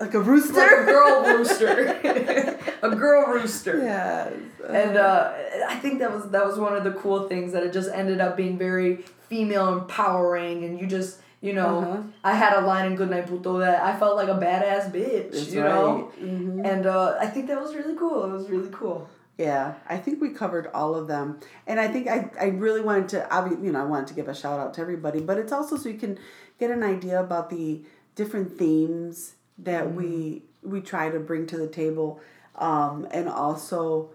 like 0.00 0.14
a 0.14 0.18
like 0.18 0.70
a 0.80 0.84
girl 0.86 1.24
rooster, 1.36 2.58
a 2.82 2.96
girl 2.96 3.26
rooster. 3.32 3.78
yes. 3.78 4.32
And 4.68 4.96
uh, 4.96 5.32
I 5.68 5.76
think 5.76 5.98
that 5.98 6.12
was 6.12 6.30
that 6.30 6.44
was 6.46 6.58
one 6.58 6.74
of 6.76 6.84
the 6.84 6.92
cool 6.92 7.28
things 7.28 7.52
that 7.52 7.62
it 7.62 7.72
just 7.72 7.90
ended 7.90 8.20
up 8.20 8.36
being 8.36 8.56
very 8.58 8.96
female 9.28 9.68
empowering, 9.78 10.64
and 10.64 10.80
you 10.80 10.86
just 10.86 11.18
you 11.40 11.52
know 11.52 11.78
Uh-huh. 11.80 12.02
I 12.24 12.34
had 12.34 12.52
a 12.54 12.66
line 12.66 12.86
in 12.86 12.96
Goodnight 12.96 13.26
Puto 13.26 13.58
that 13.58 13.82
I 13.82 13.98
felt 13.98 14.16
like 14.16 14.28
a 14.28 14.38
badass 14.38 14.90
bitch, 14.92 15.32
That's 15.32 15.52
you 15.52 15.62
know, 15.62 16.10
right. 16.18 16.24
Mhm. 16.24 16.66
and 16.70 16.86
uh, 16.86 17.16
I 17.20 17.26
think 17.26 17.46
that 17.48 17.60
was 17.60 17.74
really 17.74 17.96
cool. 17.96 18.24
It 18.24 18.32
was 18.32 18.48
really 18.50 18.70
cool. 18.72 19.08
Yeah, 19.38 19.74
I 19.88 19.96
think 19.96 20.20
we 20.20 20.30
covered 20.30 20.66
all 20.74 20.94
of 20.94 21.08
them, 21.08 21.40
and 21.66 21.80
I 21.80 21.88
think 21.88 22.08
I, 22.08 22.30
I 22.38 22.46
really 22.48 22.82
wanted 22.82 23.08
to 23.10 23.26
obvi- 23.30 23.62
you 23.64 23.72
know 23.72 23.80
I 23.80 23.84
wanted 23.84 24.08
to 24.08 24.14
give 24.14 24.28
a 24.28 24.34
shout 24.34 24.60
out 24.60 24.74
to 24.74 24.80
everybody, 24.82 25.20
but 25.20 25.38
it's 25.38 25.52
also 25.52 25.76
so 25.76 25.88
you 25.88 25.98
can 25.98 26.18
get 26.58 26.70
an 26.70 26.82
idea 26.82 27.18
about 27.20 27.48
the 27.50 27.82
different 28.16 28.58
themes 28.58 29.34
that 29.64 29.94
we 29.94 30.42
we 30.62 30.80
try 30.80 31.10
to 31.10 31.18
bring 31.18 31.46
to 31.46 31.56
the 31.56 31.66
table, 31.66 32.20
um, 32.56 33.06
and 33.10 33.28
also 33.28 34.10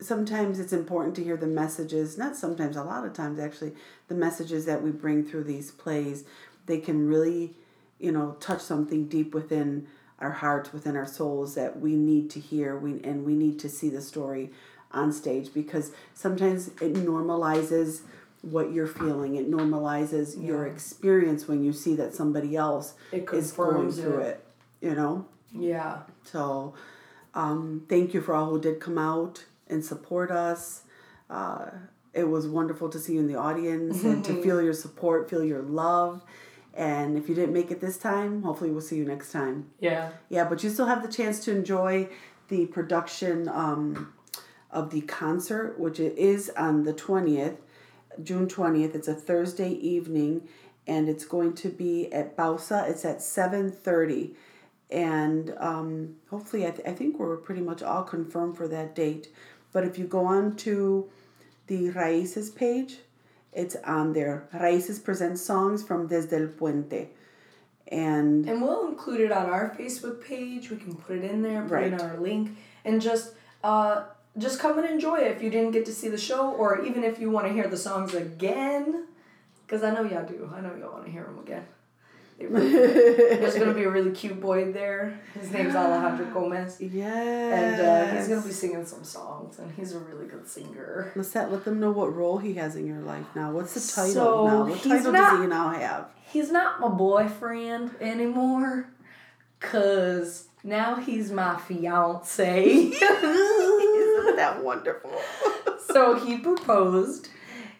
sometimes 0.00 0.60
it's 0.60 0.72
important 0.72 1.16
to 1.16 1.24
hear 1.24 1.36
the 1.36 1.46
messages 1.46 2.16
not 2.16 2.36
sometimes 2.36 2.76
a 2.76 2.84
lot 2.84 3.04
of 3.04 3.12
times 3.12 3.40
actually 3.40 3.72
the 4.06 4.14
messages 4.14 4.64
that 4.64 4.80
we 4.80 4.92
bring 4.92 5.24
through 5.24 5.44
these 5.44 5.70
plays. 5.70 6.24
They 6.66 6.78
can 6.78 7.08
really 7.08 7.54
you 7.98 8.12
know 8.12 8.36
touch 8.40 8.60
something 8.60 9.06
deep 9.08 9.34
within 9.34 9.86
our 10.20 10.32
hearts 10.32 10.72
within 10.72 10.96
our 10.96 11.06
souls 11.06 11.54
that 11.54 11.80
we 11.80 11.94
need 11.94 12.28
to 12.30 12.40
hear 12.40 12.76
we 12.76 13.00
and 13.02 13.24
we 13.24 13.34
need 13.34 13.58
to 13.58 13.68
see 13.68 13.88
the 13.88 14.00
story 14.00 14.50
on 14.90 15.12
stage 15.12 15.52
because 15.52 15.92
sometimes 16.14 16.68
it 16.80 16.94
normalizes 16.94 18.02
what 18.42 18.72
you're 18.72 18.86
feeling. 18.86 19.36
It 19.36 19.50
normalizes 19.50 20.42
your 20.44 20.66
experience 20.66 21.48
when 21.48 21.64
you 21.64 21.72
see 21.72 21.94
that 21.96 22.14
somebody 22.14 22.56
else 22.56 22.94
is 23.12 23.52
going 23.52 23.90
through 23.92 24.20
it. 24.20 24.26
it 24.28 24.47
you 24.80 24.94
know 24.94 25.26
Yeah. 25.52 26.00
so, 26.24 26.74
um, 27.34 27.84
thank 27.88 28.14
you 28.14 28.20
for 28.20 28.34
all 28.34 28.50
who 28.50 28.60
did 28.60 28.80
come 28.80 28.98
out 28.98 29.44
and 29.68 29.84
support 29.84 30.30
us. 30.30 30.82
Uh, 31.30 31.66
it 32.14 32.24
was 32.28 32.46
wonderful 32.48 32.88
to 32.88 32.98
see 32.98 33.14
you 33.14 33.20
in 33.20 33.26
the 33.28 33.36
audience 33.36 34.02
and 34.02 34.24
to 34.24 34.42
feel 34.42 34.60
your 34.62 34.72
support, 34.72 35.28
feel 35.30 35.44
your 35.44 35.62
love. 35.62 36.22
And 36.74 37.18
if 37.18 37.28
you 37.28 37.34
didn't 37.34 37.52
make 37.52 37.70
it 37.70 37.80
this 37.80 37.98
time, 37.98 38.42
hopefully 38.42 38.70
we'll 38.70 38.80
see 38.80 38.96
you 38.96 39.04
next 39.04 39.30
time. 39.32 39.70
Yeah. 39.80 40.10
Yeah, 40.28 40.44
but 40.44 40.62
you 40.62 40.70
still 40.70 40.86
have 40.86 41.02
the 41.02 41.08
chance 41.12 41.40
to 41.44 41.50
enjoy 41.54 42.08
the 42.48 42.66
production 42.66 43.48
um, 43.48 44.12
of 44.70 44.90
the 44.90 45.02
concert, 45.02 45.78
which 45.78 45.98
it 46.00 46.16
is 46.16 46.50
on 46.56 46.84
the 46.84 46.94
20th, 46.94 47.56
June 48.22 48.46
20th. 48.46 48.94
It's 48.94 49.08
a 49.08 49.14
Thursday 49.14 49.70
evening, 49.70 50.48
and 50.86 51.08
it's 51.08 51.24
going 51.24 51.54
to 51.54 51.68
be 51.68 52.10
at 52.12 52.36
Bausa. 52.36 52.86
It's 52.88 53.04
at 53.04 53.18
7.30. 53.18 54.34
And 54.90 55.54
um, 55.58 56.16
hopefully, 56.30 56.66
I, 56.66 56.70
th- 56.70 56.86
I 56.88 56.92
think 56.92 57.18
we're 57.18 57.36
pretty 57.36 57.60
much 57.60 57.82
all 57.82 58.02
confirmed 58.02 58.56
for 58.56 58.66
that 58.68 58.94
date. 58.94 59.28
But 59.72 59.84
if 59.84 59.98
you 59.98 60.06
go 60.06 60.24
on 60.24 60.56
to 60.56 61.08
the 61.66 61.90
Raíces 61.90 62.54
page, 62.54 62.98
it's 63.52 63.76
on 63.84 64.12
there. 64.14 64.48
Raíces 64.54 65.02
presents 65.04 65.42
songs 65.42 65.82
from 65.82 66.08
Desde 66.08 66.32
el 66.32 66.48
Puente. 66.48 67.08
And 67.88 68.48
And 68.48 68.62
we'll 68.62 68.88
include 68.88 69.20
it 69.20 69.32
on 69.32 69.46
our 69.50 69.74
Facebook 69.78 70.22
page. 70.24 70.70
We 70.70 70.76
can 70.76 70.94
put 70.94 71.16
it 71.16 71.24
in 71.24 71.42
there, 71.42 71.62
put 71.62 71.72
it 71.72 71.74
Right. 71.74 71.92
in 71.92 72.00
our 72.00 72.16
link, 72.18 72.56
and 72.84 73.00
just 73.00 73.32
uh, 73.64 74.04
just 74.36 74.58
come 74.60 74.78
and 74.78 74.86
enjoy 74.88 75.16
it 75.16 75.32
if 75.36 75.42
you 75.42 75.50
didn't 75.50 75.72
get 75.72 75.84
to 75.86 75.92
see 75.92 76.08
the 76.08 76.18
show, 76.18 76.50
or 76.52 76.84
even 76.84 77.02
if 77.02 77.18
you 77.18 77.30
want 77.30 77.46
to 77.46 77.52
hear 77.52 77.66
the 77.66 77.76
songs 77.76 78.14
again, 78.14 79.06
because 79.66 79.82
I 79.82 79.92
know 79.92 80.02
y'all 80.02 80.24
do. 80.26 80.50
I 80.54 80.60
know 80.60 80.74
y'all 80.76 80.92
want 80.92 81.06
to 81.06 81.10
hear 81.10 81.24
them 81.24 81.38
again. 81.40 81.66
They 82.38 82.46
really 82.46 82.70
do. 82.70 82.86
There's 83.16 83.56
gonna 83.56 83.74
be 83.74 83.82
a 83.82 83.90
really 83.90 84.12
cute 84.12 84.40
boy 84.40 84.70
there. 84.72 85.18
His 85.38 85.50
name's 85.50 85.74
Alejandro 85.74 86.26
Gomez, 86.32 86.76
Yes. 86.80 87.52
and 87.52 87.80
uh, 87.80 88.16
he's 88.16 88.28
gonna 88.28 88.42
be 88.46 88.52
singing 88.52 88.86
some 88.86 89.02
songs, 89.02 89.58
and 89.58 89.72
he's 89.72 89.92
a 89.94 89.98
really 89.98 90.26
good 90.26 90.46
singer. 90.46 91.12
Let's 91.16 91.34
let, 91.34 91.50
let 91.50 91.64
them 91.64 91.80
know 91.80 91.90
what 91.90 92.14
role 92.14 92.38
he 92.38 92.54
has 92.54 92.76
in 92.76 92.86
your 92.86 93.00
life 93.00 93.26
now. 93.34 93.50
What's 93.50 93.74
the 93.74 93.80
title 93.92 94.12
So, 94.14 94.46
now? 94.46 94.64
What 94.66 94.82
title 94.82 95.12
not- 95.12 95.30
does 95.32 95.40
he 95.40 95.46
now 95.48 95.70
have? 95.70 96.10
He's 96.30 96.52
not 96.52 96.78
my 96.80 96.88
boyfriend 96.88 97.90
anymore, 98.00 98.88
cause 99.60 100.46
now 100.62 100.94
he's 100.96 101.32
my 101.32 101.56
fiance. 101.56 102.64
Isn't 102.68 103.00
that 104.36 104.62
wonderful? 104.62 105.10
so 105.90 106.14
he 106.24 106.38
proposed, 106.38 107.30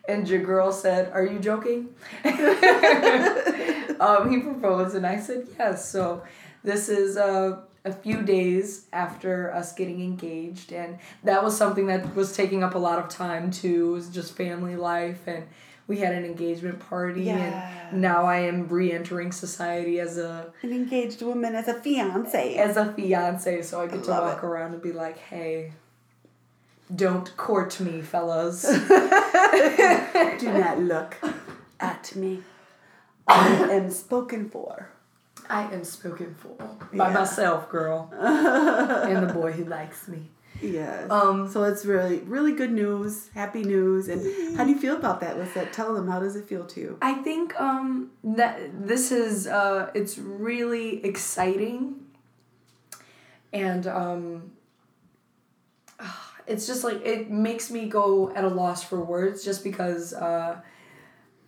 and 0.09 0.27
your 0.29 0.41
girl 0.43 0.73
said, 0.73 1.13
"Are 1.13 1.25
you 1.25 1.39
joking?" 1.39 1.91
Um, 4.01 4.31
he 4.31 4.39
proposed, 4.41 4.95
and 4.97 5.07
I 5.07 5.19
said 5.21 5.47
yes. 5.59 5.89
So 5.89 6.23
this 6.65 6.89
is 6.89 7.17
a 7.17 7.65
a 7.85 7.93
few 7.93 8.23
days 8.23 8.87
after 8.93 9.53
us 9.55 9.73
getting 9.73 10.03
engaged, 10.03 10.73
and 10.73 10.99
that 11.25 11.43
was 11.43 11.57
something 11.57 11.87
that 11.87 12.15
was 12.15 12.35
taking 12.37 12.63
up 12.63 12.75
a 12.75 12.79
lot 12.79 12.99
of 12.99 13.09
time 13.09 13.51
too. 13.51 13.91
It 13.91 13.95
was 13.95 14.09
just 14.11 14.37
family 14.37 14.77
life, 14.77 15.27
and 15.27 15.45
we 15.87 15.99
had 15.99 16.13
an 16.13 16.25
engagement 16.25 16.81
party, 16.81 17.31
and 17.31 18.01
now 18.03 18.25
I 18.27 18.41
am 18.41 18.69
re-entering 18.69 19.33
society 19.33 20.01
as 20.01 20.19
a 20.19 20.53
An 20.63 20.73
engaged 20.73 21.23
woman 21.23 21.55
as 21.55 21.67
a 21.69 21.75
fiance. 21.81 22.57
as 22.57 22.77
a 22.77 22.93
fiance, 22.93 23.63
so 23.63 23.81
I 23.81 23.87
get 23.87 24.05
to 24.05 24.11
walk 24.11 24.43
it. 24.43 24.47
around 24.47 24.75
and 24.75 24.83
be 24.83 24.93
like, 24.93 25.17
hey. 25.19 25.73
Don't 26.95 27.37
court 27.37 27.81
me, 27.81 28.01
fellas. 28.01 28.63
Do 30.41 30.53
not 30.53 30.79
look 30.81 31.17
at 31.81 32.15
me. 32.17 32.43
I 33.29 33.69
am 33.73 33.91
spoken 33.91 34.49
for. 34.49 34.89
I 35.51 35.73
am 35.73 35.85
spoken 35.85 36.35
for 36.35 36.57
by 36.93 37.09
Yeah. 37.09 37.15
myself, 37.15 37.69
girl, 37.71 38.11
and 38.19 39.29
the 39.29 39.33
boy 39.33 39.53
who 39.53 39.65
likes 39.65 40.09
me. 40.09 40.31
Yes. 40.61 41.09
Um, 41.11 41.49
so 41.49 41.63
it's 41.65 41.85
really, 41.85 42.19
really 42.19 42.53
good 42.53 42.73
news, 42.73 43.29
happy 43.33 43.63
news. 43.63 44.09
And 44.09 44.57
how 44.57 44.65
do 44.65 44.71
you 44.71 44.79
feel 44.79 44.97
about 44.97 45.21
that? 45.21 45.39
Let's 45.39 45.55
tell 45.75 45.95
them 45.95 46.09
how 46.09 46.19
does 46.19 46.35
it 46.37 46.49
feel 46.49 46.65
to 46.67 46.81
you? 46.81 46.99
I 47.01 47.15
think 47.15 47.59
um, 47.61 48.11
that 48.25 48.59
this 48.87 49.13
is 49.13 49.47
uh, 49.47 49.91
it's 49.95 50.19
really 50.19 51.05
exciting, 51.05 51.95
and 53.53 53.87
um, 53.87 54.53
it's 56.47 56.67
just 56.67 56.83
like 56.85 57.05
it 57.05 57.31
makes 57.31 57.71
me 57.71 57.89
go 57.89 58.33
at 58.35 58.45
a 58.45 58.49
loss 58.49 58.83
for 58.83 59.01
words 59.03 59.45
just 59.45 59.63
because 59.63 60.13
uh, 60.13 60.61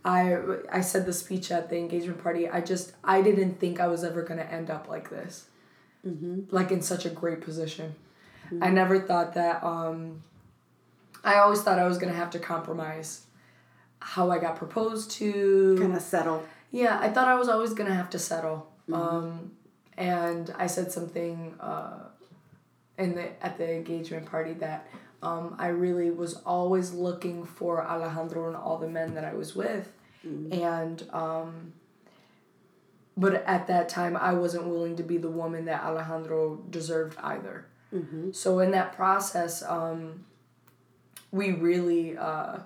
I 0.05 0.37
I 0.71 0.81
said 0.81 1.07
the 1.07 1.13
speech 1.13 1.51
at 1.51 1.69
the 1.69 1.77
engagement 1.77 2.23
party. 2.23 2.49
I 2.49 2.61
just 2.61 2.93
I 3.05 3.23
didn't 3.23 3.61
think 3.61 3.81
I 3.81 3.89
was 3.89 4.05
ever 4.05 4.23
gonna 4.23 4.43
end 4.43 4.71
up 4.71 4.89
like 4.89 5.11
this, 5.11 5.47
mm-hmm. 6.07 6.43
like 6.51 6.71
in 6.71 6.83
such 6.83 7.05
a 7.05 7.11
great 7.11 7.41
position. 7.41 7.95
I 8.61 8.71
never 8.71 8.99
thought 8.99 9.35
that. 9.35 9.63
Um, 9.63 10.23
I 11.23 11.37
always 11.37 11.63
thought 11.63 11.79
I 11.79 11.87
was 11.87 11.99
gonna 11.99 12.15
have 12.15 12.31
to 12.31 12.39
compromise 12.39 13.27
how 14.01 14.31
I 14.31 14.39
got 14.39 14.57
proposed 14.57 15.11
to. 15.13 15.77
Kind 15.79 15.95
of 15.95 16.03
settle. 16.03 16.45
Yeah, 16.71 16.99
I 17.01 17.11
thought 17.11 17.29
I 17.29 17.35
was 17.35 17.49
always 17.49 17.75
gonna 17.75 17.95
have 17.95 18.11
to 18.11 18.19
settle. 18.19 18.69
Um, 18.93 19.53
and 19.97 20.53
I 20.59 20.67
said 20.67 20.91
something 20.91 21.55
uh, 21.61 22.09
in 22.99 23.15
the 23.15 23.45
at 23.45 23.59
the 23.59 23.71
engagement 23.73 24.27
party 24.27 24.55
that 24.55 24.89
um, 25.23 25.55
I 25.59 25.69
really 25.69 26.11
was 26.11 26.35
always 26.47 26.93
looking 26.93 27.45
for 27.45 27.85
Alejandro 27.87 28.47
and 28.49 28.57
all 28.57 28.79
the 28.79 28.89
men 28.89 29.15
that 29.15 29.25
I 29.25 29.35
was 29.35 29.55
with, 29.55 29.93
and 30.53 31.03
um, 31.13 31.73
but 33.17 33.35
at 33.47 33.67
that 33.67 33.89
time 33.89 34.17
I 34.17 34.33
wasn't 34.33 34.67
willing 34.67 34.97
to 34.97 35.03
be 35.03 35.19
the 35.19 35.31
woman 35.31 35.65
that 35.67 35.83
Alejandro 35.83 36.57
deserved 36.71 37.19
either. 37.23 37.67
So 38.33 38.61
in 38.61 38.71
that 38.73 38.95
process, 38.95 39.63
um, 39.63 40.25
we 41.33 41.53
really 41.53 42.17
uh, 42.17 42.59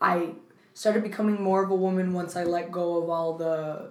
I 0.00 0.30
started 0.74 1.02
becoming 1.02 1.42
more 1.42 1.62
of 1.62 1.70
a 1.70 1.74
woman 1.74 2.12
once 2.14 2.36
I 2.36 2.44
let 2.44 2.72
go 2.72 3.02
of 3.02 3.10
all 3.10 3.36
the 3.36 3.90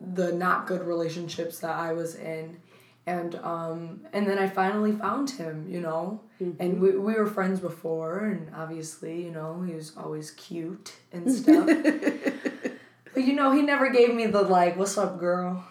the 0.00 0.32
not 0.32 0.66
good 0.66 0.82
relationships 0.86 1.58
that 1.60 1.74
I 1.76 1.92
was 1.92 2.14
in. 2.14 2.58
And 3.06 3.34
um 3.36 4.00
and 4.12 4.26
then 4.26 4.38
I 4.38 4.48
finally 4.48 4.92
found 4.92 5.30
him, 5.30 5.66
you 5.68 5.80
know. 5.80 6.20
And 6.58 6.80
we, 6.80 6.96
we 6.96 7.14
were 7.14 7.26
friends 7.26 7.60
before 7.60 8.20
and 8.20 8.50
obviously, 8.54 9.22
you 9.22 9.30
know, 9.30 9.62
he 9.66 9.74
was 9.74 9.92
always 9.96 10.30
cute 10.32 10.94
and 11.12 11.30
stuff. 11.30 11.66
but 13.14 13.24
you 13.24 13.34
know, 13.34 13.52
he 13.52 13.62
never 13.62 13.90
gave 13.90 14.14
me 14.14 14.26
the 14.26 14.42
like, 14.42 14.76
what's 14.76 14.96
up 14.96 15.18
girl? 15.18 15.64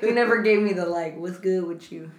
he 0.00 0.10
never 0.12 0.42
gave 0.48 0.60
me 0.62 0.72
the 0.74 0.86
like, 0.86 1.16
what's 1.18 1.38
good 1.38 1.64
with 1.66 1.90
you? 1.92 2.10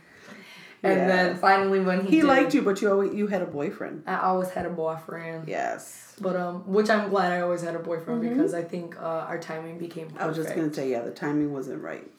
And 0.83 0.97
Yeah. 0.99 1.07
then 1.07 1.38
finally 1.38 1.79
when 1.79 2.01
he 2.01 2.09
He 2.11 2.21
did, 2.21 2.27
liked 2.27 2.53
you, 2.53 2.61
but 2.61 2.81
you 2.81 2.91
always 2.91 3.13
you 3.13 3.27
had 3.27 3.41
a 3.41 3.45
boyfriend. 3.47 4.03
I 4.07 4.17
always 4.21 4.49
had 4.49 4.65
a 4.65 4.69
boyfriend. 4.69 5.47
Yes. 5.47 6.15
But 6.19 6.35
um, 6.35 6.63
which 6.71 6.89
I'm 6.89 7.09
glad 7.09 7.31
I 7.31 7.41
always 7.41 7.61
had 7.61 7.75
a 7.75 7.79
boyfriend 7.79 8.21
because 8.21 8.53
I 8.53 8.63
think 8.63 8.97
uh, 8.99 9.25
our 9.29 9.38
timing 9.39 9.77
became 9.77 10.05
perfect. 10.07 10.21
I 10.23 10.27
was 10.27 10.38
just 10.38 10.55
gonna 10.55 10.73
say, 10.73 10.89
yeah, 10.89 11.01
the 11.03 11.11
timing 11.11 11.53
wasn't 11.53 11.81
right. 11.83 12.09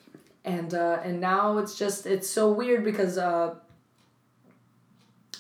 And 0.57 0.73
uh, 0.75 1.01
and 1.05 1.21
now 1.21 1.59
it's 1.59 1.75
just 1.79 2.07
it's 2.07 2.29
so 2.29 2.51
weird 2.53 2.83
because 2.85 3.19
uh, 3.19 3.55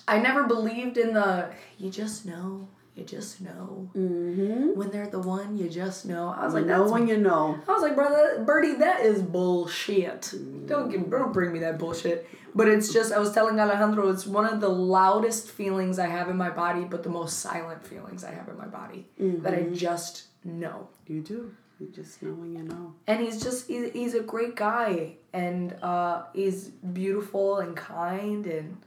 I 0.07 0.19
never 0.19 0.45
believed 0.45 0.97
in 0.97 1.13
the 1.15 1.51
you 1.79 1.91
just 1.91 2.25
know 2.27 2.69
you 2.95 3.05
just 3.05 3.41
know 3.41 3.89
Mm-hmm. 3.97 4.77
when 4.79 4.91
they're 4.91 5.07
the 5.09 5.19
one 5.21 5.57
you 5.57 5.69
just 5.69 6.05
know. 6.07 6.35
I 6.37 6.45
was 6.45 6.55
like 6.55 6.67
that's 6.67 6.91
when 6.91 7.07
you 7.09 7.17
know. 7.17 7.59
I 7.69 7.73
was 7.73 7.83
like 7.83 7.95
brother 7.95 8.43
Birdie 8.47 8.75
that 8.75 9.01
is 9.05 9.23
bullshit. 9.23 10.33
Don't 10.67 10.91
give, 10.91 11.11
don't 11.11 11.33
bring 11.33 11.53
me 11.53 11.59
that 11.61 11.79
bullshit. 11.79 12.29
But 12.55 12.67
it's 12.69 12.93
just 12.93 13.13
I 13.13 13.19
was 13.19 13.33
telling 13.33 13.61
Alejandro 13.61 14.09
it's 14.09 14.27
one 14.27 14.47
of 14.47 14.61
the 14.61 14.69
loudest 14.69 15.49
feelings 15.51 15.99
I 15.99 16.07
have 16.07 16.29
in 16.29 16.37
my 16.37 16.51
body, 16.51 16.85
but 16.85 17.03
the 17.03 17.11
most 17.11 17.39
silent 17.41 17.87
feelings 17.87 18.25
I 18.25 18.33
have 18.33 18.49
in 18.49 18.57
my 18.59 18.67
body 18.67 19.07
that 19.19 19.55
I 19.55 19.63
just 19.87 20.25
know. 20.45 20.89
You 21.07 21.21
do. 21.21 21.55
You 21.81 21.87
just 21.95 22.23
know 22.23 22.33
when 22.33 22.53
you 22.57 22.63
know. 22.65 22.95
and 23.07 23.21
he's 23.21 23.41
just 23.43 23.69
he's, 23.69 23.93
he's 23.93 24.15
a 24.15 24.21
great 24.21 24.57
guy 24.57 25.15
and 25.33 25.75
uh 25.83 26.25
he's 26.35 26.69
beautiful 26.69 27.59
and 27.59 27.77
kind 27.77 28.47
and 28.47 28.79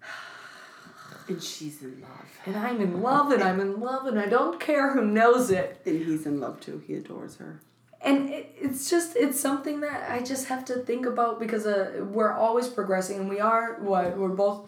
And 1.28 1.42
she's 1.42 1.82
in 1.82 2.00
love. 2.02 2.28
and 2.46 2.56
i'm 2.56 2.80
in 2.80 3.00
love 3.02 3.30
and 3.32 3.42
i'm 3.42 3.60
in 3.60 3.80
love 3.80 4.06
and 4.06 4.18
i 4.18 4.26
don't 4.26 4.60
care 4.60 4.92
who 4.92 5.04
knows 5.04 5.50
it 5.50 5.80
And 5.86 6.04
he's 6.04 6.26
in 6.26 6.38
love 6.40 6.60
too. 6.60 6.82
He 6.86 6.94
adores 6.94 7.36
her. 7.36 7.60
and 8.02 8.28
it, 8.30 8.54
it's 8.60 8.90
just 8.90 9.16
it's 9.16 9.40
something 9.40 9.80
that 9.80 10.10
i 10.10 10.18
just 10.32 10.44
have 10.52 10.64
to 10.70 10.74
think 10.90 11.04
about 11.06 11.38
because 11.44 11.64
uh 11.66 12.04
we're 12.16 12.32
always 12.32 12.68
progressing 12.68 13.16
and 13.20 13.28
we 13.28 13.40
are 13.40 13.66
what 13.80 14.16
we're 14.18 14.28
both 14.44 14.60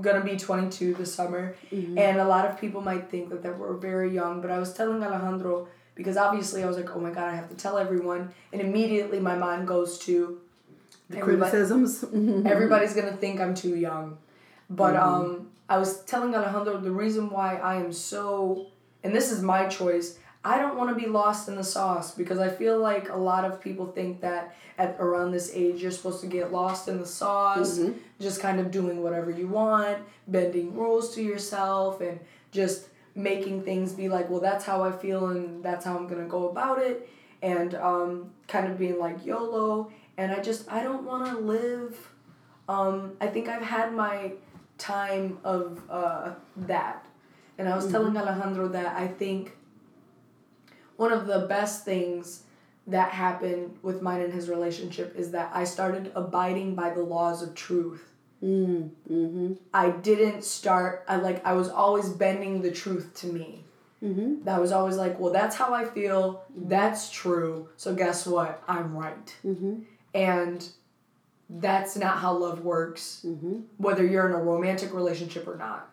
gonna 0.00 0.24
be 0.24 0.36
22 0.36 0.94
this 0.94 1.12
summer 1.14 1.54
and 1.72 2.18
a 2.18 2.28
lot 2.34 2.44
of 2.48 2.58
people 2.60 2.80
might 2.80 3.10
think 3.10 3.28
that, 3.30 3.42
that 3.42 3.58
we're 3.58 3.76
very 3.76 4.10
young 4.20 4.40
but 4.40 4.50
i 4.50 4.58
was 4.58 4.72
telling 4.72 5.02
alejandro 5.02 5.66
because 5.94 6.16
obviously 6.16 6.62
i 6.62 6.66
was 6.66 6.76
like 6.76 6.94
oh 6.96 7.00
my 7.00 7.10
god 7.10 7.28
i 7.32 7.34
have 7.34 7.48
to 7.48 7.54
tell 7.54 7.78
everyone 7.78 8.32
and 8.52 8.60
immediately 8.60 9.20
my 9.20 9.36
mind 9.36 9.66
goes 9.68 9.98
to 9.98 10.40
The 11.10 11.18
everybody- 11.18 11.50
criticisms. 11.50 12.04
everybody's 12.46 12.94
gonna 12.94 13.16
think 13.16 13.40
I'm 13.40 13.54
too 13.54 13.76
young. 13.76 14.18
But 14.70 14.96
um, 14.96 15.48
I 15.68 15.76
was 15.78 16.00
telling 16.04 16.34
Alejandro 16.34 16.78
the 16.78 16.90
reason 16.90 17.28
why 17.28 17.56
I 17.56 17.74
am 17.76 17.92
so, 17.92 18.66
and 19.04 19.14
this 19.14 19.30
is 19.30 19.42
my 19.42 19.66
choice. 19.68 20.18
I 20.42 20.58
don't 20.58 20.76
want 20.76 20.88
to 20.90 20.96
be 21.04 21.08
lost 21.10 21.48
in 21.48 21.54
the 21.56 21.64
sauce 21.64 22.14
because 22.14 22.38
I 22.38 22.48
feel 22.48 22.78
like 22.78 23.08
a 23.10 23.16
lot 23.16 23.44
of 23.44 23.60
people 23.60 23.86
think 23.86 24.20
that 24.22 24.54
at 24.78 24.96
around 24.98 25.30
this 25.32 25.50
age 25.54 25.80
you're 25.82 25.90
supposed 25.90 26.20
to 26.22 26.26
get 26.26 26.50
lost 26.52 26.88
in 26.88 26.98
the 26.98 27.06
sauce, 27.06 27.78
just 28.20 28.40
kind 28.40 28.58
of 28.58 28.70
doing 28.70 29.02
whatever 29.02 29.30
you 29.30 29.46
want, 29.46 29.98
bending 30.28 30.74
rules 30.74 31.14
to 31.14 31.22
yourself, 31.22 32.00
and 32.00 32.18
just 32.50 32.88
making 33.14 33.62
things 33.62 33.92
be 33.92 34.08
like, 34.08 34.28
well, 34.28 34.40
that's 34.40 34.64
how 34.64 34.82
I 34.82 34.92
feel 34.92 35.28
and 35.28 35.62
that's 35.62 35.84
how 35.84 35.96
I'm 35.96 36.06
gonna 36.06 36.26
go 36.26 36.48
about 36.48 36.80
it, 36.80 37.08
and 37.42 37.74
um, 37.74 38.30
kind 38.48 38.70
of 38.70 38.78
being 38.78 38.98
like 38.98 39.24
YOLO. 39.24 39.92
And 40.16 40.32
I 40.32 40.40
just 40.40 40.70
I 40.70 40.82
don't 40.82 41.04
want 41.04 41.26
to 41.26 41.38
live. 41.38 42.10
Um, 42.68 43.16
I 43.20 43.26
think 43.26 43.48
I've 43.48 43.62
had 43.62 43.92
my 43.92 44.32
time 44.78 45.38
of 45.44 45.82
uh, 45.90 46.32
that, 46.56 47.06
and 47.58 47.68
I 47.68 47.76
was 47.76 47.90
telling 47.90 48.16
Alejandro 48.16 48.68
that 48.68 48.96
I 48.96 49.06
think 49.06 49.56
one 50.96 51.12
of 51.12 51.26
the 51.26 51.40
best 51.40 51.84
things 51.84 52.44
that 52.86 53.10
happened 53.10 53.78
with 53.82 54.02
mine 54.02 54.20
and 54.20 54.32
his 54.32 54.48
relationship 54.48 55.16
is 55.16 55.30
that 55.30 55.50
I 55.54 55.64
started 55.64 56.12
abiding 56.14 56.74
by 56.74 56.90
the 56.90 57.02
laws 57.02 57.42
of 57.42 57.54
truth. 57.54 58.13
Mm, 58.42 58.90
mm-hmm. 59.10 59.52
I 59.72 59.90
didn't 59.90 60.44
start. 60.44 61.04
I 61.08 61.16
like. 61.16 61.44
I 61.46 61.52
was 61.52 61.68
always 61.68 62.08
bending 62.08 62.62
the 62.62 62.70
truth 62.70 63.14
to 63.16 63.26
me. 63.26 63.64
Mm-hmm. 64.02 64.44
That 64.44 64.60
was 64.60 64.70
always 64.70 64.96
like, 64.96 65.18
well, 65.18 65.32
that's 65.32 65.56
how 65.56 65.72
I 65.72 65.86
feel. 65.86 66.44
That's 66.54 67.10
true. 67.10 67.68
So 67.76 67.94
guess 67.94 68.26
what? 68.26 68.62
I'm 68.68 68.94
right. 68.94 69.34
Mm-hmm. 69.46 69.80
And 70.12 70.68
that's 71.48 71.96
not 71.96 72.18
how 72.18 72.36
love 72.36 72.60
works. 72.64 73.24
Mm-hmm. 73.26 73.60
Whether 73.78 74.04
you're 74.06 74.28
in 74.28 74.34
a 74.34 74.42
romantic 74.42 74.92
relationship 74.92 75.48
or 75.48 75.56
not, 75.56 75.88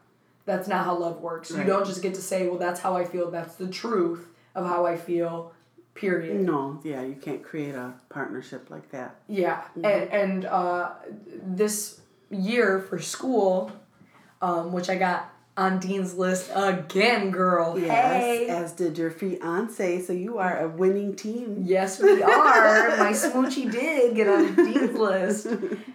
that's 0.46 0.68
not 0.68 0.84
how 0.84 0.98
love 0.98 1.22
works. 1.22 1.52
You 1.52 1.64
don't 1.64 1.86
just 1.86 2.02
get 2.02 2.14
to 2.16 2.22
say, 2.22 2.48
well, 2.48 2.58
that's 2.58 2.82
how 2.82 2.98
I 2.98 3.06
feel. 3.06 3.32
That's 3.32 3.56
the 3.56 3.68
truth 3.68 4.28
of 4.56 4.66
how 4.66 4.86
I 4.86 4.98
feel. 4.98 5.54
Period. 5.94 6.42
No, 6.42 6.80
yeah, 6.84 7.02
you 7.04 7.16
can't 7.16 7.44
create 7.44 7.76
a 7.76 7.94
partnership 8.10 8.70
like 8.70 8.92
that. 8.92 9.16
Yeah, 9.28 9.62
and 9.76 9.86
and 9.86 10.46
uh, 10.46 10.92
this 11.44 12.01
year 12.32 12.80
for 12.80 13.00
school, 13.00 13.72
um, 14.42 14.72
which 14.72 14.90
I 14.90 14.96
got 14.96 15.30
on 15.58 15.80
Dean's 15.80 16.14
list 16.16 16.50
again, 16.56 17.30
girl. 17.30 17.78
Yes, 17.78 17.92
Hey. 17.92 18.48
as 18.48 18.72
did 18.72 18.98
your 18.98 19.12
fiance, 19.12 20.02
so 20.02 20.14
you 20.14 20.38
are 20.38 20.60
a 20.62 20.68
winning 20.70 21.14
team. 21.14 21.64
Yes, 21.68 22.02
we 22.02 22.24
are. 22.24 22.98
My 22.98 23.12
smoochie 23.12 23.70
did 23.70 24.16
get 24.16 24.28
on 24.30 24.56
Dean's 24.56 24.98
list. 24.98 25.48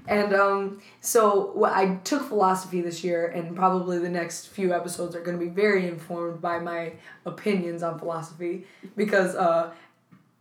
And 0.07 0.34
um, 0.34 0.80
so 1.01 1.53
well, 1.57 1.72
I 1.74 1.97
took 2.05 2.28
philosophy 2.28 2.82
this 2.82 3.03
year, 3.03 3.26
and 3.28 3.57
probably 3.57 3.99
the 3.99 4.11
next 4.11 4.49
few 4.49 4.74
episodes 4.74 5.16
are 5.16 5.22
going 5.22 5.39
to 5.39 5.45
be 5.45 5.51
very 5.51 5.89
informed 5.89 6.43
by 6.43 6.59
my 6.59 6.93
opinions 7.24 7.82
on 7.82 7.99
philosophy 7.99 8.66
because 8.95 9.34
uh, 9.34 9.72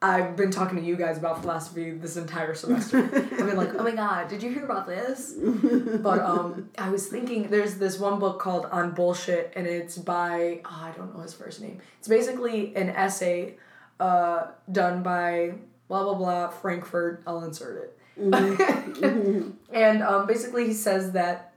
I've 0.06 0.36
been 0.36 0.52
talking 0.52 0.78
to 0.78 0.84
you 0.84 0.96
guys 0.96 1.18
about 1.18 1.42
philosophy 1.42 1.90
this 1.90 2.16
entire 2.16 2.54
semester. 2.54 3.00
I've 3.14 3.38
been 3.38 3.58
like, 3.58 3.74
oh 3.74 3.84
my 3.84 3.92
god, 3.92 4.28
did 4.28 4.44
you 4.44 4.52
hear 4.52 4.64
about 4.64 4.86
this? 4.86 5.34
but 5.36 6.20
um, 6.20 6.70
I 6.78 6.90
was 6.90 7.08
thinking 7.08 7.50
there's 7.50 7.76
this 7.76 7.98
one 7.98 8.20
book 8.20 8.40
called 8.40 8.68
On 8.68 8.92
Bullshit, 8.92 9.52
and 9.56 9.66
it's 9.66 9.98
by 9.98 10.62
oh, 10.64 10.82
I 10.84 10.92
don't 10.96 11.16
know 11.16 11.22
his 11.22 11.34
first 11.34 11.60
name. 11.60 11.80
It's 11.98 12.08
basically 12.08 12.76
an 12.76 12.90
essay 12.90 13.56
uh, 14.00 14.48
done 14.72 15.02
by 15.02 15.56
blah 15.88 16.04
blah 16.04 16.14
blah 16.14 16.50
Frankfurt. 16.50 17.24
I'll 17.26 17.44
insert 17.44 17.84
it. 17.84 18.00
Mm-hmm. 18.20 19.52
and 19.74 20.04
um, 20.04 20.28
basically, 20.28 20.68
he 20.68 20.74
says 20.74 21.14
that 21.14 21.56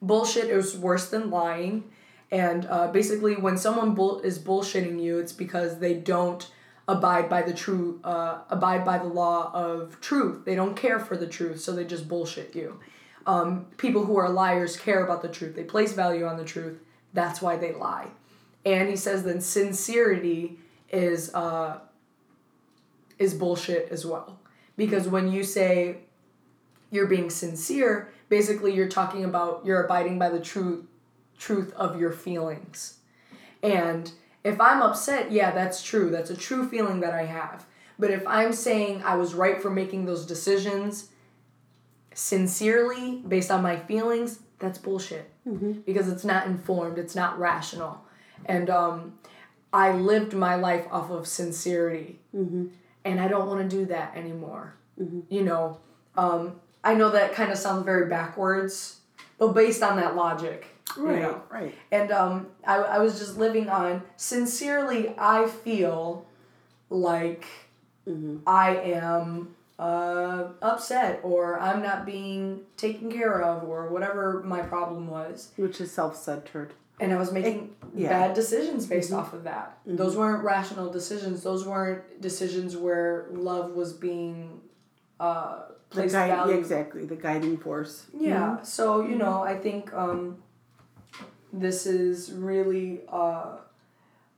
bullshit 0.00 0.46
is 0.46 0.74
worse 0.76 1.10
than 1.10 1.28
lying. 1.28 1.84
And 2.30 2.64
uh, 2.64 2.88
basically, 2.88 3.36
when 3.36 3.58
someone 3.58 3.94
bull- 3.94 4.20
is 4.20 4.38
bullshitting 4.38 5.02
you, 5.02 5.18
it's 5.18 5.34
because 5.34 5.80
they 5.80 5.92
don't 5.92 6.50
abide 6.88 7.28
by 7.28 7.42
the 7.42 7.54
true 7.54 8.00
uh, 8.04 8.40
abide 8.50 8.84
by 8.84 8.98
the 8.98 9.04
law 9.04 9.50
of 9.54 10.00
truth. 10.00 10.44
They 10.44 10.54
don't 10.54 10.76
care 10.76 10.98
for 10.98 11.16
the 11.16 11.26
truth, 11.26 11.60
so 11.60 11.72
they 11.72 11.84
just 11.84 12.08
bullshit 12.08 12.54
you. 12.54 12.80
Um, 13.26 13.66
people 13.76 14.04
who 14.04 14.16
are 14.16 14.28
liars 14.28 14.76
care 14.76 15.04
about 15.04 15.22
the 15.22 15.28
truth. 15.28 15.54
They 15.54 15.64
place 15.64 15.92
value 15.92 16.26
on 16.26 16.36
the 16.36 16.44
truth. 16.44 16.80
That's 17.12 17.40
why 17.40 17.56
they 17.56 17.72
lie. 17.72 18.08
And 18.64 18.88
he 18.88 18.96
says 18.96 19.22
that 19.24 19.42
sincerity 19.42 20.58
is 20.90 21.32
uh, 21.34 21.78
is 23.18 23.34
bullshit 23.34 23.88
as 23.90 24.04
well. 24.04 24.38
Because 24.76 25.06
when 25.08 25.30
you 25.30 25.44
say 25.44 25.98
you're 26.90 27.06
being 27.06 27.30
sincere, 27.30 28.12
basically 28.28 28.74
you're 28.74 28.88
talking 28.88 29.24
about 29.24 29.64
you're 29.64 29.84
abiding 29.84 30.18
by 30.18 30.28
the 30.28 30.40
true 30.40 30.86
truth 31.38 31.72
of 31.74 32.00
your 32.00 32.12
feelings. 32.12 32.98
And 33.62 34.12
if 34.44 34.60
I'm 34.60 34.82
upset, 34.82 35.30
yeah, 35.30 35.50
that's 35.50 35.82
true. 35.82 36.10
That's 36.10 36.30
a 36.30 36.36
true 36.36 36.68
feeling 36.68 37.00
that 37.00 37.14
I 37.14 37.24
have. 37.24 37.64
But 37.98 38.10
if 38.10 38.26
I'm 38.26 38.52
saying 38.52 39.02
I 39.04 39.16
was 39.16 39.34
right 39.34 39.60
for 39.60 39.70
making 39.70 40.06
those 40.06 40.26
decisions 40.26 41.10
sincerely 42.14 43.22
based 43.26 43.50
on 43.50 43.62
my 43.62 43.76
feelings, 43.76 44.40
that's 44.58 44.78
bullshit. 44.78 45.30
Mm-hmm. 45.46 45.72
Because 45.86 46.08
it's 46.08 46.24
not 46.24 46.46
informed, 46.46 46.98
it's 46.98 47.14
not 47.14 47.38
rational. 47.38 48.04
And 48.46 48.70
um, 48.70 49.18
I 49.72 49.92
lived 49.92 50.34
my 50.34 50.56
life 50.56 50.86
off 50.90 51.10
of 51.10 51.26
sincerity. 51.26 52.18
Mm-hmm. 52.34 52.66
And 53.04 53.20
I 53.20 53.28
don't 53.28 53.46
want 53.46 53.68
to 53.68 53.76
do 53.76 53.84
that 53.86 54.16
anymore. 54.16 54.74
Mm-hmm. 55.00 55.20
You 55.28 55.42
know, 55.44 55.78
um, 56.16 56.60
I 56.84 56.94
know 56.94 57.10
that 57.10 57.34
kind 57.34 57.52
of 57.52 57.58
sounds 57.58 57.84
very 57.84 58.08
backwards, 58.08 58.98
but 59.38 59.52
based 59.52 59.82
on 59.82 59.96
that 59.96 60.16
logic. 60.16 60.66
Right, 60.96 61.16
you 61.16 61.22
know? 61.22 61.42
right. 61.50 61.74
And 61.90 62.10
um, 62.10 62.48
I, 62.66 62.76
I 62.76 62.98
was 62.98 63.18
just 63.18 63.38
living 63.38 63.68
on, 63.68 64.02
sincerely, 64.16 65.14
I 65.18 65.46
feel 65.46 66.26
like 66.90 67.46
mm-hmm. 68.06 68.38
I 68.46 68.76
am 68.76 69.54
uh, 69.78 70.48
upset 70.60 71.20
or 71.22 71.58
I'm 71.58 71.82
not 71.82 72.06
being 72.06 72.60
taken 72.76 73.10
care 73.10 73.42
of 73.42 73.64
or 73.64 73.88
whatever 73.88 74.42
my 74.44 74.62
problem 74.62 75.08
was. 75.08 75.50
Which 75.56 75.80
is 75.80 75.90
self 75.90 76.16
centered. 76.16 76.74
And 77.00 77.12
I 77.12 77.16
was 77.16 77.32
making 77.32 77.74
it, 77.82 78.02
yeah. 78.02 78.08
bad 78.10 78.34
decisions 78.34 78.86
based 78.86 79.10
mm-hmm. 79.10 79.18
off 79.18 79.32
of 79.32 79.44
that. 79.44 79.78
Mm-hmm. 79.80 79.96
Those 79.96 80.16
weren't 80.16 80.44
rational 80.44 80.90
decisions. 80.90 81.42
Those 81.42 81.66
weren't 81.66 82.20
decisions 82.20 82.76
where 82.76 83.26
love 83.32 83.72
was 83.72 83.92
being 83.92 84.60
uh, 85.18 85.62
the 85.90 86.06
guide, 86.06 86.28
yeah, 86.28 86.48
exactly 86.48 87.04
the 87.04 87.16
guiding 87.16 87.58
force. 87.58 88.06
Yeah. 88.16 88.40
Mm-hmm. 88.40 88.64
So 88.64 89.04
you 89.04 89.16
know, 89.16 89.42
I 89.42 89.56
think 89.56 89.92
um, 89.94 90.42
this 91.52 91.86
is 91.86 92.32
really 92.32 93.00
uh, 93.08 93.56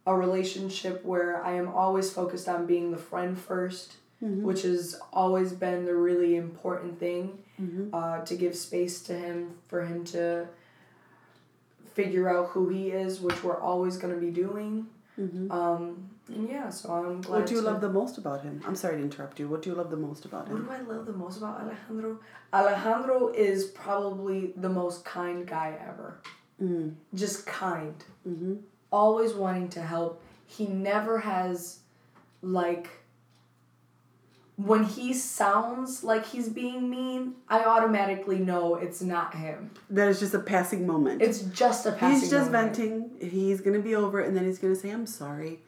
a 0.07 0.15
relationship 0.15 1.05
where 1.05 1.43
I 1.45 1.55
am 1.55 1.69
always 1.69 2.13
focused 2.13 2.49
on 2.49 2.67
being 2.67 2.91
the 2.91 2.99
friend 2.99 3.37
1st 3.37 3.95
mm-hmm. 4.25 4.43
which 4.43 4.63
has 4.63 5.01
always 5.13 5.53
been 5.53 5.85
the 5.85 5.95
really 5.95 6.37
important 6.37 6.99
thing 6.99 7.39
mm-hmm. 7.61 7.95
uh, 7.95 8.21
to 8.25 8.35
give 8.35 8.57
space 8.57 9.03
to 9.03 9.15
him 9.15 9.55
for 9.69 9.85
him 9.85 10.05
to 10.05 10.47
figure 11.95 12.29
out 12.29 12.49
who 12.51 12.69
he 12.69 12.91
is, 12.91 13.21
which 13.21 13.45
we're 13.45 13.61
always 13.61 13.97
going 13.97 14.15
to 14.15 14.21
be 14.21 14.31
doing. 14.31 14.87
Mm-hmm. 15.19 15.51
Um, 15.51 16.11
yeah, 16.29 16.71
so 16.71 16.91
I'm 16.93 17.21
glad. 17.21 17.41
What 17.41 17.47
do 17.47 17.55
you 17.55 17.61
to... 17.61 17.67
love 17.67 17.81
the 17.81 17.91
most 17.91 18.19
about 18.19 18.43
him? 18.43 18.61
I'm 18.67 18.75
sorry 18.75 18.97
to 18.97 19.03
interrupt 19.03 19.39
you. 19.39 19.49
What 19.49 19.63
do 19.63 19.71
you 19.71 19.77
love 19.77 19.91
the 19.91 19.97
most 19.97 20.25
about 20.25 20.49
him? 20.49 20.67
What 20.67 20.79
do 20.79 20.85
I 20.85 20.97
love 20.97 21.07
the 21.07 21.13
most 21.13 21.37
about 21.39 21.61
Alejandro? 21.61 22.19
Alejandro 22.53 23.29
is 23.29 23.67
probably 23.67 24.53
the 24.57 24.69
most 24.69 25.05
kind 25.05 25.47
guy 25.47 25.79
ever. 25.89 26.19
Mm. 26.65 26.95
Just 27.15 27.47
kind. 27.47 27.95
Mm-hmm. 28.27 28.55
Always 28.91 29.35
wanting 29.35 29.69
to 29.71 29.83
help. 29.83 30.23
He 30.47 30.67
never 30.67 31.19
has, 31.19 31.81
like, 32.43 32.89
when 34.57 34.85
he 34.85 35.13
sounds 35.13 36.05
like 36.05 36.27
he's 36.27 36.49
being 36.49 36.89
mean, 36.89 37.35
I 37.49 37.65
automatically 37.65 38.39
know 38.39 38.77
it's 38.77 39.03
not 39.03 39.35
him. 39.35 39.71
That 39.91 40.09
is 40.09 40.21
just 40.21 40.33
a 40.35 40.39
passing 40.39 40.87
moment. 40.87 41.23
It's 41.23 41.41
just 41.41 41.87
a 41.87 41.93
passing 41.93 42.21
He's 42.21 42.31
just 42.31 42.53
moment. 42.53 42.77
venting. 42.77 43.11
He's 43.21 43.61
going 43.61 43.75
to 43.75 43.83
be 43.83 43.97
over 43.97 44.21
it, 44.21 44.29
and 44.29 44.37
then 44.37 44.45
he's 44.45 44.59
going 44.59 44.75
to 44.75 44.81
say, 44.81 44.91
I'm 44.91 45.07
sorry. 45.07 45.59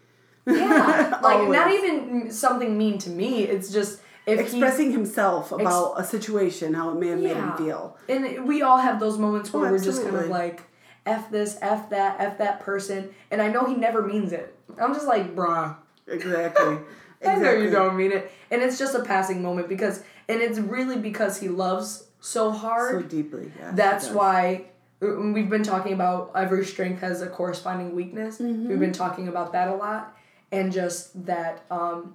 Yeah. 0.46 1.18
like, 1.22 1.48
not 1.48 1.72
even 1.72 2.30
something 2.30 2.78
mean 2.78 2.98
to 2.98 3.10
me. 3.10 3.42
It's 3.42 3.72
just. 3.72 4.00
If 4.24 4.40
expressing 4.40 4.90
himself 4.90 5.52
about 5.52 6.00
ex- 6.00 6.08
a 6.08 6.10
situation, 6.10 6.74
how 6.74 6.90
it 6.90 6.98
may 6.98 7.08
have 7.08 7.20
yeah. 7.20 7.28
made 7.28 7.36
him 7.36 7.56
feel. 7.56 7.96
And 8.08 8.44
we 8.48 8.60
all 8.60 8.78
have 8.78 8.98
those 8.98 9.18
moments 9.18 9.52
where 9.52 9.68
oh, 9.68 9.70
we're 9.70 9.78
just 9.78 10.02
kind 10.02 10.16
of 10.16 10.26
like, 10.28 10.62
F 11.06 11.30
this, 11.30 11.58
F 11.62 11.88
that, 11.90 12.20
F 12.20 12.38
that 12.38 12.60
person. 12.60 13.10
And 13.30 13.40
I 13.40 13.48
know 13.48 13.64
he 13.64 13.74
never 13.74 14.02
means 14.02 14.32
it. 14.32 14.54
I'm 14.80 14.92
just 14.92 15.06
like, 15.06 15.34
bruh. 15.34 15.76
Exactly. 16.06 16.78
Exactly. 17.20 17.24
I 17.26 17.36
know 17.36 17.52
you 17.52 17.70
don't 17.70 17.96
mean 17.96 18.12
it. 18.12 18.30
And 18.50 18.62
it's 18.62 18.78
just 18.78 18.94
a 18.94 19.02
passing 19.02 19.42
moment 19.42 19.68
because, 19.68 20.02
and 20.28 20.40
it's 20.40 20.58
really 20.58 20.98
because 20.98 21.40
he 21.40 21.48
loves 21.48 22.04
so 22.20 22.50
hard. 22.50 23.02
So 23.02 23.08
deeply, 23.08 23.52
yeah. 23.58 23.72
That's 23.74 24.08
why 24.08 24.66
uh, 25.02 25.06
we've 25.06 25.48
been 25.48 25.62
talking 25.62 25.92
about 25.92 26.32
every 26.34 26.64
strength 26.64 27.00
has 27.00 27.22
a 27.22 27.26
corresponding 27.28 27.94
weakness. 27.94 28.38
Mm-hmm. 28.38 28.68
We've 28.68 28.80
been 28.80 28.92
talking 28.92 29.28
about 29.28 29.52
that 29.52 29.68
a 29.68 29.74
lot. 29.74 30.16
And 30.52 30.72
just 30.72 31.26
that 31.26 31.64
um, 31.70 32.14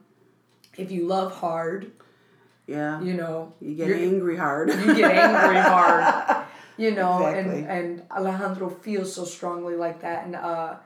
if 0.78 0.92
you 0.92 1.08
love 1.08 1.34
hard, 1.36 1.92
yeah, 2.68 3.02
you 3.02 3.14
know, 3.14 3.54
you 3.60 3.76
get 3.76 3.92
angry 3.92 4.38
hard. 4.38 4.70
You 4.70 4.96
get 4.96 5.12
angry 5.12 5.60
hard. 5.60 6.46
You 6.82 6.92
know, 6.96 7.28
exactly. 7.28 7.60
and 7.60 7.70
and 7.70 8.04
Alejandro 8.12 8.70
feels 8.70 9.14
so 9.14 9.24
strongly 9.24 9.76
like 9.76 10.02
that, 10.02 10.26
and 10.26 10.36
uh, 10.36 10.78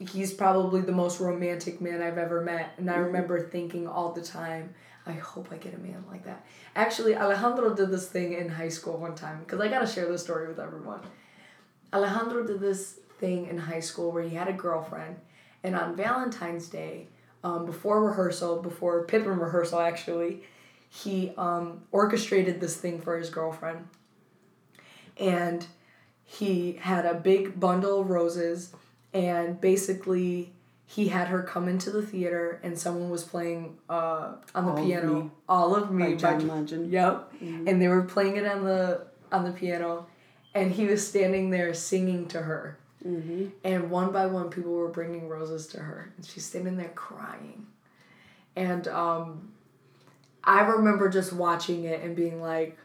he's 0.00 0.32
probably 0.32 0.80
the 0.80 0.92
most 0.92 1.20
romantic 1.20 1.80
man 1.80 2.02
I've 2.02 2.18
ever 2.18 2.40
met. 2.40 2.72
And 2.78 2.90
I 2.90 2.94
mm-hmm. 2.94 3.04
remember 3.04 3.48
thinking 3.48 3.86
all 3.86 4.12
the 4.12 4.22
time, 4.22 4.74
I 5.06 5.12
hope 5.12 5.48
I 5.52 5.56
get 5.56 5.74
a 5.74 5.78
man 5.78 6.04
like 6.10 6.24
that. 6.24 6.44
Actually, 6.74 7.14
Alejandro 7.14 7.74
did 7.74 7.92
this 7.92 8.08
thing 8.08 8.32
in 8.32 8.48
high 8.48 8.70
school 8.70 8.96
one 8.96 9.14
time 9.14 9.38
because 9.40 9.60
I 9.60 9.68
got 9.68 9.80
to 9.80 9.86
share 9.86 10.10
this 10.10 10.24
story 10.24 10.48
with 10.48 10.58
everyone. 10.58 11.00
Alejandro 11.92 12.44
did 12.44 12.58
this 12.58 12.98
thing 13.20 13.46
in 13.46 13.56
high 13.56 13.80
school 13.80 14.10
where 14.10 14.24
he 14.24 14.34
had 14.34 14.48
a 14.48 14.52
girlfriend, 14.52 15.16
and 15.62 15.76
on 15.76 15.94
Valentine's 15.94 16.68
Day, 16.68 17.06
um, 17.44 17.66
before 17.66 18.04
rehearsal, 18.04 18.62
before 18.62 19.04
Pippin 19.04 19.38
rehearsal 19.38 19.78
actually, 19.78 20.42
he 20.88 21.32
um, 21.36 21.82
orchestrated 21.92 22.60
this 22.60 22.76
thing 22.76 23.00
for 23.00 23.16
his 23.16 23.30
girlfriend. 23.30 23.86
And 25.20 25.66
he 26.24 26.78
had 26.80 27.04
a 27.04 27.14
big 27.14 27.60
bundle 27.60 28.00
of 28.00 28.10
roses 28.10 28.72
and 29.12 29.60
basically 29.60 30.52
he 30.86 31.08
had 31.08 31.28
her 31.28 31.42
come 31.42 31.68
into 31.68 31.90
the 31.90 32.02
theater 32.02 32.60
and 32.62 32.78
someone 32.78 33.10
was 33.10 33.24
playing 33.24 33.78
uh, 33.88 34.34
on 34.54 34.64
the 34.64 34.72
all 34.72 34.84
piano 34.84 35.16
of 35.18 35.30
all 35.48 35.74
of 35.76 35.90
me 35.90 36.04
by 36.04 36.14
John 36.14 36.48
Legend. 36.48 36.90
Yep. 36.90 37.32
Mm-hmm. 37.34 37.68
And 37.68 37.82
they 37.82 37.88
were 37.88 38.02
playing 38.02 38.36
it 38.36 38.46
on 38.46 38.64
the 38.64 39.06
on 39.30 39.44
the 39.44 39.52
piano 39.52 40.06
and 40.54 40.72
he 40.72 40.86
was 40.86 41.06
standing 41.06 41.50
there 41.50 41.74
singing 41.74 42.26
to 42.28 42.42
her. 42.42 42.78
Mm-hmm. 43.06 43.48
And 43.64 43.90
one 43.90 44.12
by 44.12 44.26
one 44.26 44.50
people 44.50 44.72
were 44.72 44.88
bringing 44.88 45.28
roses 45.28 45.66
to 45.68 45.78
her 45.78 46.12
and 46.16 46.26
she's 46.26 46.44
standing 46.44 46.76
there 46.76 46.90
crying. 46.90 47.66
And 48.56 48.88
um, 48.88 49.52
I 50.44 50.60
remember 50.62 51.08
just 51.08 51.32
watching 51.32 51.84
it 51.84 52.02
and 52.02 52.16
being 52.16 52.40
like 52.40 52.78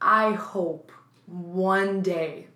I 0.00 0.32
hope 0.32 0.92
one 1.26 2.02
day 2.02 2.48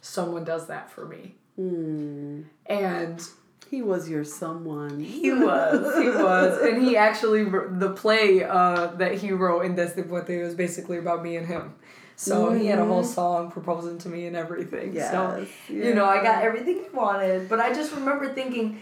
someone 0.00 0.44
does 0.44 0.66
that 0.66 0.90
for 0.90 1.06
me. 1.06 1.34
Mm. 1.58 2.44
And 2.66 3.28
he 3.70 3.82
was 3.82 4.08
your 4.08 4.24
someone. 4.24 5.00
He 5.00 5.32
was. 5.32 6.02
He 6.02 6.08
was. 6.08 6.62
And 6.62 6.82
he 6.82 6.96
actually, 6.96 7.44
the 7.44 7.92
play 7.94 8.44
uh, 8.44 8.88
that 8.96 9.14
he 9.18 9.32
wrote 9.32 9.64
in 9.64 9.74
Desde 9.74 10.02
Puente 10.08 10.42
was 10.42 10.54
basically 10.54 10.98
about 10.98 11.22
me 11.22 11.36
and 11.36 11.46
him. 11.46 11.74
So 12.16 12.46
mm-hmm. 12.46 12.60
he 12.60 12.66
had 12.66 12.78
a 12.78 12.84
whole 12.84 13.02
mm-hmm. 13.02 13.12
song 13.12 13.50
proposing 13.50 13.98
to 13.98 14.08
me 14.08 14.26
and 14.26 14.34
everything. 14.34 14.94
Yes, 14.94 15.12
so, 15.12 15.46
yeah. 15.72 15.84
you 15.86 15.94
know, 15.94 16.04
I 16.04 16.22
got 16.22 16.42
everything 16.42 16.82
he 16.82 16.96
wanted. 16.96 17.48
But 17.48 17.60
I 17.60 17.72
just 17.72 17.92
remember 17.92 18.32
thinking, 18.32 18.80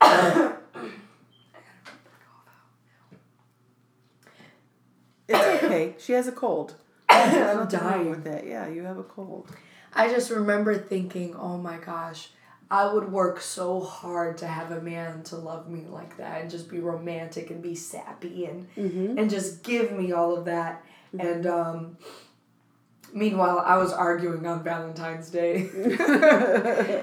It's 5.28 5.64
okay. 5.64 5.94
She 5.98 6.12
has 6.12 6.28
a 6.28 6.32
cold. 6.32 6.74
I'm 7.24 7.68
dying 7.80 8.10
with 8.10 8.26
it. 8.26 8.46
Yeah, 8.46 8.68
you 8.68 8.82
have 8.82 8.98
a 8.98 9.02
cold. 9.04 9.48
I 9.94 10.08
just 10.08 10.30
remember 10.30 10.76
thinking, 10.76 11.34
oh 11.36 11.56
my 11.56 11.78
gosh, 11.78 12.28
I 12.70 12.92
would 12.92 13.10
work 13.12 13.40
so 13.40 13.80
hard 13.80 14.38
to 14.38 14.46
have 14.46 14.70
a 14.72 14.80
man 14.80 15.22
to 15.24 15.36
love 15.36 15.68
me 15.68 15.84
like 15.88 16.16
that 16.18 16.42
and 16.42 16.50
just 16.50 16.68
be 16.68 16.80
romantic 16.80 17.50
and 17.50 17.62
be 17.62 17.74
sappy 17.74 18.44
and 18.46 18.66
Mm-hmm. 18.76 19.18
and 19.18 19.30
just 19.30 19.62
give 19.62 19.92
me 19.92 20.12
all 20.12 20.36
of 20.36 20.44
that. 20.46 20.84
And 21.18 21.46
um, 21.46 21.96
meanwhile, 23.14 23.60
I 23.64 23.78
was 23.78 23.92
arguing 23.92 24.46
on 24.46 24.62
Valentine's 24.62 25.30
Day. 25.30 25.54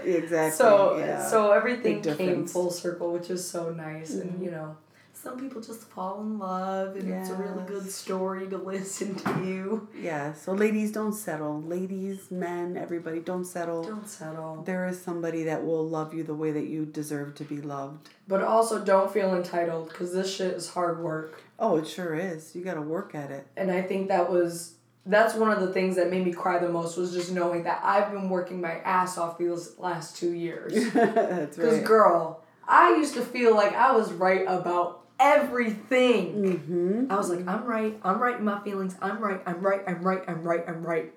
exactly. 0.05 0.51
so 0.57 0.97
yeah. 0.97 1.26
so 1.28 1.51
everything 1.51 2.01
came 2.01 2.45
full 2.47 2.70
circle, 2.70 3.14
which 3.14 3.30
is 3.30 3.47
so 3.47 3.72
nice. 3.72 4.11
And 4.14 4.39
Mhm. 4.39 4.43
you 4.45 4.51
know, 4.51 4.78
some 5.24 5.39
people 5.39 5.61
just 5.61 5.84
fall 5.84 6.19
in 6.19 6.38
love, 6.38 6.97
and 6.97 7.09
it's 7.09 7.30
a 7.30 7.36
really 7.36 7.63
good 7.63 7.89
story 7.89 8.45
to 8.49 8.57
listen 8.57 9.15
to. 9.15 9.88
yeah. 9.97 10.34
So 10.34 10.51
ladies, 10.51 10.91
don't 10.91 11.13
settle. 11.13 11.61
Ladies, 11.61 12.30
men, 12.30 12.76
everybody, 12.76 13.21
don't 13.21 13.45
settle. 13.45 13.84
Don't 13.84 14.07
settle. 14.07 14.63
There 14.65 14.86
is 14.86 15.01
somebody 15.01 15.43
that 15.43 15.63
will 15.63 15.88
love 15.88 16.13
you 16.13 16.24
the 16.24 16.34
way 16.34 16.51
that 16.51 16.65
you 16.65 16.86
deserve 16.86 17.36
to 17.36 17.45
be 17.45 17.61
loved. 17.61 18.09
But 18.28 18.41
also, 18.41 18.84
don't 18.84 19.11
feel 19.11 19.34
entitled 19.34 19.89
because 19.89 20.11
this 20.11 20.36
shit 20.36 20.55
is 20.55 20.69
hard 20.69 21.01
work. 21.01 21.41
Oh, 21.57 21.78
it 21.78 21.88
sure 21.88 22.15
is. 22.15 22.53
You 22.53 22.63
got 22.65 22.74
to 22.74 22.82
work 22.82 23.15
at 23.15 23.32
it. 23.32 23.47
And 23.55 23.71
I 23.71 23.82
think 23.82 24.09
that 24.09 24.30
was 24.30 24.76
that's 25.05 25.36
one 25.36 25.51
of 25.51 25.61
the 25.61 25.71
things 25.71 25.95
that 25.95 26.09
made 26.09 26.26
me 26.26 26.34
cry 26.34 26.59
the 26.59 26.69
most 26.69 26.97
was 26.97 27.13
just 27.13 27.32
knowing 27.32 27.63
that 27.63 27.80
I've 27.84 28.11
been 28.11 28.30
working 28.30 28.59
my 28.59 28.74
ass 28.80 29.17
off 29.17 29.38
these 29.38 29.78
last 29.78 30.17
two 30.17 30.32
years. 30.32 30.74
That's 30.93 31.57
right. 31.57 31.69
Because, 31.69 31.80
girl, 31.80 32.43
I 32.67 32.95
used 32.95 33.13
to 33.15 33.21
feel 33.21 33.53
like 33.55 33.74
I 33.74 33.91
was 33.91 34.13
right 34.13 34.45
about 34.47 35.03
everything. 35.20 36.43
Mm-hmm. 36.43 37.11
I 37.11 37.16
was 37.16 37.30
like, 37.30 37.47
I'm 37.47 37.66
right, 37.66 37.99
I'm 38.03 38.20
right 38.20 38.38
in 38.38 38.43
my 38.43 38.59
feelings, 38.61 38.95
I'm 39.01 39.20
right, 39.20 39.41
I'm 39.45 39.61
right, 39.61 39.82
I'm 39.88 40.01
right, 40.01 40.24
I'm 40.28 40.43
right, 40.43 40.64
I'm 40.68 40.86
right. 40.86 41.14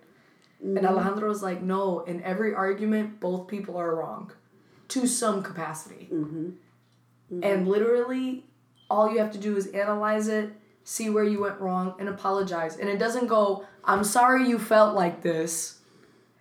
Mm-hmm. 0.64 0.76
And 0.76 0.86
Alejandro 0.86 1.28
was 1.28 1.42
like, 1.42 1.62
no, 1.62 2.00
in 2.00 2.22
every 2.22 2.54
argument, 2.54 3.20
both 3.20 3.48
people 3.48 3.76
are 3.76 3.94
wrong 3.94 4.32
to 4.88 5.06
some 5.06 5.42
capacity. 5.42 6.08
Mm-hmm. 6.12 7.42
And 7.42 7.68
literally, 7.68 8.44
all 8.88 9.10
you 9.10 9.18
have 9.18 9.32
to 9.32 9.38
do 9.38 9.56
is 9.56 9.66
analyze 9.68 10.28
it, 10.28 10.50
see 10.84 11.10
where 11.10 11.24
you 11.24 11.40
went 11.40 11.60
wrong, 11.60 11.94
and 11.98 12.08
apologize. 12.08 12.76
And 12.76 12.88
it 12.88 12.98
doesn't 12.98 13.26
go, 13.26 13.66
I'm 13.84 14.04
sorry 14.04 14.48
you 14.48 14.58
felt 14.58 14.94
like 14.94 15.22
this. 15.22 15.78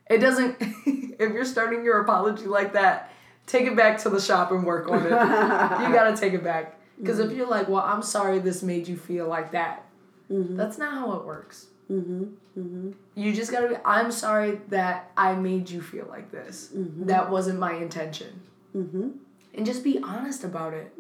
It 0.10 0.20
doesn't, 0.20 0.58
if 0.60 1.34
you're 1.34 1.46
starting 1.46 1.84
your 1.84 2.02
apology 2.02 2.46
like 2.46 2.74
that, 2.74 3.12
take 3.48 3.66
it 3.66 3.76
back 3.76 3.98
to 4.00 4.10
the 4.10 4.22
shop 4.22 4.52
and 4.52 4.64
work 4.64 4.90
on 4.90 5.00
it. 5.00 5.10
you 5.10 5.94
gotta 5.94 6.16
take 6.16 6.34
it 6.34 6.44
back. 6.44 6.80
Because 7.00 7.20
if 7.20 7.32
you're 7.32 7.48
like, 7.48 7.68
well, 7.68 7.84
I'm 7.84 8.02
sorry 8.02 8.40
this 8.40 8.64
made 8.64 8.88
you 8.88 8.96
feel 8.96 9.28
like 9.28 9.52
that, 9.52 9.86
that's 10.30 10.78
not 10.78 10.94
how 10.94 11.14
it 11.14 11.26
works. 11.26 11.68
Mm-hmm. 11.92 12.24
Mm-hmm. 12.58 12.92
You 13.16 13.34
just 13.34 13.52
gotta 13.52 13.68
be, 13.68 13.76
I'm 13.86 14.12
sorry 14.12 14.60
that 14.70 15.12
I 15.16 15.36
made 15.36 15.70
you 15.70 15.82
feel 15.82 16.08
like 16.10 16.32
this. 16.32 16.72
That 16.74 17.30
wasn't 17.30 17.60
my 17.60 17.74
intention. 17.74 18.42
Mm-hmm. 18.76 19.10
And 19.54 19.66
just 19.66 19.84
be 19.84 20.00
honest 20.00 20.44
about 20.44 20.74
it. 20.74 20.94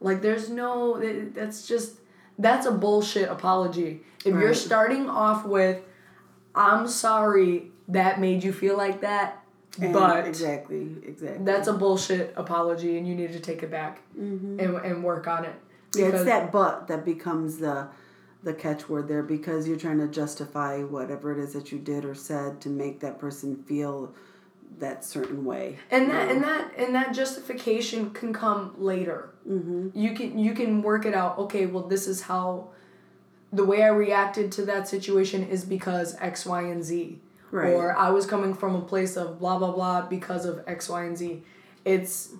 Like, 0.00 0.22
there's 0.22 0.48
no, 0.48 1.00
that's 1.32 1.66
just, 1.66 1.96
that's 2.38 2.66
a 2.66 2.72
bullshit 2.72 3.28
apology. 3.28 4.00
If 4.24 4.34
you're 4.34 4.54
starting 4.54 5.08
off 5.08 5.44
with, 5.44 5.82
I'm 6.54 6.88
sorry 6.88 7.70
that 7.88 8.20
made 8.20 8.42
you 8.44 8.52
feel 8.52 8.76
like 8.76 9.00
that, 9.02 9.37
And 9.80 9.92
but 9.92 10.26
exactly, 10.26 10.96
exactly. 11.06 11.44
that's 11.44 11.68
a 11.68 11.72
bullshit 11.72 12.34
apology 12.36 12.98
and 12.98 13.06
you 13.06 13.14
need 13.14 13.32
to 13.32 13.40
take 13.40 13.62
it 13.62 13.70
back 13.70 14.00
Mm-hmm. 14.18 14.58
and, 14.60 14.76
and 14.84 15.04
work 15.04 15.26
on 15.28 15.44
it. 15.44 15.54
Yeah, 15.96 16.06
it's 16.06 16.24
that 16.24 16.50
but 16.52 16.88
that 16.88 17.04
becomes 17.04 17.58
the 17.58 17.88
the 18.42 18.54
catchword 18.54 19.08
there 19.08 19.22
because 19.22 19.66
you're 19.66 19.76
trying 19.78 19.98
to 19.98 20.08
justify 20.08 20.82
whatever 20.82 21.32
it 21.32 21.38
is 21.42 21.52
that 21.54 21.72
you 21.72 21.78
did 21.78 22.04
or 22.04 22.14
said 22.14 22.60
to 22.60 22.68
make 22.68 23.00
that 23.00 23.18
person 23.18 23.56
feel 23.64 24.12
that 24.78 25.04
certain 25.04 25.44
way. 25.44 25.76
and 25.90 26.10
that 26.10 26.30
and 26.30 26.42
that 26.44 26.70
and 26.76 26.94
that 26.94 27.14
justification 27.14 28.10
can 28.10 28.32
come 28.32 28.74
later 28.78 29.30
Mm-hmm. 29.48 29.88
you 29.98 30.12
can 30.14 30.38
you 30.38 30.52
can 30.52 30.82
work 30.82 31.06
it 31.06 31.14
out 31.14 31.38
okay 31.38 31.64
well 31.66 31.84
this 31.84 32.06
is 32.06 32.20
how 32.22 32.68
the 33.50 33.64
way 33.64 33.82
i 33.82 33.86
reacted 33.88 34.52
to 34.52 34.62
that 34.66 34.86
situation 34.86 35.42
is 35.42 35.64
because 35.64 36.14
x 36.20 36.44
y 36.44 36.62
and 36.62 36.84
z 36.84 37.18
Right. 37.50 37.72
or 37.72 37.96
i 37.96 38.10
was 38.10 38.26
coming 38.26 38.52
from 38.54 38.74
a 38.74 38.80
place 38.82 39.16
of 39.16 39.38
blah 39.38 39.58
blah 39.58 39.72
blah 39.72 40.02
because 40.02 40.44
of 40.44 40.62
x 40.66 40.88
y 40.88 41.04
and 41.04 41.16
z 41.16 41.42
it's 41.84 42.30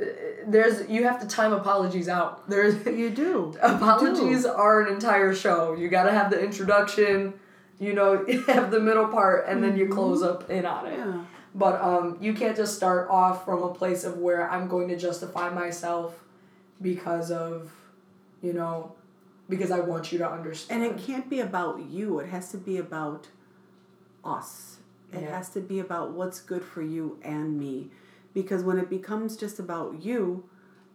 uh, 0.00 0.04
there's 0.46 0.88
you 0.88 1.04
have 1.04 1.20
to 1.20 1.26
time 1.26 1.52
apologies 1.52 2.08
out 2.08 2.48
there's 2.50 2.74
You 2.86 3.10
do. 3.10 3.54
apologies 3.60 4.46
are 4.46 4.80
an 4.82 4.92
entire 4.94 5.34
show 5.34 5.74
you 5.74 5.88
got 5.88 6.04
to 6.04 6.12
have 6.12 6.30
the 6.30 6.40
introduction 6.42 7.34
you 7.78 7.92
know 7.92 8.24
have 8.46 8.70
the 8.70 8.80
middle 8.80 9.08
part 9.08 9.46
and 9.48 9.62
then 9.62 9.76
you 9.76 9.88
close 9.88 10.22
up 10.22 10.48
in 10.50 10.64
on 10.66 10.86
it 10.86 10.96
Yeah. 10.98 11.24
but 11.54 11.80
um, 11.82 12.16
you 12.20 12.32
can't 12.32 12.56
just 12.56 12.74
start 12.76 13.08
off 13.10 13.44
from 13.44 13.62
a 13.62 13.72
place 13.74 14.04
of 14.04 14.18
where 14.18 14.50
I'm 14.50 14.66
going 14.68 14.88
to 14.88 14.96
justify 14.96 15.50
myself 15.50 16.24
because 16.80 17.30
of, 17.32 17.72
you 18.42 18.52
know, 18.52 18.92
because 19.48 19.70
I 19.72 19.80
want 19.80 20.12
you 20.12 20.18
to 20.18 20.30
understand. 20.30 20.84
And 20.84 20.92
it 20.92 21.02
can't 21.04 21.28
be 21.28 21.40
about 21.40 21.80
you. 21.82 22.20
It 22.20 22.28
has 22.28 22.50
to 22.52 22.56
be 22.58 22.76
about 22.78 23.26
us. 24.24 24.78
It 25.12 25.22
Yeah. 25.22 25.36
has 25.36 25.48
to 25.50 25.60
be 25.60 25.78
about 25.80 26.12
what's 26.12 26.40
good 26.40 26.62
for 26.62 26.82
you 26.82 27.18
and 27.22 27.58
me. 27.58 27.90
Because 28.34 28.62
when 28.62 28.78
it 28.78 28.90
becomes 28.90 29.36
just 29.36 29.58
about 29.58 30.02
you, 30.02 30.44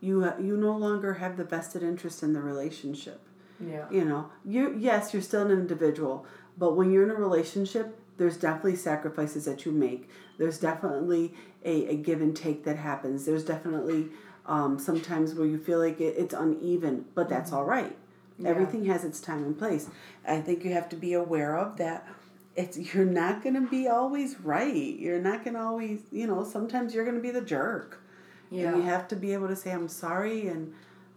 you 0.01 0.29
you 0.39 0.55
no 0.57 0.75
longer 0.77 1.15
have 1.15 1.37
the 1.37 1.43
vested 1.43 1.81
interest 1.83 2.21
in 2.23 2.33
the 2.33 2.41
relationship. 2.41 3.19
yeah. 3.59 3.89
You 3.89 4.03
know, 4.05 4.29
you 4.45 4.75
yes, 4.77 5.13
you're 5.13 5.21
still 5.21 5.43
an 5.43 5.51
individual, 5.51 6.25
but 6.57 6.75
when 6.75 6.91
you're 6.91 7.03
in 7.03 7.09
a 7.11 7.15
relationship, 7.15 7.97
there's 8.17 8.37
definitely 8.37 8.75
sacrifices 8.75 9.45
that 9.45 9.65
you 9.65 9.71
make. 9.71 10.09
There's 10.37 10.59
definitely 10.59 11.33
a, 11.63 11.87
a 11.87 11.95
give 11.95 12.21
and 12.21 12.35
take 12.35 12.63
that 12.65 12.77
happens. 12.77 13.25
There's 13.25 13.45
definitely 13.45 14.09
um, 14.45 14.77
sometimes 14.77 15.33
where 15.33 15.47
you 15.47 15.57
feel 15.57 15.79
like 15.79 15.99
it, 16.01 16.15
it's 16.17 16.33
uneven, 16.33 17.05
but 17.15 17.29
that's 17.29 17.51
all 17.53 17.63
right. 17.65 17.95
Yeah. 18.37 18.49
Everything 18.49 18.85
has 18.85 19.03
its 19.05 19.19
time 19.21 19.43
and 19.43 19.57
place. 19.57 19.89
I 20.27 20.41
think 20.41 20.65
you 20.65 20.73
have 20.73 20.89
to 20.89 20.95
be 20.95 21.13
aware 21.13 21.55
of 21.57 21.77
that. 21.77 22.05
It's 22.55 22.77
you're 22.77 23.05
not 23.05 23.43
gonna 23.43 23.61
be 23.67 23.87
always 23.87 24.39
right. 24.39 24.75
You're 24.99 25.19
not 25.21 25.43
gonna 25.43 25.65
always, 25.65 26.01
you 26.11 26.27
know. 26.27 26.43
Sometimes 26.43 26.93
you're 26.93 27.05
gonna 27.05 27.19
be 27.19 27.31
the 27.31 27.41
jerk, 27.41 27.99
Yeah. 28.51 28.67
and 28.69 28.77
you 28.77 28.83
have 28.83 29.07
to 29.09 29.15
be 29.15 29.33
able 29.33 29.47
to 29.47 29.55
say, 29.55 29.71
"I'm 29.71 29.87
sorry," 29.87 30.47
and 30.47 30.73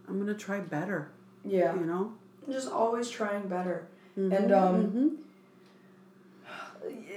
I'm 0.07 0.17
gonna 0.19 0.33
try 0.33 0.59
better. 0.59 1.09
yeah. 1.45 1.73
You 1.75 1.85
know. 1.85 2.13
Just 2.49 2.69
always 2.71 3.09
trying 3.09 3.47
better. 3.47 3.87
Mhm, 4.17 4.35
And 4.37 4.51
um 4.51 4.75
mhm. 4.87 5.17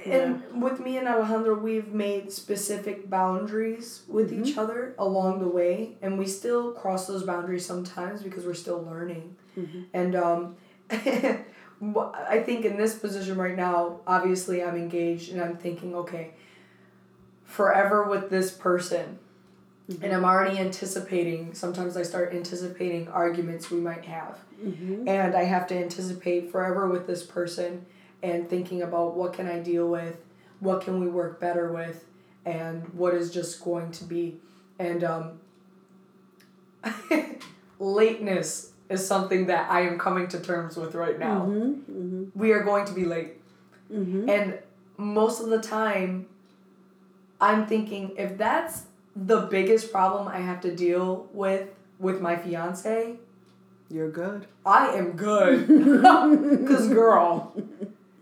and 0.06 0.62
with 0.62 0.80
me 0.80 0.96
and 0.98 1.06
Alejandro 1.08 1.54
we've 1.54 1.88
made 1.92 2.32
specific 2.32 3.08
boundaries 3.08 4.02
with 4.08 4.30
Mm-hmm. 4.30 4.44
each 4.44 4.58
other 4.58 4.94
along 4.98 5.40
the 5.40 5.48
way 5.48 5.96
and 6.02 6.18
we 6.18 6.26
still 6.26 6.72
cross 6.72 7.06
those 7.06 7.22
boundaries 7.22 7.64
sometimes 7.66 8.22
because 8.22 8.44
we're 8.44 8.54
still 8.54 8.82
learning. 8.82 9.36
Mhm. 9.58 9.84
And 9.92 10.14
um 10.16 10.56
I 11.82 12.42
think 12.44 12.64
in 12.64 12.76
this 12.76 12.94
position 12.94 13.38
right 13.38 13.56
now, 13.56 14.00
obviously 14.06 14.62
I'm 14.62 14.76
engaged 14.76 15.32
and 15.32 15.40
I'm 15.40 15.56
thinking, 15.56 15.94
okay, 15.94 16.32
forever 17.44 18.04
with 18.04 18.28
this 18.30 18.50
person. 18.50 19.18
And 20.02 20.12
I'm 20.12 20.24
already 20.24 20.56
anticipating, 20.58 21.52
sometimes 21.52 21.96
I 21.96 22.04
start 22.04 22.32
anticipating 22.32 23.08
arguments 23.08 23.70
we 23.70 23.80
might 23.80 24.04
have. 24.04 24.38
Mhm. 24.64 25.08
And 25.08 25.34
I 25.34 25.42
have 25.44 25.66
to 25.68 25.74
anticipate 25.76 26.52
forever 26.52 26.86
with 26.86 27.08
this 27.08 27.24
person 27.24 27.86
and 28.22 28.48
thinking 28.48 28.82
about 28.82 29.16
what 29.16 29.32
can 29.32 29.48
I 29.48 29.58
deal 29.58 29.88
with, 29.88 30.16
what 30.60 30.82
can 30.82 31.00
we 31.00 31.08
work 31.08 31.40
better 31.40 31.72
with, 31.72 32.04
and 32.44 32.86
what 32.94 33.14
is 33.14 33.32
just 33.32 33.64
going 33.64 33.90
to 33.92 34.04
be. 34.04 34.38
And 34.78 35.02
um, 35.02 35.40
lateness 37.80 38.69
is 38.90 39.06
something 39.06 39.46
that 39.46 39.70
I 39.70 39.82
am 39.82 39.98
coming 39.98 40.26
to 40.28 40.40
terms 40.40 40.76
with 40.76 40.94
right 40.94 41.18
now. 41.18 41.46
Mhm, 41.46 41.80
mhm, 41.90 42.30
We 42.34 42.52
are 42.52 42.62
going 42.64 42.84
to 42.86 42.92
be 42.92 43.04
late. 43.04 43.36
mhm. 43.90 44.28
And 44.28 44.58
most 44.98 45.40
of 45.40 45.48
the 45.48 45.60
time, 45.60 46.26
I'm 47.40 47.66
thinking 47.66 48.12
if 48.18 48.36
that's 48.36 48.84
the 49.16 49.40
biggest 49.42 49.90
problem 49.92 50.28
I 50.28 50.38
have 50.38 50.60
to 50.62 50.74
deal 50.74 51.28
with 51.32 51.68
with 51.98 52.20
my 52.20 52.36
fiance, 52.36 53.16
You're 53.88 54.10
good. 54.10 54.46
I 54.64 54.88
am 54.98 55.12
good. 55.12 55.66
Because, 56.60 56.88
girl, 56.88 57.52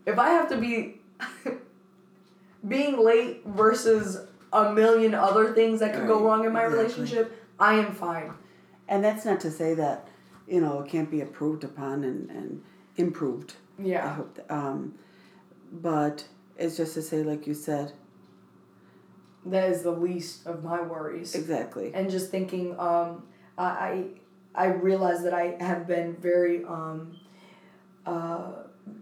if 0.07 0.19
I 0.19 0.31
have 0.31 0.49
to 0.49 0.57
be 0.57 1.01
being 2.66 2.99
late 2.99 3.43
versus 3.47 4.19
a 4.53 4.73
million 4.73 5.14
other 5.14 5.53
things 5.53 5.81
that 5.81 5.95
could 5.95 6.07
go 6.07 6.25
wrong 6.25 6.45
in 6.47 6.53
my 6.53 6.64
exactly. 6.64 6.79
relationship, 6.85 7.47
I 7.61 7.75
am 7.75 7.93
fine. 7.93 8.33
And 8.89 9.05
that's 9.05 9.25
not 9.27 9.41
to 9.41 9.51
say 9.51 9.75
that, 9.75 10.08
you 10.49 10.61
know, 10.61 10.80
it 10.80 10.88
can't 10.88 11.11
be 11.11 11.20
improved 11.20 11.64
upon 11.64 12.05
and, 12.05 12.30
and 12.30 12.62
improved. 12.96 13.55
Yeah. 13.78 14.07
I 14.07 14.09
hope 14.09 14.34
that, 14.36 14.51
um, 14.53 14.94
but 15.72 16.24
it's 16.57 16.76
just 16.76 16.94
to 16.94 17.03
say, 17.03 17.22
like 17.22 17.46
you 17.46 17.55
said, 17.55 17.92
That 19.46 19.70
is 19.70 19.82
the 19.82 19.92
least 19.92 20.46
of 20.46 20.64
my 20.64 20.80
worries. 20.82 21.34
exactly. 21.34 21.92
and 21.94 22.11
just 22.11 22.30
thinking 22.30 22.78
um 22.78 23.22
I 23.57 23.64
I 23.68 24.05
I 24.55 24.66
realize 24.66 25.22
that 25.22 25.34
I 25.34 25.57
have 25.61 25.86
been 25.86 26.16
very 26.16 26.64
um 26.64 27.16
uh 28.07 28.53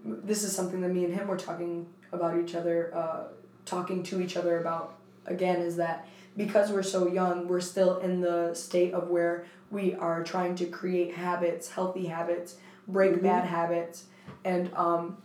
this 0.05 0.43
is 0.43 0.53
something 0.55 0.81
that 0.83 0.89
me 0.91 1.05
and 1.05 1.15
him 1.15 1.29
were 1.29 1.37
talking 1.37 1.87
about 2.13 2.39
each 2.39 2.55
other 2.55 2.95
uh 2.95 3.25
talking 3.65 4.03
to 4.03 4.21
each 4.21 4.37
other 4.37 4.59
about 4.61 4.99
again 5.27 5.61
is 5.61 5.77
that 5.77 6.07
because 6.37 6.71
we're 6.71 6.83
so 6.83 7.09
young, 7.09 7.49
we're 7.49 7.61
still 7.61 7.99
in 7.99 8.21
the 8.21 8.55
state 8.55 8.93
of 8.93 9.09
where 9.09 9.47
we 9.71 9.95
are 9.95 10.23
trying 10.23 10.55
to 10.57 10.67
create 10.67 11.15
habits, 11.15 11.71
healthy 11.71 12.07
habits, 12.07 12.57
break 12.87 13.15
Mhm. 13.15 13.23
bad 13.23 13.45
habits, 13.47 14.05
and 14.45 14.73
um, 14.75 15.17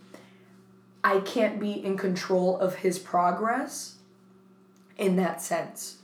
I 1.04 1.20
can't 1.20 1.60
be 1.60 1.74
in 1.74 1.98
control 1.98 2.58
of 2.60 2.76
his 2.76 2.98
progress 3.00 3.98
in 4.98 5.16
that 5.18 5.42
sense. 5.42 5.98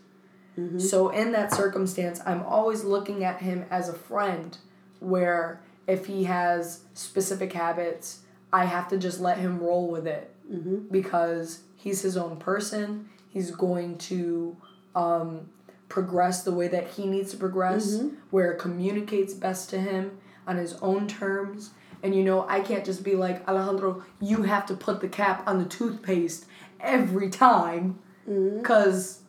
Mhm. 0.58 0.82
So 0.82 1.10
in 1.10 1.32
that 1.34 1.53
circumstance, 1.53 2.20
I'm 2.26 2.43
always 2.43 2.84
looking 2.84 3.24
at 3.24 3.41
him 3.41 3.66
as 3.70 3.89
a 3.89 3.93
friend 3.93 4.58
where 4.99 5.62
if 5.86 6.08
he 6.08 6.24
has 6.26 6.82
specific 6.95 7.53
habits, 7.53 8.22
I 8.51 8.66
have 8.66 8.88
to 8.89 8.97
just 8.97 9.20
let 9.20 9.38
him 9.38 9.60
roll 9.60 9.88
with 9.88 10.08
it 10.08 10.32
Mhm. 10.51 10.91
because 10.91 11.62
he's 11.76 12.01
his 12.01 12.18
own 12.18 12.38
person. 12.38 13.10
He's 13.30 13.51
going 13.51 13.97
to 13.99 14.58
um, 14.96 15.50
progress 15.90 16.44
the 16.44 16.52
way 16.52 16.68
that 16.68 16.88
he 16.90 17.06
needs 17.06 17.32
to 17.32 17.38
progress, 17.38 17.98
Mhm. 17.98 18.16
where 18.32 18.52
it 18.52 18.60
communicates 18.60 19.34
best 19.34 19.70
to 19.72 19.80
him 19.80 20.18
on 20.46 20.58
his 20.58 20.74
own 20.82 21.08
terms. 21.08 21.72
And 22.04 22.14
you 22.14 22.24
know, 22.24 22.46
I 22.48 22.60
can't 22.62 22.86
just 22.86 23.04
be 23.04 23.16
like, 23.16 23.48
Alejandro, 23.48 24.04
you 24.20 24.44
have 24.44 24.66
to 24.68 24.76
put 24.76 25.02
the 25.02 25.08
cap 25.08 25.44
on 25.48 25.60
the 25.60 25.66
toothpaste 25.66 26.46
every 26.80 27.30
time 27.30 28.00
because 28.26 29.20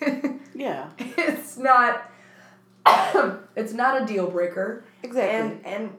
Yeah. 0.54 0.90
it's 0.98 1.56
not 1.56 2.10
it's 3.56 3.72
not 3.72 4.02
a 4.02 4.06
deal 4.06 4.28
breaker 4.30 4.84
Exactly. 5.02 5.38
and 5.40 5.66
and 5.66 5.90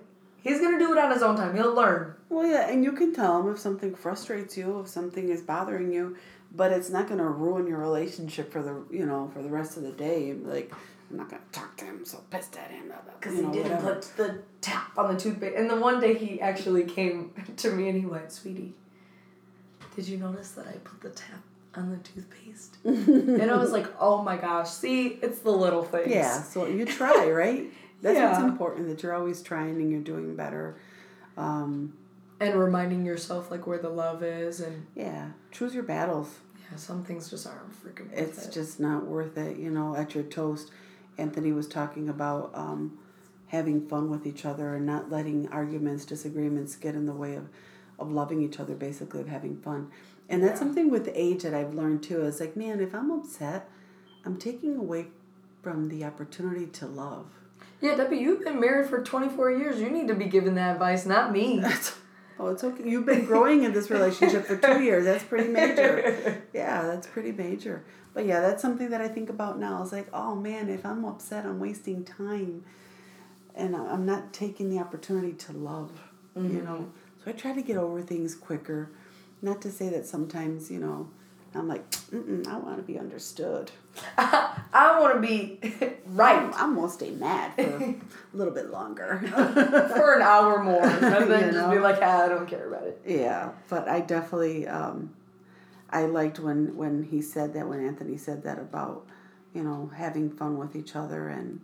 he's 0.41 0.61
gonna 0.61 0.77
do 0.79 0.91
it 0.91 0.97
on 0.97 1.11
his 1.11 1.23
own 1.23 1.35
time 1.35 1.55
he'll 1.55 1.73
learn 1.73 2.13
Well, 2.29 2.45
yeah, 2.47 2.69
and 2.69 2.83
you 2.83 2.91
can 2.91 3.13
tell 3.13 3.41
him 3.41 3.51
if 3.51 3.59
something 3.59 3.95
frustrates 3.95 4.57
you, 4.57 4.79
if 4.81 4.87
something 4.87 5.29
is 5.29 5.41
bothering 5.41 5.91
you, 5.91 6.15
but 6.55 6.71
it's 6.71 6.89
not 6.89 7.07
going 7.07 7.19
to 7.19 7.25
ruin 7.25 7.67
your 7.67 7.79
relationship 7.79 8.51
for 8.51 8.61
the 8.61 8.83
you 8.95 9.05
know 9.05 9.29
for 9.33 9.41
the 9.41 9.49
rest 9.49 9.77
of 9.77 9.83
the 9.83 9.91
day. 9.91 10.33
Like 10.33 10.71
I'm 11.11 11.17
not 11.17 11.29
going 11.29 11.41
to 11.41 11.59
talk 11.59 11.77
to 11.77 11.85
him, 11.85 12.03
so 12.05 12.19
pissed 12.31 12.57
at 12.57 12.71
him. 12.71 12.91
because 13.19 13.35
you 13.35 13.43
know, 13.43 13.51
he 13.51 13.57
didn't 13.57 13.83
whatever. 13.83 13.95
put 14.01 14.17
the 14.17 14.39
tap 14.61 14.97
on 14.97 15.13
the 15.13 15.19
toothpaste 15.19 15.55
and 15.55 15.69
the 15.69 15.75
one 15.75 15.99
day 15.99 16.15
he 16.17 16.41
actually 16.41 16.83
came 16.83 17.31
to 17.57 17.71
me 17.71 17.87
and 17.89 17.99
he 17.99 18.05
went 18.05 18.31
sweetie 18.31 18.73
did 19.95 20.07
you 20.07 20.17
notice 20.17 20.51
that 20.51 20.65
i 20.67 20.71
put 20.83 20.99
the 21.01 21.09
tap 21.11 21.39
on 21.75 21.91
the 21.91 21.97
toothpaste 21.97 22.77
and 22.83 23.51
i 23.51 23.55
was 23.57 23.71
like 23.71 23.85
oh 23.99 24.23
my 24.23 24.35
gosh 24.37 24.69
see 24.69 25.19
it's 25.21 25.39
the 25.39 25.51
little 25.51 25.83
things 25.83 26.07
Yeah, 26.07 26.41
so 26.41 26.65
you 26.65 26.83
try, 26.85 27.29
right? 27.43 27.65
That's 28.01 28.17
what's 28.19 28.43
important. 28.43 28.87
That 28.89 29.03
you're 29.03 29.13
always 29.15 29.41
trying 29.41 29.75
and 29.81 29.89
you're 29.91 30.01
doing 30.01 30.35
better. 30.35 30.75
Um, 31.37 31.93
and 32.39 32.55
reminding 32.55 33.05
yourself 33.05 33.49
like 33.51 33.65
where 33.67 33.77
the 33.79 33.89
love 33.89 34.21
is 34.23 34.59
and 34.59 34.85
yeah, 34.95 35.29
choose 35.51 35.73
your 35.73 35.83
battles. 35.83 36.39
Yeah 36.71 36.77
some 36.77 37.03
things 37.03 37.29
just 37.29 37.45
aren't 37.47 37.71
freaking 37.83 38.09
worth 38.09 38.17
It's 38.19 38.45
it. 38.47 38.51
just 38.53 38.79
not 38.79 39.05
worth 39.05 39.37
it. 39.37 39.57
You 39.57 39.69
know, 39.69 39.95
at 39.95 40.15
your 40.15 40.23
toast, 40.23 40.71
Anthony 41.17 41.51
was 41.51 41.67
talking 41.67 42.09
about 42.09 42.51
um, 42.53 42.97
having 43.47 43.87
fun 43.87 44.09
with 44.09 44.25
each 44.25 44.45
other 44.45 44.75
and 44.75 44.85
not 44.85 45.09
letting 45.11 45.47
arguments, 45.49 46.05
disagreements 46.05 46.75
get 46.75 46.95
in 46.95 47.05
the 47.05 47.13
way 47.13 47.35
of, 47.35 47.47
of 47.99 48.11
loving 48.11 48.41
each 48.41 48.59
other, 48.59 48.73
basically, 48.75 49.21
of 49.21 49.27
having 49.27 49.57
fun. 49.57 49.89
And 50.27 50.43
that's 50.43 50.59
Yeah. 50.59 50.65
something 50.67 50.89
with 50.89 51.09
age 51.13 51.43
that 51.43 51.53
I've 51.53 51.73
learned 51.75 52.01
too. 52.03 52.21
Is 52.23 52.39
like, 52.39 52.57
man, 52.57 52.79
if 52.81 52.93
I'm 52.95 53.11
upset, 53.11 53.69
I'm 54.25 54.37
taking 54.37 54.75
away 54.75 55.07
from 55.61 55.87
the 55.89 56.03
opportunity 56.03 56.65
to 56.65 56.87
love. 56.87 57.27
Yeah, 57.81 57.95
Debbie, 57.95 58.17
you've 58.17 58.43
been 58.43 58.59
married 58.59 58.89
for 58.89 59.03
24 59.03 59.51
years. 59.51 59.79
You 59.79 59.89
need 59.91 60.07
to 60.07 60.15
be 60.15 60.25
giving 60.25 60.55
that 60.55 60.73
advice, 60.73 61.05
not 61.05 61.31
me. 61.31 61.63
oh, 62.39 62.47
it's 62.47 62.63
okay. 62.63 62.89
You've 62.89 63.05
been 63.05 63.25
growing 63.25 63.63
in 63.63 63.73
this 63.73 63.89
relationship 63.89 64.45
for 64.45 64.57
two 64.57 64.81
years. 64.81 65.05
That's 65.05 65.23
pretty 65.23 65.49
major. 65.49 66.43
Yeah, 66.53 66.83
that's 66.83 67.07
pretty 67.07 67.31
major. 67.31 67.83
But 68.13 68.25
yeah, 68.25 68.39
that's 68.39 68.61
something 68.61 68.89
that 68.89 69.01
I 69.01 69.07
think 69.07 69.29
about 69.29 69.59
now. 69.59 69.81
It's 69.83 69.91
like, 69.91 70.07
oh 70.13 70.35
man, 70.35 70.69
if 70.69 70.85
I'm 70.85 71.03
upset, 71.05 71.45
I'm 71.45 71.59
wasting 71.59 72.05
time, 72.05 72.63
and 73.53 73.75
I'm 73.75 74.05
not 74.05 74.33
taking 74.33 74.69
the 74.69 74.79
opportunity 74.79 75.33
to 75.33 75.53
love. 75.53 75.91
You 76.35 76.61
know, 76.61 76.73
mm-hmm. 76.73 77.23
so 77.23 77.31
I 77.31 77.31
try 77.31 77.53
to 77.53 77.61
get 77.61 77.77
over 77.77 78.01
things 78.01 78.35
quicker. 78.35 78.89
Not 79.41 79.61
to 79.61 79.71
say 79.71 79.87
that 79.89 80.05
sometimes, 80.05 80.69
you 80.69 80.79
know, 80.79 81.09
I'm 81.53 81.67
like, 81.67 81.89
Mm-mm, 81.91 82.45
I 82.45 82.57
want 82.57 82.75
to 82.77 82.83
be 82.83 82.99
understood. 82.99 83.71
I 84.17 84.59
I 84.73 84.99
want 84.99 85.15
to 85.15 85.21
be 85.21 85.59
right 86.07 86.51
I'm, 86.55 86.75
gonna 86.75 86.89
stay 86.89 87.11
mad 87.11 87.53
for 87.55 87.61
a 87.61 87.95
little 88.33 88.53
bit 88.53 88.69
longer. 88.69 89.21
for 89.95 90.15
an 90.15 90.21
hour 90.21 90.61
more 90.61 90.83
and 90.85 91.31
then 91.31 91.53
You 91.53 91.59
just 91.59 91.71
be 91.71 91.79
like, 91.79 91.99
ah, 92.01 92.25
I 92.25 92.29
don't 92.29 92.47
care 92.47 92.67
about 92.67 92.87
it. 92.87 93.01
Yeah, 93.05 93.51
but 93.69 93.87
I 93.87 94.01
definitely 94.01 94.67
um, 94.67 95.13
I 95.89 96.05
liked 96.05 96.39
when 96.39 96.75
when 96.75 97.03
he 97.03 97.21
said 97.21 97.53
that 97.53 97.67
when 97.67 97.85
Anthony 97.85 98.17
said 98.17 98.43
that 98.43 98.59
about 98.59 99.05
you 99.53 99.63
know 99.63 99.91
having 99.95 100.29
fun 100.29 100.57
with 100.57 100.75
each 100.75 100.95
other 100.95 101.29
and 101.29 101.61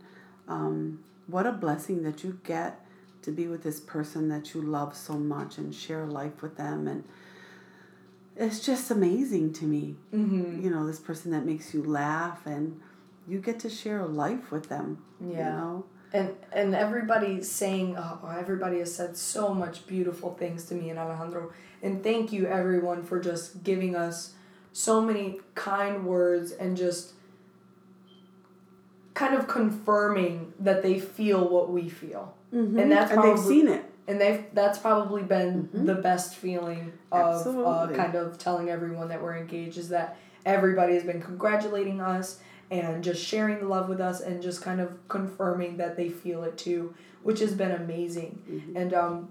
um, 0.47 0.99
what 1.27 1.45
a 1.45 1.51
blessing 1.51 2.03
that 2.03 2.23
you 2.23 2.39
get 2.43 2.79
to 3.23 3.32
be 3.32 3.47
with 3.47 3.63
this 3.63 3.79
person 3.79 4.29
that 4.29 4.53
you 4.53 4.61
love 4.61 4.95
so 4.95 5.13
much 5.13 5.57
and 5.57 5.73
share 5.75 6.05
life 6.05 6.41
with 6.41 6.57
them 6.57 6.88
and 6.88 7.03
it's 8.36 8.59
just 8.65 8.89
amazing 8.91 9.51
to 9.53 9.65
me 9.65 9.95
Mm-hmm. 10.13 10.61
you 10.63 10.69
know 10.69 10.86
this 10.88 10.99
person 10.99 11.32
that 11.32 11.45
makes 11.45 11.73
you 11.73 11.84
laugh 11.84 12.45
and 12.45 12.79
you 13.27 13.39
get 13.39 13.59
to 13.59 13.69
share 13.69 13.99
a 13.99 14.07
life 14.07 14.51
with 14.51 14.69
them 14.69 15.03
you 15.19 15.34
Yeah. 15.34 15.55
know 15.55 15.86
And 16.13 16.36
and 16.51 16.75
everybody's 16.75 17.49
saying, 17.49 17.95
oh, 17.97 18.27
everybody 18.38 18.79
has 18.79 18.93
said 18.93 19.15
so 19.15 19.53
much 19.53 19.88
beautiful 19.88 20.34
things 20.34 20.65
to 20.65 20.75
me 20.75 20.89
and 20.89 20.99
Alejandro. 20.99 21.51
And 21.82 22.03
thank 22.03 22.34
you 22.34 22.47
everyone 22.47 23.03
for 23.03 23.17
just 23.21 23.63
giving 23.63 23.95
us 23.95 24.34
so 24.73 24.99
many 25.01 25.39
kind 25.55 26.05
words 26.05 26.51
and 26.51 26.75
just 26.75 27.13
kind 29.13 29.36
of 29.36 29.47
confirming 29.47 30.53
that 30.59 30.82
they 30.84 30.99
feel 30.99 31.47
what 31.47 31.69
we 31.69 31.89
feel. 31.89 32.36
And 32.51 32.91
that's 32.91 33.11
and 33.11 33.23
they've 33.23 33.39
seen 33.39 33.67
it 33.69 33.86
And 34.08 34.20
they've 34.20 34.45
that's 34.54 34.80
probably 34.80 35.22
been 35.24 35.70
Mhm. 35.74 35.86
the 35.86 35.95
best 35.95 36.36
feeling 36.36 36.93
of 37.12 37.47
uh, 37.47 37.88
kind 37.93 38.16
of 38.16 38.38
telling 38.38 38.70
everyone 38.70 39.08
that 39.10 39.22
we're 39.22 39.38
engaged 39.38 39.78
is 39.78 39.89
that 39.89 40.18
everybody 40.45 40.93
has 40.95 41.04
been 41.04 41.22
congratulating 41.22 42.02
us 42.02 42.39
and 42.72 43.04
just 43.04 43.22
sharing 43.24 43.60
the 43.60 43.66
love 43.68 43.89
with 43.89 43.99
us 44.02 44.22
and 44.22 44.41
just 44.41 44.62
kind 44.62 44.80
of 44.82 44.95
confirming 45.08 45.78
that 45.78 45.97
they 45.97 46.10
feel 46.10 46.43
it 46.43 46.58
too, 46.58 46.93
which 47.22 47.39
has 47.39 47.54
been 47.54 47.72
amazing. 47.72 48.41
Mhm. 48.49 48.76
And 48.76 48.93
um 48.93 49.30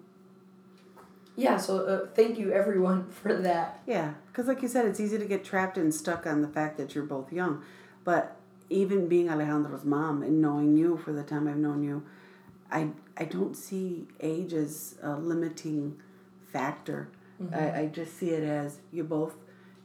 yeah, 1.36 1.56
so 1.56 1.78
uh, 1.86 2.06
thank 2.14 2.38
you 2.38 2.52
everyone 2.52 3.08
for 3.10 3.34
that. 3.34 3.80
Yeah, 3.86 4.12
because 4.28 4.46
like 4.46 4.62
you 4.62 4.68
said, 4.68 4.86
it's 4.86 5.00
easy 5.00 5.18
to 5.18 5.24
get 5.24 5.44
trapped 5.44 5.78
and 5.78 5.92
stuck 5.94 6.26
on 6.26 6.42
the 6.42 6.48
fact 6.48 6.76
that 6.78 6.94
you're 6.94 7.04
both 7.04 7.32
young. 7.32 7.62
But 8.04 8.36
even 8.68 9.08
being 9.08 9.28
Alejandro's 9.28 9.84
mom 9.84 10.22
and 10.22 10.40
knowing 10.40 10.76
you 10.76 10.96
for 10.98 11.12
the 11.12 11.22
time 11.22 11.48
I've 11.48 11.56
known 11.56 11.82
you, 11.82 12.02
I 12.70 12.88
I 13.16 13.24
don't 13.24 13.56
see 13.56 14.06
age 14.20 14.52
as 14.52 14.96
a 15.02 15.10
limiting 15.14 16.00
factor. 16.52 17.08
I, 17.54 17.80
I 17.80 17.86
just 17.86 18.18
see 18.18 18.30
it 18.30 18.42
as 18.42 18.78
you 18.92 19.02
both, 19.04 19.34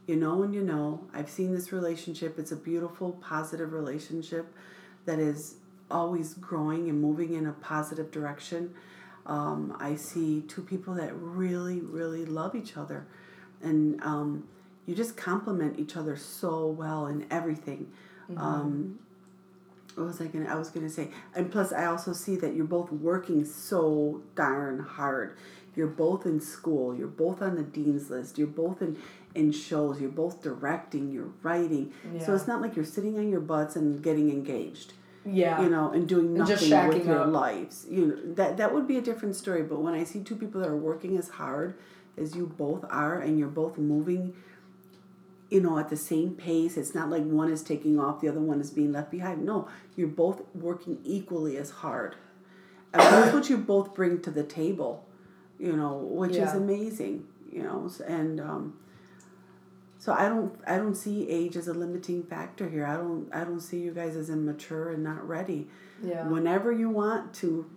you 0.06 0.16
know 0.16 0.42
and 0.42 0.54
you 0.54 0.62
know. 0.62 1.00
I've 1.14 1.30
seen 1.30 1.54
this 1.54 1.72
relationship. 1.72 2.38
It's 2.38 2.52
a 2.52 2.56
beautiful, 2.56 3.12
positive 3.12 3.72
relationship 3.72 4.52
that 5.06 5.18
is 5.18 5.54
always 5.90 6.34
growing 6.34 6.88
and 6.90 7.00
moving 7.00 7.32
in 7.34 7.46
a 7.46 7.52
positive 7.52 8.10
direction. 8.10 8.74
Um, 9.24 9.76
I 9.80 9.96
see 9.96 10.42
two 10.42 10.62
people 10.62 10.94
that 10.94 11.12
really, 11.14 11.80
really 11.80 12.24
love 12.26 12.54
each 12.54 12.76
other. 12.76 13.06
And 13.62 14.02
um, 14.02 14.46
you 14.86 14.94
just 14.94 15.16
complement 15.16 15.78
each 15.78 15.96
other 15.96 16.16
so 16.16 16.66
well 16.66 17.06
in 17.06 17.26
everything. 17.30 17.90
Um, 18.36 18.98
what 19.96 20.06
was 20.06 20.20
I 20.20 20.26
gonna? 20.26 20.46
I 20.48 20.54
was 20.56 20.70
gonna 20.70 20.88
say, 20.90 21.08
and 21.34 21.50
plus, 21.50 21.72
I 21.72 21.86
also 21.86 22.12
see 22.12 22.36
that 22.36 22.54
you're 22.54 22.64
both 22.66 22.92
working 22.92 23.44
so 23.44 24.22
darn 24.34 24.78
hard. 24.78 25.36
You're 25.74 25.86
both 25.88 26.24
in 26.26 26.40
school. 26.40 26.94
You're 26.94 27.06
both 27.08 27.42
on 27.42 27.56
the 27.56 27.62
dean's 27.62 28.08
list. 28.10 28.38
You're 28.38 28.46
both 28.46 28.80
in 28.82 28.96
in 29.34 29.52
shows. 29.52 30.00
You're 30.00 30.10
both 30.10 30.42
directing. 30.42 31.10
You're 31.12 31.32
writing. 31.42 31.92
So 32.24 32.34
it's 32.34 32.46
not 32.46 32.60
like 32.62 32.76
you're 32.76 32.84
sitting 32.84 33.18
on 33.18 33.28
your 33.28 33.40
butts 33.40 33.76
and 33.76 34.02
getting 34.02 34.30
engaged 34.30 34.94
Yeah. 35.26 35.60
you 35.62 35.68
know, 35.68 35.90
and 35.90 36.08
doing 36.08 36.32
nothing 36.34 36.56
just 36.70 36.88
with 36.88 37.06
your 37.06 37.20
up. 37.24 37.32
lives. 37.32 37.86
You 37.90 38.06
know, 38.06 38.34
that 38.34 38.56
that 38.58 38.72
would 38.74 38.86
be 38.86 38.96
a 38.96 39.02
different 39.02 39.36
story. 39.36 39.62
But 39.62 39.80
when 39.82 39.92
I 39.94 40.04
see 40.04 40.20
two 40.22 40.36
people 40.36 40.60
that 40.62 40.70
are 40.70 40.76
working 40.76 41.18
as 41.18 41.28
hard 41.30 41.74
as 42.16 42.34
you 42.34 42.46
both 42.46 42.84
are, 42.90 43.20
and 43.20 43.38
you're 43.38 43.48
both 43.48 43.76
moving, 43.76 44.34
you 45.50 45.60
know, 45.60 45.78
at 45.78 45.88
the 45.90 45.96
same 45.96 46.34
pace, 46.34 46.76
it's 46.76 46.94
not 46.94 47.08
like 47.10 47.22
one 47.22 47.50
is 47.52 47.62
taking 47.62 48.00
off, 48.00 48.20
the 48.20 48.28
other 48.28 48.40
one 48.40 48.60
is 48.60 48.70
being 48.70 48.92
left 48.92 49.10
behind. 49.10 49.44
No, 49.44 49.68
you're 49.96 50.08
both 50.08 50.42
working 50.54 50.98
equally 51.04 51.56
as 51.56 51.70
hard, 51.70 52.16
and 52.92 53.02
that's 53.02 53.32
what 53.32 53.48
you 53.48 53.56
both 53.56 53.94
bring 53.94 54.20
to 54.22 54.30
the 54.30 54.42
table. 54.42 55.04
You 55.58 55.76
know, 55.76 55.94
which 55.94 56.36
is 56.36 56.52
amazing. 56.54 57.26
You 57.50 57.62
know, 57.62 57.90
and 58.06 58.40
um, 58.40 58.78
so 59.98 60.12
I 60.12 60.28
don't 60.28 60.58
I 60.66 60.76
don't 60.76 60.94
see 60.94 61.28
age 61.30 61.56
as 61.56 61.68
a 61.68 61.74
limiting 61.74 62.22
factor 62.24 62.68
here. 62.68 62.84
I 62.84 62.96
don't 62.96 63.28
I 63.32 63.44
don't 63.44 63.60
see 63.60 63.78
you 63.78 63.92
guys 63.92 64.16
as 64.16 64.28
immature 64.30 64.90
and 64.90 65.02
not 65.02 65.26
ready. 65.26 65.68
yeah. 66.02 66.26
Whenever 66.28 66.72
you 66.72 66.90
want 66.90 67.32
to, 67.34 67.70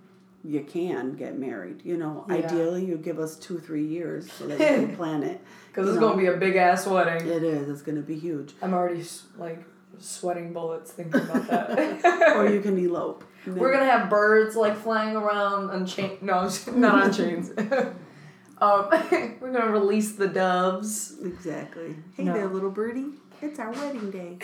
you 0.44 0.62
can 0.62 1.14
get 1.16 1.38
married. 1.38 1.82
You 1.84 1.98
know, 1.98 2.26
Yeah. 2.30 2.36
ideally 2.36 2.86
you 2.86 2.98
give 2.98 3.20
us 3.20 3.36
two 3.36 3.60
three 3.60 3.86
years 3.86 4.32
so 4.32 4.48
that 4.48 4.60
you 4.60 4.66
can 4.88 4.96
plan 4.98 5.24
it. 5.24 5.42
Because 5.68 5.90
it's 5.90 6.00
gonna 6.00 6.18
be 6.18 6.28
a 6.28 6.38
big 6.38 6.56
ass 6.56 6.88
wedding. 6.88 7.28
It 7.28 7.44
is. 7.44 7.70
It's 7.70 7.82
gonna 7.82 8.02
be 8.02 8.18
huge. 8.18 8.54
I'm 8.62 8.74
already 8.74 9.04
like 9.38 9.64
sweating 10.00 10.54
bullets 10.54 10.92
thinking 10.92 11.22
about 11.22 11.48
that. 11.48 12.36
or 12.38 12.50
you 12.50 12.62
can 12.62 12.78
elope. 12.78 13.24
We're 13.46 13.72
gonna 13.72 13.90
have 13.90 14.10
birds 14.10 14.56
like 14.56 14.78
flying 14.78 15.16
around 15.16 15.70
on 15.72 15.86
chain. 15.86 16.18
No, 16.22 16.50
not 16.74 17.04
on 17.04 17.14
chains. 17.14 17.50
um, 18.60 18.88
we're 19.42 19.52
gonna 19.54 19.72
release 19.72 20.14
the 20.14 20.28
doves. 20.28 21.16
Exactly. 21.24 21.96
Hey 22.16 22.24
No. 22.24 22.34
there, 22.34 22.48
little 22.48 22.70
birdie. 22.72 23.12
It's 23.42 23.58
our 23.60 23.72
wedding 23.72 24.12
day. 24.12 24.38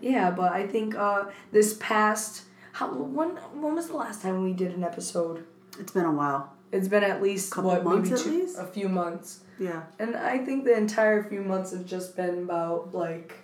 Yeah, 0.00 0.30
but 0.30 0.52
I 0.52 0.66
think 0.66 0.94
uh, 0.94 1.24
this 1.52 1.76
past 1.80 2.42
how 2.76 2.88
when 2.92 3.30
when 3.60 3.74
was 3.74 3.86
the 3.88 3.96
last 3.96 4.20
time 4.20 4.42
we 4.44 4.52
did 4.52 4.72
an 4.74 4.84
episode? 4.84 5.44
It's 5.80 5.92
been 5.92 6.04
a 6.04 6.12
while. 6.12 6.52
It's 6.72 6.88
been 6.88 7.02
at 7.04 7.22
least 7.22 7.50
Couple 7.52 7.70
what 7.70 7.84
months 7.84 8.10
maybe 8.10 8.20
at 8.20 8.24
two, 8.26 8.30
least? 8.40 8.58
a 8.58 8.64
few 8.66 8.88
months, 8.88 9.40
Yeah. 9.58 9.84
and 9.98 10.14
I 10.14 10.38
think 10.44 10.64
the 10.64 10.76
entire 10.76 11.22
few 11.24 11.40
months 11.40 11.70
have 11.72 11.86
just 11.86 12.16
been 12.16 12.38
about 12.42 12.92
like 12.94 13.34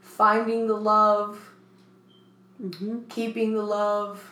finding 0.00 0.66
the 0.66 0.76
love, 0.76 1.50
Mm-hmm. 2.62 3.00
keeping 3.10 3.52
the 3.52 3.62
love, 3.62 4.24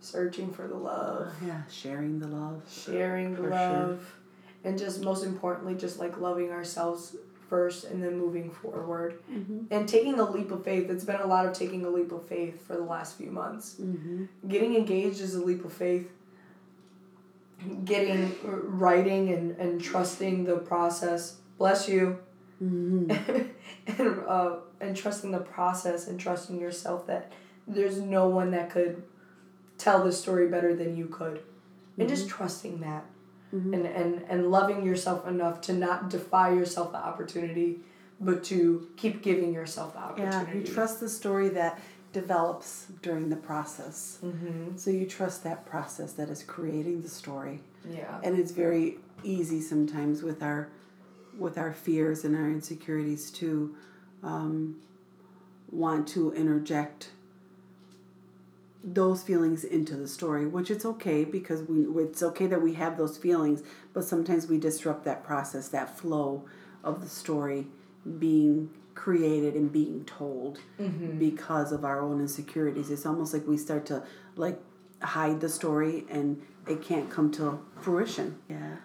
searching 0.00 0.52
for 0.52 0.68
the 0.68 0.76
love, 0.76 1.32
Yeah, 1.44 1.62
sharing 1.70 2.20
the 2.20 2.28
love. 2.28 2.62
sharing 2.70 3.30
the 3.34 3.38
For 3.42 3.48
sure. 3.48 3.50
love, 3.50 4.14
and 4.62 4.78
just 4.78 5.02
most 5.02 5.24
importantly, 5.24 5.74
just 5.74 5.98
like 5.98 6.20
loving 6.20 6.50
ourselves 6.52 7.16
first 7.48 7.84
and 7.84 8.02
then 8.02 8.18
moving 8.18 8.50
forward 8.50 9.20
Mm-hmm. 9.30 9.64
and 9.70 9.88
taking 9.88 10.18
a 10.18 10.30
leap 10.30 10.50
of 10.50 10.64
faith. 10.64 10.90
It's 10.90 11.04
been 11.04 11.20
a 11.20 11.26
lot 11.26 11.46
of 11.46 11.52
taking 11.52 11.84
a 11.84 11.88
leap 11.90 12.12
of 12.12 12.26
faith 12.28 12.66
for 12.66 12.74
the 12.74 12.82
last 12.82 13.16
few 13.16 13.30
months. 13.30 13.76
Mm-hmm. 13.80 14.24
Getting 14.48 14.74
engaged 14.76 15.20
is 15.20 15.34
a 15.34 15.42
leap 15.42 15.64
of 15.64 15.72
faith. 15.72 16.10
Getting 17.84 18.36
writing 18.42 19.32
and, 19.32 19.56
and 19.58 19.80
trusting 19.80 20.44
the 20.44 20.58
process. 20.58 21.36
Bless 21.58 21.88
you. 21.88 22.18
Mm-hmm. 22.62 23.10
and 23.98 24.18
uh, 24.26 24.56
and 24.80 24.96
trusting 24.96 25.30
the 25.30 25.38
process 25.40 26.06
and 26.06 26.20
trusting 26.20 26.60
yourself 26.60 27.06
that 27.06 27.32
there's 27.66 27.98
no 27.98 28.28
one 28.28 28.50
that 28.52 28.70
could 28.70 29.02
tell 29.78 30.04
the 30.04 30.12
story 30.12 30.48
better 30.48 30.74
than 30.74 30.96
you 30.96 31.06
could. 31.06 31.42
And 31.98 32.08
just 32.08 32.28
trusting 32.28 32.80
that. 32.80 33.04
Mhm. 33.54 33.74
And, 33.74 33.86
and 33.86 34.24
and 34.28 34.50
loving 34.50 34.84
yourself 34.84 35.26
enough 35.26 35.60
to 35.62 35.72
not 35.72 36.10
defy 36.10 36.52
yourself 36.52 36.92
the 36.92 36.98
opportunity, 36.98 37.80
but 38.20 38.42
to 38.44 38.88
keep 38.96 39.22
giving 39.22 39.52
yourself 39.52 39.92
the 39.92 40.00
opportunity. 40.00 40.58
Yeah, 40.58 40.66
you 40.66 40.74
trust 40.74 41.00
the 41.00 41.08
story 41.08 41.48
that 41.50 41.78
develops 42.12 42.86
during 43.02 43.28
the 43.28 43.36
process. 43.36 44.18
Mm-hmm. 44.24 44.76
So 44.76 44.90
you 44.90 45.06
trust 45.06 45.44
that 45.44 45.66
process 45.66 46.14
that 46.14 46.28
is 46.28 46.42
creating 46.42 47.02
the 47.02 47.08
story. 47.08 47.60
Yeah. 47.88 48.18
And 48.22 48.38
it's 48.38 48.52
very 48.52 48.98
easy 49.22 49.60
sometimes 49.60 50.22
with 50.22 50.42
our 50.42 50.68
with 51.38 51.58
our 51.58 51.72
fears 51.72 52.24
and 52.24 52.34
our 52.34 52.48
insecurities 52.48 53.30
to 53.30 53.76
um, 54.22 54.76
want 55.70 56.08
to 56.08 56.32
interject 56.32 57.10
those 58.84 59.22
feelings 59.22 59.64
into 59.64 59.96
the 59.96 60.06
story, 60.08 60.46
which 60.46 60.70
it's 60.70 60.84
okay 60.84 61.24
because 61.24 61.62
we 61.62 61.86
it's 62.02 62.22
okay 62.22 62.46
that 62.46 62.62
we 62.62 62.74
have 62.74 62.96
those 62.96 63.16
feelings, 63.18 63.62
but 63.92 64.04
sometimes 64.04 64.46
we 64.46 64.58
disrupt 64.58 65.04
that 65.04 65.24
process, 65.24 65.68
that 65.68 65.98
flow 65.98 66.44
of 66.84 67.00
the 67.00 67.08
story 67.08 67.66
being 68.18 68.70
created 68.94 69.54
and 69.54 69.72
being 69.72 70.04
told 70.04 70.58
Mm-hmm. 70.80 71.18
because 71.18 71.72
of 71.72 71.84
our 71.84 72.00
own 72.00 72.20
insecurities. 72.20 72.90
It's 72.90 73.04
almost 73.06 73.32
like 73.34 73.46
we 73.46 73.56
start 73.56 73.86
to 73.86 74.02
like 74.36 74.58
hide 75.02 75.40
the 75.40 75.48
story 75.48 76.04
and 76.10 76.40
it 76.68 76.82
can't 76.82 77.10
come 77.10 77.30
to 77.32 77.58
fruition. 77.80 78.38
Yeah. 78.48 78.76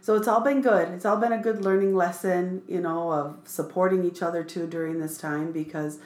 So 0.00 0.16
it's 0.16 0.26
all 0.26 0.40
been 0.40 0.60
good. 0.62 0.88
It's 0.88 1.04
all 1.04 1.16
been 1.16 1.32
a 1.32 1.38
good 1.40 1.64
learning 1.64 1.94
lesson, 1.94 2.62
you 2.66 2.80
know, 2.80 3.12
of 3.12 3.38
supporting 3.44 4.04
each 4.04 4.20
other 4.20 4.42
too 4.42 4.66
during 4.66 4.98
this 5.00 5.16
time 5.16 5.52
because 5.52 5.98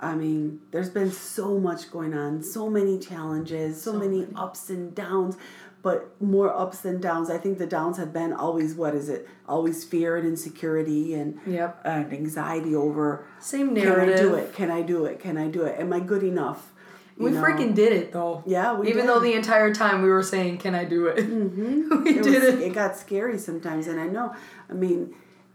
I 0.00 0.14
mean, 0.14 0.60
there's 0.72 0.90
been 0.90 1.10
so 1.10 1.58
much 1.58 1.90
going 1.90 2.12
on, 2.14 2.42
so 2.42 2.68
many 2.68 2.98
challenges, 2.98 3.82
so, 3.82 3.92
So 3.92 3.98
many, 3.98 4.20
many. 4.20 4.32
ups 4.36 4.68
and 4.68 4.94
downs, 4.94 5.36
but 5.82 6.20
more 6.20 6.54
ups 6.54 6.80
than 6.80 7.00
downs. 7.00 7.30
I 7.30 7.38
think 7.38 7.56
the 7.58 7.66
downs 7.66 7.96
have 7.96 8.12
been 8.12 8.32
always 8.32 8.74
what 8.74 8.94
is 8.94 9.08
it? 9.08 9.26
Always 9.48 9.84
fear 9.84 10.16
and 10.16 10.26
insecurity 10.26 11.14
and 11.14 11.38
Yep. 11.46 11.80
and 11.84 12.12
anxiety 12.12 12.74
over 12.74 13.24
Same 13.40 13.72
narrative. 13.72 14.16
can 14.18 14.18
I 14.18 14.22
do 14.22 14.34
it? 14.34 14.52
Can 14.52 14.70
I 14.70 14.82
do 14.82 15.04
it? 15.06 15.18
Can 15.20 15.38
I 15.38 15.48
do 15.48 15.62
it? 15.62 15.80
Am 15.80 15.92
I 15.92 16.00
good 16.00 16.22
enough? 16.22 16.72
We 17.18 17.30
know? 17.30 17.42
freaking 17.42 17.74
did 17.74 17.92
it 17.92 18.12
though. 18.12 18.42
yeah. 18.46 18.74
We 18.78 18.88
Even 18.88 19.06
did. 19.06 19.08
though 19.08 19.20
the 19.20 19.32
entire 19.32 19.72
time 19.72 20.02
we 20.02 20.10
were 20.10 20.22
saying, 20.22 20.58
"Can 20.58 20.74
I 20.74 20.84
do 20.84 21.06
it?" 21.06 21.16
Mhm. 21.26 22.02
we 22.04 22.10
it 22.18 22.22
did 22.22 22.42
was, 22.42 22.54
it. 22.54 22.60
It 22.60 22.74
got 22.74 22.94
scary 22.98 23.38
sometimes, 23.38 23.86
and 23.86 23.98
I 23.98 24.06
know. 24.06 24.34
I 24.68 24.74
mean, 24.74 25.14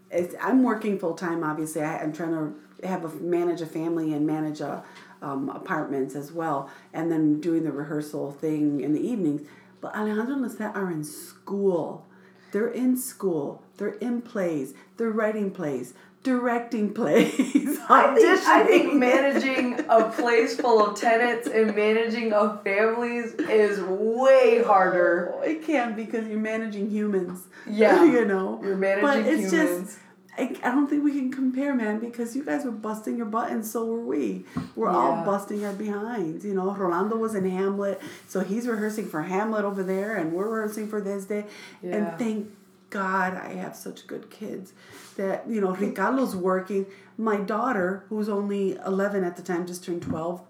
it's, 0.10 0.34
I'm 0.42 0.64
working 0.64 0.98
full 0.98 1.14
time. 1.14 1.44
Obviously, 1.44 1.84
I, 1.84 2.00
I'm 2.00 2.14
trying 2.14 2.32
to 2.32 2.54
have 2.84 3.06
a 3.06 3.10
manage 3.20 3.62
a 3.62 3.66
family 3.66 4.14
and 4.14 4.26
manage 4.26 4.62
a 4.62 4.84
um, 5.22 5.50
apartments 5.50 6.16
as 6.16 6.32
well, 6.32 6.70
and 6.94 7.12
then 7.12 7.40
doing 7.40 7.64
the 7.64 7.72
rehearsal 7.72 8.32
thing 8.32 8.82
in 8.82 8.94
the 8.94 9.00
evenings. 9.08 9.42
But 9.80 9.96
Alejandro 9.96 10.36
and 10.36 10.46
Lissette 10.46 10.76
are 10.76 10.92
in 10.92 11.04
school. 11.04 12.06
They're 12.52 12.68
in 12.68 12.98
school. 12.98 13.64
They're 13.78 13.94
in 13.94 14.22
plays. 14.22 14.74
They're 14.98 15.10
writing 15.12 15.52
plays. 15.52 15.94
Directing 16.24 16.94
plays. 16.94 17.34
I 17.90 18.14
think, 18.16 18.48
I 18.48 18.64
think 18.66 18.94
managing 18.94 19.80
a 19.90 20.10
place 20.12 20.56
full 20.56 20.86
of 20.86 21.00
tenants 21.00 21.48
and 21.48 21.76
managing 21.76 22.32
of 22.32 22.64
families 22.64 23.34
is 23.34 23.80
way 23.82 24.62
harder. 24.64 25.34
Oh, 25.36 25.42
it 25.42 25.64
can 25.66 25.96
because 25.96 26.28
you're 26.28 26.40
managing 26.40 26.90
humans. 26.90 27.44
Yeah. 27.68 28.04
you 28.04 28.26
know. 28.26 28.60
You're 28.64 28.76
But 28.76 29.02
managing 29.02 29.34
it's 29.34 29.52
humans. 29.54 29.86
just, 29.88 30.00
I, 30.38 30.56
I 30.64 30.72
don't 30.72 30.88
think 30.88 31.04
we 31.04 31.12
can 31.12 31.32
compare, 31.32 31.74
man, 31.76 32.00
because 32.00 32.36
you 32.36 32.44
guys 32.44 32.64
were 32.64 32.72
busting 32.72 33.18
your 33.18 33.26
butt 33.26 33.52
and 33.52 33.66
so 33.66 33.86
were 33.86 34.00
we. 34.00 34.46
We're 34.76 34.90
all 34.90 35.26
busting 35.26 35.66
our 35.66 35.74
behinds. 35.74 36.46
You 36.46 36.54
know, 36.54 36.74
Rolando 36.74 37.18
was 37.18 37.36
in 37.36 37.50
Hamlet, 37.50 38.02
so 38.28 38.40
he's 38.40 38.68
rehearsing 38.68 39.08
for 39.08 39.24
Hamlet 39.24 39.66
over 39.66 39.84
there, 39.84 40.16
and 40.16 40.32
we're 40.32 40.48
rehearsing 40.48 40.88
for 40.88 41.02
this 41.02 41.26
day. 41.26 41.46
Yeah. 41.84 41.96
And 41.96 42.20
thank 42.20 42.48
God 42.90 43.34
I 43.34 43.54
have 43.54 43.76
such 43.76 44.08
good 44.08 44.30
kids 44.30 44.74
that, 45.18 45.50
you 45.50 45.60
know, 45.60 45.74
Ricardo's 45.74 46.36
working. 46.36 46.86
My 47.18 47.38
daughter, 47.38 48.06
who's 48.10 48.30
only 48.30 48.78
11 48.86 49.24
at 49.24 49.36
the 49.36 49.42
time, 49.42 49.68
just 49.68 49.84
turned 49.84 50.02
12, 50.02 50.42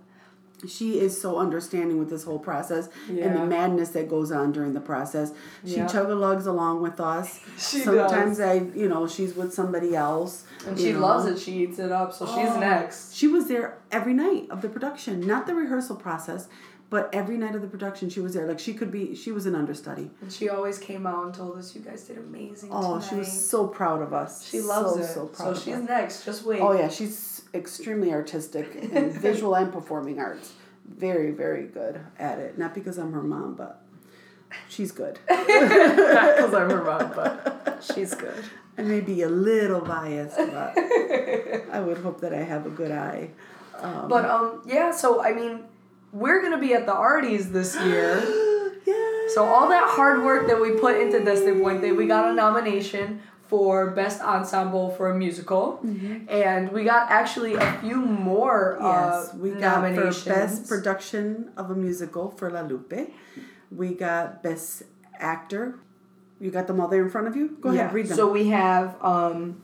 she 0.67 0.99
is 0.99 1.19
so 1.19 1.37
understanding 1.37 1.97
with 1.99 2.09
this 2.09 2.23
whole 2.23 2.39
process 2.39 2.89
and 3.07 3.35
the 3.35 3.45
madness 3.45 3.89
that 3.89 4.09
goes 4.09 4.31
on 4.31 4.51
during 4.51 4.73
the 4.73 4.81
process. 4.81 5.31
She 5.65 5.75
Yeah. 5.77 5.87
chug-a-lugs 5.87 6.45
along 6.45 6.81
with 6.81 6.99
us. 6.99 7.39
She 7.57 7.79
Sometimes 7.79 8.37
does. 8.37 8.47
I, 8.47 8.53
you 8.75 8.87
know, 8.89 9.07
she's 9.07 9.35
with 9.35 9.53
somebody 9.53 9.95
else. 9.95 10.43
And 10.67 10.77
she 10.77 10.93
know. 10.93 10.99
loves 10.99 11.25
it. 11.25 11.39
She 11.39 11.63
eats 11.63 11.79
it 11.79 11.91
up. 11.91 12.13
So 12.13 12.25
she's 12.25 12.49
Oh. 12.49 12.59
next. 12.59 13.13
She 13.13 13.27
was 13.27 13.47
there 13.47 13.77
every 13.91 14.13
night 14.13 14.47
of 14.49 14.61
the 14.61 14.69
production, 14.69 15.21
not 15.21 15.47
the 15.47 15.55
rehearsal 15.55 15.95
process, 15.95 16.47
but 16.89 17.09
every 17.13 17.37
night 17.37 17.55
of 17.55 17.61
the 17.61 17.67
production 17.67 18.09
she 18.09 18.19
was 18.19 18.33
there. 18.33 18.45
Like 18.45 18.59
she 18.59 18.73
could 18.73 18.91
be, 18.91 19.15
she 19.15 19.31
was 19.31 19.45
an 19.45 19.55
understudy. 19.55 20.11
And 20.21 20.31
she 20.31 20.49
always 20.49 20.77
came 20.77 21.07
out 21.07 21.25
and 21.25 21.33
told 21.33 21.57
us, 21.57 21.73
"You 21.73 21.81
guys 21.81 22.03
did 22.03 22.17
amazing." 22.17 22.69
Oh, 22.71 22.99
she 22.99 23.15
was 23.15 23.31
so 23.31 23.65
proud 23.67 24.01
of 24.01 24.13
us. 24.13 24.43
She 24.45 24.59
loves 24.59 24.93
so, 24.95 24.99
it. 24.99 25.05
So 25.05 25.13
So, 25.13 25.25
proud 25.27 25.55
of 25.55 25.63
she's 25.63 25.75
us. 25.75 25.87
next. 25.87 26.25
Just 26.25 26.45
wait. 26.45 26.59
Oh 26.61 26.73
yeah, 26.73 26.89
she's 26.89 27.40
extremely 27.53 28.11
artistic 28.11 28.75
in 28.91 29.09
visual 29.11 29.55
and 29.55 29.71
performing 29.71 30.19
arts. 30.19 30.53
Very, 30.87 31.31
very 31.31 31.65
good 31.67 31.99
at 32.19 32.39
it. 32.39 32.57
Not 32.57 32.73
because 32.73 32.97
I'm 32.97 33.13
her 33.13 33.21
mom, 33.23 33.55
but 33.55 33.81
she's 34.67 34.91
good. 34.91 35.19
Not 35.29 35.47
because 35.47 36.53
I'm 36.53 36.69
her 36.69 36.83
mom, 36.83 37.11
but 37.15 37.83
she's 37.93 38.13
good. 38.13 38.43
I 38.77 38.81
may 38.83 39.01
be 39.01 39.21
a 39.21 39.29
little 39.29 39.81
biased, 39.81 40.37
but 40.37 40.77
I 40.77 41.79
would 41.85 41.97
hope 41.99 42.21
that 42.21 42.33
I 42.33 42.41
have 42.43 42.65
a 42.65 42.69
good 42.69 42.91
eye. 42.91 43.29
Um, 43.79 44.07
But 44.07 44.25
um, 44.25 44.61
yeah. 44.65 44.91
So 44.91 45.21
I 45.23 45.33
mean, 45.33 45.63
we're 46.11 46.41
gonna 46.41 46.59
be 46.59 46.73
at 46.73 46.85
the 46.85 46.93
Arties 46.93 47.51
this 47.51 47.75
year. 47.75 48.15
yeah. 48.85 49.27
So 49.33 49.45
all 49.45 49.69
that 49.69 49.87
hard 49.87 50.23
work 50.23 50.47
that 50.47 50.59
we 50.59 50.71
put 50.71 50.99
into 50.99 51.19
Desde 51.19 51.53
Puente, 51.61 51.95
we 51.95 52.07
got 52.07 52.29
a 52.29 52.33
nomination 52.33 53.21
for 53.51 53.91
best 53.91 54.21
ensemble 54.21 54.85
for 54.97 55.05
a 55.11 55.15
musical, 55.25 55.63
Mm-hmm. 55.83 56.29
and 56.29 56.71
we 56.71 56.81
got 56.93 57.11
actually 57.11 57.53
a 57.55 57.69
few 57.83 57.97
more 57.97 58.77
Yes, 58.79 58.87
uh, 58.87 59.37
we 59.43 59.49
got 59.51 59.81
nominations. 59.83 60.23
for 60.23 60.29
best 60.33 60.69
production 60.69 61.51
of 61.57 61.65
a 61.69 61.75
musical 61.75 62.31
for 62.37 62.49
La 62.49 62.61
Lupe. 62.61 63.11
We 63.69 63.87
got 63.93 64.41
best 64.41 64.83
actor. 65.19 65.63
You 66.39 66.49
got 66.49 66.65
them 66.67 66.79
all 66.79 66.87
there 66.87 67.03
in 67.03 67.09
front 67.15 67.27
of 67.27 67.35
you. 67.35 67.57
Go 67.59 67.69
ahead, 67.69 67.91
read 67.93 68.07
them. 68.07 68.15
So 68.17 68.31
we 68.31 68.47
have 68.49 68.95
um, 69.03 69.61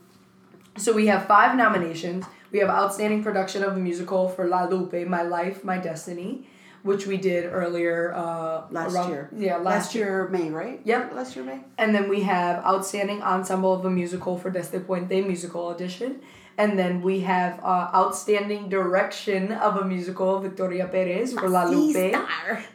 so 0.76 0.92
we 0.92 1.06
have 1.12 1.26
five 1.26 1.56
nominations. 1.56 2.24
We 2.52 2.58
have 2.60 2.68
outstanding 2.80 3.22
production 3.28 3.60
of 3.64 3.72
a 3.76 3.80
musical 3.80 4.28
for 4.28 4.44
La 4.46 4.64
Lupe, 4.72 5.00
My 5.16 5.22
Life, 5.22 5.64
My 5.64 5.78
Destiny, 5.78 6.46
which 6.82 7.06
we 7.06 7.16
did 7.16 7.44
earlier 7.46 8.12
uh, 8.14 8.62
last 8.70 8.94
around- 8.94 9.10
year. 9.10 9.30
Yeah, 9.36 9.56
last, 9.56 9.64
last 9.64 9.94
year. 9.94 10.06
year 10.06 10.28
May, 10.28 10.50
right? 10.50 10.80
Yep. 10.84 11.12
Last 11.14 11.36
year 11.36 11.44
May. 11.44 11.60
And 11.76 11.94
then 11.94 12.08
we 12.08 12.22
have 12.22 12.64
outstanding 12.64 13.22
ensemble 13.22 13.72
of 13.74 13.84
a 13.84 13.90
musical 13.90 14.38
for 14.38 14.50
Desde 14.50 14.80
Puente 14.86 15.26
musical 15.26 15.68
audition. 15.68 16.20
And 16.56 16.76
then 16.76 17.02
we 17.02 17.20
have 17.20 17.60
uh, 17.62 17.88
outstanding 17.94 18.68
direction 18.68 19.52
of 19.52 19.76
a 19.76 19.84
musical, 19.84 20.40
Victoria 20.40 20.88
Perez 20.88 21.32
for 21.32 21.48
La 21.48 21.64
Lupe. 21.64 22.16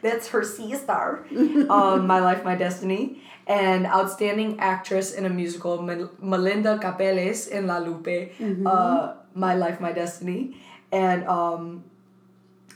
That's 0.00 0.28
her 0.28 0.42
C 0.42 0.74
star. 0.74 1.26
um, 1.68 2.06
My 2.06 2.18
Life, 2.20 2.44
My 2.44 2.54
Destiny. 2.54 3.20
And 3.46 3.84
outstanding 3.86 4.58
actress 4.58 5.12
in 5.12 5.26
a 5.26 5.28
musical, 5.28 5.82
Mel- 5.82 6.10
Melinda 6.18 6.78
Capeles 6.78 7.46
in 7.48 7.66
La 7.66 7.76
Lupe. 7.76 8.32
Uh, 8.64 9.16
My 9.34 9.54
Life, 9.54 9.80
My 9.80 9.92
Destiny, 9.92 10.56
and 10.90 11.26
um, 11.28 11.84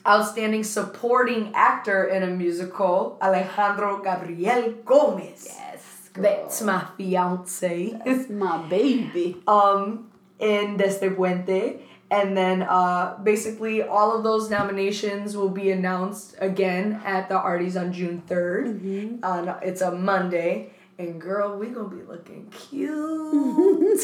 outstanding 0.06 0.64
supporting 0.64 1.52
actor 1.54 2.04
in 2.04 2.22
a 2.22 2.28
musical, 2.28 3.18
Alejandro 3.22 4.02
Gabriel 4.02 4.72
Gomez. 4.84 5.46
Yes. 5.46 6.10
That's 6.14 6.62
my 6.62 6.84
fiance. 6.96 8.00
That's 8.04 8.28
my 8.28 8.66
baby. 8.68 9.36
um, 9.46 10.10
in 10.38 10.76
Desde 10.76 11.14
Puente. 11.14 11.80
And 12.10 12.36
then 12.36 12.62
uh, 12.62 13.18
basically 13.22 13.82
all 13.82 14.16
of 14.16 14.24
those 14.24 14.48
nominations 14.48 15.36
will 15.36 15.50
be 15.50 15.70
announced 15.70 16.36
again 16.38 17.02
at 17.04 17.28
the 17.28 17.34
Arties 17.34 17.78
on 17.78 17.92
June 17.92 18.22
3rd. 18.26 19.22
On 19.22 19.56
it's 19.62 19.82
a 19.82 19.92
Monday. 19.92 20.70
And 20.98 21.20
girl, 21.20 21.56
we 21.56 21.66
gonna 21.66 21.88
be 21.88 22.02
looking 22.02 22.50
cute. 22.50 24.00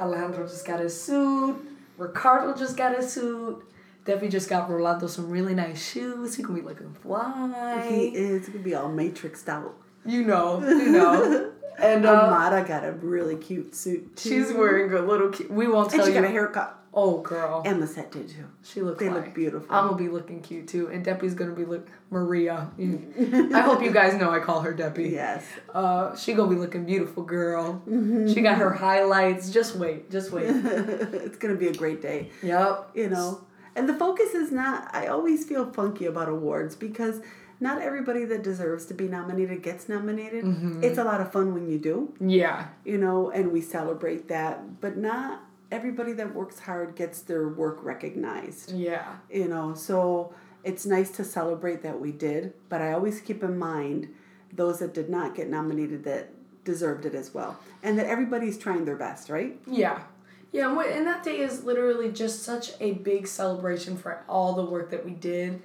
Alejandro 0.00 0.46
just 0.46 0.66
got 0.66 0.80
his 0.80 1.00
suit. 1.00 1.56
Ricardo 1.96 2.56
just 2.58 2.76
got 2.76 2.96
his 2.96 3.12
suit. 3.12 3.64
Debbie 4.04 4.28
just 4.28 4.48
got 4.48 4.68
Rolando 4.70 5.06
some 5.06 5.30
really 5.30 5.54
nice 5.54 5.82
shoes. 5.82 6.34
He 6.36 6.42
gonna 6.42 6.58
be 6.60 6.64
looking 6.64 6.92
fly. 6.94 7.86
He 7.88 8.08
is 8.08 8.46
gonna 8.48 8.58
be 8.60 8.74
all 8.74 8.88
matrixed 8.90 9.48
out. 9.48 9.74
You 10.04 10.24
know, 10.24 10.60
you 10.66 10.90
know. 10.92 11.50
And 11.76 12.06
uh, 12.06 12.12
Amara 12.26 12.62
got 12.64 12.84
a 12.84 12.92
really 12.92 13.34
cute 13.34 13.74
suit 13.74 14.14
too. 14.16 14.28
she's 14.28 14.52
wearing 14.52 14.92
a 14.92 15.00
little. 15.00 15.32
Cu- 15.32 15.48
we 15.50 15.66
won't 15.66 15.90
tell 15.90 16.02
and 16.02 16.06
she 16.08 16.14
you. 16.14 16.20
got 16.20 16.28
a 16.28 16.30
haircut. 16.30 16.78
Oh, 16.94 17.18
girl. 17.20 17.62
And 17.66 17.82
Lissette 17.82 18.12
did 18.12 18.28
too. 18.28 18.44
She 18.62 18.80
looks 18.80 19.00
They 19.00 19.08
fly. 19.08 19.16
look 19.16 19.34
beautiful. 19.34 19.74
I'm 19.74 19.86
gonna 19.88 19.96
be 19.98 20.06
looking 20.08 20.40
cute 20.40 20.68
too, 20.68 20.86
and 20.86 21.04
Debbie's 21.04 21.34
gonna 21.34 21.50
be 21.50 21.64
look 21.64 21.88
Maria. 22.10 22.70
You- 22.78 23.50
I 23.52 23.58
hope 23.62 23.82
you 23.82 23.90
guys 23.90 24.14
know 24.14 24.30
I 24.30 24.38
call 24.38 24.60
her 24.60 24.72
Debbie. 24.72 25.08
Yes. 25.08 25.44
Uh, 25.74 26.14
she 26.14 26.34
gonna 26.34 26.48
be 26.48 26.54
looking 26.54 26.84
beautiful, 26.84 27.24
girl. 27.24 27.82
Mm-hmm. 27.88 28.32
She 28.32 28.40
got 28.42 28.58
her 28.58 28.70
highlights. 28.72 29.50
Just 29.50 29.74
wait, 29.74 30.12
just 30.12 30.30
wait. 30.30 30.44
it's 30.48 31.38
gonna 31.38 31.56
be 31.56 31.66
a 31.66 31.74
great 31.74 32.00
day. 32.00 32.30
yep. 32.40 32.88
You 32.94 33.08
know. 33.10 33.40
And 33.76 33.88
the 33.88 33.94
focus 33.94 34.34
is 34.34 34.50
not 34.52 34.88
I 34.94 35.06
always 35.08 35.44
feel 35.44 35.70
funky 35.72 36.06
about 36.06 36.28
awards 36.28 36.76
because 36.76 37.20
not 37.60 37.80
everybody 37.80 38.24
that 38.26 38.42
deserves 38.42 38.84
to 38.86 38.94
be 38.94 39.06
nominated 39.08 39.62
gets 39.62 39.88
nominated. 39.88 40.44
Mm-hmm. 40.44 40.82
It's 40.84 40.98
a 40.98 41.04
lot 41.04 41.20
of 41.20 41.32
fun 41.32 41.54
when 41.54 41.68
you 41.68 41.78
do, 41.78 42.12
Yeah. 42.20 42.66
you 42.84 42.98
know, 42.98 43.30
and 43.30 43.52
we 43.52 43.60
celebrate 43.60 44.28
that. 44.28 44.80
But 44.80 44.96
not 44.96 45.40
everybody 45.70 46.12
that 46.14 46.34
works 46.34 46.58
hard 46.60 46.94
gets 46.94 47.20
their 47.22 47.48
work 47.48 47.78
recognized. 47.82 48.72
Yeah. 48.72 49.16
you 49.30 49.48
know 49.48 49.74
so 49.74 50.32
it's 50.62 50.86
nice 50.86 51.10
to 51.10 51.24
celebrate 51.24 51.82
that 51.82 52.00
we 52.00 52.12
did 52.12 52.52
but 52.68 52.80
i 52.80 52.92
always 52.92 53.20
keep 53.20 53.42
in 53.42 53.58
mind 53.58 54.08
those 54.52 54.78
that 54.78 54.94
did 54.94 55.08
not 55.10 55.34
get 55.34 55.48
nominated 55.48 56.04
that 56.04 56.30
deserved 56.64 57.04
it 57.06 57.14
as 57.14 57.34
well 57.34 57.58
and 57.82 57.98
that 57.98 58.06
everybody's 58.06 58.56
trying 58.56 58.84
their 58.84 58.96
best 58.96 59.28
right 59.28 59.58
Yeah. 59.66 60.00
Yeah, 60.54 60.68
and, 60.68 60.76
what, 60.76 60.86
and 60.86 61.04
that 61.08 61.24
day 61.24 61.40
is 61.40 61.64
literally 61.64 62.12
just 62.12 62.44
such 62.44 62.70
a 62.78 62.92
big 62.92 63.26
celebration 63.26 63.96
for 63.96 64.22
all 64.28 64.52
the 64.52 64.64
work 64.64 64.88
that 64.90 65.04
we 65.04 65.10
did. 65.10 65.60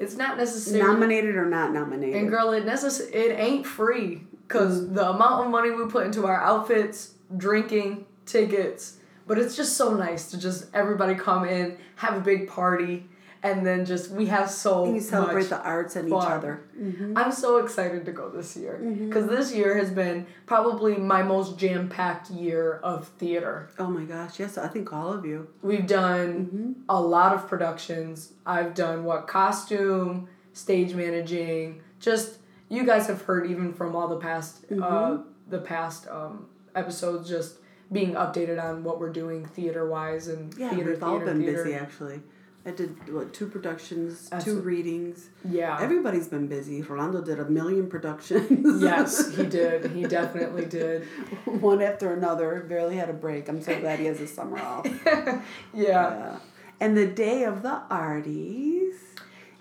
It's 0.00 0.16
not 0.16 0.36
necessarily 0.36 0.82
nominated 0.84 1.36
or 1.36 1.46
not 1.46 1.72
nominated 1.72 2.16
And 2.16 2.28
girl, 2.28 2.50
it 2.50 2.66
necess- 2.66 3.08
it 3.14 3.38
ain't 3.38 3.64
free 3.64 4.26
because 4.48 4.80
mm. 4.80 4.94
the 4.96 5.10
amount 5.10 5.44
of 5.44 5.50
money 5.52 5.70
we 5.70 5.86
put 5.86 6.06
into 6.06 6.26
our 6.26 6.42
outfits, 6.42 7.14
drinking, 7.36 8.04
tickets. 8.26 8.96
But 9.28 9.38
it's 9.38 9.54
just 9.54 9.76
so 9.76 9.94
nice 9.94 10.28
to 10.32 10.40
just 10.40 10.66
everybody 10.74 11.14
come 11.14 11.44
in, 11.44 11.78
have 11.94 12.16
a 12.16 12.20
big 12.20 12.48
party, 12.48 13.06
and 13.44 13.66
then 13.66 13.84
just 13.84 14.10
we 14.10 14.26
have 14.26 14.48
so 14.48 14.84
and 14.84 14.94
you 14.94 15.00
celebrate 15.00 15.42
much 15.42 15.50
the 15.50 15.60
arts 15.62 15.96
and 15.96 16.08
each 16.08 16.14
other 16.14 16.64
Mm-hmm. 16.80 17.16
I'm 17.18 17.32
so 17.32 17.58
excited 17.58 18.04
to 18.06 18.12
go 18.12 18.28
this 18.30 18.56
year 18.56 18.76
because 19.06 19.26
this 19.28 19.54
year 19.54 19.76
has 19.78 19.90
been 19.90 20.26
probably 20.46 20.96
my 20.96 21.22
most 21.22 21.58
jam 21.58 21.88
packed 21.88 22.30
year 22.30 22.80
of 22.82 23.08
theater. 23.18 23.68
oh 23.78 23.88
my 23.88 24.04
gosh 24.04 24.38
yes 24.40 24.56
i 24.58 24.68
think 24.68 24.92
all 24.92 25.12
of 25.12 25.24
you 25.26 25.48
We've 25.62 25.86
done 25.86 26.28
Mm-hmm. 26.46 26.72
a 26.88 27.00
lot 27.00 27.34
of 27.34 27.48
productions. 27.48 28.32
I've 28.46 28.74
done 28.74 29.04
what 29.04 29.26
costume, 29.28 30.28
stage 30.52 30.94
managing. 30.94 31.82
Just 32.00 32.38
you 32.68 32.84
guys 32.86 33.06
have 33.06 33.22
heard 33.22 33.50
even 33.50 33.72
from 33.74 33.94
all 33.96 34.08
the 34.08 34.16
past 34.28 34.64
uh, 34.70 34.74
Mm-hmm. 34.74 35.22
the 35.50 35.58
past 35.58 36.06
um, 36.08 36.46
episodes. 36.74 37.28
Just 37.28 37.56
being 37.92 38.14
updated 38.14 38.58
on 38.62 38.82
what 38.84 38.98
we're 38.98 39.12
doing 39.12 39.44
theater 39.44 39.86
wise 39.88 40.26
and 40.28 40.54
yeah 40.56 40.70
theater. 40.70 40.90
we've 40.90 41.02
all 41.02 41.18
been 41.20 41.38
theater. 41.42 41.64
busy 41.64 41.74
actually 41.74 42.20
i 42.64 42.70
did 42.70 43.12
what 43.12 43.32
two 43.32 43.46
productions 43.46 44.30
two 44.40 44.60
readings 44.60 45.30
Yeah. 45.48 45.78
everybody's 45.80 46.28
been 46.28 46.46
busy 46.46 46.80
rolando 46.82 47.20
did 47.22 47.40
a 47.40 47.48
million 47.48 47.88
productions 47.88 48.82
yes, 48.82 49.34
he 49.36 49.46
did. 49.60 49.90
He 49.92 50.04
definitely 50.04 50.66
did. 50.66 51.04
one 51.44 51.82
after 51.82 52.12
another 52.12 52.64
barely 52.68 52.96
had 52.96 53.10
a 53.10 53.12
break 53.26 53.48
i'm 53.48 53.60
so 53.62 53.78
glad 53.80 53.98
he 53.98 54.06
has 54.06 54.20
a 54.20 54.26
summer 54.26 54.58
off 54.70 54.86
Yeah. 54.86 55.42
Yeah. 55.74 56.36
And 56.80 56.96
the 56.96 57.06
day 57.06 57.44
of 57.44 57.62
the 57.62 57.82
Arties 57.90 58.94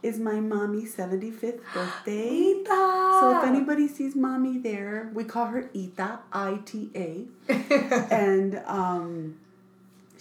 is 0.02 0.18
my 0.18 0.40
mommy's 0.40 0.96
75th 0.96 1.60
birthday. 1.76 2.64
So 2.66 3.38
if 3.38 3.44
anybody 3.44 3.88
sees 3.88 4.16
mommy 4.16 4.58
there, 4.58 5.12
we 5.14 5.24
call 5.24 5.46
her 5.46 5.70
Ita, 5.76 6.20
I 6.34 6.60
T 6.66 6.90
A. 6.96 7.28
And 8.12 8.60
um, 8.66 9.38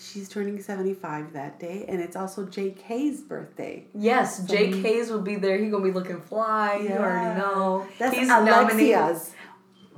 she's 0.00 0.28
turning 0.28 0.60
75 0.60 1.32
that 1.34 1.60
day. 1.60 1.84
And 1.88 2.00
it's 2.00 2.16
also 2.16 2.46
JK's 2.46 3.20
birthday. 3.20 3.84
Yes, 3.94 4.40
Jake 4.44 4.74
Hayes 4.76 5.10
will 5.10 5.20
be 5.22 5.36
there. 5.36 5.58
He 5.58 5.68
gonna 5.68 5.84
be 5.84 5.92
looking 5.92 6.20
fly. 6.20 6.76
You 6.76 6.90
already 6.94 7.38
know. 7.38 7.86
That's 7.98 8.16
He's 8.16 8.28
nominated. 8.28 8.94
Alexia's. 8.96 9.32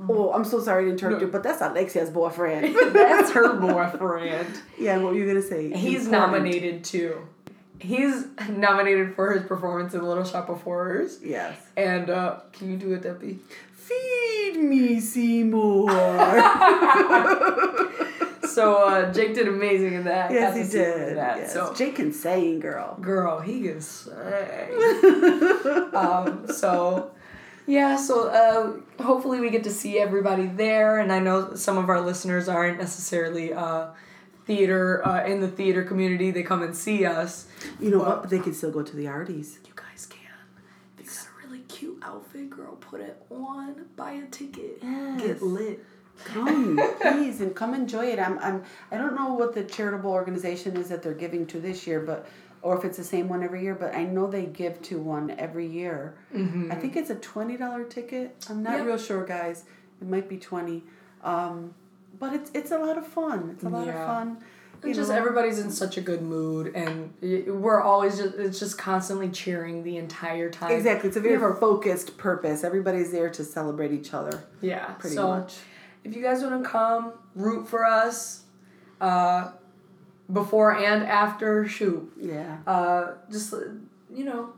Oh, 0.09 0.33
I'm 0.33 0.43
so 0.43 0.59
sorry 0.59 0.85
to 0.85 0.91
interrupt 0.91 1.21
No. 1.21 1.27
you, 1.27 1.31
but 1.31 1.43
that's 1.43 1.61
Alexia's 1.61 2.09
boyfriend. 2.09 2.75
That's 2.93 3.31
her 3.31 3.53
boyfriend. 3.59 4.47
yeah, 4.77 4.97
what 4.97 5.13
were 5.13 5.17
you 5.19 5.33
to 5.33 5.41
say? 5.41 5.71
He's 5.71 6.05
Important. 6.07 6.11
nominated 6.43 6.83
too. 6.83 7.25
He's 7.79 8.25
nominated 8.49 9.15
for 9.15 9.31
his 9.33 9.43
performance 9.43 9.93
in 9.93 10.03
Little 10.03 10.23
Shop 10.25 10.49
of 10.49 10.61
Horrors. 10.63 11.19
Yes. 11.23 11.57
And 11.77 12.09
uh, 12.09 12.39
can 12.53 12.71
you 12.71 12.77
do 12.77 12.91
it, 12.93 13.03
Debbie? 13.03 13.39
Feed 13.73 14.55
me, 14.57 14.99
Seymour. 14.99 15.89
So 18.53 18.75
uh, 18.87 19.11
Jake 19.13 19.33
did 19.35 19.47
amazing 19.47 19.93
in 19.93 20.03
that. 20.05 20.31
yes, 20.31 20.55
he 20.55 20.63
to 20.63 20.69
see 20.69 20.77
him 20.77 20.85
in 20.93 20.99
did. 21.07 21.17
That. 21.17 21.37
Yes. 21.37 21.53
So 21.53 21.73
Jake 21.73 21.95
can 21.95 22.11
sing, 22.13 22.59
girl. 22.59 22.97
girl, 23.01 23.39
he 23.39 23.61
can 23.61 23.81
sing. 23.81 24.13
um, 25.93 26.45
so 26.53 27.11
yeah, 27.65 27.95
so 27.95 28.27
uh, 28.29 29.03
hopefully 29.03 29.39
we 29.39 29.49
get 29.49 29.63
to 29.63 29.71
see 29.71 29.97
everybody 29.99 30.47
there, 30.47 30.99
and 30.99 31.11
I 31.11 31.19
know 31.19 31.55
some 31.55 31.77
of 31.77 31.89
our 31.89 32.01
listeners 32.01 32.49
aren't 32.49 32.77
necessarily 32.77 33.53
uh, 33.53 33.87
theater 34.45 35.05
uh, 35.07 35.25
in 35.25 35.39
the 35.39 35.47
theater 35.47 35.83
community. 35.83 36.31
They 36.31 36.43
come 36.43 36.61
and 36.61 36.75
see 36.75 37.05
us. 37.05 37.47
You 37.79 37.89
know 37.91 37.99
But- 37.99 38.21
what? 38.21 38.29
They 38.29 38.39
can 38.39 38.53
still 38.53 38.71
go 38.71 38.83
to 38.83 38.95
the 38.95 39.05
Arties. 39.05 39.55
You 39.65 39.73
guys 39.75 40.05
can. 40.05 40.19
You 40.99 41.05
got 41.05 41.27
a 41.27 41.47
really 41.47 41.63
cute 41.69 41.99
outfit, 42.03 42.49
girl, 42.49 42.75
put 42.75 42.99
it 43.01 43.21
on. 43.29 43.85
Buy 43.95 44.11
a 44.13 44.25
ticket. 44.27 44.79
Yes. 44.81 45.21
Get 45.21 45.41
lit. 45.41 45.85
Come, 46.25 46.79
please, 47.01 47.41
and 47.41 47.55
come 47.55 47.73
enjoy 47.73 48.05
it. 48.07 48.19
I'm, 48.19 48.37
I'm, 48.39 48.63
I 48.91 48.97
don't 48.97 49.15
know 49.15 49.33
what 49.33 49.53
the 49.53 49.63
charitable 49.63 50.11
organization 50.11 50.77
is 50.77 50.89
that 50.89 51.03
they're 51.03 51.13
giving 51.13 51.45
to 51.47 51.59
this 51.59 51.85
year, 51.87 51.99
but 51.99 52.27
or 52.61 52.77
if 52.77 52.85
it's 52.85 52.97
the 52.97 53.03
same 53.03 53.27
one 53.27 53.43
every 53.43 53.61
year. 53.61 53.75
But 53.75 53.93
I 53.93 54.03
know 54.03 54.27
they 54.27 54.45
give 54.45 54.81
to 54.83 54.99
one 54.99 55.31
every 55.31 55.67
year. 55.67 56.15
Mm-hmm. 56.33 56.71
I 56.71 56.75
think 56.75 56.95
it's 56.95 57.09
a 57.09 57.15
twenty 57.15 57.57
dollar 57.57 57.83
ticket. 57.83 58.45
I'm 58.49 58.63
not 58.63 58.77
Yep. 58.77 58.85
real 58.85 58.97
sure, 58.97 59.25
guys. 59.25 59.65
It 60.01 60.07
might 60.07 60.29
be 60.29 60.37
twenty. 60.37 60.83
Um, 61.23 61.73
but 62.19 62.33
it's 62.33 62.51
it's 62.53 62.71
a 62.71 62.77
lot 62.77 62.97
of 62.97 63.05
fun. 63.07 63.49
It's 63.55 63.63
a 63.63 63.69
lot 63.69 63.87
Yeah. 63.87 63.99
of 64.01 64.07
fun. 64.07 64.37
You 64.85 64.93
just 64.93 65.09
know. 65.09 65.15
everybody's 65.15 65.59
in 65.59 65.71
such 65.71 65.95
a 65.97 66.01
good 66.01 66.21
mood, 66.21 66.75
and 66.75 67.13
we're 67.21 67.81
always 67.81 68.17
just 68.17 68.35
it's 68.35 68.59
just 68.59 68.77
constantly 68.77 69.29
cheering 69.29 69.83
the 69.83 69.95
entire 69.97 70.49
time. 70.49 70.71
Exactly. 70.71 71.07
It's 71.07 71.17
a 71.17 71.21
very 71.21 71.37
focused 71.57 72.17
purpose. 72.17 72.63
Everybody's 72.65 73.11
there 73.11 73.29
to 73.29 73.43
celebrate 73.45 73.91
each 73.93 74.13
other. 74.13 74.43
Yeah. 74.61 74.85
Pretty 74.95 75.15
so 75.15 75.27
much. 75.27 75.55
If 76.03 76.15
you 76.15 76.21
guys 76.21 76.41
want 76.43 76.63
to 76.63 76.69
come 76.69 77.13
root 77.35 77.67
for 77.67 77.85
us, 77.85 78.43
uh, 79.01 79.51
before 80.31 80.75
and 80.75 81.03
after 81.03 81.67
shoot, 81.67 82.11
Yeah. 82.17 82.57
uh, 82.65 83.13
just 83.31 83.53
you 84.13 84.25
know. 84.25 84.53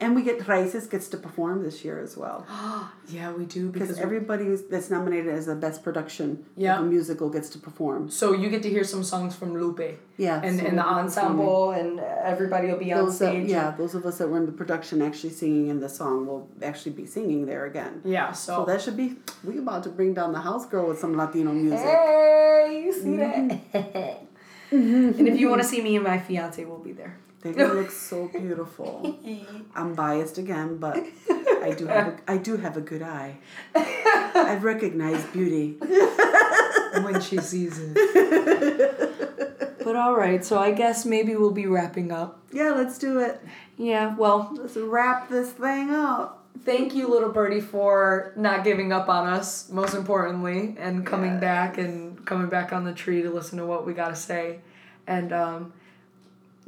And 0.00 0.14
we 0.16 0.22
get 0.22 0.38
Raices 0.40 0.88
gets 0.90 1.08
to 1.08 1.16
perform 1.16 1.62
this 1.62 1.84
year 1.84 1.98
as 2.00 2.16
well. 2.16 2.46
Yeah, 3.10 3.32
we 3.32 3.46
do 3.46 3.70
Because 3.70 3.98
everybody 3.98 4.54
that's 4.70 4.90
nominated 4.90 5.32
as 5.32 5.46
the 5.46 5.54
best 5.54 5.82
production 5.82 6.44
Yeah. 6.56 6.78
of 6.78 6.84
a 6.84 6.86
musical 6.88 7.30
gets 7.30 7.48
to 7.54 7.58
perform. 7.58 8.10
so 8.10 8.32
you 8.34 8.50
get 8.50 8.62
to 8.64 8.68
hear 8.68 8.84
some 8.84 9.02
songs 9.02 9.34
from 9.34 9.54
Lupe. 9.54 9.80
Yeah. 10.18 10.40
and, 10.44 10.58
so 10.60 10.66
and 10.66 10.76
the 10.76 10.84
ensemble 10.84 11.70
and 11.70 12.00
everybody 12.00 12.66
will 12.68 12.76
be 12.78 12.92
on 12.92 13.04
Those 13.06 13.18
that, 13.20 13.30
stage. 13.32 13.48
yeah, 13.48 13.70
those 13.78 13.94
of 13.94 14.04
us 14.04 14.18
that 14.18 14.28
were 14.28 14.36
in 14.36 14.44
the 14.46 14.52
production 14.52 15.00
actually 15.00 15.32
singing 15.32 15.68
in 15.68 15.80
the 15.80 15.88
song 15.88 16.26
will 16.26 16.48
actually 16.62 16.92
be 16.92 17.06
singing 17.06 17.46
there 17.46 17.64
again. 17.64 18.02
Yeah, 18.04 18.32
So 18.32 18.48
so, 18.56 18.64
that 18.66 18.82
should 18.82 18.96
be 18.96 19.16
we 19.44 19.56
about 19.58 19.82
to 19.84 19.90
bring 19.98 20.12
down 20.12 20.32
the 20.32 20.40
house 20.50 20.66
girl 20.66 20.86
with 20.88 20.98
some 20.98 21.16
Latino 21.16 21.52
music. 21.52 21.78
hey, 21.78 22.82
you 22.84 22.92
see 22.92 23.16
Mm-hmm. 23.16 23.48
that? 23.72 24.22
and 24.70 25.28
if 25.28 25.38
you 25.40 25.48
want 25.48 25.62
to 25.62 25.68
see 25.68 25.80
me 25.80 25.96
and 25.96 26.04
my 26.04 26.18
fiance, 26.18 26.62
we'll 26.64 26.78
be 26.78 26.92
there. 26.92 27.16
They 27.42 27.52
look 27.52 27.90
so 28.08 28.28
beautiful. 28.28 29.18
I'm 29.74 29.94
biased 29.94 30.38
again, 30.38 30.78
but 30.78 30.96
I 31.30 31.74
do 31.76 31.86
have 31.86 32.08
a, 32.08 32.18
I 32.30 32.36
do 32.38 32.56
have 32.56 32.76
a 32.76 32.80
good 32.80 33.02
eye. 33.02 33.38
I 33.74 34.58
recognize 34.60 35.24
beauty. 35.26 35.76
when 37.02 37.20
she 37.20 37.38
sees 37.38 37.78
it. 37.80 37.94
but 39.84 39.94
all 39.96 40.14
right, 40.16 40.44
so 40.44 40.58
I 40.58 40.72
guess 40.72 41.04
maybe 41.06 41.36
we'll 41.36 41.50
be 41.52 41.66
wrapping 41.66 42.10
up. 42.12 42.40
Yeah, 42.52 42.70
let's 42.70 42.98
do 42.98 43.18
it. 43.20 43.40
Yeah, 43.76 44.16
well, 44.16 44.52
Let's 44.58 44.76
wrap 44.76 45.28
this 45.28 45.52
thing 45.52 45.90
up. 45.90 46.44
thank 46.64 46.94
you, 46.94 47.08
little 47.08 47.30
birdie, 47.30 47.60
for 47.60 48.32
not 48.36 48.64
giving 48.64 48.92
up 48.92 49.08
on 49.08 49.28
us, 49.28 49.68
most 49.70 49.94
importantly, 49.94 50.74
and 50.78 51.06
coming 51.06 51.38
back 51.38 51.78
and 51.78 52.24
coming 52.26 52.48
back 52.48 52.72
on 52.72 52.84
the 52.84 52.92
tree 52.92 53.22
to 53.22 53.30
listen 53.30 53.58
to 53.58 53.66
what 53.66 53.86
we 53.86 53.92
got 53.94 54.08
to 54.08 54.16
say. 54.16 54.58
And 55.06 55.32
um, 55.32 55.72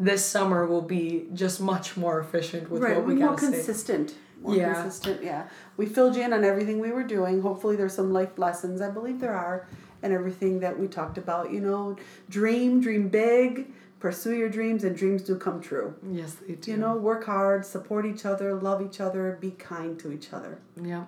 this 0.00 0.24
summer 0.24 0.66
will 0.66 0.82
be 0.82 1.26
just 1.34 1.60
much 1.60 1.96
more 1.96 2.18
efficient 2.18 2.70
with 2.70 2.82
right, 2.82 2.96
what 2.96 3.06
we 3.06 3.14
we're 3.14 3.20
more 3.20 3.28
got 3.30 3.38
to 3.38 3.44
say. 3.46 3.52
consistent. 3.52 4.14
More 4.40 4.56
Yeah. 4.56 4.72
consistent, 4.72 5.22
yeah. 5.22 5.48
We 5.76 5.84
filled 5.84 6.16
you 6.16 6.22
in 6.22 6.32
on 6.32 6.42
everything 6.42 6.80
we 6.80 6.90
were 6.90 7.02
doing. 7.04 7.42
Hopefully 7.42 7.76
there's 7.76 7.92
some 7.92 8.10
life 8.10 8.38
lessons. 8.38 8.80
I 8.80 8.90
believe 8.90 9.20
there 9.20 9.34
are. 9.34 9.66
And 10.02 10.14
everything 10.14 10.60
that 10.60 10.80
we 10.80 10.88
talked 10.88 11.18
about, 11.18 11.52
you 11.52 11.60
know, 11.60 11.96
dream, 12.30 12.80
dream 12.80 13.08
big, 13.10 13.70
pursue 13.98 14.34
your 14.34 14.48
dreams 14.48 14.82
and 14.82 14.96
dreams 14.96 15.20
do 15.22 15.36
come 15.36 15.60
true. 15.60 15.94
Yes, 16.10 16.36
they 16.36 16.54
do. 16.54 16.70
You 16.70 16.76
know, 16.78 16.96
work 16.96 17.24
hard, 17.26 17.66
support 17.66 18.06
each 18.06 18.24
other, 18.24 18.54
love 18.54 18.80
each 18.80 18.98
other, 18.98 19.36
be 19.38 19.50
kind 19.50 19.98
to 20.00 20.10
each 20.10 20.32
other. 20.32 20.58
Yep. 20.82 21.06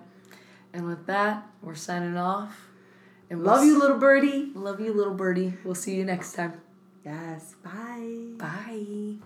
And 0.73 0.85
with 0.85 1.07
that, 1.07 1.47
we're 1.63 1.73
signing 1.73 2.17
off. 2.17 2.67
And 3.31 3.39
we'll 3.41 3.47
Love 3.55 3.65
you, 3.65 3.79
little 3.79 3.97
birdie. 3.97 4.51
Love 4.53 4.79
you, 4.79 4.93
little 4.93 5.15
birdie. 5.15 5.55
We'll 5.63 5.73
see 5.73 5.95
you 5.95 6.05
next 6.05 6.33
time. 6.33 6.61
Yes. 7.03 7.55
Bye. 7.63 8.37
Bye. 8.37 9.17